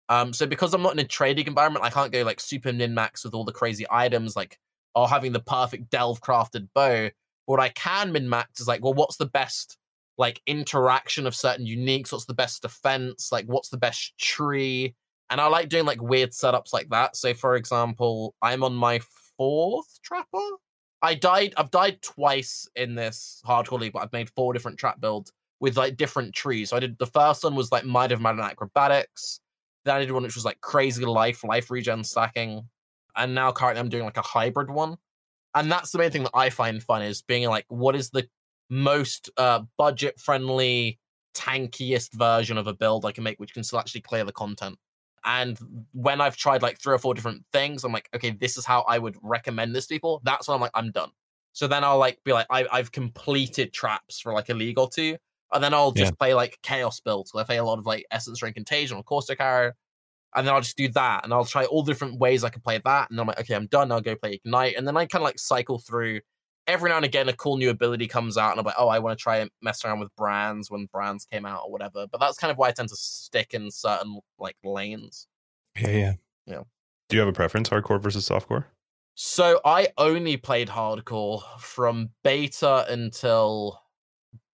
Um, 0.10 0.32
so 0.32 0.46
because 0.46 0.74
I'm 0.74 0.82
not 0.82 0.94
in 0.94 1.00
a 1.00 1.04
trading 1.04 1.48
environment, 1.48 1.84
I 1.84 1.90
can't 1.90 2.12
go 2.12 2.24
like 2.24 2.40
super 2.40 2.72
min 2.72 2.94
max 2.94 3.26
with 3.26 3.34
all 3.34 3.44
the 3.44 3.52
crazy 3.52 3.86
items, 3.92 4.36
like 4.36 4.58
or 4.96 5.08
having 5.08 5.34
the 5.34 5.42
perfect 5.42 5.90
delve 5.90 6.22
crafted 6.22 6.70
bow. 6.74 7.10
What 7.48 7.60
I 7.60 7.70
can 7.70 8.12
min 8.12 8.30
max 8.30 8.60
is 8.60 8.68
like, 8.68 8.84
well, 8.84 8.93
what's 8.93 9.18
the 9.18 9.26
best 9.26 9.78
like 10.18 10.41
interaction 10.48 11.26
of 11.26 11.34
certain 11.34 11.66
uniques? 11.66 12.12
What's 12.12 12.26
the 12.26 12.34
best 12.34 12.62
defense? 12.62 13.32
Like, 13.32 13.45
what's 13.45 13.70
the 13.70 13.78
best 13.78 14.18
tree? 14.18 14.95
And 15.30 15.41
I 15.41 15.48
like 15.48 15.70
doing 15.70 15.86
like 15.86 16.02
weird 16.02 16.32
setups 16.32 16.74
like 16.74 16.89
that. 16.89 17.16
So, 17.16 17.34
for 17.34 17.56
example, 17.56 18.36
I'm 18.41 18.64
on 18.64 18.76
my 18.76 19.00
fourth 19.38 20.00
trapper. 20.04 20.50
I 21.02 21.14
died. 21.14 21.54
I've 21.58 21.72
died 21.72 22.02
twice 22.02 22.68
in 22.76 22.95
this 22.95 23.41
hardcore 23.48 23.80
league, 23.80 23.93
but 23.93 24.04
I've 24.04 24.14
made 24.14 24.30
four 24.32 24.54
different 24.54 24.78
trap 24.78 25.00
builds 25.00 25.32
with 25.60 25.78
like 25.78 25.98
different 25.98 26.34
trees. 26.34 26.70
So 26.70 26.78
I 26.78 26.80
did 26.80 26.98
the 26.98 27.06
first 27.06 27.43
one 27.43 27.56
was 27.56 27.72
like 27.72 27.86
Mind 27.86 28.12
over 28.12 28.22
Matter 28.22 28.41
Acrobatics. 28.41 29.39
Then 29.86 29.95
I 29.95 30.00
did 30.00 30.12
one 30.12 30.24
which 30.24 30.36
was 30.36 30.45
like 30.45 30.60
Crazy 30.60 31.06
Life, 31.06 31.43
Life 31.43 31.72
Regen 31.72 32.04
Stacking, 32.04 32.68
and 33.16 33.34
now 33.34 33.51
currently 33.51 33.80
I'm 33.80 33.89
doing 33.89 34.04
like 34.04 34.17
a 34.17 34.21
hybrid 34.21 34.70
one. 34.70 34.97
And 35.58 35.71
that's 35.71 35.92
the 35.92 35.97
main 35.97 36.12
thing 36.12 36.24
that 36.24 36.36
I 36.36 36.51
find 36.51 36.84
fun 36.84 37.01
is 37.01 37.24
being 37.24 37.50
like, 37.50 37.66
what 37.67 37.96
is 37.96 38.12
the 38.12 38.28
most 38.70 39.32
uh, 39.38 39.62
budget 39.75 40.20
friendly, 40.20 41.00
tankiest 41.34 42.13
version 42.13 42.59
of 42.59 42.67
a 42.67 42.74
build 42.74 43.05
I 43.05 43.12
can 43.12 43.24
make, 43.24 43.39
which 43.39 43.55
can 43.55 43.63
still 43.63 43.79
actually 43.79 44.01
clear 44.01 44.24
the 44.24 44.32
content. 44.32 44.78
And 45.25 45.58
when 45.93 46.21
I've 46.21 46.38
tried 46.38 46.62
like 46.62 46.79
three 46.79 46.93
or 46.93 47.00
four 47.00 47.16
different 47.16 47.43
things, 47.51 47.84
I'm 47.84 47.92
like, 47.92 48.08
okay, 48.16 48.29
this 48.29 48.55
is 48.55 48.66
how 48.66 48.82
I 48.82 49.00
would 49.00 49.17
recommend 49.24 49.75
this 49.75 49.88
to 49.88 49.96
people. 49.96 50.21
That's 50.24 50.47
when 50.47 50.54
I'm 50.54 50.62
like, 50.62 50.71
I'm 50.75 50.92
done. 50.92 51.09
So 51.54 51.67
then 51.67 51.84
I'll 51.84 51.97
like 51.97 52.20
be 52.24 52.34
like, 52.34 52.46
I, 52.51 52.67
I've 52.71 52.92
completed 52.92 53.74
traps 53.74 54.20
for 54.20 54.34
like 54.34 54.50
a 54.50 54.54
league 54.54 54.78
or 54.78 54.88
two, 54.88 55.17
and 55.51 55.63
then 55.63 55.74
I'll 55.74 55.92
just 55.92 56.17
play 56.20 56.36
like 56.36 56.59
chaos 56.62 57.00
builds. 57.00 57.32
So 57.32 57.39
I 57.39 57.43
play 57.43 57.58
a 57.58 57.63
lot 57.63 57.79
of 57.79 57.86
like 57.88 58.05
essence 58.12 58.39
drain 58.39 58.54
contagion 58.54 58.96
or 58.96 59.04
caustic 59.04 59.42
arrow, 59.42 59.71
and 60.38 60.47
then 60.47 60.54
I'll 60.54 60.62
just 60.62 60.78
do 60.78 60.88
that, 60.89 61.26
and 61.26 61.34
I'll 61.34 61.46
try 61.46 61.66
all 61.66 61.84
different 61.84 62.20
ways 62.20 62.43
I 62.43 62.50
can 62.50 62.62
play 62.62 62.80
that, 62.86 63.09
and 63.09 63.18
then 63.18 63.24
I'm 63.24 63.28
like, 63.28 63.39
okay, 63.42 63.55
I'm 63.55 63.68
done. 63.68 63.92
I'll 63.92 64.00
go 64.00 64.16
play 64.16 64.34
ignite, 64.34 64.76
and 64.78 64.88
then 64.88 64.96
I 64.96 65.05
kind 65.05 65.22
of 65.22 65.26
like 65.26 65.39
cycle 65.39 65.80
through. 65.80 66.22
Every 66.68 66.89
now 66.89 66.97
and 66.97 67.05
again, 67.05 67.30
a 67.30 67.34
cool 67.34 67.58
new 67.58 67.70
ability 67.70 68.08
comes 68.08 68.38
out, 68.38 68.51
and 68.51 68.59
I'm 68.59 68.66
like, 68.66 68.76
oh, 68.78 68.89
I 68.89 69.00
want 69.00 69.18
to 69.18 69.22
try 69.22 69.38
and 69.38 69.50
mess 69.62 69.84
around 69.84 70.00
with 70.00 70.14
brands 70.16 70.70
when 70.70 70.88
brands 70.92 71.26
came 71.26 71.46
out 71.46 71.62
or 71.66 71.72
whatever. 71.72 72.08
But 72.12 72.20
that's 72.20 72.38
kind 72.38 72.51
of 72.51 72.58
why 72.58 72.68
I 72.68 72.72
tend 72.72 72.89
to 72.89 72.96
stick 72.96 73.54
in 73.54 73.72
certain 73.72 74.20
like 74.38 74.55
lanes. 74.64 75.28
Yeah, 75.80 75.89
yeah. 75.89 76.14
Yeah. 76.46 76.62
Do 77.09 77.16
you 77.16 77.20
have 77.22 77.30
a 77.30 77.34
preference, 77.34 77.70
hardcore 77.70 78.01
versus 78.01 78.28
softcore? 78.28 78.66
So 79.16 79.62
I 79.66 79.89
only 79.97 80.38
played 80.38 80.68
hardcore 80.68 81.42
from 81.59 82.09
beta 82.24 82.86
until 82.89 83.82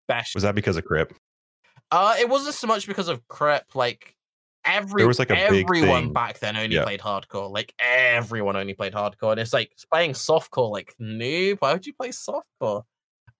bash. 0.07 0.33
Was 0.35 0.43
that 0.43 0.55
because 0.55 0.77
of 0.77 0.85
Kripp? 0.85 1.11
Uh, 1.91 2.15
it 2.19 2.29
wasn't 2.29 2.55
so 2.55 2.67
much 2.67 2.87
because 2.87 3.07
of 3.07 3.27
Kripp. 3.27 3.75
Like 3.75 4.15
every 4.65 4.99
There 5.01 5.07
was, 5.07 5.19
like, 5.19 5.29
a 5.31 5.37
everyone 5.37 6.13
back 6.13 6.39
then 6.39 6.55
only 6.57 6.75
Yeah. 6.75 6.83
played 6.83 6.99
hardcore. 7.01 7.51
Like 7.51 7.73
everyone 7.79 8.55
only 8.55 8.73
played 8.73 8.93
hardcore, 8.93 9.31
and 9.31 9.39
it's 9.39 9.53
like 9.53 9.71
playing 9.91 10.11
softcore. 10.11 10.71
Like 10.71 10.95
noob, 10.99 11.57
why 11.59 11.73
would 11.73 11.85
you 11.85 11.93
play 11.93 12.09
softcore? 12.09 12.83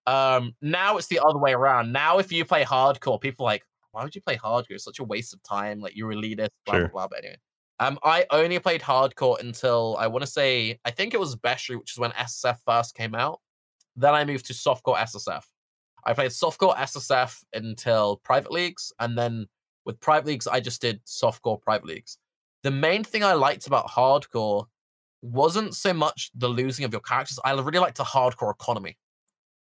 Um, 0.05 0.53
now 0.61 0.97
it's 0.97 1.07
the 1.07 1.19
other 1.19 1.39
way 1.39 1.53
around. 1.53 1.91
Now 1.91 2.17
if 2.19 2.31
you 2.31 2.43
play 2.45 2.63
hardcore, 2.63 3.19
people 3.21 3.45
are 3.45 3.51
like, 3.53 3.63
why 3.91 4.03
would 4.03 4.15
you 4.15 4.21
play 4.21 4.35
hardcore? 4.37 4.71
It's 4.71 4.83
such 4.83 4.99
a 4.99 5.03
waste 5.03 5.33
of 5.33 5.41
time. 5.43 5.79
Like 5.79 5.95
you're 5.95 6.11
elitist, 6.13 6.49
blah 6.65 6.75
Sure. 6.75 6.87
blah 6.89 6.89
blah. 6.89 7.07
But 7.07 7.19
anyway, 7.19 7.37
um, 7.79 7.99
I 8.03 8.25
only 8.31 8.59
played 8.59 8.81
hardcore 8.81 9.39
until 9.39 9.95
I 9.99 10.07
want 10.07 10.23
to 10.23 10.31
say 10.31 10.79
I 10.85 10.91
think 10.91 11.13
it 11.13 11.19
was 11.19 11.35
Breach, 11.35 11.69
which 11.69 11.93
is 11.93 11.99
when 11.99 12.11
SSF 12.11 12.57
first 12.65 12.95
came 12.95 13.15
out. 13.15 13.39
Then 13.95 14.13
I 14.13 14.25
moved 14.25 14.45
to 14.47 14.53
softcore 14.53 14.97
SSF. 14.97 15.43
I 16.05 16.13
played 16.13 16.31
softcore 16.31 16.75
SSF 16.75 17.43
until 17.53 18.17
private 18.17 18.51
leagues, 18.51 18.91
and 18.99 19.17
then 19.17 19.47
with 19.85 19.99
private 19.99 20.27
leagues, 20.27 20.47
I 20.47 20.59
just 20.59 20.81
did 20.81 21.03
softcore 21.05 21.61
private 21.61 21.85
leagues. 21.87 22.17
The 22.63 22.71
main 22.71 23.03
thing 23.03 23.23
I 23.23 23.33
liked 23.33 23.67
about 23.67 23.87
hardcore 23.87 24.65
wasn't 25.21 25.75
so 25.75 25.93
much 25.93 26.31
the 26.35 26.47
losing 26.49 26.85
of 26.85 26.91
your 26.91 27.01
characters. 27.01 27.39
I 27.43 27.51
really 27.53 27.79
liked 27.79 27.97
the 27.97 28.03
hardcore 28.03 28.51
economy. 28.53 28.97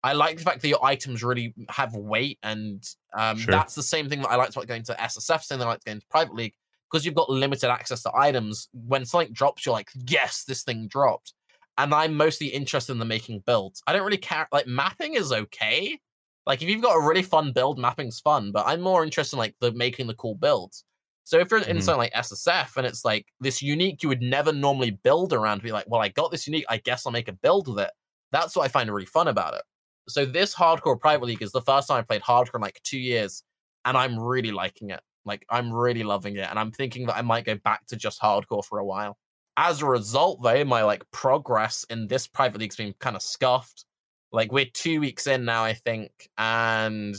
I 0.02 0.12
like 0.12 0.36
the 0.36 0.44
fact 0.44 0.60
that 0.60 0.68
your 0.68 0.84
items 0.84 1.24
really 1.24 1.54
have 1.70 1.94
weight, 1.94 2.38
and 2.42 2.86
um, 3.16 3.38
Sure. 3.38 3.52
that's 3.52 3.74
the 3.74 3.82
same 3.82 4.08
thing 4.08 4.20
that 4.20 4.28
I 4.30 4.36
liked 4.36 4.54
about 4.54 4.66
going 4.66 4.82
to 4.84 4.92
SSF, 4.94 5.42
same 5.42 5.58
thing 5.58 5.66
I 5.66 5.70
liked 5.70 5.86
going 5.86 6.00
to 6.00 6.06
private 6.08 6.34
league, 6.34 6.52
because 6.90 7.06
you've 7.06 7.14
got 7.14 7.30
limited 7.30 7.70
access 7.70 8.02
to 8.02 8.14
items. 8.14 8.68
When 8.72 9.06
something 9.06 9.32
drops, 9.32 9.64
you're 9.64 9.72
like, 9.72 9.88
yes, 10.06 10.44
this 10.44 10.62
thing 10.62 10.88
dropped. 10.88 11.32
And 11.78 11.94
I'm 11.94 12.14
mostly 12.14 12.48
interested 12.48 12.92
in 12.92 12.98
the 12.98 13.04
making 13.06 13.40
builds. 13.46 13.82
I 13.86 13.92
don't 13.94 14.04
really 14.04 14.18
care. 14.18 14.46
Like 14.52 14.66
mapping 14.66 15.14
is 15.14 15.32
okay. 15.32 15.98
Like 16.46 16.62
if 16.62 16.68
you've 16.68 16.82
got 16.82 16.96
a 16.96 17.06
really 17.06 17.22
fun 17.22 17.52
build, 17.52 17.78
mapping's 17.78 18.20
fun. 18.20 18.52
But 18.52 18.66
I'm 18.66 18.80
more 18.80 19.04
interested 19.04 19.36
in 19.36 19.38
like 19.38 19.56
the 19.60 19.72
making 19.72 20.06
the 20.06 20.14
cool 20.14 20.34
builds. 20.34 20.84
So 21.24 21.38
if 21.38 21.50
you're 21.50 21.60
in 21.62 21.80
Mhm. 21.80 21.80
something 21.80 21.98
like 21.98 22.12
SSF 22.14 22.76
and 22.76 22.86
it's 22.86 23.04
like 23.04 23.26
this 23.40 23.62
unique 23.62 24.02
you 24.02 24.08
would 24.10 24.20
never 24.20 24.52
normally 24.52 24.90
build 24.90 25.32
around, 25.32 25.62
be 25.62 25.72
like, 25.72 25.86
well, 25.88 26.02
I 26.02 26.08
got 26.08 26.30
this 26.30 26.46
unique, 26.46 26.66
I 26.68 26.76
guess 26.78 27.06
I'll 27.06 27.12
make 27.12 27.28
a 27.28 27.32
build 27.32 27.68
with 27.68 27.78
it. 27.80 27.90
That's 28.30 28.54
what 28.56 28.64
I 28.64 28.68
find 28.68 28.90
really 28.92 29.06
fun 29.06 29.28
about 29.28 29.54
it. 29.54 29.62
So 30.08 30.26
this 30.26 30.54
hardcore 30.54 31.00
private 31.00 31.24
league 31.26 31.42
is 31.42 31.52
the 31.52 31.62
first 31.62 31.88
time 31.88 31.98
I 31.98 32.02
played 32.02 32.22
hardcore 32.22 32.56
in 32.56 32.60
like 32.60 32.80
two 32.82 32.98
years, 32.98 33.42
and 33.86 33.96
I'm 33.96 34.18
really 34.18 34.50
liking 34.50 34.90
it. 34.90 35.00
Like 35.24 35.46
I'm 35.48 35.72
really 35.72 36.02
loving 36.02 36.36
it, 36.36 36.48
and 36.50 36.58
I'm 36.58 36.72
thinking 36.72 37.06
that 37.06 37.16
I 37.16 37.22
might 37.22 37.46
go 37.46 37.54
back 37.56 37.86
to 37.86 37.96
just 37.96 38.20
hardcore 38.20 38.64
for 38.64 38.78
a 38.78 38.84
while. 38.84 39.16
As 39.56 39.80
a 39.82 39.86
result, 39.86 40.42
though, 40.42 40.64
my 40.64 40.82
like 40.82 41.10
progress 41.10 41.84
in 41.88 42.08
this 42.08 42.26
private 42.26 42.60
league's 42.60 42.76
been 42.76 42.92
kind 43.00 43.16
of 43.16 43.22
scuffed. 43.22 43.86
Like 44.34 44.52
we're 44.52 44.66
two 44.66 45.00
weeks 45.00 45.26
in 45.26 45.44
now, 45.44 45.64
I 45.64 45.74
think, 45.74 46.10
and 46.36 47.14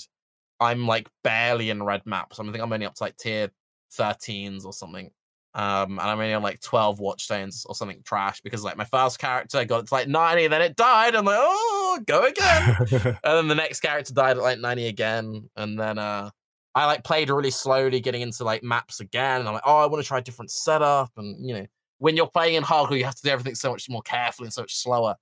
I'm 0.60 0.86
like 0.86 1.08
barely 1.24 1.70
in 1.70 1.84
red 1.84 2.02
maps. 2.06 2.40
I 2.40 2.44
think 2.44 2.60
I'm 2.60 2.72
only 2.72 2.86
up 2.86 2.96
to 2.96 3.04
like 3.04 3.18
tier 3.18 3.50
13s 3.98 4.66
or 4.66 4.74
something. 4.74 5.10
Um, 5.54 6.00
and 6.00 6.02
I'm 6.02 6.20
only 6.20 6.34
on 6.34 6.44
like 6.44 6.60
12 6.60 7.00
watchstones 7.00 7.66
or 7.66 7.76
something 7.76 8.02
trash 8.04 8.42
because 8.42 8.64
like 8.64 8.76
my 8.76 8.84
first 8.84 9.20
character 9.20 9.64
got 9.64 9.80
it 9.82 9.88
to 9.88 9.94
like 9.94 10.10
90, 10.10 10.48
then 10.48 10.62
it 10.62 10.76
died. 10.76 11.16
I'm 11.16 11.24
like, 11.24 11.38
oh, 11.40 12.00
go 12.06 12.26
again. 12.26 12.76
and 12.92 13.18
then 13.24 13.48
the 13.48 13.56
next 13.56 13.80
character 13.80 14.14
died 14.14 14.36
at 14.36 14.44
like 14.44 14.60
90 14.60 14.88
again. 14.88 15.50
And 15.56 15.80
then 15.80 15.98
uh 15.98 16.30
I 16.76 16.86
like 16.88 17.06
played 17.06 17.30
really 17.30 17.52
slowly, 17.52 18.02
getting 18.02 18.22
into 18.22 18.44
like 18.44 18.62
maps 18.62 19.00
again. 19.00 19.40
And 19.40 19.48
I'm 19.48 19.54
like, 19.54 19.64
oh, 19.66 19.78
I 19.78 19.86
want 19.86 20.04
to 20.04 20.08
try 20.08 20.18
a 20.18 20.22
different 20.22 20.52
setup. 20.52 21.10
And 21.16 21.48
you 21.48 21.56
know, 21.56 21.66
when 22.00 22.18
you're 22.18 22.28
playing 22.28 22.56
in 22.56 22.64
hardcore, 22.64 22.98
you 22.98 23.06
have 23.06 23.16
to 23.16 23.24
do 23.24 23.30
everything 23.30 23.56
so 23.56 23.72
much 23.72 23.90
more 23.90 24.02
carefully 24.02 24.48
and 24.48 24.54
so 24.54 24.64
much 24.64 24.76
slower. 24.76 25.16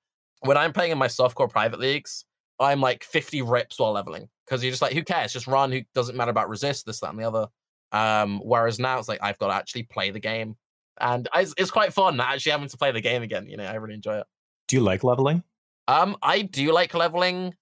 When 0.43 0.57
I'm 0.57 0.73
playing 0.73 0.91
in 0.91 0.97
my 0.97 1.07
softcore 1.07 1.49
private 1.49 1.79
leagues, 1.79 2.25
I'm 2.59 2.81
like 2.81 3.03
50 3.03 3.41
rips 3.41 3.79
while 3.79 3.93
leveling 3.93 4.29
because 4.45 4.63
you're 4.63 4.71
just 4.71 4.81
like, 4.81 4.93
who 4.93 5.03
cares? 5.03 5.33
Just 5.33 5.47
run. 5.47 5.71
Who 5.71 5.81
doesn't 5.93 6.15
matter 6.15 6.31
about 6.31 6.49
resist, 6.49 6.85
this, 6.85 6.99
that, 6.99 7.09
and 7.09 7.19
the 7.19 7.27
other. 7.27 7.47
Um, 7.91 8.39
whereas 8.43 8.79
now 8.79 8.99
it's 8.99 9.07
like 9.07 9.19
I've 9.21 9.37
got 9.37 9.47
to 9.47 9.53
actually 9.53 9.83
play 9.83 10.11
the 10.11 10.19
game, 10.19 10.55
and 10.99 11.27
it's, 11.35 11.53
it's 11.57 11.71
quite 11.71 11.93
fun 11.93 12.19
actually 12.19 12.51
having 12.51 12.67
to 12.67 12.77
play 12.77 12.91
the 12.91 13.01
game 13.01 13.21
again. 13.21 13.47
You 13.47 13.57
know, 13.57 13.65
I 13.65 13.75
really 13.75 13.93
enjoy 13.93 14.17
it. 14.17 14.25
Do 14.67 14.75
you 14.75 14.81
like 14.81 15.03
leveling? 15.03 15.43
Um, 15.87 16.15
I 16.21 16.41
do 16.41 16.71
like 16.71 16.93
leveling, 16.93 17.53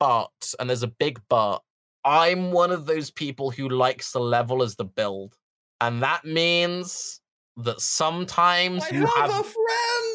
but 0.00 0.54
and 0.58 0.68
there's 0.68 0.82
a 0.82 0.88
big 0.88 1.20
but. 1.28 1.60
I'm 2.04 2.50
one 2.50 2.72
of 2.72 2.86
those 2.86 3.12
people 3.12 3.52
who 3.52 3.68
likes 3.68 4.10
to 4.12 4.18
level 4.18 4.62
as 4.62 4.74
the 4.74 4.84
build, 4.84 5.36
and 5.80 6.02
that 6.02 6.24
means 6.24 7.20
that 7.58 7.80
sometimes 7.80 8.90
you 8.90 9.06
have 9.06 9.30
friend. 9.30 10.11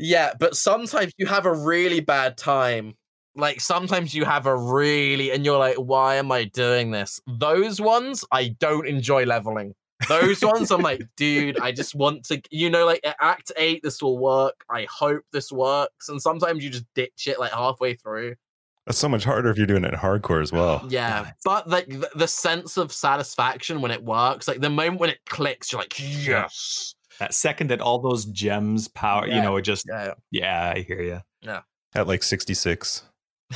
Yeah, 0.00 0.32
but 0.38 0.56
sometimes 0.56 1.12
you 1.18 1.26
have 1.26 1.46
a 1.46 1.54
really 1.54 2.00
bad 2.00 2.36
time. 2.36 2.94
Like 3.36 3.60
sometimes 3.60 4.14
you 4.14 4.24
have 4.24 4.46
a 4.46 4.56
really, 4.56 5.30
and 5.30 5.44
you're 5.44 5.58
like, 5.58 5.76
why 5.76 6.16
am 6.16 6.32
I 6.32 6.44
doing 6.44 6.90
this? 6.90 7.20
Those 7.26 7.80
ones 7.80 8.24
I 8.32 8.56
don't 8.58 8.86
enjoy 8.86 9.24
leveling. 9.24 9.74
Those 10.08 10.42
ones 10.42 10.70
I'm 10.70 10.80
like, 10.80 11.02
dude, 11.16 11.60
I 11.60 11.72
just 11.72 11.94
want 11.94 12.24
to, 12.26 12.40
you 12.50 12.70
know, 12.70 12.86
like 12.86 13.00
at 13.04 13.16
Act 13.20 13.52
Eight, 13.56 13.82
this 13.82 14.02
will 14.02 14.18
work. 14.18 14.64
I 14.70 14.86
hope 14.90 15.22
this 15.32 15.52
works. 15.52 16.08
And 16.08 16.20
sometimes 16.20 16.64
you 16.64 16.70
just 16.70 16.86
ditch 16.94 17.26
it 17.26 17.38
like 17.38 17.52
halfway 17.52 17.94
through. 17.94 18.36
That's 18.86 18.98
so 18.98 19.08
much 19.08 19.24
harder 19.24 19.50
if 19.50 19.58
you're 19.58 19.66
doing 19.66 19.84
it 19.84 19.92
hardcore 19.92 20.42
as 20.42 20.50
well. 20.50 20.84
Yeah, 20.88 21.24
God. 21.24 21.34
but 21.44 21.68
like 21.68 21.88
the, 21.88 22.10
the 22.14 22.26
sense 22.26 22.78
of 22.78 22.92
satisfaction 22.92 23.82
when 23.82 23.90
it 23.90 24.02
works, 24.02 24.48
like 24.48 24.60
the 24.60 24.70
moment 24.70 25.00
when 25.00 25.10
it 25.10 25.20
clicks, 25.28 25.70
you're 25.70 25.82
like, 25.82 25.94
yes. 25.98 26.94
That 27.20 27.34
second 27.34 27.68
that 27.70 27.80
all 27.80 27.98
those 27.98 28.24
gems 28.24 28.88
power, 28.88 29.26
you 29.28 29.40
know, 29.40 29.56
it 29.56 29.62
just 29.62 29.86
Yeah. 29.88 30.14
yeah, 30.30 30.72
I 30.74 30.80
hear 30.80 31.02
you. 31.02 31.20
Yeah. 31.42 31.60
At 31.94 32.06
like 32.08 32.22
66, 32.22 33.02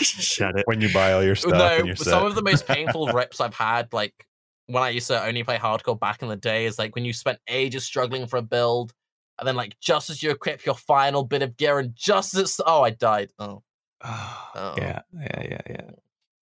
Shut 0.00 0.58
it. 0.58 0.66
when 0.66 0.80
you 0.80 0.92
buy 0.92 1.12
all 1.12 1.22
your 1.22 1.34
stuff 1.34 1.52
no, 1.52 1.76
and 1.76 1.86
you're 1.86 1.96
set. 1.96 2.06
some 2.06 2.26
of 2.26 2.34
the 2.34 2.42
most 2.42 2.66
painful 2.66 3.06
rips 3.12 3.40
I've 3.40 3.54
had, 3.54 3.92
like 3.92 4.26
when 4.66 4.82
I 4.82 4.88
used 4.90 5.08
to 5.08 5.24
only 5.24 5.42
play 5.44 5.58
hardcore 5.58 5.98
back 5.98 6.22
in 6.22 6.28
the 6.28 6.36
day, 6.36 6.64
is 6.66 6.78
like 6.78 6.94
when 6.94 7.04
you 7.04 7.12
spent 7.12 7.38
ages 7.48 7.84
struggling 7.84 8.26
for 8.26 8.38
a 8.38 8.42
build, 8.42 8.92
and 9.38 9.46
then 9.46 9.56
like 9.56 9.78
just 9.80 10.10
as 10.10 10.22
you 10.22 10.30
equip 10.30 10.64
your 10.64 10.74
final 10.74 11.22
bit 11.22 11.42
of 11.42 11.56
gear, 11.56 11.78
and 11.78 11.94
just 11.94 12.34
as 12.34 12.60
oh, 12.64 12.82
I 12.82 12.90
died. 12.90 13.30
Oh, 13.38 13.62
Oh, 14.04 14.74
yeah, 14.78 15.02
yeah, 15.14 15.42
yeah, 15.48 15.60
yeah. 15.68 15.90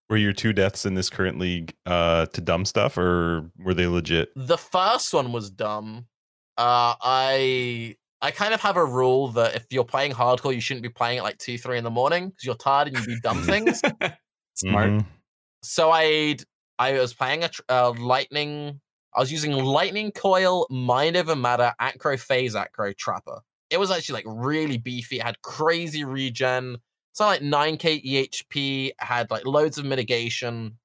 Were 0.08 0.16
your 0.16 0.32
two 0.32 0.52
deaths 0.52 0.86
in 0.86 0.94
this 0.94 1.10
current 1.10 1.38
league 1.38 1.74
uh, 1.84 2.26
to 2.26 2.40
dumb 2.40 2.64
stuff, 2.64 2.96
or 2.96 3.50
were 3.58 3.74
they 3.74 3.86
legit? 3.86 4.30
the 4.34 4.56
first 4.56 5.12
one 5.12 5.32
was 5.32 5.50
dumb. 5.50 6.06
Uh, 6.58 6.94
I 7.00 7.96
I 8.20 8.32
kind 8.32 8.52
of 8.52 8.60
have 8.60 8.76
a 8.76 8.84
rule 8.84 9.28
that 9.28 9.54
if 9.54 9.66
you're 9.70 9.84
playing 9.84 10.12
hardcore, 10.12 10.52
you 10.54 10.60
shouldn't 10.60 10.82
be 10.82 10.88
playing 10.88 11.18
at 11.18 11.24
like 11.24 11.38
two, 11.38 11.56
three 11.56 11.78
in 11.78 11.84
the 11.84 11.90
morning 11.90 12.30
because 12.30 12.44
you're 12.44 12.56
tired 12.56 12.88
and 12.88 12.98
you 12.98 13.04
do 13.04 13.20
dumb 13.20 13.42
things. 13.44 13.80
Smart. 14.54 14.90
Mhm. 14.90 15.06
so 15.62 15.90
I 15.92 16.36
I 16.80 16.92
was 16.98 17.14
playing 17.14 17.44
a 17.44 17.48
tr- 17.48 17.62
uh, 17.68 17.92
lightning. 17.92 18.80
I 19.14 19.20
was 19.20 19.30
using 19.32 19.52
lightning 19.52 20.10
coil, 20.12 20.66
mind 20.68 21.16
over 21.16 21.34
matter, 21.36 21.72
acro 21.78 22.16
phase, 22.16 22.54
acro 22.56 22.92
trapper. 22.92 23.40
It 23.70 23.78
was 23.78 23.90
actually 23.90 24.14
like 24.14 24.24
really 24.26 24.78
beefy. 24.78 25.18
It 25.18 25.22
had 25.22 25.40
crazy 25.42 26.04
regen. 26.04 26.78
So 27.12 27.24
like 27.26 27.40
9k 27.40 28.04
EHP, 28.04 28.92
had 28.98 29.30
like 29.30 29.44
loads 29.46 29.78
of 29.78 29.84
mitigation, 29.84 30.78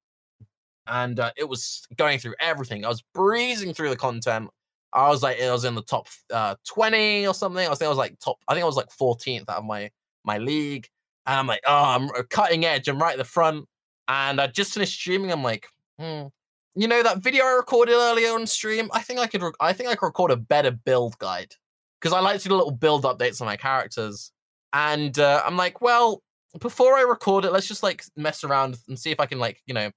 and 0.87 1.19
uh, 1.19 1.31
it 1.37 1.47
was 1.47 1.85
going 1.95 2.19
through 2.19 2.35
everything. 2.39 2.85
I 2.85 2.89
was 2.89 3.03
breezing 3.13 3.73
through 3.73 3.89
the 3.89 3.95
content. 3.95 4.49
I 4.93 5.09
was 5.09 5.23
like, 5.23 5.41
I 5.41 5.51
was 5.51 5.65
in 5.65 5.75
the 5.75 5.81
top 5.81 6.07
uh, 6.31 6.55
20 6.67 7.27
or 7.27 7.33
something. 7.33 7.65
I 7.65 7.69
was, 7.69 7.81
I 7.81 7.87
was 7.87 7.97
like 7.97 8.19
top. 8.19 8.37
I 8.47 8.53
think 8.53 8.63
I 8.63 8.67
was 8.67 8.77
like 8.77 8.89
14th 8.89 9.49
out 9.49 9.57
of 9.57 9.65
my 9.65 9.89
my 10.23 10.37
league, 10.37 10.87
and 11.25 11.39
I'm 11.39 11.47
like, 11.47 11.61
oh, 11.65 11.83
I'm 11.85 12.09
cutting 12.29 12.65
edge. 12.65 12.87
I'm 12.87 13.01
right 13.01 13.13
at 13.13 13.17
the 13.17 13.23
front. 13.23 13.65
And 14.07 14.39
I 14.39 14.47
just 14.47 14.73
finished 14.73 14.99
streaming. 14.99 15.31
I'm 15.31 15.43
like, 15.43 15.67
hmm. 15.99 16.27
You 16.75 16.87
know 16.87 17.03
that 17.03 17.19
video 17.19 17.45
I 17.45 17.51
recorded 17.51 17.93
earlier 17.93 18.33
on 18.33 18.47
stream? 18.47 18.89
I 18.93 19.01
think 19.01 19.19
I 19.19 19.27
could. 19.27 19.43
Rec- 19.43 19.53
I 19.59 19.73
think 19.73 19.89
I 19.89 19.95
could 19.95 20.07
record 20.07 20.31
a 20.31 20.37
better 20.37 20.71
build 20.71 21.17
guide 21.19 21.53
because 22.01 22.13
I 22.13 22.19
like 22.19 22.41
to 22.41 22.49
do 22.49 22.55
little 22.55 22.71
build 22.71 23.03
updates 23.03 23.41
on 23.41 23.45
my 23.45 23.57
characters. 23.57 24.31
And 24.73 25.17
uh, 25.19 25.43
I'm 25.45 25.55
like, 25.55 25.81
well, 25.81 26.23
before 26.59 26.95
I 26.95 27.01
record 27.01 27.45
it, 27.45 27.51
let's 27.51 27.67
just 27.67 27.83
like 27.83 28.03
mess 28.17 28.43
around 28.43 28.77
and 28.87 28.97
see 28.97 29.11
if 29.11 29.19
I 29.19 29.27
can 29.27 29.37
like 29.37 29.61
you 29.67 29.75
know 29.75 29.91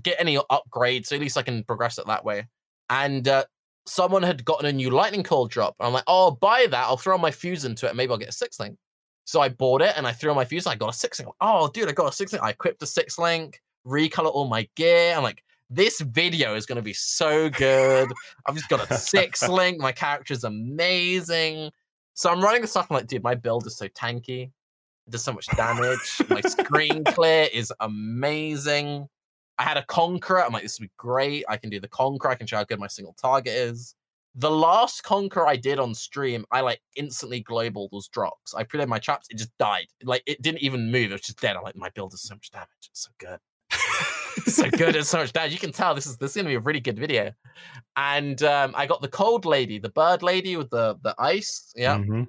get 0.00 0.16
any 0.20 0.36
upgrades. 0.36 1.06
So 1.06 1.16
at 1.16 1.20
least 1.20 1.36
I 1.36 1.42
can 1.42 1.64
progress 1.64 1.98
it 1.98 2.06
that 2.06 2.24
way. 2.24 2.46
And 2.88 3.26
uh, 3.26 3.46
someone 3.86 4.22
had 4.22 4.44
gotten 4.44 4.66
a 4.66 4.72
new 4.72 4.90
lightning 4.90 5.22
coil 5.22 5.46
drop. 5.46 5.76
And 5.78 5.86
I'm 5.86 5.92
like, 5.92 6.04
oh, 6.06 6.24
I'll 6.24 6.30
buy 6.32 6.66
that. 6.70 6.84
I'll 6.84 6.96
throw 6.96 7.16
my 7.16 7.30
fuse 7.30 7.64
into 7.64 7.86
it. 7.86 7.96
Maybe 7.96 8.10
I'll 8.10 8.18
get 8.18 8.28
a 8.28 8.32
six 8.32 8.60
link. 8.60 8.76
So 9.24 9.40
I 9.40 9.48
bought 9.48 9.82
it 9.82 9.94
and 9.96 10.06
I 10.06 10.12
threw 10.12 10.34
my 10.34 10.44
fuse. 10.44 10.66
And 10.66 10.72
I 10.72 10.76
got 10.76 10.90
a 10.94 10.96
six 10.96 11.18
link. 11.18 11.32
Oh, 11.40 11.68
dude, 11.68 11.88
I 11.88 11.92
got 11.92 12.12
a 12.12 12.14
six 12.14 12.32
link. 12.32 12.44
I 12.44 12.50
equipped 12.50 12.82
a 12.82 12.86
six 12.86 13.18
link, 13.18 13.60
recolor 13.86 14.32
all 14.32 14.48
my 14.48 14.68
gear. 14.76 15.14
I'm 15.16 15.22
like, 15.22 15.42
this 15.70 16.00
video 16.00 16.54
is 16.54 16.66
going 16.66 16.76
to 16.76 16.82
be 16.82 16.92
so 16.92 17.50
good. 17.50 18.12
I've 18.46 18.54
just 18.54 18.68
got 18.68 18.88
a 18.90 18.94
six 18.98 19.48
link. 19.48 19.78
My 19.78 19.92
character's 19.92 20.44
amazing. 20.44 21.70
So 22.14 22.30
I'm 22.30 22.40
running 22.40 22.62
the 22.62 22.68
stuff. 22.68 22.86
I'm 22.90 22.96
like, 22.96 23.06
dude, 23.06 23.22
my 23.22 23.34
build 23.34 23.66
is 23.66 23.76
so 23.76 23.88
tanky. 23.88 24.50
It 25.06 25.10
does 25.10 25.22
so 25.22 25.32
much 25.32 25.46
damage. 25.56 26.20
my 26.28 26.40
screen 26.40 27.04
clear 27.06 27.48
is 27.52 27.72
amazing. 27.80 29.08
I 29.58 29.62
had 29.62 29.76
a 29.76 29.84
Conqueror. 29.84 30.44
I'm 30.44 30.52
like, 30.52 30.62
this 30.62 30.78
would 30.78 30.86
be 30.86 30.92
great. 30.96 31.44
I 31.48 31.56
can 31.56 31.70
do 31.70 31.80
the 31.80 31.88
Conqueror. 31.88 32.30
I 32.30 32.34
can 32.34 32.46
show 32.46 32.56
how 32.56 32.64
good 32.64 32.78
my 32.80 32.86
single 32.88 33.14
target 33.14 33.54
is. 33.54 33.94
The 34.34 34.50
last 34.50 35.02
Conqueror 35.02 35.46
I 35.46 35.56
did 35.56 35.78
on 35.78 35.94
stream, 35.94 36.44
I 36.50 36.60
like 36.60 36.80
instantly 36.94 37.40
global 37.40 37.88
those 37.90 38.08
drops. 38.08 38.54
I 38.54 38.64
put 38.64 38.80
in 38.80 38.88
my 38.88 38.98
traps, 38.98 39.28
it 39.30 39.38
just 39.38 39.56
died. 39.58 39.86
Like 40.02 40.22
it 40.26 40.42
didn't 40.42 40.60
even 40.62 40.90
move. 40.90 41.10
It 41.10 41.12
was 41.12 41.22
just 41.22 41.40
dead. 41.40 41.56
I'm 41.56 41.62
like, 41.62 41.74
my 41.76 41.88
build 41.88 42.10
does 42.10 42.22
so 42.22 42.34
much 42.34 42.50
damage. 42.50 42.68
It's 42.90 43.04
so 43.04 43.10
good. 43.18 43.38
It's 44.38 44.56
so 44.56 44.68
good. 44.70 44.94
It's 44.94 45.08
so 45.08 45.18
much 45.18 45.32
damage. 45.32 45.52
You 45.52 45.58
can 45.58 45.72
tell 45.72 45.94
this 45.94 46.04
is 46.06 46.18
this 46.18 46.32
is 46.32 46.36
gonna 46.36 46.50
be 46.50 46.56
a 46.56 46.60
really 46.60 46.80
good 46.80 46.98
video. 46.98 47.32
And 47.96 48.42
um, 48.42 48.74
I 48.76 48.84
got 48.86 49.00
the 49.00 49.08
cold 49.08 49.46
lady, 49.46 49.78
the 49.78 49.88
bird 49.88 50.22
lady 50.22 50.58
with 50.58 50.68
the 50.68 50.98
the 51.02 51.14
ice. 51.18 51.72
Yeah. 51.74 51.96
Mhm. 51.96 52.28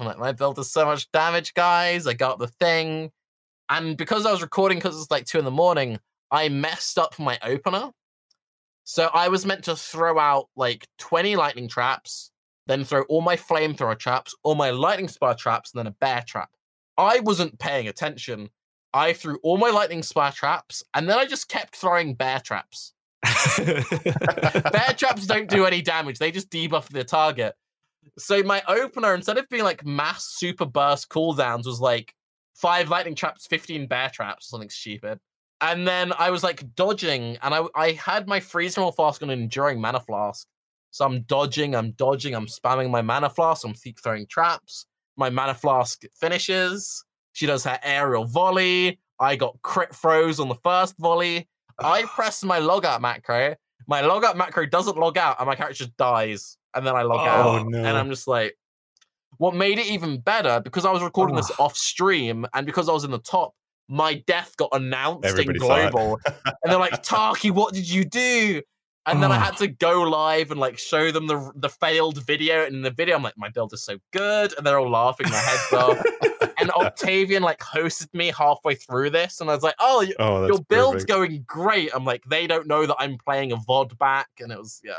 I'm 0.00 0.06
like, 0.06 0.18
my 0.18 0.32
build 0.32 0.56
does 0.56 0.72
so 0.72 0.84
much 0.84 1.10
damage, 1.12 1.54
guys. 1.54 2.08
I 2.08 2.14
got 2.14 2.40
the 2.40 2.48
thing. 2.48 3.12
And 3.70 3.96
because 3.96 4.26
I 4.26 4.32
was 4.32 4.42
recording 4.42 4.78
because 4.78 5.00
it's 5.00 5.10
like 5.12 5.26
two 5.26 5.38
in 5.38 5.44
the 5.44 5.50
morning, 5.52 5.98
I 6.30 6.48
messed 6.48 6.98
up 6.98 7.18
my 7.18 7.38
opener. 7.42 7.90
So 8.84 9.10
I 9.12 9.28
was 9.28 9.44
meant 9.44 9.64
to 9.64 9.76
throw 9.76 10.18
out 10.18 10.48
like 10.56 10.86
20 10.98 11.34
lightning 11.36 11.68
traps, 11.68 12.30
then 12.66 12.84
throw 12.84 13.02
all 13.02 13.20
my 13.20 13.36
flamethrower 13.36 13.98
traps, 13.98 14.34
all 14.42 14.54
my 14.54 14.70
lightning 14.70 15.08
spire 15.08 15.34
traps, 15.34 15.72
and 15.72 15.78
then 15.78 15.86
a 15.88 15.96
bear 16.00 16.22
trap. 16.26 16.50
I 16.96 17.20
wasn't 17.20 17.58
paying 17.58 17.88
attention. 17.88 18.48
I 18.94 19.12
threw 19.12 19.38
all 19.42 19.58
my 19.58 19.70
lightning 19.70 20.02
spire 20.02 20.32
traps, 20.32 20.82
and 20.94 21.08
then 21.08 21.18
I 21.18 21.26
just 21.26 21.48
kept 21.48 21.76
throwing 21.76 22.14
bear 22.14 22.40
traps. 22.40 22.92
bear 23.58 24.94
traps 24.96 25.26
don't 25.26 25.50
do 25.50 25.66
any 25.66 25.82
damage, 25.82 26.18
they 26.18 26.30
just 26.30 26.50
debuff 26.50 26.88
the 26.88 27.04
target. 27.04 27.54
So 28.18 28.42
my 28.42 28.62
opener, 28.68 29.14
instead 29.14 29.36
of 29.36 29.48
being 29.48 29.64
like 29.64 29.84
mass 29.84 30.24
super 30.24 30.64
burst 30.64 31.08
cooldowns, 31.08 31.66
was 31.66 31.80
like 31.80 32.14
five 32.54 32.88
lightning 32.88 33.14
traps, 33.14 33.46
15 33.46 33.86
bear 33.86 34.08
traps, 34.08 34.48
something 34.48 34.70
stupid. 34.70 35.18
And 35.60 35.86
then 35.88 36.12
I 36.18 36.30
was 36.30 36.42
like 36.42 36.74
dodging, 36.74 37.38
and 37.42 37.54
I 37.54 37.62
I 37.74 37.92
had 37.92 38.28
my 38.28 38.40
freeze 38.40 38.76
roll 38.76 38.92
flask 38.92 39.22
on 39.22 39.30
an 39.30 39.40
enduring 39.40 39.80
mana 39.80 40.00
flask. 40.00 40.46
So 40.90 41.04
I'm 41.04 41.22
dodging, 41.22 41.74
I'm 41.74 41.92
dodging, 41.92 42.34
I'm 42.34 42.46
spamming 42.46 42.90
my 42.90 43.02
mana 43.02 43.28
flask, 43.30 43.66
I'm 43.66 43.74
throwing 43.74 44.26
traps. 44.26 44.86
My 45.16 45.30
mana 45.30 45.54
flask 45.54 46.02
finishes. 46.18 47.04
She 47.32 47.46
does 47.46 47.64
her 47.64 47.78
aerial 47.82 48.24
volley. 48.26 48.98
I 49.20 49.36
got 49.36 49.56
crit 49.62 49.94
froze 49.94 50.40
on 50.40 50.48
the 50.48 50.54
first 50.56 50.94
volley. 50.98 51.48
I 51.82 52.02
press 52.04 52.42
my 52.44 52.60
logout 52.60 53.00
macro. 53.00 53.54
My 53.86 54.02
logout 54.02 54.36
macro 54.36 54.66
doesn't 54.66 54.96
log 54.98 55.16
out, 55.18 55.36
and 55.38 55.46
my 55.46 55.54
character 55.54 55.84
just 55.84 55.96
dies. 55.96 56.56
And 56.74 56.86
then 56.86 56.94
I 56.96 57.02
log 57.02 57.20
Oh, 57.20 57.56
out, 57.58 57.66
no. 57.68 57.78
and 57.78 57.96
I'm 57.96 58.10
just 58.10 58.26
like, 58.26 58.56
what 59.38 59.54
made 59.54 59.78
it 59.78 59.86
even 59.86 60.20
better 60.20 60.60
because 60.62 60.84
I 60.84 60.92
was 60.92 61.02
recording 61.02 61.36
this 61.36 61.50
off 61.58 61.76
stream, 61.76 62.46
and 62.54 62.66
because 62.66 62.88
I 62.88 62.92
was 62.92 63.04
in 63.04 63.10
the 63.10 63.18
top, 63.18 63.52
my 63.88 64.14
death 64.26 64.56
got 64.56 64.70
announced 64.72 65.24
Everybody 65.26 65.58
in 65.58 65.66
global, 65.66 66.18
and 66.26 66.72
they're 66.72 66.78
like, 66.78 67.02
"Tarke, 67.02 67.50
what 67.50 67.74
did 67.74 67.88
you 67.88 68.04
do?" 68.04 68.62
And 69.08 69.22
then 69.22 69.30
I 69.30 69.36
Oh. 69.36 69.40
had 69.40 69.56
to 69.58 69.68
go 69.68 70.02
live 70.02 70.50
and 70.50 70.58
like 70.58 70.78
show 70.78 71.12
them 71.12 71.26
the 71.28 71.52
the 71.56 71.68
failed 71.68 72.24
video. 72.26 72.64
And 72.64 72.74
in 72.76 72.82
the 72.82 72.90
video, 72.90 73.16
I'm 73.16 73.22
like, 73.22 73.38
"My 73.38 73.48
build 73.48 73.72
is 73.72 73.82
so 73.82 73.98
good," 74.12 74.52
and 74.56 74.66
they're 74.66 74.78
all 74.78 74.90
laughing 74.90 75.28
their 75.30 75.40
heads 75.40 75.72
off. 75.72 75.98
And 76.58 76.70
Octavian 76.70 77.42
like 77.42 77.58
hosted 77.60 78.08
me 78.14 78.28
halfway 78.36 78.76
through 78.76 79.10
this, 79.10 79.42
and 79.42 79.50
I 79.50 79.54
was 79.54 79.62
like, 79.62 79.74
"Oh, 79.78 80.06
Oh, 80.18 80.46
your 80.46 80.58
build's 80.70 81.04
perfect. 81.04 81.08
going 81.08 81.44
great." 81.46 81.90
I'm 81.94 82.06
like, 82.06 82.24
they 82.24 82.46
don't 82.46 82.66
know 82.66 82.86
that 82.86 82.96
I'm 82.98 83.18
playing 83.18 83.52
a 83.52 83.56
VOD 83.58 83.98
back, 83.98 84.28
and 84.40 84.50
it 84.50 84.58
was 84.58 84.80
yeah. 84.82 84.96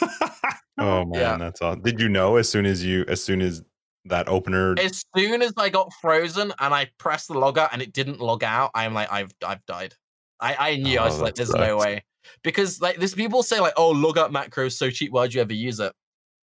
so. 0.00 0.06
Oh 0.78 1.04
man, 1.04 1.20
Yeah. 1.20 1.36
that's 1.38 1.60
all. 1.62 1.76
Did 1.76 2.00
you 2.00 2.08
know 2.08 2.36
as 2.36 2.48
soon 2.48 2.64
as 2.66 2.82
you 2.84 3.04
as 3.08 3.22
soon 3.22 3.42
as 3.42 3.62
that 4.08 4.28
opener? 4.28 4.74
as 4.78 5.04
soon 5.16 5.42
as 5.42 5.52
I 5.56 5.68
got 5.68 5.92
frozen 6.00 6.52
and 6.60 6.74
I 6.74 6.90
pressed 6.98 7.28
the 7.28 7.38
log 7.38 7.58
out 7.58 7.70
and 7.72 7.80
it 7.82 7.92
didn't 7.92 8.20
log 8.20 8.44
out, 8.44 8.70
I'm 8.74 8.94
like, 8.94 9.10
I've 9.12 9.34
I've 9.46 9.64
died. 9.66 9.94
I, 10.40 10.72
I 10.72 10.76
knew 10.76 10.98
I 10.98 11.02
Oh, 11.02 11.06
was 11.06 11.20
like, 11.20 11.34
that 11.34 11.46
there's 11.46 11.54
no 11.54 11.76
way. 11.78 12.04
Because 12.42 12.80
like 12.80 12.96
this 12.96 13.14
people 13.14 13.42
say 13.42 13.60
like, 13.60 13.74
oh, 13.76 13.90
log 13.90 14.18
out 14.18 14.32
macro 14.32 14.66
is 14.66 14.78
so 14.78 14.90
cheap, 14.90 15.12
why'd 15.12 15.32
you 15.32 15.40
ever 15.40 15.52
use 15.54 15.80
it? 15.80 15.92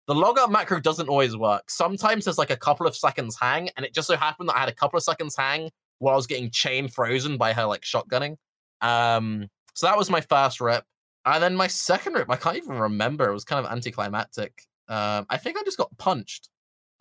The 0.07 0.15
log 0.15 0.37
out 0.39 0.51
macro 0.51 0.79
doesn't 0.79 1.09
always 1.09 1.35
work. 1.37 1.69
Sometimes 1.69 2.25
there's 2.25 2.37
like 2.37 2.49
a 2.49 2.57
couple 2.57 2.87
of 2.87 2.95
seconds 2.95 3.37
hang, 3.39 3.69
and 3.77 3.85
it 3.85 3.93
just 3.93 4.07
so 4.07 4.15
happened 4.17 4.49
that 4.49 4.55
I 4.57 4.59
had 4.59 4.69
a 4.69 4.75
couple 4.75 4.97
of 4.97 5.03
seconds 5.03 5.35
hang 5.37 5.69
while 5.99 6.13
I 6.13 6.17
was 6.17 6.27
getting 6.27 6.49
chain 6.49 6.87
frozen 6.87 7.37
by 7.37 7.53
her 7.53 7.65
like 7.65 7.81
shotgunning. 7.81 8.35
Um, 8.81 9.47
so 9.73 9.87
that 9.87 9.97
was 9.97 10.09
my 10.09 10.21
first 10.21 10.59
rip. 10.61 10.83
And 11.25 11.41
then 11.43 11.55
my 11.55 11.67
second 11.67 12.13
rip, 12.13 12.29
I 12.29 12.35
can't 12.35 12.57
even 12.57 12.77
remember. 12.77 13.29
It 13.29 13.33
was 13.33 13.43
kind 13.43 13.63
of 13.63 13.71
anticlimactic. 13.71 14.63
Um, 14.87 15.25
I 15.29 15.37
think 15.37 15.57
I 15.57 15.63
just 15.63 15.77
got 15.77 15.95
punched. 15.97 16.49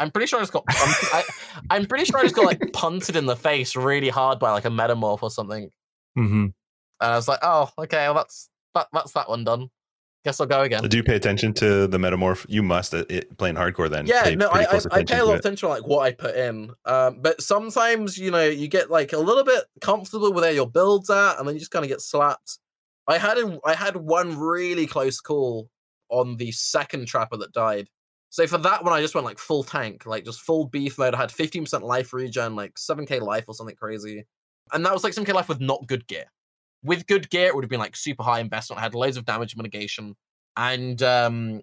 I'm 0.01 0.11
pretty 0.11 0.27
sure 0.27 0.39
I 0.39 0.43
just 0.43 0.53
got. 0.53 0.65
I, 0.69 1.23
I'm 1.71 1.87
pretty 1.87 2.07
sure 2.07 2.19
I 2.19 2.23
just 2.23 2.35
got 2.35 2.47
like 2.47 2.73
punted 2.73 3.15
in 3.15 3.27
the 3.27 3.37
face 3.37 3.77
really 3.77 4.09
hard 4.09 4.41
by 4.41 4.51
like 4.51 4.65
a 4.65 4.71
metamorph 4.71 5.23
or 5.23 5.31
something. 5.31 5.71
hmm 6.17 6.47
And 6.47 6.53
I 7.01 7.15
was 7.15 7.29
like, 7.29 7.41
oh, 7.43 7.71
okay, 7.79 8.07
well 8.07 8.15
that's 8.15 8.49
that, 8.75 8.89
that's 8.93 9.13
that 9.13 9.29
one 9.29 9.45
done. 9.45 9.69
Guess 10.25 10.41
I'll 10.41 10.47
go 10.47 10.61
again. 10.61 10.83
Do 10.83 10.97
you 10.97 11.03
pay 11.03 11.17
attention 11.17 11.55
to 11.55 11.87
the 11.87 11.97
metamorph? 11.97 12.45
You 12.47 12.63
must 12.63 12.93
uh, 12.93 13.05
it, 13.09 13.39
playing 13.39 13.55
hardcore 13.55 13.89
then. 13.89 14.07
Yeah, 14.07 14.35
no, 14.35 14.49
I, 14.49 14.65
I, 14.65 14.81
I 14.91 15.05
pay 15.05 15.19
a 15.19 15.25
lot 15.25 15.35
of 15.35 15.41
attention 15.41 15.67
to 15.67 15.75
like 15.75 15.87
what 15.87 16.01
I 16.01 16.13
put 16.13 16.37
in. 16.37 16.73
Um, 16.85 17.21
but 17.23 17.41
sometimes, 17.41 18.19
you 18.19 18.31
know, 18.31 18.45
you 18.45 18.69
get 18.69 18.91
like 18.91 19.15
a 19.15 19.19
little 19.19 19.45
bit 19.45 19.65
comfortable 19.81 20.31
with 20.33 20.45
where 20.45 20.53
your 20.53 20.69
build's 20.69 21.09
at, 21.09 21.39
and 21.39 21.49
then 21.49 21.55
you 21.55 21.59
just 21.59 21.71
kind 21.71 21.87
of 21.87 21.89
get 21.89 22.03
slapped. 22.03 22.59
I 23.09 23.17
had 23.17 23.39
a, 23.39 23.59
I 23.65 23.75
had 23.75 23.97
one 23.97 24.39
really 24.39 24.87
close 24.87 25.21
call 25.21 25.71
on 26.11 26.37
the 26.37 26.53
second 26.53 27.07
trapper 27.07 27.39
that 27.39 27.53
died. 27.53 27.89
So 28.31 28.47
for 28.47 28.59
that 28.59 28.85
one, 28.85 28.93
I 28.93 29.01
just 29.01 29.15
went 29.15 29.25
like 29.25 29.39
full 29.39 29.65
tank, 29.65 30.07
like 30.07 30.25
just 30.25 30.41
full 30.41 30.67
beef 30.67 30.99
mode. 30.99 31.15
I 31.15 31.19
had 31.19 31.31
15% 31.31 31.83
life 31.83 32.13
regen, 32.13 32.55
like 32.57 32.75
7k 32.75 33.21
life 33.21 33.45
or 33.49 33.55
something 33.55 33.75
crazy. 33.77 34.25
And 34.73 34.87
that 34.87 34.93
was 34.95 35.03
like 35.03 35.13
7k 35.15 35.35
life 35.35 35.49
with 35.49 35.61
not 35.61 35.87
good 35.89 36.07
gear. 36.07 36.27
With 36.85 37.07
good 37.09 37.29
gear, 37.29 37.49
it 37.49 37.55
would 37.55 37.65
have 37.65 37.71
been 37.71 37.81
like 37.81 37.97
super 37.97 38.23
high 38.23 38.39
investment. 38.41 38.79
I 38.79 38.85
had 38.85 38.95
loads 38.95 39.17
of 39.17 39.25
damage 39.25 39.57
mitigation. 39.57 40.17
And 40.57 41.03
um 41.03 41.63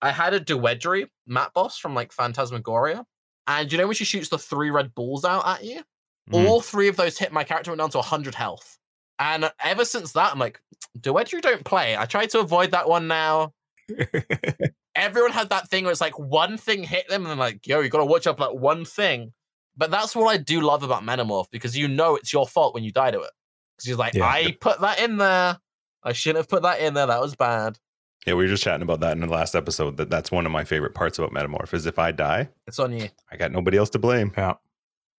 I 0.00 0.10
had 0.10 0.32
a 0.32 0.40
Doedre 0.40 1.08
map 1.26 1.52
boss 1.54 1.78
from 1.78 1.94
like 1.94 2.12
Phantasmagoria. 2.12 3.04
And 3.46 3.70
you 3.70 3.78
know 3.78 3.86
when 3.86 3.94
she 3.96 4.04
shoots 4.04 4.28
the 4.30 4.38
three 4.38 4.70
red 4.70 4.94
balls 4.94 5.24
out 5.24 5.46
at 5.46 5.64
you? 5.64 5.82
Mhm. 6.30 6.48
All 6.48 6.60
three 6.62 6.88
of 6.88 6.96
those 6.96 7.18
hit 7.18 7.32
my 7.32 7.44
character 7.44 7.70
went 7.70 7.80
down 7.80 7.90
to 7.90 7.98
100 7.98 8.34
health. 8.34 8.78
And 9.18 9.50
ever 9.62 9.84
since 9.84 10.12
that, 10.12 10.32
I'm 10.32 10.38
like, 10.38 10.60
Doedre 11.00 11.40
don't 11.42 11.64
play. 11.64 11.96
I 11.96 12.06
try 12.06 12.26
to 12.26 12.40
avoid 12.40 12.70
that 12.70 12.88
one 12.88 13.08
now. 13.08 13.52
Everyone 14.98 15.32
had 15.32 15.50
that 15.50 15.68
thing 15.68 15.84
where 15.84 15.92
it's 15.92 16.00
like 16.00 16.18
one 16.18 16.56
thing 16.56 16.82
hit 16.84 17.08
them, 17.08 17.22
and 17.22 17.30
then 17.30 17.38
like, 17.38 17.66
yo, 17.66 17.80
you 17.80 17.88
gotta 17.88 18.04
watch 18.04 18.26
out 18.26 18.36
for 18.36 18.44
that 18.44 18.56
one 18.56 18.84
thing. 18.84 19.32
But 19.76 19.90
that's 19.90 20.16
what 20.16 20.26
I 20.28 20.36
do 20.38 20.60
love 20.60 20.82
about 20.82 21.04
Metamorph 21.04 21.50
because 21.52 21.76
you 21.76 21.86
know 21.86 22.16
it's 22.16 22.32
your 22.32 22.46
fault 22.46 22.74
when 22.74 22.82
you 22.84 22.90
die 22.90 23.12
to 23.12 23.20
it. 23.20 23.30
Because 23.76 23.88
you're 23.88 23.96
like, 23.96 24.14
Yeah. 24.14 24.26
I 24.26 24.56
put 24.60 24.80
that 24.80 25.00
in 25.00 25.18
there. 25.18 25.58
I 26.02 26.12
shouldn't 26.12 26.38
have 26.38 26.48
put 26.48 26.62
that 26.62 26.80
in 26.80 26.94
there. 26.94 27.06
That 27.06 27.20
was 27.20 27.36
bad. 27.36 27.78
Yeah, 28.26 28.34
we 28.34 28.44
were 28.44 28.48
just 28.48 28.64
chatting 28.64 28.82
about 28.82 29.00
that 29.00 29.12
in 29.12 29.20
the 29.20 29.28
last 29.28 29.54
episode. 29.54 29.96
That 29.96 30.10
that's 30.10 30.32
one 30.32 30.46
of 30.46 30.52
my 30.52 30.64
favorite 30.64 30.94
parts 30.94 31.18
about 31.18 31.32
metamorph 31.32 31.72
is 31.72 31.86
if 31.86 31.98
I 31.98 32.10
die, 32.10 32.48
It's 32.66 32.78
on 32.80 32.92
you. 32.92 33.08
I 33.30 33.36
got 33.36 33.52
nobody 33.52 33.78
else 33.78 33.90
to 33.90 33.98
blame. 33.98 34.32
Yeah. 34.36 34.54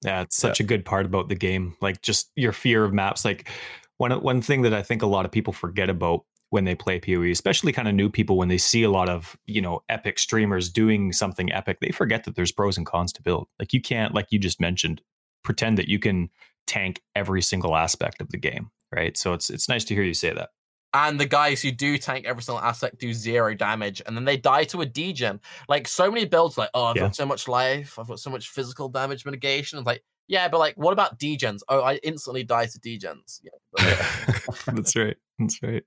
Yeah, 0.03 0.21
it's 0.21 0.37
such 0.37 0.59
a 0.59 0.63
good 0.63 0.85
part 0.85 1.05
about 1.05 1.27
the 1.27 1.35
game. 1.35 1.75
Like 1.81 2.01
just 2.01 2.31
your 2.35 2.51
fear 2.53 2.83
of 2.83 2.93
maps. 2.93 3.25
Like 3.25 3.49
one 3.97 4.11
one 4.21 4.41
thing 4.41 4.61
that 4.63 4.73
I 4.73 4.81
think 4.81 5.01
a 5.01 5.07
lot 5.07 5.25
of 5.25 5.31
people 5.31 5.53
forget 5.53 5.89
about 5.89 6.25
when 6.51 6.65
they 6.65 6.75
play 6.75 6.99
PoE, 6.99 7.29
especially 7.31 7.71
kind 7.71 7.87
of 7.87 7.93
new 7.95 8.09
people 8.09 8.37
when 8.37 8.47
they 8.47 8.57
see 8.57 8.83
a 8.83 8.89
lot 8.89 9.07
of, 9.09 9.37
you 9.45 9.61
know, 9.61 9.81
epic 9.89 10.17
streamers 10.17 10.69
doing 10.69 11.13
something 11.13 11.51
epic, 11.53 11.79
they 11.79 11.91
forget 11.91 12.23
that 12.23 12.35
there's 12.35 12.51
pros 12.51 12.77
and 12.77 12.85
cons 12.85 13.13
to 13.13 13.21
build. 13.21 13.47
Like 13.59 13.71
you 13.73 13.81
can't, 13.81 14.13
like 14.15 14.27
you 14.31 14.39
just 14.39 14.59
mentioned, 14.59 15.01
pretend 15.43 15.77
that 15.77 15.87
you 15.87 15.99
can 15.99 16.29
tank 16.67 17.01
every 17.15 17.41
single 17.41 17.75
aspect 17.75 18.21
of 18.21 18.29
the 18.29 18.37
game. 18.37 18.71
Right. 18.91 19.15
So 19.17 19.33
it's 19.33 19.49
it's 19.51 19.69
nice 19.69 19.83
to 19.85 19.93
hear 19.93 20.03
you 20.03 20.15
say 20.15 20.33
that. 20.33 20.49
and 20.95 21.19
the 21.19 21.27
guys 21.27 21.61
who 21.61 21.69
do 21.71 21.97
tank 21.99 22.25
every 22.25 22.41
single 22.41 22.63
aspect 22.63 22.97
do 22.99 23.13
zero 23.13 23.53
damage 23.53 24.01
and 24.07 24.17
then 24.17 24.25
they 24.25 24.35
die 24.37 24.63
to 24.63 24.81
a 24.81 24.85
degen 24.87 25.39
like 25.67 25.87
so 25.87 26.09
many 26.09 26.25
builds 26.25 26.57
like 26.57 26.71
oh 26.73 26.85
i've 26.85 26.95
Yeah. 26.95 27.03
got 27.03 27.15
so 27.15 27.27
much 27.27 27.47
life 27.47 27.99
i've 27.99 28.07
got 28.07 28.19
so 28.19 28.31
much 28.31 28.49
physical 28.49 28.89
damage 28.89 29.23
mitigation 29.23 29.77
it's 29.77 29.85
like 29.85 30.03
yeah 30.27 30.47
but 30.47 30.57
like 30.57 30.73
what 30.77 30.91
about 30.91 31.19
degens 31.19 31.59
oh 31.69 31.81
i 31.81 31.97
instantly 31.97 32.43
die 32.43 32.65
to 32.65 32.79
degens 32.79 33.39
yeah 33.43 33.51
but- 33.71 34.65
That's 34.75 34.95
right. 34.95 35.17
That's 35.37 35.61
right. 35.61 35.83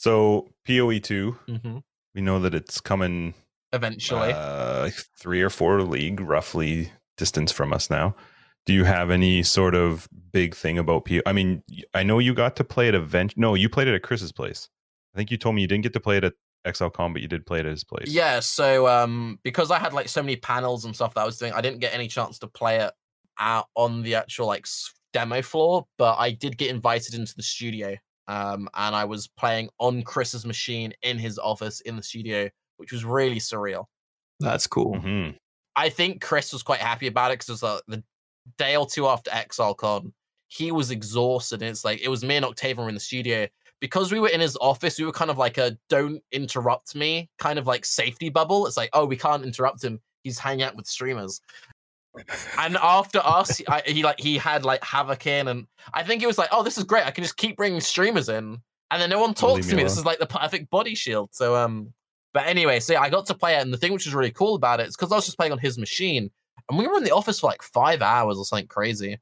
So 0.00 0.48
PoE 0.66 0.98
two, 0.98 1.36
Mhm. 1.46 1.82
we 2.14 2.22
know 2.22 2.40
that 2.40 2.54
it's 2.54 2.80
coming 2.80 3.34
eventually 3.70 4.32
uh, 4.34 4.88
three 5.18 5.42
or 5.42 5.50
four 5.50 5.82
league 5.82 6.20
roughly 6.20 6.90
distance 7.18 7.52
from 7.52 7.74
us 7.74 7.90
now. 7.90 8.16
Do 8.64 8.72
you 8.72 8.84
have 8.84 9.10
any 9.10 9.42
sort 9.42 9.74
of 9.74 10.08
big 10.32 10.54
thing 10.54 10.78
about 10.78 11.04
PoE? 11.04 11.20
I 11.26 11.34
mean, 11.34 11.62
I 11.92 12.02
know 12.02 12.18
you 12.18 12.32
got 12.32 12.56
to 12.56 12.64
play 12.64 12.88
it 12.88 12.94
event. 12.94 13.34
No, 13.36 13.54
you 13.54 13.68
played 13.68 13.88
it 13.88 13.94
at 13.94 14.02
Chris's 14.02 14.32
place. 14.32 14.70
I 15.14 15.18
think 15.18 15.30
you 15.30 15.36
told 15.36 15.54
me 15.54 15.60
you 15.60 15.68
didn't 15.68 15.82
get 15.82 15.92
to 15.92 16.00
play 16.00 16.16
it 16.16 16.24
at 16.24 16.32
ExileCon, 16.66 17.12
but 17.12 17.20
you 17.20 17.28
did 17.28 17.44
play 17.44 17.60
it 17.60 17.66
at 17.66 17.70
his 17.72 17.84
place. 17.84 18.08
yeah 18.08 18.40
so 18.40 18.86
um 18.86 19.38
because 19.44 19.70
i 19.70 19.78
had 19.78 19.92
like 19.94 20.08
so 20.10 20.22
many 20.22 20.36
panels 20.36 20.84
and 20.86 20.94
stuff 20.94 21.12
that 21.14 21.20
i 21.22 21.24
was 21.24 21.36
doing 21.38 21.52
i 21.54 21.60
didn't 21.62 21.78
get 21.80 21.94
any 21.94 22.06
chance 22.06 22.38
to 22.38 22.46
play 22.46 22.76
it 22.80 22.92
out 23.38 23.66
on 23.74 24.02
the 24.02 24.14
actual 24.14 24.46
like 24.46 24.66
demo 25.14 25.40
floor 25.40 25.86
but 25.96 26.16
i 26.18 26.30
did 26.30 26.58
get 26.58 26.68
invited 26.70 27.14
into 27.14 27.34
the 27.34 27.42
studio 27.42 27.96
um 28.30 28.68
and 28.74 28.94
i 28.94 29.04
was 29.04 29.28
playing 29.28 29.68
on 29.78 30.02
chris's 30.02 30.44
machine 30.46 30.92
in 31.02 31.18
his 31.18 31.38
office 31.38 31.80
in 31.82 31.96
the 31.96 32.02
studio 32.02 32.48
which 32.78 32.92
was 32.92 33.04
really 33.04 33.40
surreal 33.40 33.84
That's 34.40 34.66
cool. 34.66 34.94
Mhm. 34.94 35.36
I 35.76 35.90
think 35.90 36.22
Chris 36.22 36.52
was 36.52 36.62
quite 36.62 36.80
happy 36.80 37.06
about 37.06 37.30
it 37.30 37.40
because 37.40 37.62
uh, 37.62 37.80
the 37.86 38.02
day 38.56 38.74
or 38.76 38.86
two 38.86 39.06
after 39.06 39.30
ExileCon, 39.30 40.12
he 40.48 40.72
was 40.72 40.90
exhausted. 40.90 41.62
And 41.62 41.70
it's 41.70 41.84
like, 41.84 42.00
it 42.00 42.08
was 42.08 42.24
me 42.24 42.36
and 42.36 42.44
Octavian 42.44 42.84
were 42.84 42.88
in 42.88 42.94
the 42.94 43.00
studio. 43.00 43.46
Because 43.80 44.10
we 44.12 44.20
were 44.20 44.28
in 44.28 44.40
his 44.40 44.56
office, 44.60 44.98
we 44.98 45.04
were 45.04 45.12
kind 45.12 45.30
of 45.30 45.38
like 45.38 45.58
a 45.58 45.76
don't 45.88 46.22
interrupt 46.32 46.94
me 46.94 47.30
kind 47.38 47.58
of 47.58 47.66
like 47.66 47.84
safety 47.84 48.28
bubble. 48.30 48.66
It's 48.66 48.76
like, 48.76 48.90
oh, 48.92 49.06
we 49.06 49.16
can't 49.16 49.44
interrupt 49.44 49.84
him. 49.84 50.00
He's 50.22 50.38
hanging 50.38 50.64
out 50.64 50.76
with 50.76 50.86
streamers. 50.86 51.40
And 52.58 52.76
after 52.76 53.20
us, 53.24 53.58
he- 53.58 53.68
I, 53.68 53.82
he 53.86 54.02
like 54.02 54.18
he 54.18 54.36
had 54.36 54.64
like 54.64 54.82
Havoc 54.84 55.26
in, 55.26 55.48
and 55.48 55.66
I 55.94 56.02
think 56.02 56.20
he 56.20 56.26
was 56.26 56.38
like, 56.38 56.48
"Oh, 56.52 56.62
this 56.62 56.76
is 56.78 56.84
great! 56.84 57.06
I 57.06 57.10
can 57.10 57.22
just 57.24 57.36
keep 57.36 57.56
bringing 57.56 57.80
streamers 57.80 58.28
in." 58.28 58.60
And 58.90 59.00
then 59.00 59.10
no 59.10 59.20
one 59.20 59.34
talks 59.34 59.66
me 59.66 59.70
to 59.70 59.76
me. 59.76 59.82
This 59.84 59.96
is 59.96 60.04
like 60.04 60.18
the 60.18 60.26
perfect 60.26 60.68
body 60.70 60.94
shield. 60.96 61.30
So 61.32 61.54
um, 61.56 61.92
but 62.34 62.46
anyway, 62.46 62.80
so 62.80 62.92
yeah, 62.94 63.00
I 63.00 63.10
got 63.10 63.26
to 63.26 63.34
play 63.34 63.54
it, 63.56 63.62
and 63.62 63.72
the 63.72 63.76
thing 63.76 63.92
which 63.92 64.04
was 64.06 64.14
really 64.14 64.32
cool 64.32 64.54
about 64.56 64.80
it 64.80 64.88
is 64.88 64.96
because 64.96 65.12
I 65.12 65.16
was 65.16 65.24
just 65.24 65.38
playing 65.38 65.52
on 65.52 65.58
his 65.58 65.78
machine, 65.78 66.30
and 66.68 66.76
we 66.78 66.86
were 66.88 66.96
in 66.96 67.04
the 67.04 67.12
office 67.12 67.40
for 67.40 67.46
like 67.46 67.62
five 67.62 68.02
hours 68.02 68.36
or 68.38 68.44
something 68.44 68.66
crazy. 68.66 69.18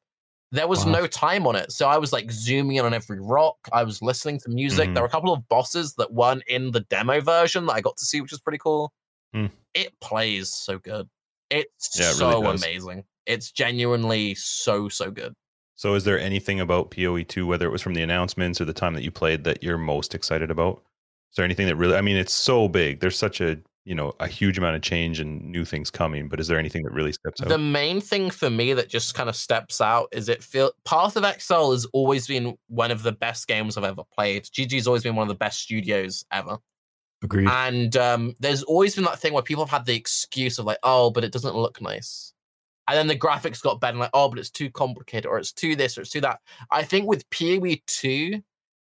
there 0.50 0.66
was 0.66 0.86
Wow. 0.86 0.92
no 0.92 1.06
time 1.06 1.46
on 1.46 1.54
it. 1.56 1.70
So 1.70 1.86
I 1.88 1.98
was 1.98 2.10
like 2.10 2.30
zooming 2.30 2.76
in 2.78 2.86
on 2.86 2.94
every 2.94 3.20
rock. 3.20 3.58
I 3.70 3.82
was 3.84 4.00
listening 4.00 4.40
to 4.40 4.48
music. 4.48 4.88
Mhm. 4.88 4.94
There 4.94 5.02
were 5.02 5.06
a 5.06 5.10
couple 5.10 5.30
of 5.30 5.46
bosses 5.50 5.92
that 5.96 6.10
weren't 6.14 6.42
in 6.46 6.70
the 6.70 6.80
demo 6.80 7.20
version 7.20 7.66
that 7.66 7.74
I 7.74 7.82
got 7.82 7.98
to 7.98 8.06
see, 8.06 8.22
which 8.22 8.30
was 8.30 8.40
pretty 8.40 8.56
cool. 8.56 8.90
Hmm. 9.34 9.48
It 9.74 10.00
plays 10.00 10.50
so 10.50 10.78
good. 10.78 11.06
It's 11.50 11.98
Yeah, 11.98 12.10
it 12.10 12.14
so 12.14 12.40
really 12.42 12.56
amazing. 12.56 13.04
It's 13.26 13.52
genuinely 13.52 14.34
so, 14.34 14.88
so 14.88 15.10
good. 15.10 15.34
So, 15.76 15.94
is 15.94 16.04
there 16.04 16.18
anything 16.18 16.60
about 16.60 16.90
PoE 16.90 17.22
two, 17.22 17.46
whether 17.46 17.66
it 17.66 17.70
was 17.70 17.82
from 17.82 17.94
the 17.94 18.02
announcements 18.02 18.60
or 18.60 18.64
the 18.64 18.72
time 18.72 18.94
that 18.94 19.04
you 19.04 19.10
played, 19.10 19.44
that 19.44 19.62
you're 19.62 19.78
most 19.78 20.14
excited 20.14 20.50
about? 20.50 20.82
Is 21.30 21.36
there 21.36 21.44
anything 21.44 21.66
that 21.66 21.76
really? 21.76 21.96
I 21.96 22.00
mean, 22.00 22.16
it's 22.16 22.32
so 22.32 22.68
big. 22.68 23.00
There's 23.00 23.16
such 23.16 23.40
a 23.40 23.58
you 23.88 23.94
know 23.94 24.12
a 24.20 24.26
huge 24.26 24.58
amount 24.58 24.76
of 24.76 24.82
change 24.82 25.18
and 25.18 25.40
new 25.50 25.64
things 25.64 25.90
coming. 25.90 26.28
But 26.28 26.40
is 26.40 26.46
there 26.46 26.58
anything 26.58 26.82
that 26.82 26.92
really 26.92 27.12
steps 27.12 27.40
out? 27.40 27.48
The 27.48 27.58
main 27.58 28.00
thing 28.00 28.28
for 28.30 28.50
me 28.50 28.74
that 28.74 28.88
just 28.88 29.14
kind 29.14 29.30
of 29.30 29.36
steps 29.36 29.80
out 29.80 30.08
is 30.12 30.28
it 30.28 30.42
feel 30.42 30.72
Path 30.84 31.16
of 31.16 31.24
Exile 31.24 31.72
has 31.72 31.86
always 31.94 32.26
been 32.26 32.56
one 32.68 32.90
of 32.90 33.02
the 33.02 33.12
best 33.12 33.48
games 33.48 33.76
I've 33.76 33.84
ever 33.84 34.02
played. 34.14 34.44
GG's 34.44 34.86
always 34.86 35.02
been 35.02 35.16
one 35.16 35.22
of 35.22 35.28
the 35.28 35.38
best 35.38 35.60
studios 35.60 36.24
ever. 36.30 36.58
Agreed. 37.22 37.48
And 37.48 37.96
um, 37.96 38.34
there's 38.38 38.62
always 38.62 38.94
been 38.94 39.04
that 39.04 39.18
thing 39.18 39.32
where 39.32 39.42
people 39.42 39.64
have 39.64 39.76
had 39.76 39.86
the 39.86 39.96
excuse 39.96 40.58
of 40.58 40.66
like, 40.66 40.78
oh, 40.82 41.10
but 41.10 41.24
it 41.24 41.32
doesn't 41.32 41.56
look 41.56 41.80
nice. 41.80 42.32
And 42.86 42.96
then 42.96 43.06
the 43.06 43.18
graphics 43.18 43.60
got 43.60 43.80
better, 43.80 43.98
like, 43.98 44.10
oh, 44.14 44.28
but 44.28 44.38
it's 44.38 44.50
too 44.50 44.70
complicated, 44.70 45.26
or 45.26 45.38
it's 45.38 45.52
too 45.52 45.76
this, 45.76 45.98
or 45.98 46.02
it's 46.02 46.10
too 46.10 46.22
that. 46.22 46.40
I 46.70 46.84
think 46.84 47.06
with 47.06 47.28
PoE 47.30 47.76
2, 47.86 48.40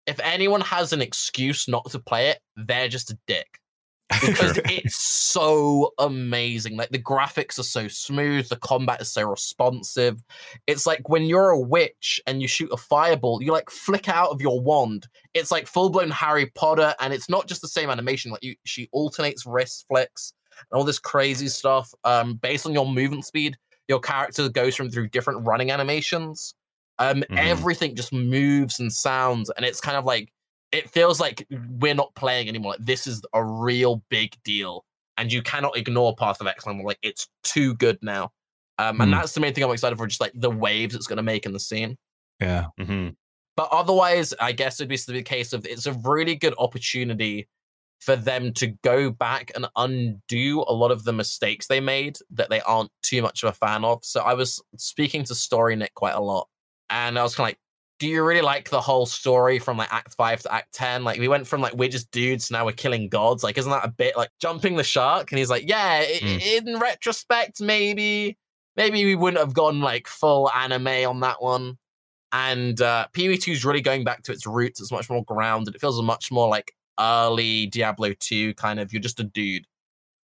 if 0.06 0.20
anyone 0.20 0.60
has 0.60 0.92
an 0.92 1.00
excuse 1.00 1.68
not 1.68 1.90
to 1.90 1.98
play 1.98 2.28
it, 2.28 2.40
they're 2.56 2.88
just 2.88 3.10
a 3.10 3.18
dick. 3.26 3.60
Because 4.20 4.58
it's 4.68 4.96
so 4.96 5.92
amazing. 5.98 6.76
Like 6.76 6.90
the 6.90 7.02
graphics 7.02 7.58
are 7.58 7.64
so 7.64 7.88
smooth, 7.88 8.48
the 8.48 8.56
combat 8.56 9.00
is 9.00 9.12
so 9.12 9.22
responsive. 9.22 10.22
It's 10.66 10.86
like 10.86 11.08
when 11.08 11.24
you're 11.24 11.50
a 11.50 11.60
witch 11.60 12.20
and 12.26 12.40
you 12.40 12.48
shoot 12.48 12.70
a 12.72 12.76
fireball, 12.76 13.42
you 13.42 13.52
like 13.52 13.70
flick 13.70 14.08
out 14.08 14.30
of 14.30 14.40
your 14.40 14.60
wand 14.60 15.08
it's 15.34 15.50
like 15.50 15.66
full 15.66 15.90
blown 15.90 16.10
Harry 16.10 16.46
Potter, 16.54 16.94
and 17.00 17.12
it's 17.12 17.28
not 17.28 17.48
just 17.48 17.60
the 17.60 17.68
same 17.68 17.90
animation. 17.90 18.30
Like 18.30 18.44
you, 18.44 18.54
she 18.64 18.88
alternates 18.92 19.44
wrist 19.44 19.84
flicks 19.88 20.32
and 20.70 20.78
all 20.78 20.84
this 20.84 21.00
crazy 21.00 21.48
stuff. 21.48 21.92
Um, 22.04 22.34
based 22.36 22.66
on 22.66 22.72
your 22.72 22.86
movement 22.86 23.26
speed, 23.26 23.56
your 23.88 23.98
character 23.98 24.48
goes 24.48 24.76
from 24.76 24.90
through 24.90 25.08
different 25.08 25.44
running 25.44 25.72
animations. 25.72 26.54
Um, 27.00 27.24
Mhm. 27.30 27.38
everything 27.38 27.96
just 27.96 28.12
moves 28.12 28.78
and 28.78 28.92
sounds, 28.92 29.50
and 29.50 29.66
it's 29.66 29.80
kind 29.80 29.96
of 29.96 30.04
like 30.04 30.32
it 30.72 30.90
feels 30.90 31.20
like 31.20 31.46
we're 31.78 31.94
not 31.94 32.14
playing 32.14 32.48
anymore. 32.48 32.72
Like 32.72 32.84
this 32.84 33.06
is 33.06 33.22
a 33.32 33.44
real 33.44 34.02
big 34.08 34.36
deal, 34.44 34.84
and 35.16 35.32
you 35.32 35.42
cannot 35.42 35.76
ignore 35.76 36.14
Path 36.16 36.40
of 36.40 36.46
Exile. 36.46 36.84
Like 36.84 36.98
it's 37.02 37.28
too 37.42 37.74
good 37.74 37.98
now. 38.02 38.32
Um, 38.78 39.00
and 39.00 39.12
Hmm. 39.12 39.18
that's 39.20 39.32
the 39.34 39.40
main 39.40 39.54
thing 39.54 39.62
I'm 39.62 39.70
excited 39.70 39.96
for, 39.96 40.06
just 40.06 40.20
like 40.20 40.32
the 40.34 40.50
waves 40.50 40.94
it's 40.96 41.06
going 41.06 41.18
to 41.18 41.22
make 41.22 41.46
in 41.46 41.52
the 41.52 41.60
scene. 41.60 41.96
yeah. 42.40 42.66
hmm 42.78 43.10
But 43.56 43.68
otherwise, 43.70 44.34
I 44.40 44.50
guess 44.50 44.80
it'd 44.80 44.88
be 44.88 44.96
the 44.96 45.22
case 45.22 45.52
of 45.52 45.64
it's 45.64 45.86
a 45.86 45.92
really 45.92 46.34
good 46.34 46.54
opportunity 46.58 47.46
for 48.00 48.16
them 48.16 48.52
to 48.54 48.66
go 48.82 49.10
back 49.10 49.52
and 49.54 49.66
undo 49.76 50.64
a 50.66 50.72
lot 50.74 50.90
of 50.90 51.04
the 51.04 51.12
mistakes 51.12 51.68
they 51.68 51.80
made 51.80 52.18
that 52.30 52.50
they 52.50 52.60
aren't 52.62 52.90
too 53.02 53.22
much 53.22 53.42
of 53.44 53.50
a 53.50 53.52
fan 53.52 53.84
of. 53.84 54.04
So 54.04 54.20
I 54.22 54.34
was 54.34 54.60
speaking 54.76 55.22
to 55.24 55.34
Story 55.36 55.76
Nick 55.76 55.94
quite 55.94 56.14
a 56.14 56.20
lot, 56.20 56.48
and 56.90 57.16
I 57.16 57.22
was 57.22 57.36
kind 57.36 57.44
of 57.46 57.50
like, 57.50 57.58
"Do 57.98 58.06
you 58.08 58.24
really 58.24 58.40
like 58.42 58.70
the 58.70 58.80
whole 58.80 59.06
story 59.06 59.58
from 59.58 59.76
like 59.76 59.92
Act 59.92 60.14
Five 60.14 60.42
to 60.42 60.52
Act 60.52 60.72
Ten? 60.74 61.04
Like 61.04 61.18
we 61.18 61.28
went 61.28 61.46
from 61.46 61.60
like 61.60 61.74
we're 61.74 61.88
just 61.88 62.10
dudes, 62.10 62.50
now 62.50 62.64
we're 62.64 62.72
killing 62.72 63.08
gods. 63.08 63.42
Like 63.44 63.56
isn't 63.58 63.70
that 63.70 63.84
a 63.84 63.90
bit 63.90 64.16
like 64.16 64.30
jumping 64.40 64.76
the 64.76 64.84
shark?" 64.84 65.30
And 65.30 65.38
he's 65.38 65.50
like, 65.50 65.68
"Yeah, 65.68 66.04
Mm. 66.04 66.40
in 66.66 66.78
retrospect, 66.78 67.60
maybe." 67.60 68.36
Maybe 68.76 69.04
we 69.04 69.14
wouldn't 69.14 69.38
have 69.38 69.54
gone 69.54 69.80
like 69.80 70.08
full 70.08 70.50
anime 70.50 70.88
on 71.08 71.20
that 71.20 71.40
one 71.40 71.78
and 72.32 72.80
uh, 72.82 73.06
PoE2 73.12 73.52
is 73.52 73.64
really 73.64 73.80
going 73.80 74.02
back 74.02 74.24
to 74.24 74.32
its 74.32 74.44
roots. 74.44 74.80
It's 74.80 74.90
much 74.90 75.08
more 75.08 75.24
grounded. 75.24 75.76
It 75.76 75.80
feels 75.80 76.02
much 76.02 76.32
more 76.32 76.48
like 76.48 76.72
early 76.98 77.66
Diablo 77.66 78.12
2 78.18 78.54
kind 78.54 78.80
of. 78.80 78.92
You're 78.92 79.00
just 79.00 79.20
a 79.20 79.24
dude. 79.24 79.66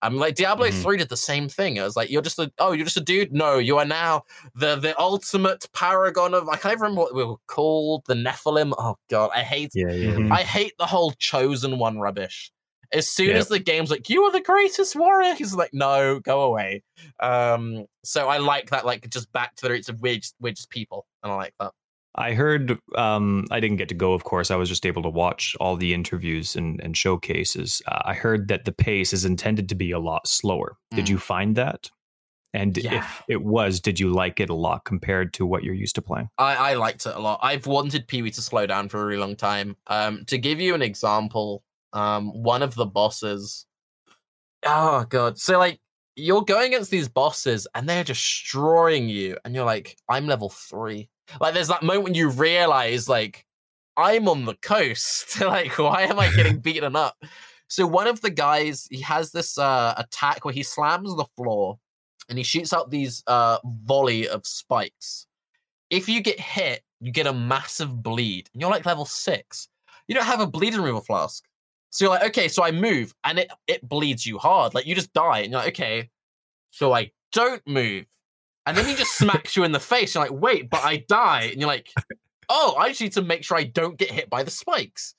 I'm 0.02 0.16
like 0.16 0.36
Diablo 0.36 0.68
Mhm. 0.68 0.82
3 0.82 0.96
did 0.98 1.08
the 1.08 1.16
same 1.16 1.48
thing. 1.48 1.78
I 1.80 1.84
was 1.84 1.96
like 1.96 2.08
you're 2.10 2.22
just 2.22 2.38
a 2.38 2.50
oh 2.58 2.72
you're 2.72 2.84
just 2.84 2.96
a 2.96 3.00
dude. 3.02 3.32
No, 3.32 3.58
you 3.58 3.78
are 3.78 3.84
now 3.84 4.22
the 4.54 4.76
the 4.76 4.98
ultimate 5.00 5.66
paragon 5.72 6.34
of 6.34 6.48
I 6.48 6.56
can't 6.56 6.72
even 6.74 6.82
remember 6.82 7.00
what 7.02 7.14
we 7.14 7.24
were 7.24 7.36
called. 7.48 8.04
The 8.06 8.14
Nephalem. 8.14 8.72
Oh 8.78 8.96
god, 9.10 9.30
I 9.34 9.42
hate 9.42 9.72
Yeah. 9.74 9.90
Yeah. 9.90 10.12
Mhm. 10.12 10.32
I 10.32 10.42
hate 10.42 10.74
the 10.78 10.86
whole 10.86 11.12
chosen 11.18 11.78
one 11.78 11.98
rubbish. 11.98 12.52
As 12.90 13.06
soon 13.06 13.28
Yep. 13.28 13.36
as 13.36 13.48
the 13.48 13.58
game's 13.58 13.90
like, 13.90 14.08
you 14.08 14.22
are 14.22 14.32
the 14.32 14.40
greatest 14.40 14.96
warrior, 14.96 15.34
he's 15.34 15.52
like, 15.52 15.74
no, 15.74 16.20
go 16.20 16.40
away. 16.40 16.82
Um, 17.20 17.84
so 18.02 18.28
I 18.30 18.38
like 18.38 18.70
that, 18.70 18.86
like 18.86 19.10
just 19.10 19.30
back 19.32 19.54
to 19.56 19.62
the 19.66 19.70
roots 19.72 19.90
of 19.90 20.00
we're 20.00 20.16
just, 20.16 20.34
we're 20.40 20.54
just 20.54 20.70
people, 20.70 21.06
and 21.22 21.30
I 21.30 21.36
like 21.36 21.54
that. 21.60 21.72
I 22.18 22.34
heard. 22.34 22.78
Um, 22.96 23.46
I 23.50 23.60
didn't 23.60 23.76
get 23.78 23.88
to 23.90 23.94
go, 23.94 24.12
of 24.12 24.24
course. 24.24 24.50
I 24.50 24.56
was 24.56 24.68
just 24.68 24.84
able 24.84 25.02
to 25.04 25.08
watch 25.08 25.56
all 25.60 25.76
the 25.76 25.94
interviews 25.94 26.56
and, 26.56 26.80
and 26.82 26.96
showcases. 26.96 27.80
Uh, 27.86 28.00
I 28.04 28.14
heard 28.14 28.48
that 28.48 28.64
the 28.64 28.72
pace 28.72 29.12
is 29.12 29.24
intended 29.24 29.68
to 29.70 29.74
be 29.74 29.90
a 29.92 29.98
lot 29.98 30.26
slower. 30.28 30.76
Did 30.94 31.06
Mm. 31.06 31.10
you 31.10 31.18
find 31.18 31.56
that? 31.56 31.90
And 32.54 32.76
Yeah. 32.78 32.94
if 32.94 33.22
it 33.28 33.42
was, 33.42 33.78
did 33.80 34.00
you 34.00 34.10
like 34.10 34.40
it 34.40 34.48
a 34.50 34.54
lot 34.54 34.84
compared 34.84 35.32
to 35.34 35.46
what 35.46 35.62
you're 35.64 35.74
used 35.74 35.94
to 35.96 36.02
playing? 36.02 36.28
I, 36.38 36.70
I 36.70 36.74
liked 36.74 37.06
it 37.06 37.14
a 37.14 37.18
lot. 37.20 37.38
I've 37.42 37.66
wanted 37.66 38.08
PoE 38.08 38.30
to 38.30 38.42
slow 38.42 38.66
down 38.66 38.88
for 38.88 39.02
a 39.02 39.06
really 39.06 39.20
long 39.20 39.36
time. 39.36 39.76
Um, 39.86 40.24
to 40.26 40.38
give 40.38 40.58
you 40.60 40.74
an 40.74 40.82
example, 40.82 41.62
um, 41.92 42.32
one 42.42 42.62
of 42.62 42.74
the 42.74 42.86
bosses. 42.86 43.66
Oh 44.64 45.04
god! 45.08 45.38
So 45.38 45.58
like 45.58 45.78
you're 46.16 46.42
going 46.42 46.66
against 46.68 46.90
these 46.90 47.08
bosses 47.08 47.66
and 47.74 47.88
they're 47.88 48.02
destroying 48.02 49.08
you, 49.08 49.36
and 49.44 49.54
you're 49.54 49.64
like, 49.64 49.96
I'm 50.08 50.26
level 50.26 50.48
three. 50.48 51.08
Like 51.40 51.54
there's 51.54 51.68
that 51.68 51.82
moment 51.82 52.04
when 52.04 52.14
you 52.14 52.28
realize 52.28 53.08
like 53.08 53.44
I'm 53.96 54.28
on 54.28 54.44
the 54.44 54.54
coast. 54.56 55.40
like 55.40 55.78
why 55.78 56.02
am 56.02 56.18
I 56.18 56.30
getting 56.32 56.58
beaten 56.60 56.96
up? 56.96 57.16
So 57.68 57.86
one 57.86 58.06
of 58.06 58.20
the 58.20 58.30
guys 58.30 58.86
he 58.90 59.00
has 59.02 59.32
this 59.32 59.58
uh, 59.58 59.94
attack 59.96 60.44
where 60.44 60.54
he 60.54 60.62
slams 60.62 61.14
the 61.14 61.26
floor 61.36 61.78
and 62.28 62.38
he 62.38 62.44
shoots 62.44 62.72
out 62.72 62.90
these 62.90 63.22
uh, 63.26 63.58
volley 63.64 64.28
of 64.28 64.46
spikes. 64.46 65.26
If 65.90 66.08
you 66.08 66.20
get 66.20 66.38
hit, 66.38 66.82
you 67.00 67.12
get 67.12 67.26
a 67.26 67.32
massive 67.32 68.02
bleed. 68.02 68.48
And 68.52 68.60
you're 68.60 68.70
like 68.70 68.84
level 68.84 69.06
six. 69.06 69.68
You 70.06 70.14
don't 70.14 70.24
have 70.24 70.40
a 70.40 70.46
bleed 70.46 70.74
removal 70.74 71.00
flask. 71.00 71.44
So 71.90 72.04
you're 72.04 72.12
like, 72.12 72.28
okay, 72.28 72.48
so 72.48 72.62
I 72.62 72.70
move 72.70 73.14
and 73.24 73.38
it 73.38 73.50
it 73.66 73.88
bleeds 73.88 74.26
you 74.26 74.38
hard. 74.38 74.74
Like 74.74 74.86
you 74.86 74.94
just 74.94 75.12
die. 75.12 75.40
And 75.40 75.52
you're 75.52 75.60
like, 75.60 75.68
okay, 75.68 76.10
so 76.70 76.92
I 76.92 77.12
don't 77.32 77.66
move. 77.66 78.06
And 78.68 78.76
then 78.76 78.84
he 78.84 78.94
just 78.94 79.16
smacks 79.16 79.56
you 79.56 79.64
in 79.64 79.72
the 79.72 79.80
face. 79.80 80.14
You're 80.14 80.24
like, 80.24 80.42
wait, 80.42 80.68
but 80.68 80.84
I 80.84 80.98
die. 81.08 81.44
And 81.44 81.58
you're 81.58 81.68
like, 81.68 81.90
oh, 82.50 82.76
I 82.78 82.90
just 82.90 83.00
need 83.00 83.12
to 83.12 83.22
make 83.22 83.42
sure 83.42 83.56
I 83.56 83.64
don't 83.64 83.96
get 83.96 84.10
hit 84.10 84.28
by 84.28 84.42
the 84.42 84.50
spikes. 84.50 85.14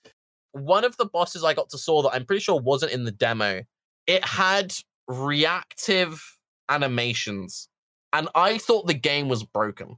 One 0.51 0.85
of 0.85 0.95
the 0.97 1.07
bosses 1.07 1.43
I 1.43 1.55
got 1.55 1.69
to 1.69 1.79
saw 1.79 2.03
that 2.03 2.13
I'm 2.13 2.27
pretty 2.27 2.41
sure 2.41 2.61
wasn't 2.61 2.91
in 2.91 3.05
the 3.05 3.11
demo, 3.11 3.63
it 4.05 4.23
had 4.23 4.75
reactive 5.07 6.23
animations. 6.69 7.69
And 8.13 8.29
I 8.35 8.59
thought 8.59 8.85
the 8.85 8.93
game 8.93 9.29
was 9.29 9.43
broken. 9.43 9.95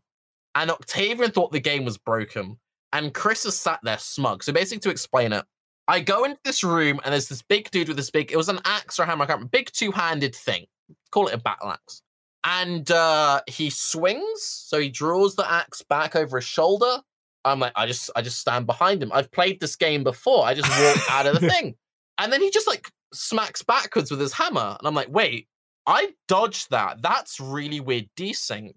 And 0.55 0.71
Octavian 0.71 1.31
thought 1.31 1.51
the 1.51 1.59
game 1.59 1.83
was 1.83 1.97
broken. 1.97 2.57
And 2.93 3.13
Chris 3.13 3.43
has 3.43 3.59
sat 3.59 3.81
there 3.83 3.97
smug. 3.97 4.45
So 4.45 4.53
basically, 4.53 4.79
to 4.79 4.91
explain 4.91 5.33
it, 5.33 5.43
I 5.89 5.99
go 5.99 6.23
into 6.23 6.39
this 6.45 6.63
room 6.63 7.01
and 7.03 7.11
there's 7.11 7.27
this 7.27 7.41
big 7.41 7.69
dude 7.69 7.89
with 7.89 7.97
this 7.97 8.11
big, 8.11 8.31
it 8.31 8.37
was 8.37 8.47
an 8.47 8.61
axe 8.63 8.97
or 8.97 9.03
a 9.03 9.07
hammer, 9.07 9.25
remember, 9.25 9.47
big 9.47 9.69
two 9.73 9.91
handed 9.91 10.33
thing. 10.33 10.67
Call 11.11 11.27
it 11.27 11.33
a 11.33 11.37
battle 11.37 11.69
axe. 11.69 12.01
And 12.43 12.89
uh, 12.89 13.41
he 13.47 13.69
swings. 13.69 14.41
So 14.41 14.80
he 14.80 14.89
draws 14.89 15.35
the 15.35 15.49
axe 15.49 15.81
back 15.84 16.15
over 16.15 16.38
his 16.38 16.45
shoulder. 16.45 16.99
I'm 17.43 17.59
like, 17.59 17.73
I 17.76 17.85
just, 17.85 18.09
I 18.15 18.22
just 18.22 18.39
stand 18.39 18.65
behind 18.65 19.01
him. 19.01 19.11
I've 19.11 19.31
played 19.31 19.59
this 19.59 19.76
game 19.76 20.03
before. 20.03 20.45
I 20.45 20.53
just 20.53 20.69
walk 20.69 21.11
out 21.11 21.27
of 21.27 21.39
the 21.39 21.49
thing. 21.49 21.76
And 22.18 22.31
then 22.31 22.41
he 22.41 22.51
just 22.51 22.68
like 22.68 22.89
smacks 23.13 23.63
backwards 23.63 24.11
with 24.11 24.19
his 24.19 24.34
hammer. 24.34 24.76
And 24.80 24.88
I'm 24.88 24.93
like, 24.93 25.09
wait, 25.09 25.47
I 25.88 26.13
dodged 26.27 26.72
that. 26.72 27.01
That's 27.01 27.39
really 27.39 27.80
weird 27.80 28.09
desync. 28.15 28.76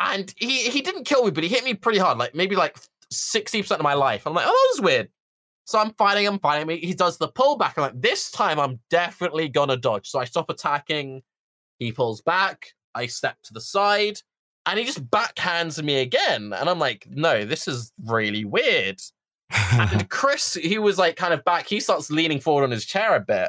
and 0.00 0.32
he 0.36 0.68
he 0.70 0.82
didn't 0.82 1.04
kill 1.04 1.24
me, 1.24 1.30
but 1.30 1.44
he 1.44 1.48
hit 1.48 1.64
me 1.64 1.74
pretty 1.74 1.98
hard, 1.98 2.18
like 2.18 2.34
maybe 2.34 2.56
like 2.56 2.78
60% 3.12 3.70
of 3.72 3.82
my 3.82 3.94
life. 3.94 4.26
I'm 4.26 4.34
like, 4.34 4.46
oh, 4.46 4.50
that 4.50 4.76
was 4.76 4.84
weird. 4.84 5.08
So 5.64 5.78
I'm 5.78 5.92
fighting 5.94 6.24
him, 6.24 6.38
fighting 6.38 6.66
me. 6.66 6.78
He 6.78 6.94
does 6.94 7.18
the 7.18 7.28
pullback. 7.28 7.74
I'm 7.76 7.82
like, 7.82 8.00
this 8.00 8.30
time 8.30 8.58
I'm 8.58 8.80
definitely 8.90 9.48
gonna 9.48 9.76
dodge. 9.76 10.08
So 10.08 10.18
I 10.18 10.24
stop 10.24 10.50
attacking. 10.50 11.22
He 11.80 11.90
pulls 11.90 12.20
back. 12.20 12.68
I 12.94 13.06
step 13.06 13.36
to 13.44 13.52
the 13.52 13.60
side, 13.60 14.18
and 14.66 14.78
he 14.78 14.84
just 14.84 15.08
backhands 15.10 15.82
me 15.82 16.00
again. 16.00 16.52
And 16.52 16.68
I'm 16.68 16.78
like, 16.78 17.08
no, 17.10 17.44
this 17.44 17.66
is 17.66 17.92
really 18.04 18.44
weird. 18.44 19.00
And 19.72 20.08
Chris, 20.10 20.54
he 20.54 20.78
was 20.78 20.98
like 20.98 21.16
kind 21.16 21.34
of 21.34 21.44
back. 21.44 21.66
He 21.66 21.80
starts 21.80 22.10
leaning 22.10 22.38
forward 22.38 22.64
on 22.64 22.70
his 22.70 22.84
chair 22.84 23.16
a 23.16 23.20
bit. 23.20 23.48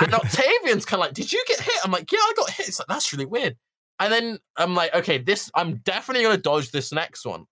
And 0.00 0.14
Octavian's 0.14 0.84
kind 0.84 1.00
of 1.00 1.06
like, 1.06 1.14
did 1.14 1.32
you 1.32 1.42
get 1.48 1.60
hit? 1.60 1.74
I'm 1.84 1.90
like, 1.90 2.12
yeah, 2.12 2.18
I 2.20 2.32
got 2.36 2.50
hit. 2.50 2.68
It's 2.68 2.78
like, 2.78 2.88
that's 2.88 3.12
really 3.12 3.26
weird. 3.26 3.56
And 4.00 4.12
then 4.12 4.38
I'm 4.56 4.74
like, 4.74 4.94
okay, 4.94 5.18
this, 5.18 5.50
I'm 5.54 5.76
definitely 5.78 6.24
going 6.24 6.36
to 6.36 6.42
dodge 6.42 6.70
this 6.70 6.92
next 6.92 7.24
one. 7.24 7.46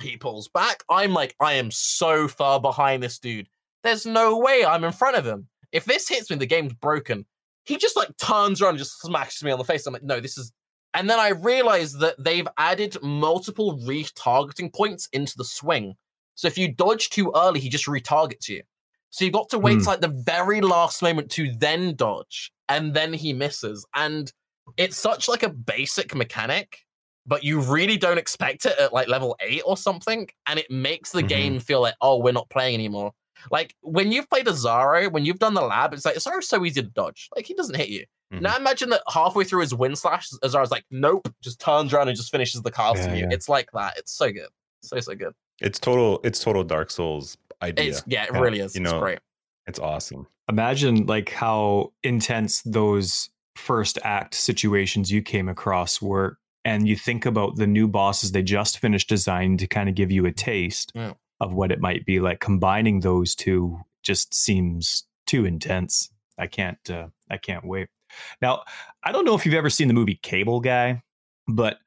He 0.00 0.16
pulls 0.16 0.48
back. 0.48 0.82
I'm 0.88 1.12
like, 1.12 1.34
I 1.40 1.54
am 1.54 1.70
so 1.70 2.28
far 2.28 2.60
behind 2.60 3.02
this 3.02 3.18
dude. 3.18 3.48
There's 3.82 4.06
no 4.06 4.38
way 4.38 4.64
I'm 4.64 4.84
in 4.84 4.92
front 4.92 5.16
of 5.16 5.26
him. 5.26 5.48
If 5.72 5.84
this 5.84 6.08
hits 6.08 6.30
me, 6.30 6.36
the 6.36 6.46
game's 6.46 6.72
broken. 6.74 7.26
He 7.68 7.76
just 7.76 7.96
like 7.96 8.16
turns 8.16 8.60
around 8.60 8.70
and 8.70 8.78
just 8.78 9.00
smacks 9.00 9.42
me 9.42 9.50
on 9.52 9.58
the 9.58 9.64
face. 9.64 9.86
I'm 9.86 9.92
like, 9.92 10.02
no, 10.02 10.18
this 10.20 10.36
is, 10.38 10.52
And 10.94 11.08
then 11.08 11.20
I 11.20 11.28
realized 11.28 12.00
that 12.00 12.16
they've 12.18 12.48
added 12.56 12.96
multiple 13.02 13.78
retargeting 13.86 14.74
points 14.74 15.08
into 15.12 15.34
the 15.36 15.44
swing. 15.44 15.94
So 16.34 16.48
if 16.48 16.56
you 16.56 16.72
dodge 16.72 17.10
too 17.10 17.30
early, 17.36 17.60
he 17.60 17.68
just 17.68 17.86
retargets 17.86 18.48
you. 18.48 18.62
So 19.10 19.24
you've 19.24 19.34
got 19.34 19.48
to 19.50 19.58
wait 19.58 19.80
till 19.80 19.92
like 19.92 20.00
the 20.00 20.08
very 20.08 20.60
last 20.60 21.02
moment 21.02 21.30
to 21.32 21.52
then 21.58 21.94
dodge, 21.94 22.50
and 22.68 22.94
then 22.94 23.12
he 23.12 23.32
misses. 23.32 23.86
And 23.94 24.32
it's 24.76 24.96
such 24.96 25.28
like 25.28 25.42
a 25.42 25.48
basic 25.48 26.14
mechanic, 26.14 26.78
but 27.26 27.42
you 27.42 27.60
really 27.60 27.96
don't 27.96 28.18
expect 28.18 28.66
it 28.66 28.78
at 28.78 28.92
like 28.92 29.08
level 29.08 29.36
eight 29.40 29.62
or 29.64 29.76
something, 29.76 30.28
and 30.46 30.58
it 30.58 30.70
makes 30.70 31.10
the 31.12 31.22
Mhm. 31.22 31.28
game 31.28 31.60
feel 31.60 31.80
like, 31.80 31.94
oh, 32.00 32.18
we're 32.18 32.32
not 32.32 32.48
playing 32.50 32.74
anymore. 32.74 33.12
Like 33.50 33.74
when 33.80 34.12
you've 34.12 34.28
played 34.28 34.46
Izaro, 34.46 35.10
when 35.10 35.24
you've 35.24 35.38
done 35.38 35.54
the 35.54 35.62
lab, 35.62 35.92
it's 35.94 36.04
like 36.04 36.16
Izaro's 36.16 36.48
so 36.48 36.64
easy 36.64 36.82
to 36.82 36.88
dodge. 36.88 37.28
Like 37.34 37.46
he 37.46 37.54
doesn't 37.54 37.76
hit 37.76 37.88
you. 37.88 38.04
Mhm. 38.32 38.42
Now 38.42 38.56
imagine 38.56 38.90
that 38.90 39.02
halfway 39.12 39.44
through 39.44 39.60
his 39.62 39.74
wind 39.74 39.96
slash, 39.98 40.28
Izaro's 40.44 40.70
like, 40.70 40.84
nope, 40.90 41.32
just 41.42 41.60
turns 41.60 41.92
around 41.94 42.08
and 42.08 42.16
just 42.16 42.30
finishes 42.30 42.62
the 42.62 42.70
cast 42.70 42.96
Yeah, 42.98 43.04
from 43.04 43.14
you. 43.14 43.20
yeah. 43.22 43.28
It's 43.34 43.48
like 43.48 43.70
that. 43.72 43.96
It's 43.96 44.12
so 44.12 44.30
good. 44.32 44.48
So 44.82 44.98
so 45.00 45.14
good. 45.14 45.32
It's 45.60 45.78
total. 45.78 46.20
It's 46.24 46.38
total 46.40 46.62
Dark 46.64 46.90
Souls 46.90 47.36
idea. 47.62 47.86
It's 47.90 48.02
yeah, 48.06 48.24
it 48.24 48.30
Yeah, 48.32 48.38
really 48.40 48.60
is. 48.60 48.74
you 48.76 48.82
it's 48.82 48.92
know, 48.92 49.00
great. 49.00 49.18
It's 49.66 49.78
awesome. 49.78 50.26
Imagine 50.48 51.06
like 51.06 51.30
how 51.30 51.92
intense 52.02 52.62
those 52.62 53.28
first 53.56 53.98
act 54.04 54.34
situations 54.34 55.10
you 55.10 55.20
came 55.22 55.48
across 55.48 56.00
were. 56.00 56.38
And 56.64 56.86
you 56.86 56.96
think 56.96 57.24
about 57.24 57.56
the 57.56 57.66
new 57.66 57.88
bosses 57.88 58.32
they 58.32 58.42
just 58.42 58.78
finished 58.78 59.08
designing 59.08 59.56
to 59.58 59.66
kind 59.66 59.88
of 59.88 59.94
give 59.94 60.10
you 60.10 60.26
a 60.26 60.32
taste 60.32 60.92
Yeah. 60.94 61.14
Of 61.40 61.54
what 61.54 61.70
it 61.72 61.80
might 61.80 62.04
be 62.04 62.20
like. 62.20 62.40
Combining 62.40 63.00
those 63.00 63.34
two 63.34 63.80
just 64.02 64.34
seems 64.34 65.04
too 65.26 65.44
intense. 65.44 66.10
I 66.38 66.46
can't. 66.46 66.78
Uh, 66.90 67.08
I 67.30 67.36
can't 67.36 67.64
wait. 67.64 67.88
Now, 68.40 68.62
I 69.04 69.12
don't 69.12 69.24
know 69.24 69.34
if 69.34 69.44
you've 69.44 69.54
ever 69.54 69.70
seen 69.70 69.88
the 69.88 69.94
movie 69.94 70.18
Cable 70.22 70.60
Guy, 70.60 71.02
but 71.46 71.78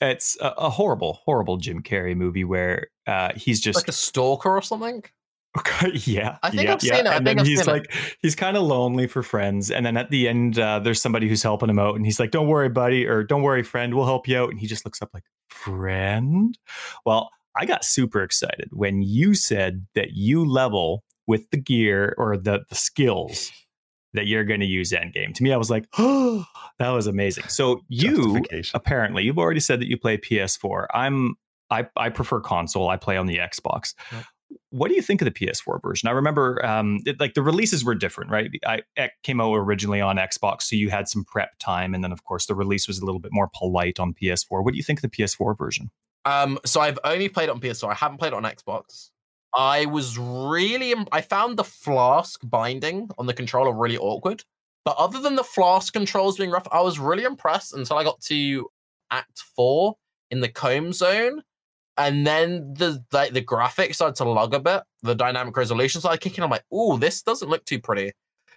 it's 0.00 0.36
a, 0.40 0.48
a 0.58 0.70
horrible, 0.70 1.20
horrible 1.24 1.58
Jim 1.58 1.82
Carrey 1.82 2.16
movie 2.16 2.44
where 2.44 2.88
uh, 3.06 3.32
he's 3.36 3.60
just 3.60 3.76
Like 3.76 3.88
a 3.88 3.92
stalker 3.92 4.50
or 4.50 4.62
something. 4.62 5.04
Okay, 5.58 5.90
yeah, 6.04 6.38
I 6.42 6.50
think 6.50 6.68
yeah, 6.68 6.74
I've 6.74 6.82
yeah. 6.82 6.96
seen 6.96 7.06
it. 7.06 7.12
I 7.12 7.16
And 7.16 7.24
think 7.24 7.36
then 7.36 7.38
I've 7.38 7.46
he's 7.46 7.64
seen 7.64 7.68
it. 7.68 7.72
like, 7.72 7.92
he's 8.22 8.34
kind 8.36 8.56
of 8.56 8.62
lonely 8.62 9.06
for 9.06 9.22
friends, 9.22 9.70
and 9.70 9.84
then 9.84 9.96
at 9.96 10.10
the 10.10 10.28
end, 10.28 10.58
uh, 10.58 10.78
there's 10.78 11.02
somebody 11.02 11.28
who's 11.28 11.42
helping 11.42 11.68
him 11.68 11.78
out, 11.78 11.96
and 11.96 12.04
he's 12.06 12.18
like, 12.20 12.30
"Don't 12.30 12.48
worry, 12.48 12.68
buddy," 12.68 13.06
or 13.06 13.22
"Don't 13.24 13.42
worry, 13.42 13.62
friend, 13.62 13.94
we'll 13.94 14.06
help 14.06 14.26
you 14.28 14.38
out." 14.38 14.50
And 14.50 14.58
he 14.60 14.66
just 14.66 14.84
looks 14.84 15.02
up 15.02 15.10
like, 15.12 15.24
"Friend." 15.48 16.56
Well, 17.04 17.30
I 17.56 17.66
got 17.66 17.84
super 17.84 18.22
excited 18.22 18.68
when 18.72 19.02
you 19.02 19.34
said 19.34 19.86
that 19.94 20.12
you 20.12 20.44
level 20.44 21.04
with 21.26 21.50
the 21.50 21.56
gear 21.56 22.14
or 22.18 22.36
the 22.36 22.60
the 22.68 22.74
skills 22.74 23.50
that 24.14 24.26
you're 24.26 24.44
going 24.44 24.60
to 24.60 24.66
use 24.66 24.90
endgame. 24.90 25.32
To 25.34 25.42
me, 25.42 25.52
I 25.52 25.56
was 25.56 25.70
like, 25.70 25.86
"Oh, 25.98 26.44
that 26.78 26.90
was 26.90 27.06
amazing." 27.06 27.44
So 27.48 27.82
you 27.88 28.42
apparently 28.74 29.24
you've 29.24 29.38
already 29.38 29.60
said 29.60 29.80
that 29.80 29.88
you 29.88 29.96
play 29.96 30.18
PS4. 30.18 30.86
I'm 30.92 31.34
I 31.70 31.86
I 31.96 32.08
prefer 32.08 32.40
console. 32.40 32.88
I 32.88 32.96
play 32.96 33.16
on 33.16 33.26
the 33.26 33.38
Xbox. 33.38 33.94
Yep. 34.12 34.24
What 34.70 34.88
do 34.88 34.94
you 34.94 35.02
think 35.02 35.22
of 35.22 35.26
the 35.26 35.30
PS4 35.30 35.80
version? 35.80 36.08
I 36.08 36.12
remember 36.12 36.64
um 36.64 36.98
it, 37.06 37.20
like 37.20 37.34
the 37.34 37.42
releases 37.42 37.84
were 37.84 37.94
different, 37.94 38.30
right? 38.30 38.50
I 38.66 38.82
it 38.96 39.12
came 39.22 39.40
out 39.40 39.54
originally 39.54 40.00
on 40.00 40.16
Xbox, 40.16 40.62
so 40.62 40.76
you 40.76 40.90
had 40.90 41.08
some 41.08 41.24
prep 41.24 41.58
time 41.58 41.94
and 41.94 42.02
then 42.02 42.12
of 42.12 42.24
course 42.24 42.46
the 42.46 42.54
release 42.54 42.88
was 42.88 42.98
a 42.98 43.04
little 43.04 43.20
bit 43.20 43.32
more 43.32 43.48
polite 43.54 44.00
on 44.00 44.14
PS4. 44.14 44.64
What 44.64 44.72
do 44.72 44.76
you 44.76 44.82
think 44.82 44.98
of 44.98 45.02
the 45.02 45.16
PS4 45.16 45.56
version? 45.56 45.90
Um, 46.24 46.58
so 46.64 46.80
I've 46.80 46.98
only 47.04 47.28
played 47.28 47.44
it 47.44 47.50
on 47.50 47.60
PS4. 47.60 47.90
I 47.90 47.94
haven't 47.94 48.18
played 48.18 48.32
it 48.32 48.36
on 48.36 48.42
Xbox. 48.44 49.10
I 49.54 49.86
was 49.86 50.16
really, 50.18 50.92
im- 50.92 51.06
I 51.12 51.22
found 51.22 51.56
the 51.56 51.64
flask 51.64 52.40
binding 52.44 53.10
on 53.18 53.26
the 53.26 53.34
controller 53.34 53.72
really 53.72 53.98
awkward. 53.98 54.44
But 54.84 54.96
other 54.96 55.20
than 55.20 55.34
the 55.36 55.44
flask 55.44 55.92
controls 55.92 56.38
being 56.38 56.50
rough, 56.50 56.66
I 56.72 56.80
was 56.80 56.98
really 56.98 57.24
impressed 57.24 57.74
until 57.74 57.98
I 57.98 58.04
got 58.04 58.20
to 58.22 58.68
Act 59.10 59.40
Four 59.56 59.96
in 60.30 60.40
the 60.40 60.48
comb 60.48 60.92
zone, 60.92 61.42
and 61.98 62.26
then 62.26 62.72
the 62.74 63.04
like 63.12 63.32
the 63.32 63.44
graphics 63.44 63.96
started 63.96 64.16
to 64.16 64.28
lug 64.28 64.54
a 64.54 64.60
bit. 64.60 64.82
The 65.02 65.14
dynamic 65.14 65.56
resolution 65.56 66.00
started 66.00 66.20
kicking. 66.20 66.42
I'm 66.42 66.50
like, 66.50 66.64
ooh, 66.72 66.98
this 66.98 67.22
doesn't 67.22 67.50
look 67.50 67.64
too 67.64 67.80
pretty. 67.80 68.12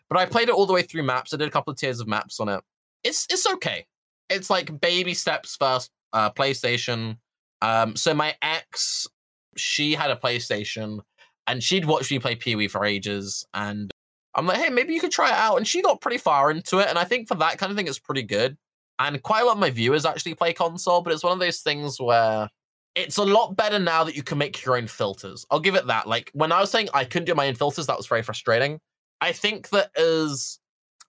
But 0.10 0.18
I 0.18 0.26
played 0.26 0.50
it 0.50 0.56
all 0.56 0.66
the 0.66 0.74
way 0.74 0.84
through 0.84 1.04
maps. 1.04 1.34
I 1.34 1.38
did 1.38 1.48
a 1.48 1.52
couple 1.52 1.72
of 1.72 1.78
tiers 1.78 2.00
of 2.00 2.08
maps 2.08 2.40
on 2.40 2.48
it. 2.48 2.62
It's 3.04 3.28
it's 3.30 3.48
okay. 3.54 3.86
It's 4.30 4.50
like 4.50 4.80
baby 4.80 5.14
steps 5.14 5.58
first. 5.58 5.92
Uh, 6.14 6.30
PlayStation. 6.30 7.18
Um, 7.64 7.96
so 7.96 8.14
my 8.14 8.36
ex, 8.42 9.08
she 9.56 9.94
had 9.94 10.12
a 10.12 10.18
PlayStation, 10.18 11.00
and 11.48 11.64
she'd 11.64 11.86
watched 11.86 12.12
me 12.12 12.20
play 12.20 12.36
PoE 12.36 12.68
for 12.68 12.86
ages, 12.86 13.46
and 13.54 13.90
I'm 14.36 14.46
like, 14.46 14.58
hey, 14.58 14.70
maybe 14.70 14.94
you 14.94 15.00
could 15.00 15.12
try 15.12 15.30
it 15.30 15.36
out. 15.36 15.56
And 15.56 15.66
she 15.66 15.82
got 15.82 16.02
pretty 16.02 16.18
far 16.18 16.52
into 16.52 16.80
it, 16.80 16.90
and 16.90 17.00
I 17.00 17.06
think 17.06 17.30
for 17.30 17.36
that 17.36 17.58
kind 17.58 17.72
of 17.72 17.78
thing, 17.78 17.88
it's 17.88 18.00
pretty 18.00 18.24
good. 18.24 18.58
And 19.00 19.24
quite 19.24 19.42
a 19.42 19.46
lot 19.46 19.54
of 19.54 19.60
my 19.60 19.70
viewers 19.70 20.06
actually 20.06 20.36
play 20.36 20.52
console, 20.54 21.02
but 21.02 21.14
it's 21.14 21.24
one 21.24 21.34
of 21.34 21.40
those 21.40 21.62
things 21.62 22.00
where 22.00 22.50
it's 22.96 23.18
a 23.18 23.24
lot 23.24 23.56
better 23.56 23.80
now 23.80 24.04
that 24.04 24.16
you 24.16 24.24
can 24.24 24.38
make 24.38 24.64
your 24.64 24.78
own 24.78 24.88
filters. 24.88 25.46
I'll 25.50 25.60
give 25.60 25.76
it 25.76 25.88
that. 25.88 26.08
Like 26.08 26.30
when 26.34 26.52
I 26.52 26.60
was 26.60 26.70
saying 26.70 26.90
I 26.94 27.06
couldn't 27.06 27.26
do 27.26 27.34
my 27.34 27.48
own 27.48 27.56
filters, 27.56 27.88
that 27.88 27.98
was 27.98 28.08
very 28.08 28.22
frustrating. 28.22 28.80
I 29.22 29.32
think 29.32 29.70
that 29.70 29.90
as 29.98 30.60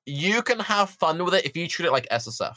you 0.06 0.42
can 0.42 0.60
have 0.60 0.90
fun 0.90 1.22
with 1.24 1.34
it 1.34 1.44
if 1.44 1.56
you 1.56 1.68
treat 1.68 1.86
it 1.86 1.92
like 1.92 2.08
SSF. 2.10 2.56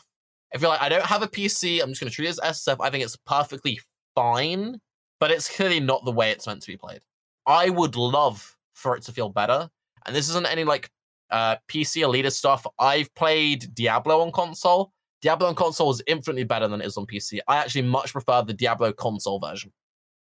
If 0.53 0.61
you're 0.61 0.69
like, 0.69 0.82
I 0.82 0.90
don't 0.90 1.06
have 1.06 1.22
a 1.22 1.28
PC, 1.28 1.82
I'm 1.82 1.90
just 1.90 2.02
going 2.02 2.10
to 2.10 2.15
treat 2.15 2.28
it 2.28 2.40
as 2.41 2.57
SSF. 2.57 2.78
I 2.80 2.90
think 2.90 3.03
it's 3.03 3.18
perfectly 3.26 3.80
fine, 4.15 4.80
but 5.19 5.32
it's 5.32 5.53
clearly 5.53 5.80
not 5.80 6.06
the 6.06 6.11
way 6.11 6.32
it's 6.32 6.48
meant 6.48 6.61
to 6.61 6.68
be 6.68 6.78
played. 6.78 7.02
I 7.45 7.69
would 7.69 7.95
love 7.95 8.56
for 8.74 8.95
it 8.95 9.03
to 9.03 9.11
feel 9.11 9.30
better. 9.30 9.69
And 10.06 10.15
this 10.15 10.30
isn't 10.30 10.45
any 10.45 10.64
like 10.64 10.90
uh, 11.32 11.57
PC 11.68 12.03
elitist 12.03 12.34
stuff. 12.34 12.65
I've 12.80 13.14
played 13.15 13.74
Diablo 13.74 14.22
on 14.22 14.32
console. 14.32 14.94
Diablo 15.22 15.48
on 15.48 15.56
console 15.56 15.91
is 15.91 16.02
infinitely 16.07 16.44
better 16.44 16.68
than 16.68 16.82
it 16.82 16.88
is 16.88 16.98
on 16.98 17.06
PC. 17.06 17.40
I 17.48 17.57
actually 17.57 17.82
much 17.84 18.14
prefer 18.14 18.44
the 18.44 18.53
Diablo 18.53 18.94
console 18.94 19.40
version. 19.40 19.72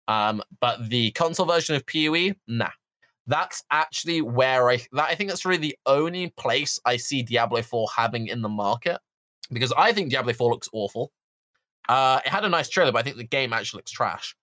Um, 0.07 0.41
but 0.61 0.89
the 0.89 1.11
console 1.11 1.45
version 1.45 1.75
of 1.75 1.85
PoE, 1.85 2.33
nah. 2.47 2.69
That's 3.25 3.63
actually 3.71 4.21
where 4.21 4.69
I 4.69 4.77
that 4.91 5.09
I 5.09 5.15
think 5.15 5.29
that's 5.29 5.45
really 5.45 5.57
the 5.57 5.77
only 5.85 6.33
place 6.37 6.77
I 6.85 6.97
see 6.97 7.23
Diablo 7.23 7.61
4 7.61 7.87
having 7.95 8.27
in 8.27 8.41
the 8.41 8.49
market. 8.49 8.99
Because 9.53 9.73
I 9.77 9.93
think 9.93 10.09
Diablo 10.09 10.33
4 10.33 10.51
looks 10.51 10.69
awful. 10.73 11.11
Uh, 11.89 12.19
it 12.25 12.29
had 12.29 12.45
a 12.45 12.49
nice 12.49 12.69
trailer, 12.69 12.91
but 12.91 12.99
I 12.99 13.03
think 13.03 13.17
the 13.17 13.23
game 13.23 13.53
actually 13.53 13.79
looks 13.79 13.91
trash. 13.91 14.35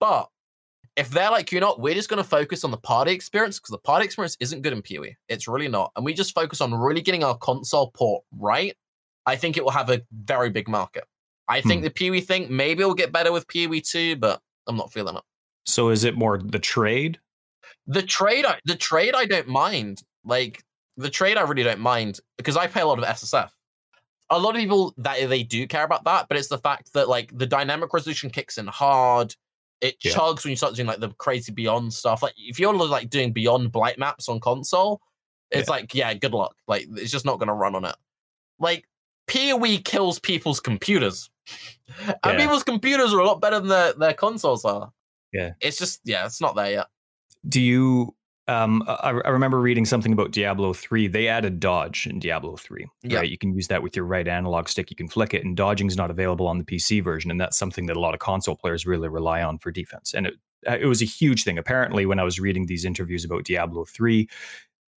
But 0.00 0.28
if 0.96 1.10
they're 1.10 1.30
like, 1.30 1.52
you 1.52 1.60
know, 1.60 1.68
what, 1.68 1.80
we're 1.80 1.94
just 1.94 2.08
going 2.08 2.22
to 2.22 2.28
focus 2.28 2.64
on 2.64 2.70
the 2.70 2.76
party 2.78 3.12
experience 3.12 3.58
because 3.58 3.70
the 3.70 3.78
party 3.78 4.04
experience 4.04 4.36
isn't 4.40 4.62
good 4.62 4.72
in 4.72 4.82
PoE. 4.82 5.12
It's 5.28 5.46
really 5.46 5.68
not. 5.68 5.92
And 5.96 6.04
we 6.04 6.14
just 6.14 6.34
focus 6.34 6.60
on 6.60 6.74
really 6.74 7.02
getting 7.02 7.22
our 7.22 7.36
console 7.36 7.90
port 7.92 8.24
right. 8.32 8.74
I 9.26 9.36
think 9.36 9.56
it 9.56 9.64
will 9.64 9.70
have 9.70 9.90
a 9.90 10.00
very 10.12 10.50
big 10.50 10.68
market. 10.68 11.04
I 11.46 11.60
think 11.60 11.80
Hmm. 11.82 11.88
the 11.88 11.90
PoE 11.90 12.20
thing, 12.24 12.46
maybe 12.54 12.80
it'll 12.80 12.94
get 12.94 13.12
better 13.12 13.32
with 13.32 13.46
PoE 13.48 13.80
2, 13.80 14.16
but 14.16 14.40
I'm 14.66 14.76
not 14.76 14.92
feeling 14.92 15.16
it. 15.16 15.22
So 15.66 15.90
is 15.90 16.04
it 16.04 16.16
more 16.16 16.38
the 16.38 16.58
trade? 16.58 17.20
The 17.86 18.02
trade, 18.02 18.44
I, 18.46 18.58
the 18.64 18.76
trade, 18.76 19.14
I 19.14 19.26
don't 19.26 19.48
mind. 19.48 20.02
Like 20.24 20.62
the 20.96 21.10
trade, 21.10 21.36
I 21.36 21.42
really 21.42 21.62
don't 21.62 21.80
mind 21.80 22.20
because 22.38 22.56
I 22.56 22.66
play 22.66 22.82
a 22.82 22.86
lot 22.86 22.98
of 22.98 23.04
SSF. 23.04 23.50
A 24.30 24.38
lot 24.38 24.54
of 24.54 24.60
people 24.60 24.94
that 24.98 25.28
they 25.28 25.42
do 25.42 25.66
care 25.66 25.84
about 25.84 26.04
that, 26.04 26.26
but 26.28 26.36
it's 26.36 26.48
the 26.48 26.58
fact 26.58 26.92
that 26.92 27.08
like 27.08 27.36
the 27.36 27.46
dynamic 27.46 27.92
resolution 27.94 28.30
kicks 28.30 28.58
in 28.58 28.66
hard. 28.66 29.34
It 29.80 29.96
Yeah. 30.02 30.12
chugs 30.12 30.44
when 30.44 30.50
you 30.50 30.56
start 30.56 30.74
doing 30.74 30.88
like 30.88 30.98
the 31.00 31.10
crazy 31.18 31.52
beyond 31.52 31.94
stuff. 31.94 32.22
Like 32.22 32.34
if 32.36 32.58
you're 32.58 32.74
like 32.74 33.10
doing 33.10 33.32
beyond 33.32 33.70
blight 33.72 33.98
maps 33.98 34.28
on 34.28 34.40
console, 34.40 35.00
it's 35.50 35.68
like 35.68 35.94
yeah, 35.94 36.12
good 36.14 36.32
luck. 36.34 36.54
Like 36.66 36.86
it's 36.96 37.10
just 37.12 37.24
not 37.24 37.38
going 37.38 37.46
to 37.48 37.54
run 37.54 37.74
on 37.74 37.84
it. 37.84 37.94
Like 38.58 38.86
PoE 39.28 39.78
kills 39.84 40.18
people's 40.18 40.58
computers, 40.60 41.30
and 42.06 42.16
Yeah. 42.24 42.36
people's 42.36 42.64
computers 42.64 43.14
are 43.14 43.20
a 43.20 43.26
lot 43.26 43.40
better 43.40 43.60
than 43.60 43.68
their, 43.68 43.92
their 43.94 44.14
consoles 44.14 44.64
are. 44.64 44.92
Yeah. 45.32 45.52
it's 45.60 45.78
just 45.78 46.00
yeah, 46.04 46.26
it's 46.26 46.40
not 46.40 46.56
there 46.56 46.70
yet. 46.72 46.86
Do 47.48 47.60
you? 47.60 48.14
Um, 48.48 48.82
I, 48.88 49.10
I 49.10 49.28
remember 49.28 49.60
reading 49.60 49.84
something 49.84 50.12
about 50.12 50.30
Diablo 50.32 50.72
three. 50.72 51.06
They 51.06 51.28
added 51.28 51.60
dodge 51.60 52.06
in 52.06 52.18
Diablo 52.18 52.56
three. 52.56 52.86
Yeah. 53.02 53.18
Right, 53.18 53.30
you 53.30 53.38
can 53.38 53.54
use 53.54 53.68
that 53.68 53.82
with 53.82 53.94
your 53.94 54.06
right 54.06 54.26
analog 54.26 54.68
stick. 54.68 54.90
You 54.90 54.96
can 54.96 55.08
flick 55.08 55.34
it, 55.34 55.44
and 55.44 55.56
dodging 55.56 55.86
is 55.86 55.96
not 55.96 56.10
available 56.10 56.46
on 56.46 56.58
the 56.58 56.64
PC 56.64 57.04
version, 57.04 57.30
and 57.30 57.40
that's 57.40 57.58
something 57.58 57.86
that 57.86 57.96
a 57.96 58.00
lot 58.00 58.14
of 58.14 58.20
console 58.20 58.56
players 58.56 58.86
really 58.86 59.08
rely 59.08 59.42
on 59.42 59.58
for 59.58 59.70
defense. 59.70 60.14
And 60.14 60.26
it 60.26 60.34
uh, 60.68 60.76
it 60.80 60.86
was 60.86 61.02
a 61.02 61.06
huge 61.06 61.44
thing. 61.44 61.58
Apparently, 61.58 62.06
when 62.06 62.18
I 62.18 62.24
was 62.24 62.40
reading 62.40 62.66
these 62.66 62.84
interviews 62.84 63.24
about 63.24 63.44
Diablo 63.44 63.84
three, 63.84 64.28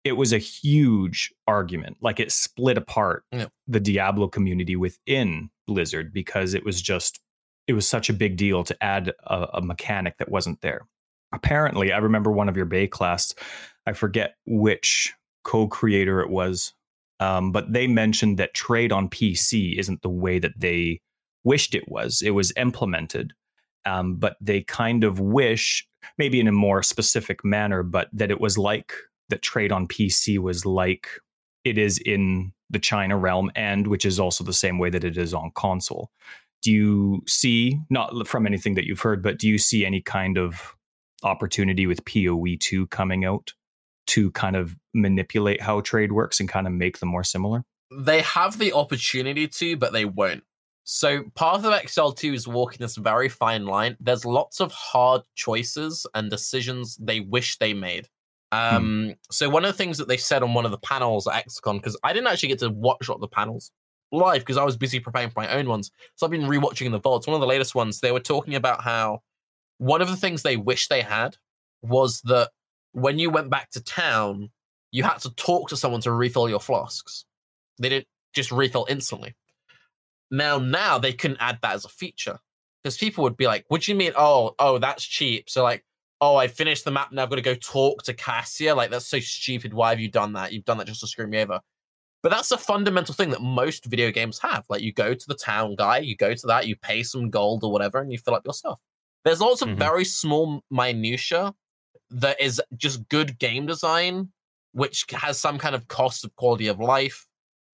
it 0.03 0.13
was 0.13 0.31
a 0.31 0.37
huge 0.37 1.33
argument. 1.47 1.97
Like 2.01 2.19
it 2.19 2.31
split 2.31 2.77
apart 2.77 3.25
Yeah. 3.31 3.47
the 3.67 3.79
Diablo 3.79 4.27
community 4.27 4.75
within 4.75 5.49
Blizzard 5.67 6.13
because 6.13 6.53
it 6.53 6.63
was 6.63 6.81
just 6.81 7.19
it 7.67 7.73
was 7.73 7.87
such 7.87 8.09
a 8.09 8.13
big 8.13 8.37
deal 8.37 8.63
to 8.63 8.83
add 8.83 9.11
a, 9.25 9.47
a 9.55 9.61
mechanic 9.61 10.17
that 10.19 10.29
wasn't 10.29 10.61
there. 10.61 10.87
Apparently, 11.31 11.91
I 11.91 11.97
remember 11.97 12.31
one 12.31 12.49
of 12.49 12.57
your 12.57 12.65
Baeclast. 12.65 13.35
I 13.85 13.93
forget 13.93 14.35
which 14.45 15.13
co-creator 15.43 16.21
it 16.21 16.29
was, 16.29 16.73
um, 17.19 17.51
but 17.51 17.71
they 17.73 17.87
mentioned 17.87 18.37
that 18.37 18.53
trade 18.53 18.91
on 18.91 19.09
PC 19.09 19.77
isn't 19.77 20.01
the 20.01 20.09
way 20.09 20.39
that 20.39 20.59
they 20.59 21.01
wished 21.43 21.75
it 21.75 21.87
was. 21.87 22.21
It 22.21 22.31
was 22.31 22.53
implemented, 22.57 23.33
um, 23.85 24.15
but 24.15 24.37
they 24.41 24.61
kind 24.61 25.03
of 25.03 25.19
wish, 25.19 25.87
maybe 26.17 26.39
in 26.39 26.47
a 26.47 26.51
more 26.51 26.83
specific 26.83 27.43
manner, 27.43 27.83
but 27.83 28.09
that 28.13 28.31
it 28.31 28.41
was 28.41 28.57
like 28.57 28.93
that 29.29 29.41
trade 29.41 29.71
on 29.71 29.87
PC 29.87 30.39
was 30.39 30.65
like 30.65 31.07
it 31.63 31.77
is 31.77 31.99
in 31.99 32.51
the 32.69 32.79
China 32.79 33.17
realm 33.17 33.51
and 33.55 33.87
which 33.87 34.05
is 34.05 34.19
also 34.19 34.43
the 34.43 34.53
same 34.53 34.77
way 34.77 34.89
that 34.89 35.03
it 35.03 35.17
is 35.17 35.33
on 35.33 35.51
console. 35.55 36.11
Do 36.61 36.71
you 36.71 37.21
see, 37.27 37.79
not 37.89 38.27
from 38.27 38.45
anything 38.45 38.75
that 38.75 38.85
you've 38.85 39.01
heard, 39.01 39.23
but 39.23 39.39
do 39.39 39.47
you 39.47 39.57
see 39.57 39.85
any 39.85 40.01
kind 40.01 40.37
of 40.37 40.75
opportunity 41.23 41.87
with 41.87 42.03
PoE 42.05 42.55
2 42.59 42.87
coming 42.87 43.25
out 43.25 43.53
to 44.07 44.31
kind 44.31 44.55
of 44.55 44.75
manipulate 44.93 45.61
how 45.61 45.81
trade 45.81 46.11
works 46.11 46.39
and 46.39 46.49
kind 46.49 46.67
of 46.67 46.73
make 46.73 46.99
them 46.99 47.09
more 47.09 47.23
similar? 47.23 47.63
They 47.91 48.21
have 48.21 48.57
the 48.57 48.73
opportunity 48.73 49.47
to, 49.47 49.77
but 49.77 49.93
they 49.93 50.05
won't. 50.05 50.43
So 50.83 51.23
Path 51.35 51.65
of 51.65 51.73
Exile 51.73 52.11
2 52.11 52.33
is 52.33 52.47
walking 52.47 52.79
this 52.79 52.95
very 52.95 53.29
fine 53.29 53.65
line. 53.65 53.95
There's 53.99 54.25
lots 54.25 54.59
of 54.59 54.71
hard 54.71 55.21
choices 55.35 56.07
and 56.15 56.31
decisions 56.31 56.97
they 56.99 57.19
wish 57.19 57.57
they 57.57 57.75
made. 57.75 58.07
Hmm. 58.51 58.57
Um, 58.57 59.05
hmm. 59.05 59.11
So 59.29 59.49
one 59.49 59.65
of 59.65 59.71
the 59.71 59.77
things 59.77 59.99
that 59.99 60.07
they 60.07 60.17
said 60.17 60.41
on 60.41 60.55
one 60.55 60.65
of 60.65 60.71
the 60.71 60.79
panels 60.79 61.27
at 61.27 61.45
ExileCon, 61.45 61.75
because 61.75 61.97
I 62.03 62.13
didn't 62.13 62.27
actually 62.27 62.49
get 62.49 62.59
to 62.59 62.71
watch 62.71 63.07
a 63.07 63.11
lot 63.11 63.17
of 63.17 63.21
the 63.21 63.27
panels 63.27 63.71
live 64.11 64.39
because 64.39 64.57
I 64.57 64.63
was 64.63 64.77
busy 64.77 64.99
preparing 64.99 65.29
for 65.29 65.41
my 65.41 65.53
own 65.53 65.67
ones. 65.67 65.91
So 66.15 66.25
I've 66.25 66.31
been 66.31 66.41
rewatching 66.41 66.89
the 66.91 66.99
vaults. 66.99 67.27
One 67.27 67.35
of 67.35 67.41
the 67.41 67.47
latest 67.47 67.75
ones, 67.75 67.99
they 67.99 68.11
were 68.11 68.19
talking 68.19 68.55
about 68.55 68.81
how 68.81 69.21
one 69.79 70.01
of 70.01 70.09
the 70.09 70.15
things 70.15 70.43
they 70.43 70.57
wish 70.57 70.87
they 70.87 71.01
had 71.01 71.35
was 71.81 72.21
that 72.21 72.51
when 72.91 73.17
you 73.17 73.29
went 73.29 73.49
back 73.49 73.71
to 73.71 73.83
town, 73.83 74.49
you 74.91 75.03
had 75.03 75.19
to 75.19 75.33
talk 75.35 75.69
to 75.69 75.77
someone 75.77 76.01
to 76.01 76.11
refill 76.11 76.49
your 76.49 76.59
flasks. 76.59 77.25
They 77.79 77.89
didn't 77.89 78.07
just 78.33 78.51
refill 78.51 78.85
instantly. 78.89 79.35
Now, 80.31 80.59
now 80.59 80.99
they 80.99 81.13
couldn't 81.13 81.41
add 81.41 81.59
that 81.61 81.73
as 81.73 81.85
a 81.85 81.89
feature 81.89 82.37
because 82.83 82.97
people 82.97 83.23
would 83.23 83.37
be 83.37 83.47
like, 83.47 83.65
"What 83.69 83.81
do 83.81 83.91
you 83.91 83.97
mean? 83.97 84.11
Oh, 84.15 84.53
oh, 84.59 84.77
that's 84.77 85.03
cheap." 85.03 85.49
So 85.49 85.63
like, 85.63 85.83
oh, 86.21 86.35
I 86.35 86.47
finished 86.47 86.85
the 86.85 86.91
map 86.91 87.11
now. 87.11 87.23
I've 87.23 87.29
got 87.29 87.37
to 87.37 87.41
go 87.41 87.55
talk 87.55 88.03
to 88.03 88.13
Cassia. 88.13 88.75
Like, 88.75 88.91
that's 88.91 89.07
so 89.07 89.19
stupid. 89.19 89.73
Why 89.73 89.89
have 89.89 89.99
you 89.99 90.09
done 90.09 90.33
that? 90.33 90.51
You've 90.51 90.65
done 90.65 90.77
that 90.77 90.87
just 90.87 91.01
to 91.01 91.07
screw 91.07 91.27
me 91.27 91.39
over. 91.39 91.59
But 92.21 92.29
that's 92.29 92.51
a 92.51 92.57
fundamental 92.57 93.15
thing 93.15 93.29
that 93.29 93.41
most 93.41 93.85
video 93.85 94.11
games 94.11 94.39
have. 94.39 94.65
Like, 94.69 94.81
you 94.81 94.91
go 94.91 95.13
to 95.13 95.27
the 95.27 95.35
town 95.35 95.75
guy, 95.75 95.99
you 95.99 96.17
go 96.17 96.33
to 96.33 96.47
that, 96.47 96.67
you 96.67 96.75
pay 96.75 97.03
some 97.03 97.29
gold 97.29 97.63
or 97.63 97.71
whatever, 97.71 97.99
and 97.99 98.11
you 98.11 98.17
fill 98.17 98.35
up 98.35 98.43
your 98.45 98.53
stuff. 98.53 98.79
There's 99.25 99.41
lots 99.41 99.61
of 99.61 99.69
mm-hmm. 99.69 99.79
very 99.79 100.05
small 100.05 100.63
minutia 100.71 101.53
that 102.11 102.39
is 102.41 102.61
just 102.75 103.07
good 103.09 103.37
game 103.39 103.65
design, 103.65 104.29
which 104.71 105.05
has 105.11 105.39
some 105.39 105.57
kind 105.57 105.75
of 105.75 105.87
cost 105.87 106.23
of 106.23 106.35
quality 106.35 106.67
of 106.67 106.79
life, 106.79 107.27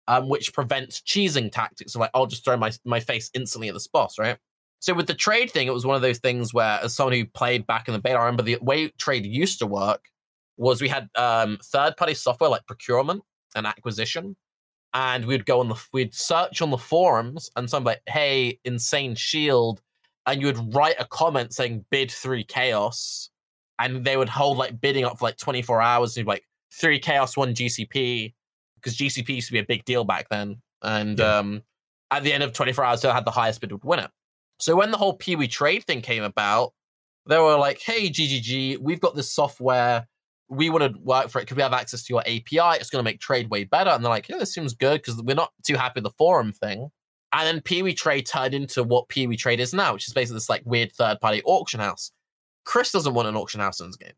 um, 0.08 0.28
which 0.28 0.52
prevents 0.52 1.00
cheesing 1.00 1.50
tactics. 1.50 1.92
So, 1.92 2.00
like, 2.00 2.10
I'll 2.14 2.26
just 2.26 2.44
throw 2.44 2.56
my, 2.56 2.72
my 2.84 3.00
face 3.00 3.30
instantly 3.34 3.68
at 3.68 3.74
this 3.74 3.88
boss, 3.88 4.18
right? 4.18 4.36
So 4.80 4.94
with 4.94 5.06
the 5.06 5.14
trade 5.14 5.50
thing, 5.50 5.66
it 5.66 5.74
was 5.74 5.84
one 5.84 5.96
of 5.96 6.02
those 6.02 6.18
things 6.18 6.54
where, 6.54 6.80
as 6.82 6.94
someone 6.94 7.12
who 7.12 7.26
played 7.26 7.66
back 7.66 7.86
in 7.86 7.92
the 7.92 8.00
beta, 8.00 8.16
I 8.16 8.24
remember 8.24 8.42
the 8.42 8.58
way 8.62 8.88
trade 8.98 9.26
used 9.26 9.58
to 9.58 9.66
work 9.66 10.04
was 10.56 10.80
we 10.80 10.88
had 10.88 11.08
um, 11.16 11.58
third-party 11.62 12.14
software 12.14 12.50
like 12.50 12.66
procurement 12.66 13.22
and 13.54 13.66
acquisition, 13.66 14.36
and 14.94 15.26
we'd 15.26 15.46
go 15.46 15.60
on 15.60 15.68
the 15.68 15.76
we'd 15.92 16.14
search 16.14 16.62
on 16.62 16.70
the 16.70 16.78
forums, 16.78 17.50
and 17.56 17.68
someone 17.68 17.92
like, 17.92 18.02
"Hey, 18.06 18.58
insane 18.64 19.14
shield," 19.14 19.82
and 20.26 20.40
you 20.40 20.46
would 20.46 20.74
write 20.74 20.96
a 20.98 21.06
comment 21.06 21.52
saying 21.52 21.84
"bid 21.90 22.10
three 22.10 22.44
chaos," 22.44 23.30
and 23.78 24.04
they 24.04 24.16
would 24.16 24.28
hold 24.28 24.58
like 24.58 24.80
bidding 24.80 25.04
up 25.04 25.18
for 25.18 25.26
like 25.26 25.36
24 25.36 25.80
hours, 25.80 26.16
and 26.16 26.26
like 26.26 26.44
three 26.72 26.98
chaos, 26.98 27.36
one 27.36 27.54
GCP, 27.54 28.34
because 28.76 28.96
GCP 28.96 29.28
used 29.36 29.48
to 29.48 29.52
be 29.52 29.58
a 29.58 29.64
big 29.64 29.84
deal 29.84 30.04
back 30.04 30.28
then, 30.30 30.60
and 30.82 31.18
yeah. 31.18 31.38
um, 31.38 31.62
at 32.10 32.22
the 32.22 32.32
end 32.32 32.42
of 32.42 32.52
24 32.52 32.84
hours, 32.84 33.02
who 33.02 33.08
had 33.08 33.24
the 33.24 33.30
highest 33.30 33.60
bid 33.60 33.72
would 33.72 33.84
win 33.84 34.00
it. 34.00 34.10
So 34.58 34.76
when 34.76 34.90
the 34.90 34.98
whole 34.98 35.14
PoE 35.14 35.46
trade 35.46 35.84
thing 35.84 36.02
came 36.02 36.22
about, 36.22 36.72
they 37.26 37.38
were 37.38 37.56
like, 37.56 37.80
"Hey, 37.80 38.10
GGG, 38.10 38.78
we've 38.78 39.00
got 39.00 39.14
this 39.16 39.32
software. 39.32 40.06
We 40.48 40.68
want 40.68 40.92
to 40.92 41.00
work 41.00 41.28
for 41.28 41.40
it. 41.40 41.46
Could 41.46 41.56
we 41.56 41.62
have 41.62 41.72
access 41.72 42.02
to 42.04 42.12
your 42.12 42.20
API? 42.22 42.78
It's 42.78 42.90
going 42.90 43.02
to 43.02 43.08
make 43.08 43.20
trade 43.20 43.50
way 43.50 43.64
better." 43.64 43.90
And 43.90 44.04
they're 44.04 44.10
like, 44.10 44.28
"Yeah, 44.28 44.38
this 44.38 44.52
seems 44.52 44.74
good 44.74 45.00
because 45.00 45.22
we're 45.22 45.34
not 45.34 45.52
too 45.64 45.76
happy 45.76 46.00
with 46.00 46.04
the 46.04 46.16
forum 46.18 46.52
thing." 46.52 46.90
And 47.32 47.46
then 47.46 47.62
PoE 47.62 47.92
Trade 47.92 48.26
turned 48.26 48.54
into 48.54 48.82
what 48.82 49.08
PoE 49.08 49.34
Trade 49.36 49.60
is 49.60 49.72
now, 49.72 49.92
which 49.92 50.08
is 50.08 50.14
basically 50.14 50.36
this 50.36 50.48
like 50.48 50.62
weird 50.64 50.92
third-party 50.92 51.42
auction 51.44 51.80
house. 51.80 52.10
Chris 52.64 52.92
doesn't 52.92 53.14
want 53.14 53.28
an 53.28 53.36
auction 53.36 53.60
house 53.60 53.80
in 53.80 53.86
his 53.86 53.96
game. 53.96 54.12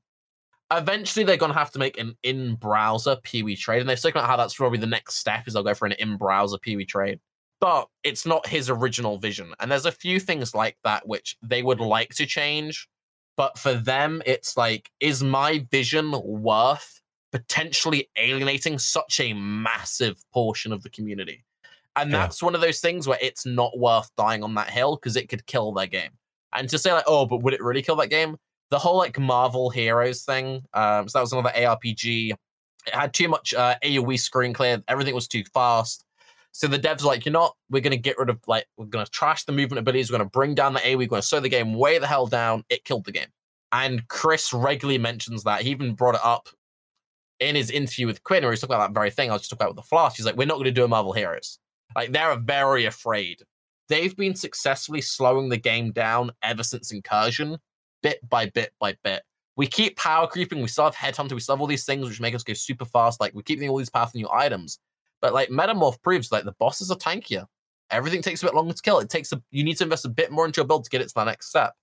Eventually, 0.71 1.25
they're 1.25 1.37
going 1.37 1.53
to 1.53 1.59
have 1.59 1.71
to 1.73 1.79
make 1.79 1.99
an 1.99 2.17
in-browser 2.23 3.17
PoE 3.17 3.55
Trade, 3.57 3.81
and 3.81 3.89
they've 3.89 4.01
talking 4.01 4.13
about 4.13 4.29
how 4.29 4.39
that's 4.39 4.55
probably 4.55 4.79
the 4.79 4.87
next 4.87 5.17
step. 5.17 5.47
Is 5.47 5.55
they'll 5.55 5.63
go 5.63 5.75
for 5.75 5.87
an 5.87 5.93
in-browser 5.93 6.59
PoE 6.65 6.85
Trade 6.89 7.21
but 7.63 7.87
it's 8.03 8.27
not 8.27 8.45
his 8.49 8.69
original 8.69 9.19
vision. 9.19 9.55
And 9.61 9.71
there's 9.71 9.87
a 9.87 9.93
few 9.93 10.19
things 10.19 10.53
like 10.53 10.77
that 10.83 11.07
which 11.07 11.37
they 11.43 11.63
would 11.63 11.79
like 11.79 12.13
to 12.17 12.27
change. 12.27 12.89
But 13.37 13.57
for 13.57 13.73
them, 13.73 14.21
it's 14.27 14.57
like, 14.57 14.91
is 14.99 15.23
my 15.23 15.65
vision 15.71 16.13
worth 16.25 17.01
potentially 17.31 18.11
alienating 18.17 18.81
such 18.81 19.21
a 19.21 19.33
massive 19.35 20.21
portion 20.33 20.73
of 20.73 20.83
the 20.83 20.91
community? 20.91 21.45
And 21.97 22.11
yeah. 22.11 22.19
that's 22.19 22.43
one 22.43 22.55
of 22.55 22.61
those 22.61 22.81
things 22.81 23.07
where 23.07 23.19
it's 23.21 23.45
not 23.45 23.79
worth 23.79 24.11
dying 24.17 24.43
on 24.43 24.55
that 24.55 24.71
hill 24.71 24.97
because 24.97 25.17
it 25.17 25.29
could 25.29 25.47
kill 25.47 25.73
their 25.73 25.87
game. 25.87 26.11
And 26.53 26.69
to 26.69 26.79
say 26.79 26.93
like, 26.93 27.05
oh, 27.07 27.27
but 27.27 27.43
would 27.43 27.55
it 27.55 27.63
really 27.63 27.83
kill 27.83 27.97
that 27.97 28.09
game? 28.09 28.37
The 28.71 28.79
whole 28.79 28.97
like 28.97 29.19
Marvel 29.19 29.71
Heroes 29.71 30.25
thing. 30.25 30.63
Um, 30.73 31.09
so 31.09 31.19
that 31.19 31.23
was 31.23 31.33
another 31.33 31.53
ARPG. 31.55 32.31
It 32.31 32.95
had 32.95 33.13
too 33.13 33.29
much 33.29 33.55
uh, 33.55 33.77
AOE 33.85 34.19
screen 34.19 34.53
clear. 34.53 34.83
Everything 34.89 35.15
was 35.15 35.29
too 35.29 35.45
fast. 35.53 36.05
So 36.53 36.67
the 36.67 36.79
devs 36.79 37.03
are 37.03 37.07
like, 37.07 37.25
you 37.25 37.33
know, 37.33 37.41
what? 37.41 37.55
we're 37.71 37.81
going 37.81 37.93
to 37.93 37.97
get 37.97 38.19
rid 38.19 38.29
of 38.29 38.39
like, 38.47 38.67
we're 38.77 38.87
going 38.87 39.05
to 39.05 39.11
trash 39.11 39.45
the 39.45 39.53
movement 39.53 39.79
abilities. 39.79 40.11
We're 40.11 40.19
going 40.19 40.29
to 40.29 40.33
bring 40.33 40.55
down 40.55 40.75
the 40.75 40.87
A. 40.87 40.97
We're 40.97 41.09
going 41.09 41.23
to 41.23 41.27
slow 41.27 41.41
the 41.41 41.49
game 41.49 41.75
way 41.75 41.99
the 41.99 42.07
hell 42.07 42.27
down. 42.27 42.65
It 42.69 42.85
killed 42.85 43.05
the 43.05 43.13
game. 43.13 43.29
And 43.73 44.07
Chris 44.09 44.53
regularly 44.53 44.99
mentions 44.99 45.45
that. 45.45 45.63
He 45.63 45.71
even 45.71 45.95
brought 45.95 46.15
it 46.15 46.21
up 46.23 46.49
in 47.41 47.57
his 47.57 47.71
interview 47.71 48.07
with 48.07 48.23
Quinn, 48.23 48.43
where 48.43 48.53
he's 48.53 48.61
talking 48.61 48.75
about 48.75 48.89
that 48.89 48.95
very 48.95 49.11
thing. 49.11 49.31
I 49.31 49.33
was 49.33 49.43
just 49.43 49.51
talking 49.51 49.65
about 49.65 49.77
with 49.77 49.85
the 49.85 49.89
Flash. 49.89 50.17
He's 50.17 50.27
like, 50.27 50.37
we're 50.37 50.47
not 50.47 50.55
going 50.55 50.65
to 50.65 50.71
do 50.71 50.85
a 50.85 50.89
Marvel 50.89 51.15
Heroes. 51.15 51.59
Like 51.95 52.13
they're 52.13 52.37
very 52.37 52.85
afraid. 52.87 53.43
They've 53.89 54.17
been 54.17 54.35
successfully 54.35 55.01
slowing 55.01 55.49
the 55.49 55.57
game 55.57 55.93
down 55.93 56.31
ever 56.43 56.63
since 56.63 56.93
Incursion, 56.93 57.59
bit 58.03 58.27
by 58.29 58.49
bit 58.51 58.73
by 58.81 58.97
bit. 59.03 59.23
We 59.57 59.67
keep 59.67 59.97
power 59.97 60.27
creeping. 60.27 60.63
We 60.63 60.69
still 60.69 60.85
have 60.85 60.95
Headhunter. 60.95 61.33
We 61.33 61.41
still 61.41 61.57
have 61.57 61.61
all 61.61 61.67
these 61.67 61.85
things 61.85 62.09
which 62.09 62.21
make 62.21 62.35
us 62.35 62.43
go 62.43 62.55
super 62.55 62.87
fast. 62.87 63.21
Like 63.21 63.35
we 63.35 63.43
keep 63.43 63.59
getting 63.59 63.71
all 63.71 63.77
these 63.77 63.91
powerful 63.91 64.19
new 64.19 64.29
items. 64.33 64.79
But 65.21 65.35
like 65.35 65.51
Metamorph 65.51 66.01
proves, 66.03 66.33
like 66.33 66.45
the 66.45 66.53
bosses 66.53 66.91
are 66.91 66.97
tankier. 66.97 67.47
Everything 67.91 68.23
takes 68.23 68.43
a 68.43 68.47
bit 68.47 68.55
longer 68.55 68.73
to 68.73 68.83
kill. 68.83 68.99
It 68.99 69.11
takes 69.11 69.33
a 69.33 69.43
you 69.51 69.63
need 69.63 69.77
to 69.77 69.85
invest 69.85 70.07
a 70.07 70.09
bit 70.09 70.33
more 70.33 70.47
into 70.47 70.61
your 70.61 70.67
build 70.67 70.85
to 70.85 70.91
get 70.91 71.03
it 71.03 71.09
to 71.09 71.15
the 71.15 71.25
next 71.25 71.49
step. 71.49 71.75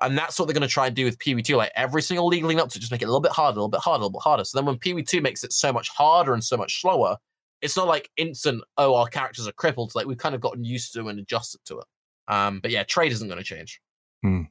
And 0.00 0.16
that's 0.16 0.38
what 0.38 0.46
they're 0.46 0.54
going 0.54 0.62
to 0.62 0.72
try 0.72 0.86
and 0.86 0.94
do 0.94 1.04
with 1.04 1.18
PoE2. 1.18 1.56
Like 1.56 1.72
every 1.74 2.02
single 2.02 2.28
league 2.28 2.44
up 2.58 2.68
to 2.68 2.78
just 2.78 2.92
make 2.92 3.02
it 3.02 3.06
a 3.06 3.08
little 3.08 3.20
bit 3.20 3.32
harder, 3.32 3.58
a 3.58 3.62
little 3.62 3.68
bit 3.68 3.80
harder, 3.80 4.02
a 4.02 4.06
little 4.06 4.18
bit 4.18 4.22
harder. 4.22 4.44
So 4.44 4.56
then 4.56 4.66
when 4.66 4.76
PoE2 4.76 5.20
makes 5.20 5.42
it 5.42 5.52
so 5.52 5.72
much 5.72 5.88
harder 5.88 6.34
and 6.34 6.44
so 6.44 6.56
much 6.56 6.80
slower, 6.80 7.16
it's 7.60 7.76
not 7.76 7.86
like 7.86 8.10
instant, 8.16 8.62
oh, 8.76 8.94
our 8.94 9.08
characters 9.08 9.48
are 9.48 9.52
crippled. 9.52 9.88
It's 9.88 9.96
like 9.96 10.06
we've 10.06 10.18
kind 10.18 10.34
of 10.34 10.40
gotten 10.40 10.64
used 10.64 10.92
to 10.94 11.08
and 11.08 11.18
adjusted 11.18 11.60
to 11.66 11.78
it. 11.78 11.84
Um, 12.28 12.60
but 12.60 12.70
yeah, 12.70 12.84
trade 12.84 13.12
isn't 13.12 13.26
going 13.26 13.38
to 13.38 13.44
change. 13.44 13.80
Hmm. 14.22 14.42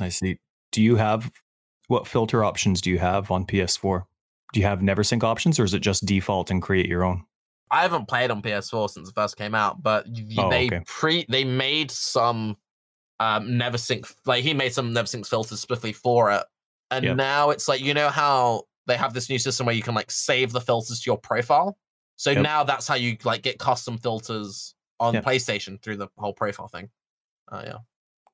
I 0.00 0.08
see. 0.08 0.38
Do 0.70 0.82
you 0.82 0.96
have 0.96 1.30
what 1.88 2.06
filter 2.06 2.44
options 2.44 2.80
do 2.80 2.90
you 2.90 2.98
have 2.98 3.30
on 3.30 3.44
PS4? 3.44 4.02
Do 4.52 4.60
you 4.60 4.66
have 4.66 4.80
NeverSink 4.80 5.22
options 5.22 5.58
or 5.58 5.64
is 5.64 5.74
it 5.74 5.80
just 5.80 6.06
default 6.06 6.50
and 6.50 6.62
create 6.62 6.86
your 6.86 7.04
own? 7.04 7.24
I 7.70 7.82
haven't 7.82 8.06
played 8.06 8.30
on 8.30 8.42
PS4 8.42 8.90
since 8.90 9.08
it 9.08 9.14
first 9.14 9.36
came 9.36 9.54
out, 9.54 9.82
but 9.82 10.06
oh, 10.38 10.50
they 10.50 10.66
okay. 10.66 10.82
pre 10.86 11.24
they 11.28 11.42
made 11.42 11.90
some 11.90 12.56
um 13.18 13.48
NeverSink 13.48 14.12
like 14.26 14.44
he 14.44 14.52
made 14.52 14.74
some 14.74 14.94
NeverSink 14.94 15.26
filters 15.26 15.60
specifically 15.60 15.94
for 15.94 16.30
it. 16.30 16.44
And 16.90 17.04
yep. 17.04 17.16
now 17.16 17.50
it's 17.50 17.68
like 17.68 17.80
you 17.80 17.94
know 17.94 18.10
how 18.10 18.64
they 18.86 18.96
have 18.96 19.14
this 19.14 19.30
new 19.30 19.38
system 19.38 19.64
where 19.64 19.74
you 19.74 19.82
can 19.82 19.94
like 19.94 20.10
save 20.10 20.52
the 20.52 20.60
filters 20.60 21.00
to 21.00 21.10
your 21.10 21.18
profile. 21.18 21.78
So 22.16 22.30
yep. 22.30 22.42
now 22.42 22.64
that's 22.64 22.86
how 22.86 22.94
you 22.94 23.16
like 23.24 23.42
get 23.42 23.58
custom 23.58 23.98
filters 23.98 24.74
on 25.00 25.14
yep. 25.14 25.24
PlayStation 25.24 25.80
through 25.82 25.96
the 25.96 26.08
whole 26.16 26.32
profile 26.32 26.68
thing. 26.68 26.88
Uh, 27.50 27.62
yeah. 27.64 27.78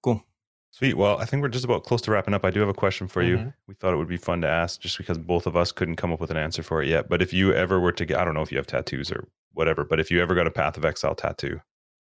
Cool. 0.02 0.22
Sweet. 0.70 0.94
Well, 0.94 1.18
I 1.18 1.24
think 1.24 1.42
we're 1.42 1.48
just 1.48 1.64
about 1.64 1.84
close 1.84 2.02
to 2.02 2.10
wrapping 2.10 2.34
up. 2.34 2.44
I 2.44 2.50
do 2.50 2.60
have 2.60 2.68
a 2.68 2.74
question 2.74 3.08
for 3.08 3.22
mm-hmm. 3.22 3.46
you. 3.46 3.52
We 3.66 3.74
thought 3.74 3.94
it 3.94 3.96
would 3.96 4.08
be 4.08 4.18
fun 4.18 4.42
to 4.42 4.48
ask 4.48 4.80
just 4.80 4.98
because 4.98 5.18
both 5.18 5.46
of 5.46 5.56
us 5.56 5.72
couldn't 5.72 5.96
come 5.96 6.12
up 6.12 6.20
with 6.20 6.30
an 6.30 6.36
answer 6.36 6.62
for 6.62 6.82
it 6.82 6.88
yet. 6.88 7.08
But 7.08 7.22
if 7.22 7.32
you 7.32 7.52
ever 7.52 7.80
were 7.80 7.92
to 7.92 8.04
get, 8.04 8.18
I 8.18 8.24
don't 8.24 8.34
know 8.34 8.42
if 8.42 8.52
you 8.52 8.58
have 8.58 8.66
tattoos 8.66 9.10
or 9.10 9.26
whatever, 9.54 9.84
but 9.84 9.98
if 9.98 10.10
you 10.10 10.22
ever 10.22 10.34
got 10.34 10.46
a 10.46 10.50
Path 10.50 10.76
of 10.76 10.84
Exile 10.84 11.14
tattoo, 11.14 11.60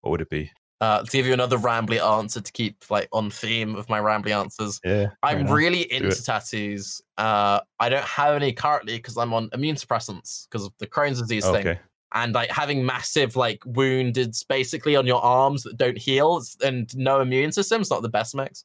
what 0.03 0.11
would 0.11 0.21
it 0.21 0.31
be? 0.31 0.53
Uh, 0.83 1.01
to 1.05 1.13
give 1.13 1.27
you 1.27 1.33
another 1.33 1.59
rambly 1.59 2.05
answer 2.05 2.41
to 2.41 2.51
keep 2.51 2.91
like 2.91 3.09
on 3.13 3.31
theme 3.31 3.77
of 3.77 3.89
my 3.89 4.01
rambly 4.01 4.37
answers. 4.37 4.81
Yeah, 4.85 5.11
I'm 5.23 5.47
really 5.47 5.83
into 5.93 6.21
tattoos. 6.21 7.01
Uh, 7.17 7.61
I 7.79 7.89
don't 7.89 8.05
have 8.05 8.35
any 8.35 8.53
currently 8.53 8.97
because 8.97 9.17
I'm 9.17 9.33
on 9.33 9.49
immune 9.53 9.77
suppressants 9.77 10.49
because 10.49 10.67
of 10.67 10.73
the 10.81 10.89
Crohn's 10.89 11.21
disease 11.21 11.45
okay. 11.45 11.63
thing 11.63 11.79
and 12.15 12.35
like 12.35 12.51
having 12.51 12.85
massive 12.85 13.37
like 13.37 13.63
wounded 13.65 14.35
basically 14.49 14.97
on 14.97 15.07
your 15.07 15.23
arms 15.23 15.63
that 15.63 15.77
don't 15.77 15.97
heal 15.97 16.43
and 16.65 16.95
no 16.97 17.21
immune 17.21 17.53
system 17.53 17.81
is 17.81 17.89
not 17.89 18.03
the 18.03 18.09
best 18.09 18.35
mix. 18.35 18.65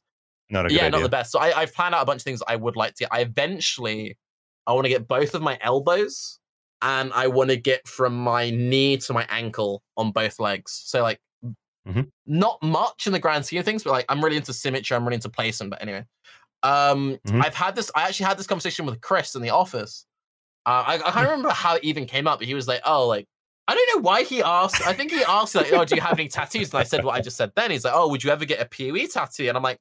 Not 0.50 0.68
a 0.68 0.74
yeah, 0.74 0.86
idea. 0.86 0.90
not 0.90 1.02
the 1.02 1.08
best. 1.08 1.30
So 1.30 1.38
I, 1.38 1.56
I've 1.56 1.72
planned 1.72 1.94
out 1.94 2.02
a 2.02 2.06
bunch 2.06 2.22
of 2.22 2.24
things 2.24 2.42
I 2.48 2.56
would 2.56 2.74
like 2.74 2.94
to. 2.94 3.04
Get. 3.04 3.12
I 3.12 3.20
eventually 3.20 4.18
I 4.66 4.72
want 4.72 4.86
to 4.86 4.90
get 4.90 5.06
both 5.06 5.34
of 5.34 5.42
my 5.42 5.56
elbows 5.60 6.38
and 6.82 7.12
I 7.12 7.28
want 7.28 7.50
to 7.50 7.56
get 7.56 7.86
from 7.86 8.16
my 8.16 8.50
knee 8.50 8.96
to 8.98 9.12
my 9.12 9.26
ankle 9.30 9.82
on 9.96 10.12
both 10.12 10.38
legs. 10.38 10.82
So 10.84 11.02
like 11.02 11.20
mm-hmm. 11.88 12.02
not 12.26 12.62
much 12.62 13.06
in 13.06 13.12
the 13.12 13.18
grand 13.18 13.46
scheme 13.46 13.60
of 13.60 13.64
things, 13.64 13.82
but 13.82 13.90
like 13.90 14.06
I'm 14.08 14.22
really 14.22 14.36
into 14.36 14.52
symmetry. 14.52 14.96
I'm 14.96 15.04
really 15.04 15.16
into 15.16 15.28
placement. 15.28 15.70
But 15.70 15.82
anyway, 15.82 16.04
um, 16.62 17.18
mm-hmm. 17.26 17.42
I've 17.42 17.54
had 17.54 17.74
this. 17.74 17.90
I 17.94 18.02
actually 18.02 18.26
had 18.26 18.38
this 18.38 18.46
conversation 18.46 18.86
with 18.86 19.00
Chris 19.00 19.34
in 19.34 19.42
the 19.42 19.50
office. 19.50 20.06
Uh, 20.66 20.84
I, 20.86 20.94
I 20.94 21.10
can't 21.10 21.28
remember 21.28 21.50
how 21.50 21.76
it 21.76 21.84
even 21.84 22.04
came 22.04 22.26
up, 22.26 22.40
but 22.40 22.46
he 22.46 22.54
was 22.54 22.68
like, 22.68 22.80
"Oh, 22.84 23.06
like 23.06 23.26
I 23.68 23.74
don't 23.74 23.96
know 23.96 24.02
why 24.02 24.22
he 24.22 24.42
asked. 24.42 24.86
I 24.86 24.94
think 24.94 25.12
he 25.12 25.22
asked 25.24 25.54
like, 25.54 25.72
"Oh, 25.72 25.84
do 25.84 25.94
you 25.94 26.00
have 26.00 26.18
any 26.18 26.28
tattoos?" 26.28 26.72
And 26.72 26.80
I 26.80 26.84
said 26.84 27.04
what 27.04 27.14
I 27.14 27.20
just 27.20 27.36
said. 27.36 27.52
Then 27.54 27.70
he's 27.70 27.84
like, 27.84 27.92
"Oh, 27.94 28.08
would 28.08 28.24
you 28.24 28.30
ever 28.30 28.46
get 28.46 28.60
a 28.60 28.64
POE 28.64 29.06
tattoo?" 29.06 29.48
And 29.48 29.56
I'm 29.56 29.62
like, 29.62 29.78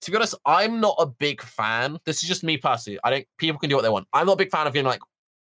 to 0.00 0.10
be 0.10 0.16
honest, 0.16 0.34
I'm 0.46 0.80
not 0.80 0.96
a 0.98 1.06
big 1.06 1.42
fan. 1.42 1.98
This 2.06 2.22
is 2.22 2.28
just 2.28 2.42
me 2.42 2.56
personally. 2.56 2.98
I 3.04 3.10
don't. 3.10 3.26
People 3.38 3.58
can 3.58 3.68
do 3.68 3.76
what 3.76 3.82
they 3.82 3.90
want. 3.90 4.08
I'm 4.12 4.26
not 4.26 4.34
a 4.34 4.36
big 4.36 4.50
fan 4.50 4.66
of 4.66 4.72
being 4.72 4.86
like, 4.86 5.00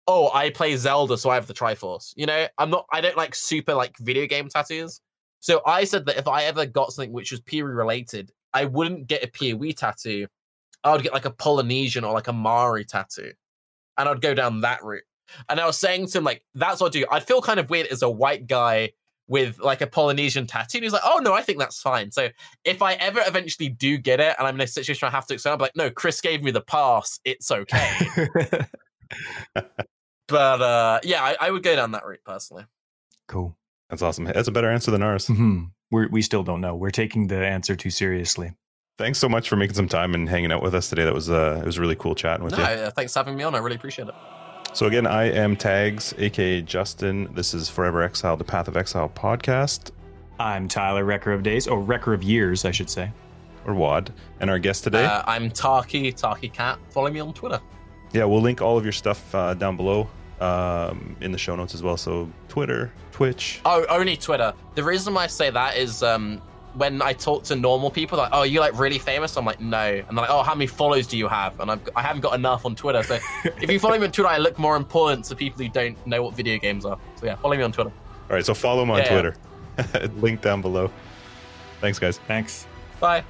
"Oh, 0.08 0.30
I 0.34 0.50
play 0.50 0.76
Zelda, 0.76 1.16
so 1.16 1.30
I 1.30 1.36
have 1.36 1.46
the 1.46 1.54
Triforce." 1.54 2.12
You 2.16 2.26
know, 2.26 2.46
I'm 2.58 2.70
not. 2.70 2.86
I 2.92 3.00
don't 3.00 3.16
like 3.16 3.34
super 3.34 3.74
like 3.74 3.96
video 4.00 4.26
game 4.26 4.48
tattoos. 4.48 5.00
So 5.44 5.60
I 5.66 5.84
said 5.84 6.06
that 6.06 6.16
if 6.16 6.26
I 6.26 6.44
ever 6.44 6.64
got 6.64 6.90
something 6.90 7.12
which 7.12 7.30
was 7.30 7.38
POE 7.42 7.64
related, 7.64 8.32
I 8.54 8.64
wouldn't 8.64 9.08
get 9.08 9.22
a 9.22 9.26
POE 9.26 9.72
tattoo. 9.72 10.26
I 10.82 10.92
would 10.92 11.02
get 11.02 11.12
like 11.12 11.26
a 11.26 11.30
Polynesian 11.30 12.02
or 12.02 12.14
like 12.14 12.28
a 12.28 12.32
Maori 12.32 12.86
tattoo, 12.86 13.30
and 13.98 14.08
I'd 14.08 14.22
go 14.22 14.32
down 14.32 14.62
that 14.62 14.82
route. 14.82 15.02
And 15.50 15.60
I 15.60 15.66
was 15.66 15.76
saying 15.76 16.06
to 16.06 16.16
him 16.16 16.24
like, 16.24 16.46
"That's 16.54 16.80
what 16.80 16.96
I 16.96 16.98
do." 16.98 17.06
I'd 17.10 17.26
feel 17.26 17.42
kind 17.42 17.60
of 17.60 17.68
weird 17.68 17.88
as 17.88 18.00
a 18.00 18.08
white 18.08 18.46
guy 18.46 18.92
with 19.28 19.58
like 19.58 19.82
a 19.82 19.86
Polynesian 19.86 20.46
tattoo. 20.46 20.78
And 20.78 20.84
he's 20.84 20.94
like, 20.94 21.02
"Oh 21.04 21.20
no, 21.22 21.34
I 21.34 21.42
think 21.42 21.58
that's 21.58 21.78
fine." 21.78 22.10
So 22.10 22.30
if 22.64 22.80
I 22.80 22.94
ever 22.94 23.20
eventually 23.26 23.68
do 23.68 23.98
get 23.98 24.20
it, 24.20 24.34
and 24.38 24.48
I'm 24.48 24.54
in 24.54 24.62
a 24.62 24.66
situation 24.66 25.04
where 25.04 25.12
I 25.12 25.14
have 25.14 25.26
to 25.26 25.34
explain, 25.34 25.52
I'm 25.52 25.58
like, 25.58 25.76
"No, 25.76 25.90
Chris 25.90 26.22
gave 26.22 26.42
me 26.42 26.52
the 26.52 26.62
pass. 26.62 27.20
It's 27.22 27.50
okay." 27.50 27.98
but 30.26 30.62
uh, 30.62 31.00
yeah, 31.02 31.22
I, 31.22 31.36
I 31.38 31.50
would 31.50 31.62
go 31.62 31.76
down 31.76 31.92
that 31.92 32.06
route 32.06 32.24
personally. 32.24 32.64
cool. 33.28 33.58
That's 33.94 34.02
awesome. 34.02 34.24
That's 34.24 34.48
a 34.48 34.52
better 34.52 34.70
answer 34.70 34.90
than 34.90 35.02
ours. 35.02 35.26
hmm 35.28 35.64
We're, 35.90 36.08
we 36.08 36.20
still 36.22 36.42
don't 36.42 36.60
know. 36.60 36.74
We're 36.74 36.90
taking 36.90 37.28
the 37.28 37.36
answer 37.46 37.76
too 37.76 37.90
seriously. 37.90 38.52
Thanks 38.98 39.18
so 39.18 39.28
much 39.28 39.48
for 39.48 39.56
making 39.56 39.74
some 39.76 39.88
time 39.88 40.14
and 40.14 40.28
hanging 40.28 40.50
out 40.52 40.62
with 40.62 40.74
us 40.74 40.88
today. 40.88 41.04
That 41.04 41.14
was 41.14 41.30
uh, 41.30 41.58
it 41.62 41.66
was 41.66 41.78
really 41.78 41.96
cool 41.96 42.14
chatting 42.14 42.44
with 42.44 42.52
No, 42.56 42.58
you. 42.58 42.64
uh, 42.64 42.90
thanks 42.90 43.12
for 43.12 43.20
having 43.20 43.36
me 43.36 43.44
on. 43.44 43.54
I 43.54 43.58
really 43.58 43.76
appreciate 43.76 44.08
it. 44.08 44.14
So 44.72 44.86
again, 44.86 45.06
I 45.06 45.24
am 45.30 45.56
Tags, 45.56 46.12
aka 46.18 46.60
Justin. 46.62 47.28
This 47.34 47.54
is 47.54 47.68
Forever 47.68 48.02
Exile, 48.02 48.36
the 48.36 48.44
Path 48.44 48.66
of 48.68 48.76
Exile 48.76 49.08
podcast, 49.08 49.90
I'm 50.40 50.66
Tyler, 50.68 51.04
Wrecker 51.04 51.32
of 51.32 51.42
Days, 51.44 51.68
or 51.68 51.80
Wrecker 51.80 52.12
of 52.12 52.22
Years, 52.24 52.64
I 52.64 52.72
should 52.72 52.90
say. 52.90 53.10
or 53.66 53.74
WAD, 53.74 54.12
and 54.40 54.50
our 54.50 54.58
guest 54.58 54.82
today. 54.84 55.04
Uh, 55.04 55.22
I'm 55.26 55.48
Tarke, 55.50 56.12
Tarke 56.14 56.52
Cat. 56.52 56.78
Follow 56.90 57.08
me 57.10 57.20
on 57.20 57.32
Twitter. 57.32 57.60
yeah, 58.12 58.24
we'll 58.24 58.42
link 58.42 58.60
all 58.62 58.76
of 58.76 58.84
your 58.84 58.92
stuff 58.92 59.32
uh, 59.34 59.54
down 59.54 59.76
below 59.76 60.08
um, 60.40 61.16
in 61.20 61.30
the 61.32 61.38
show 61.38 61.54
notes 61.56 61.74
as 61.74 61.82
well. 61.82 61.96
So 61.96 62.28
Twitter, 62.48 62.92
Twitch. 63.14 63.60
Oh, 63.64 63.86
only 63.88 64.16
Twitter. 64.16 64.52
The 64.74 64.82
reason 64.82 65.14
why 65.14 65.22
I 65.22 65.26
say 65.28 65.48
that 65.48 65.76
is 65.76 66.02
um, 66.02 66.42
when 66.74 67.00
I 67.00 67.12
talk 67.12 67.44
to 67.44 67.54
normal 67.54 67.88
people, 67.88 68.18
like, 68.18 68.30
"Oh, 68.32 68.42
you 68.42 68.58
like 68.58 68.76
really 68.76 68.98
famous?" 68.98 69.36
I'm 69.36 69.44
like, 69.44 69.60
"No," 69.60 69.78
and 69.78 70.04
they're 70.08 70.22
like, 70.22 70.30
"Oh, 70.30 70.42
how 70.42 70.52
many 70.52 70.66
follows 70.66 71.06
do 71.06 71.16
you 71.16 71.28
have?" 71.28 71.60
And 71.60 71.70
I've, 71.70 71.88
I 71.94 72.02
haven't 72.02 72.22
got 72.22 72.34
enough 72.34 72.66
on 72.66 72.74
Twitter. 72.74 73.04
So 73.04 73.20
if 73.44 73.70
you 73.70 73.78
follow 73.78 73.96
me 73.98 74.06
on 74.06 74.10
Twitter, 74.10 74.28
I 74.28 74.38
look 74.38 74.58
more 74.58 74.74
important 74.76 75.24
to 75.26 75.36
people 75.36 75.62
who 75.62 75.68
don't 75.68 75.96
know 76.04 76.24
what 76.24 76.34
video 76.34 76.58
games 76.58 76.84
are. 76.84 76.98
So 77.14 77.26
yeah, 77.26 77.36
follow 77.36 77.56
me 77.56 77.62
on 77.62 77.70
Twitter. 77.70 77.92
All 78.28 78.34
right, 78.34 78.44
so 78.44 78.52
follow 78.52 78.82
him 78.82 78.90
on 78.90 78.98
Yeah, 78.98 79.04
yeah. 79.14 79.30
Twitter. 79.92 80.08
link 80.20 80.40
down 80.42 80.60
below. 80.60 80.90
Thanks, 81.80 82.00
guys. 82.00 82.18
Thanks. 82.26 82.66
Bye. 82.98 83.22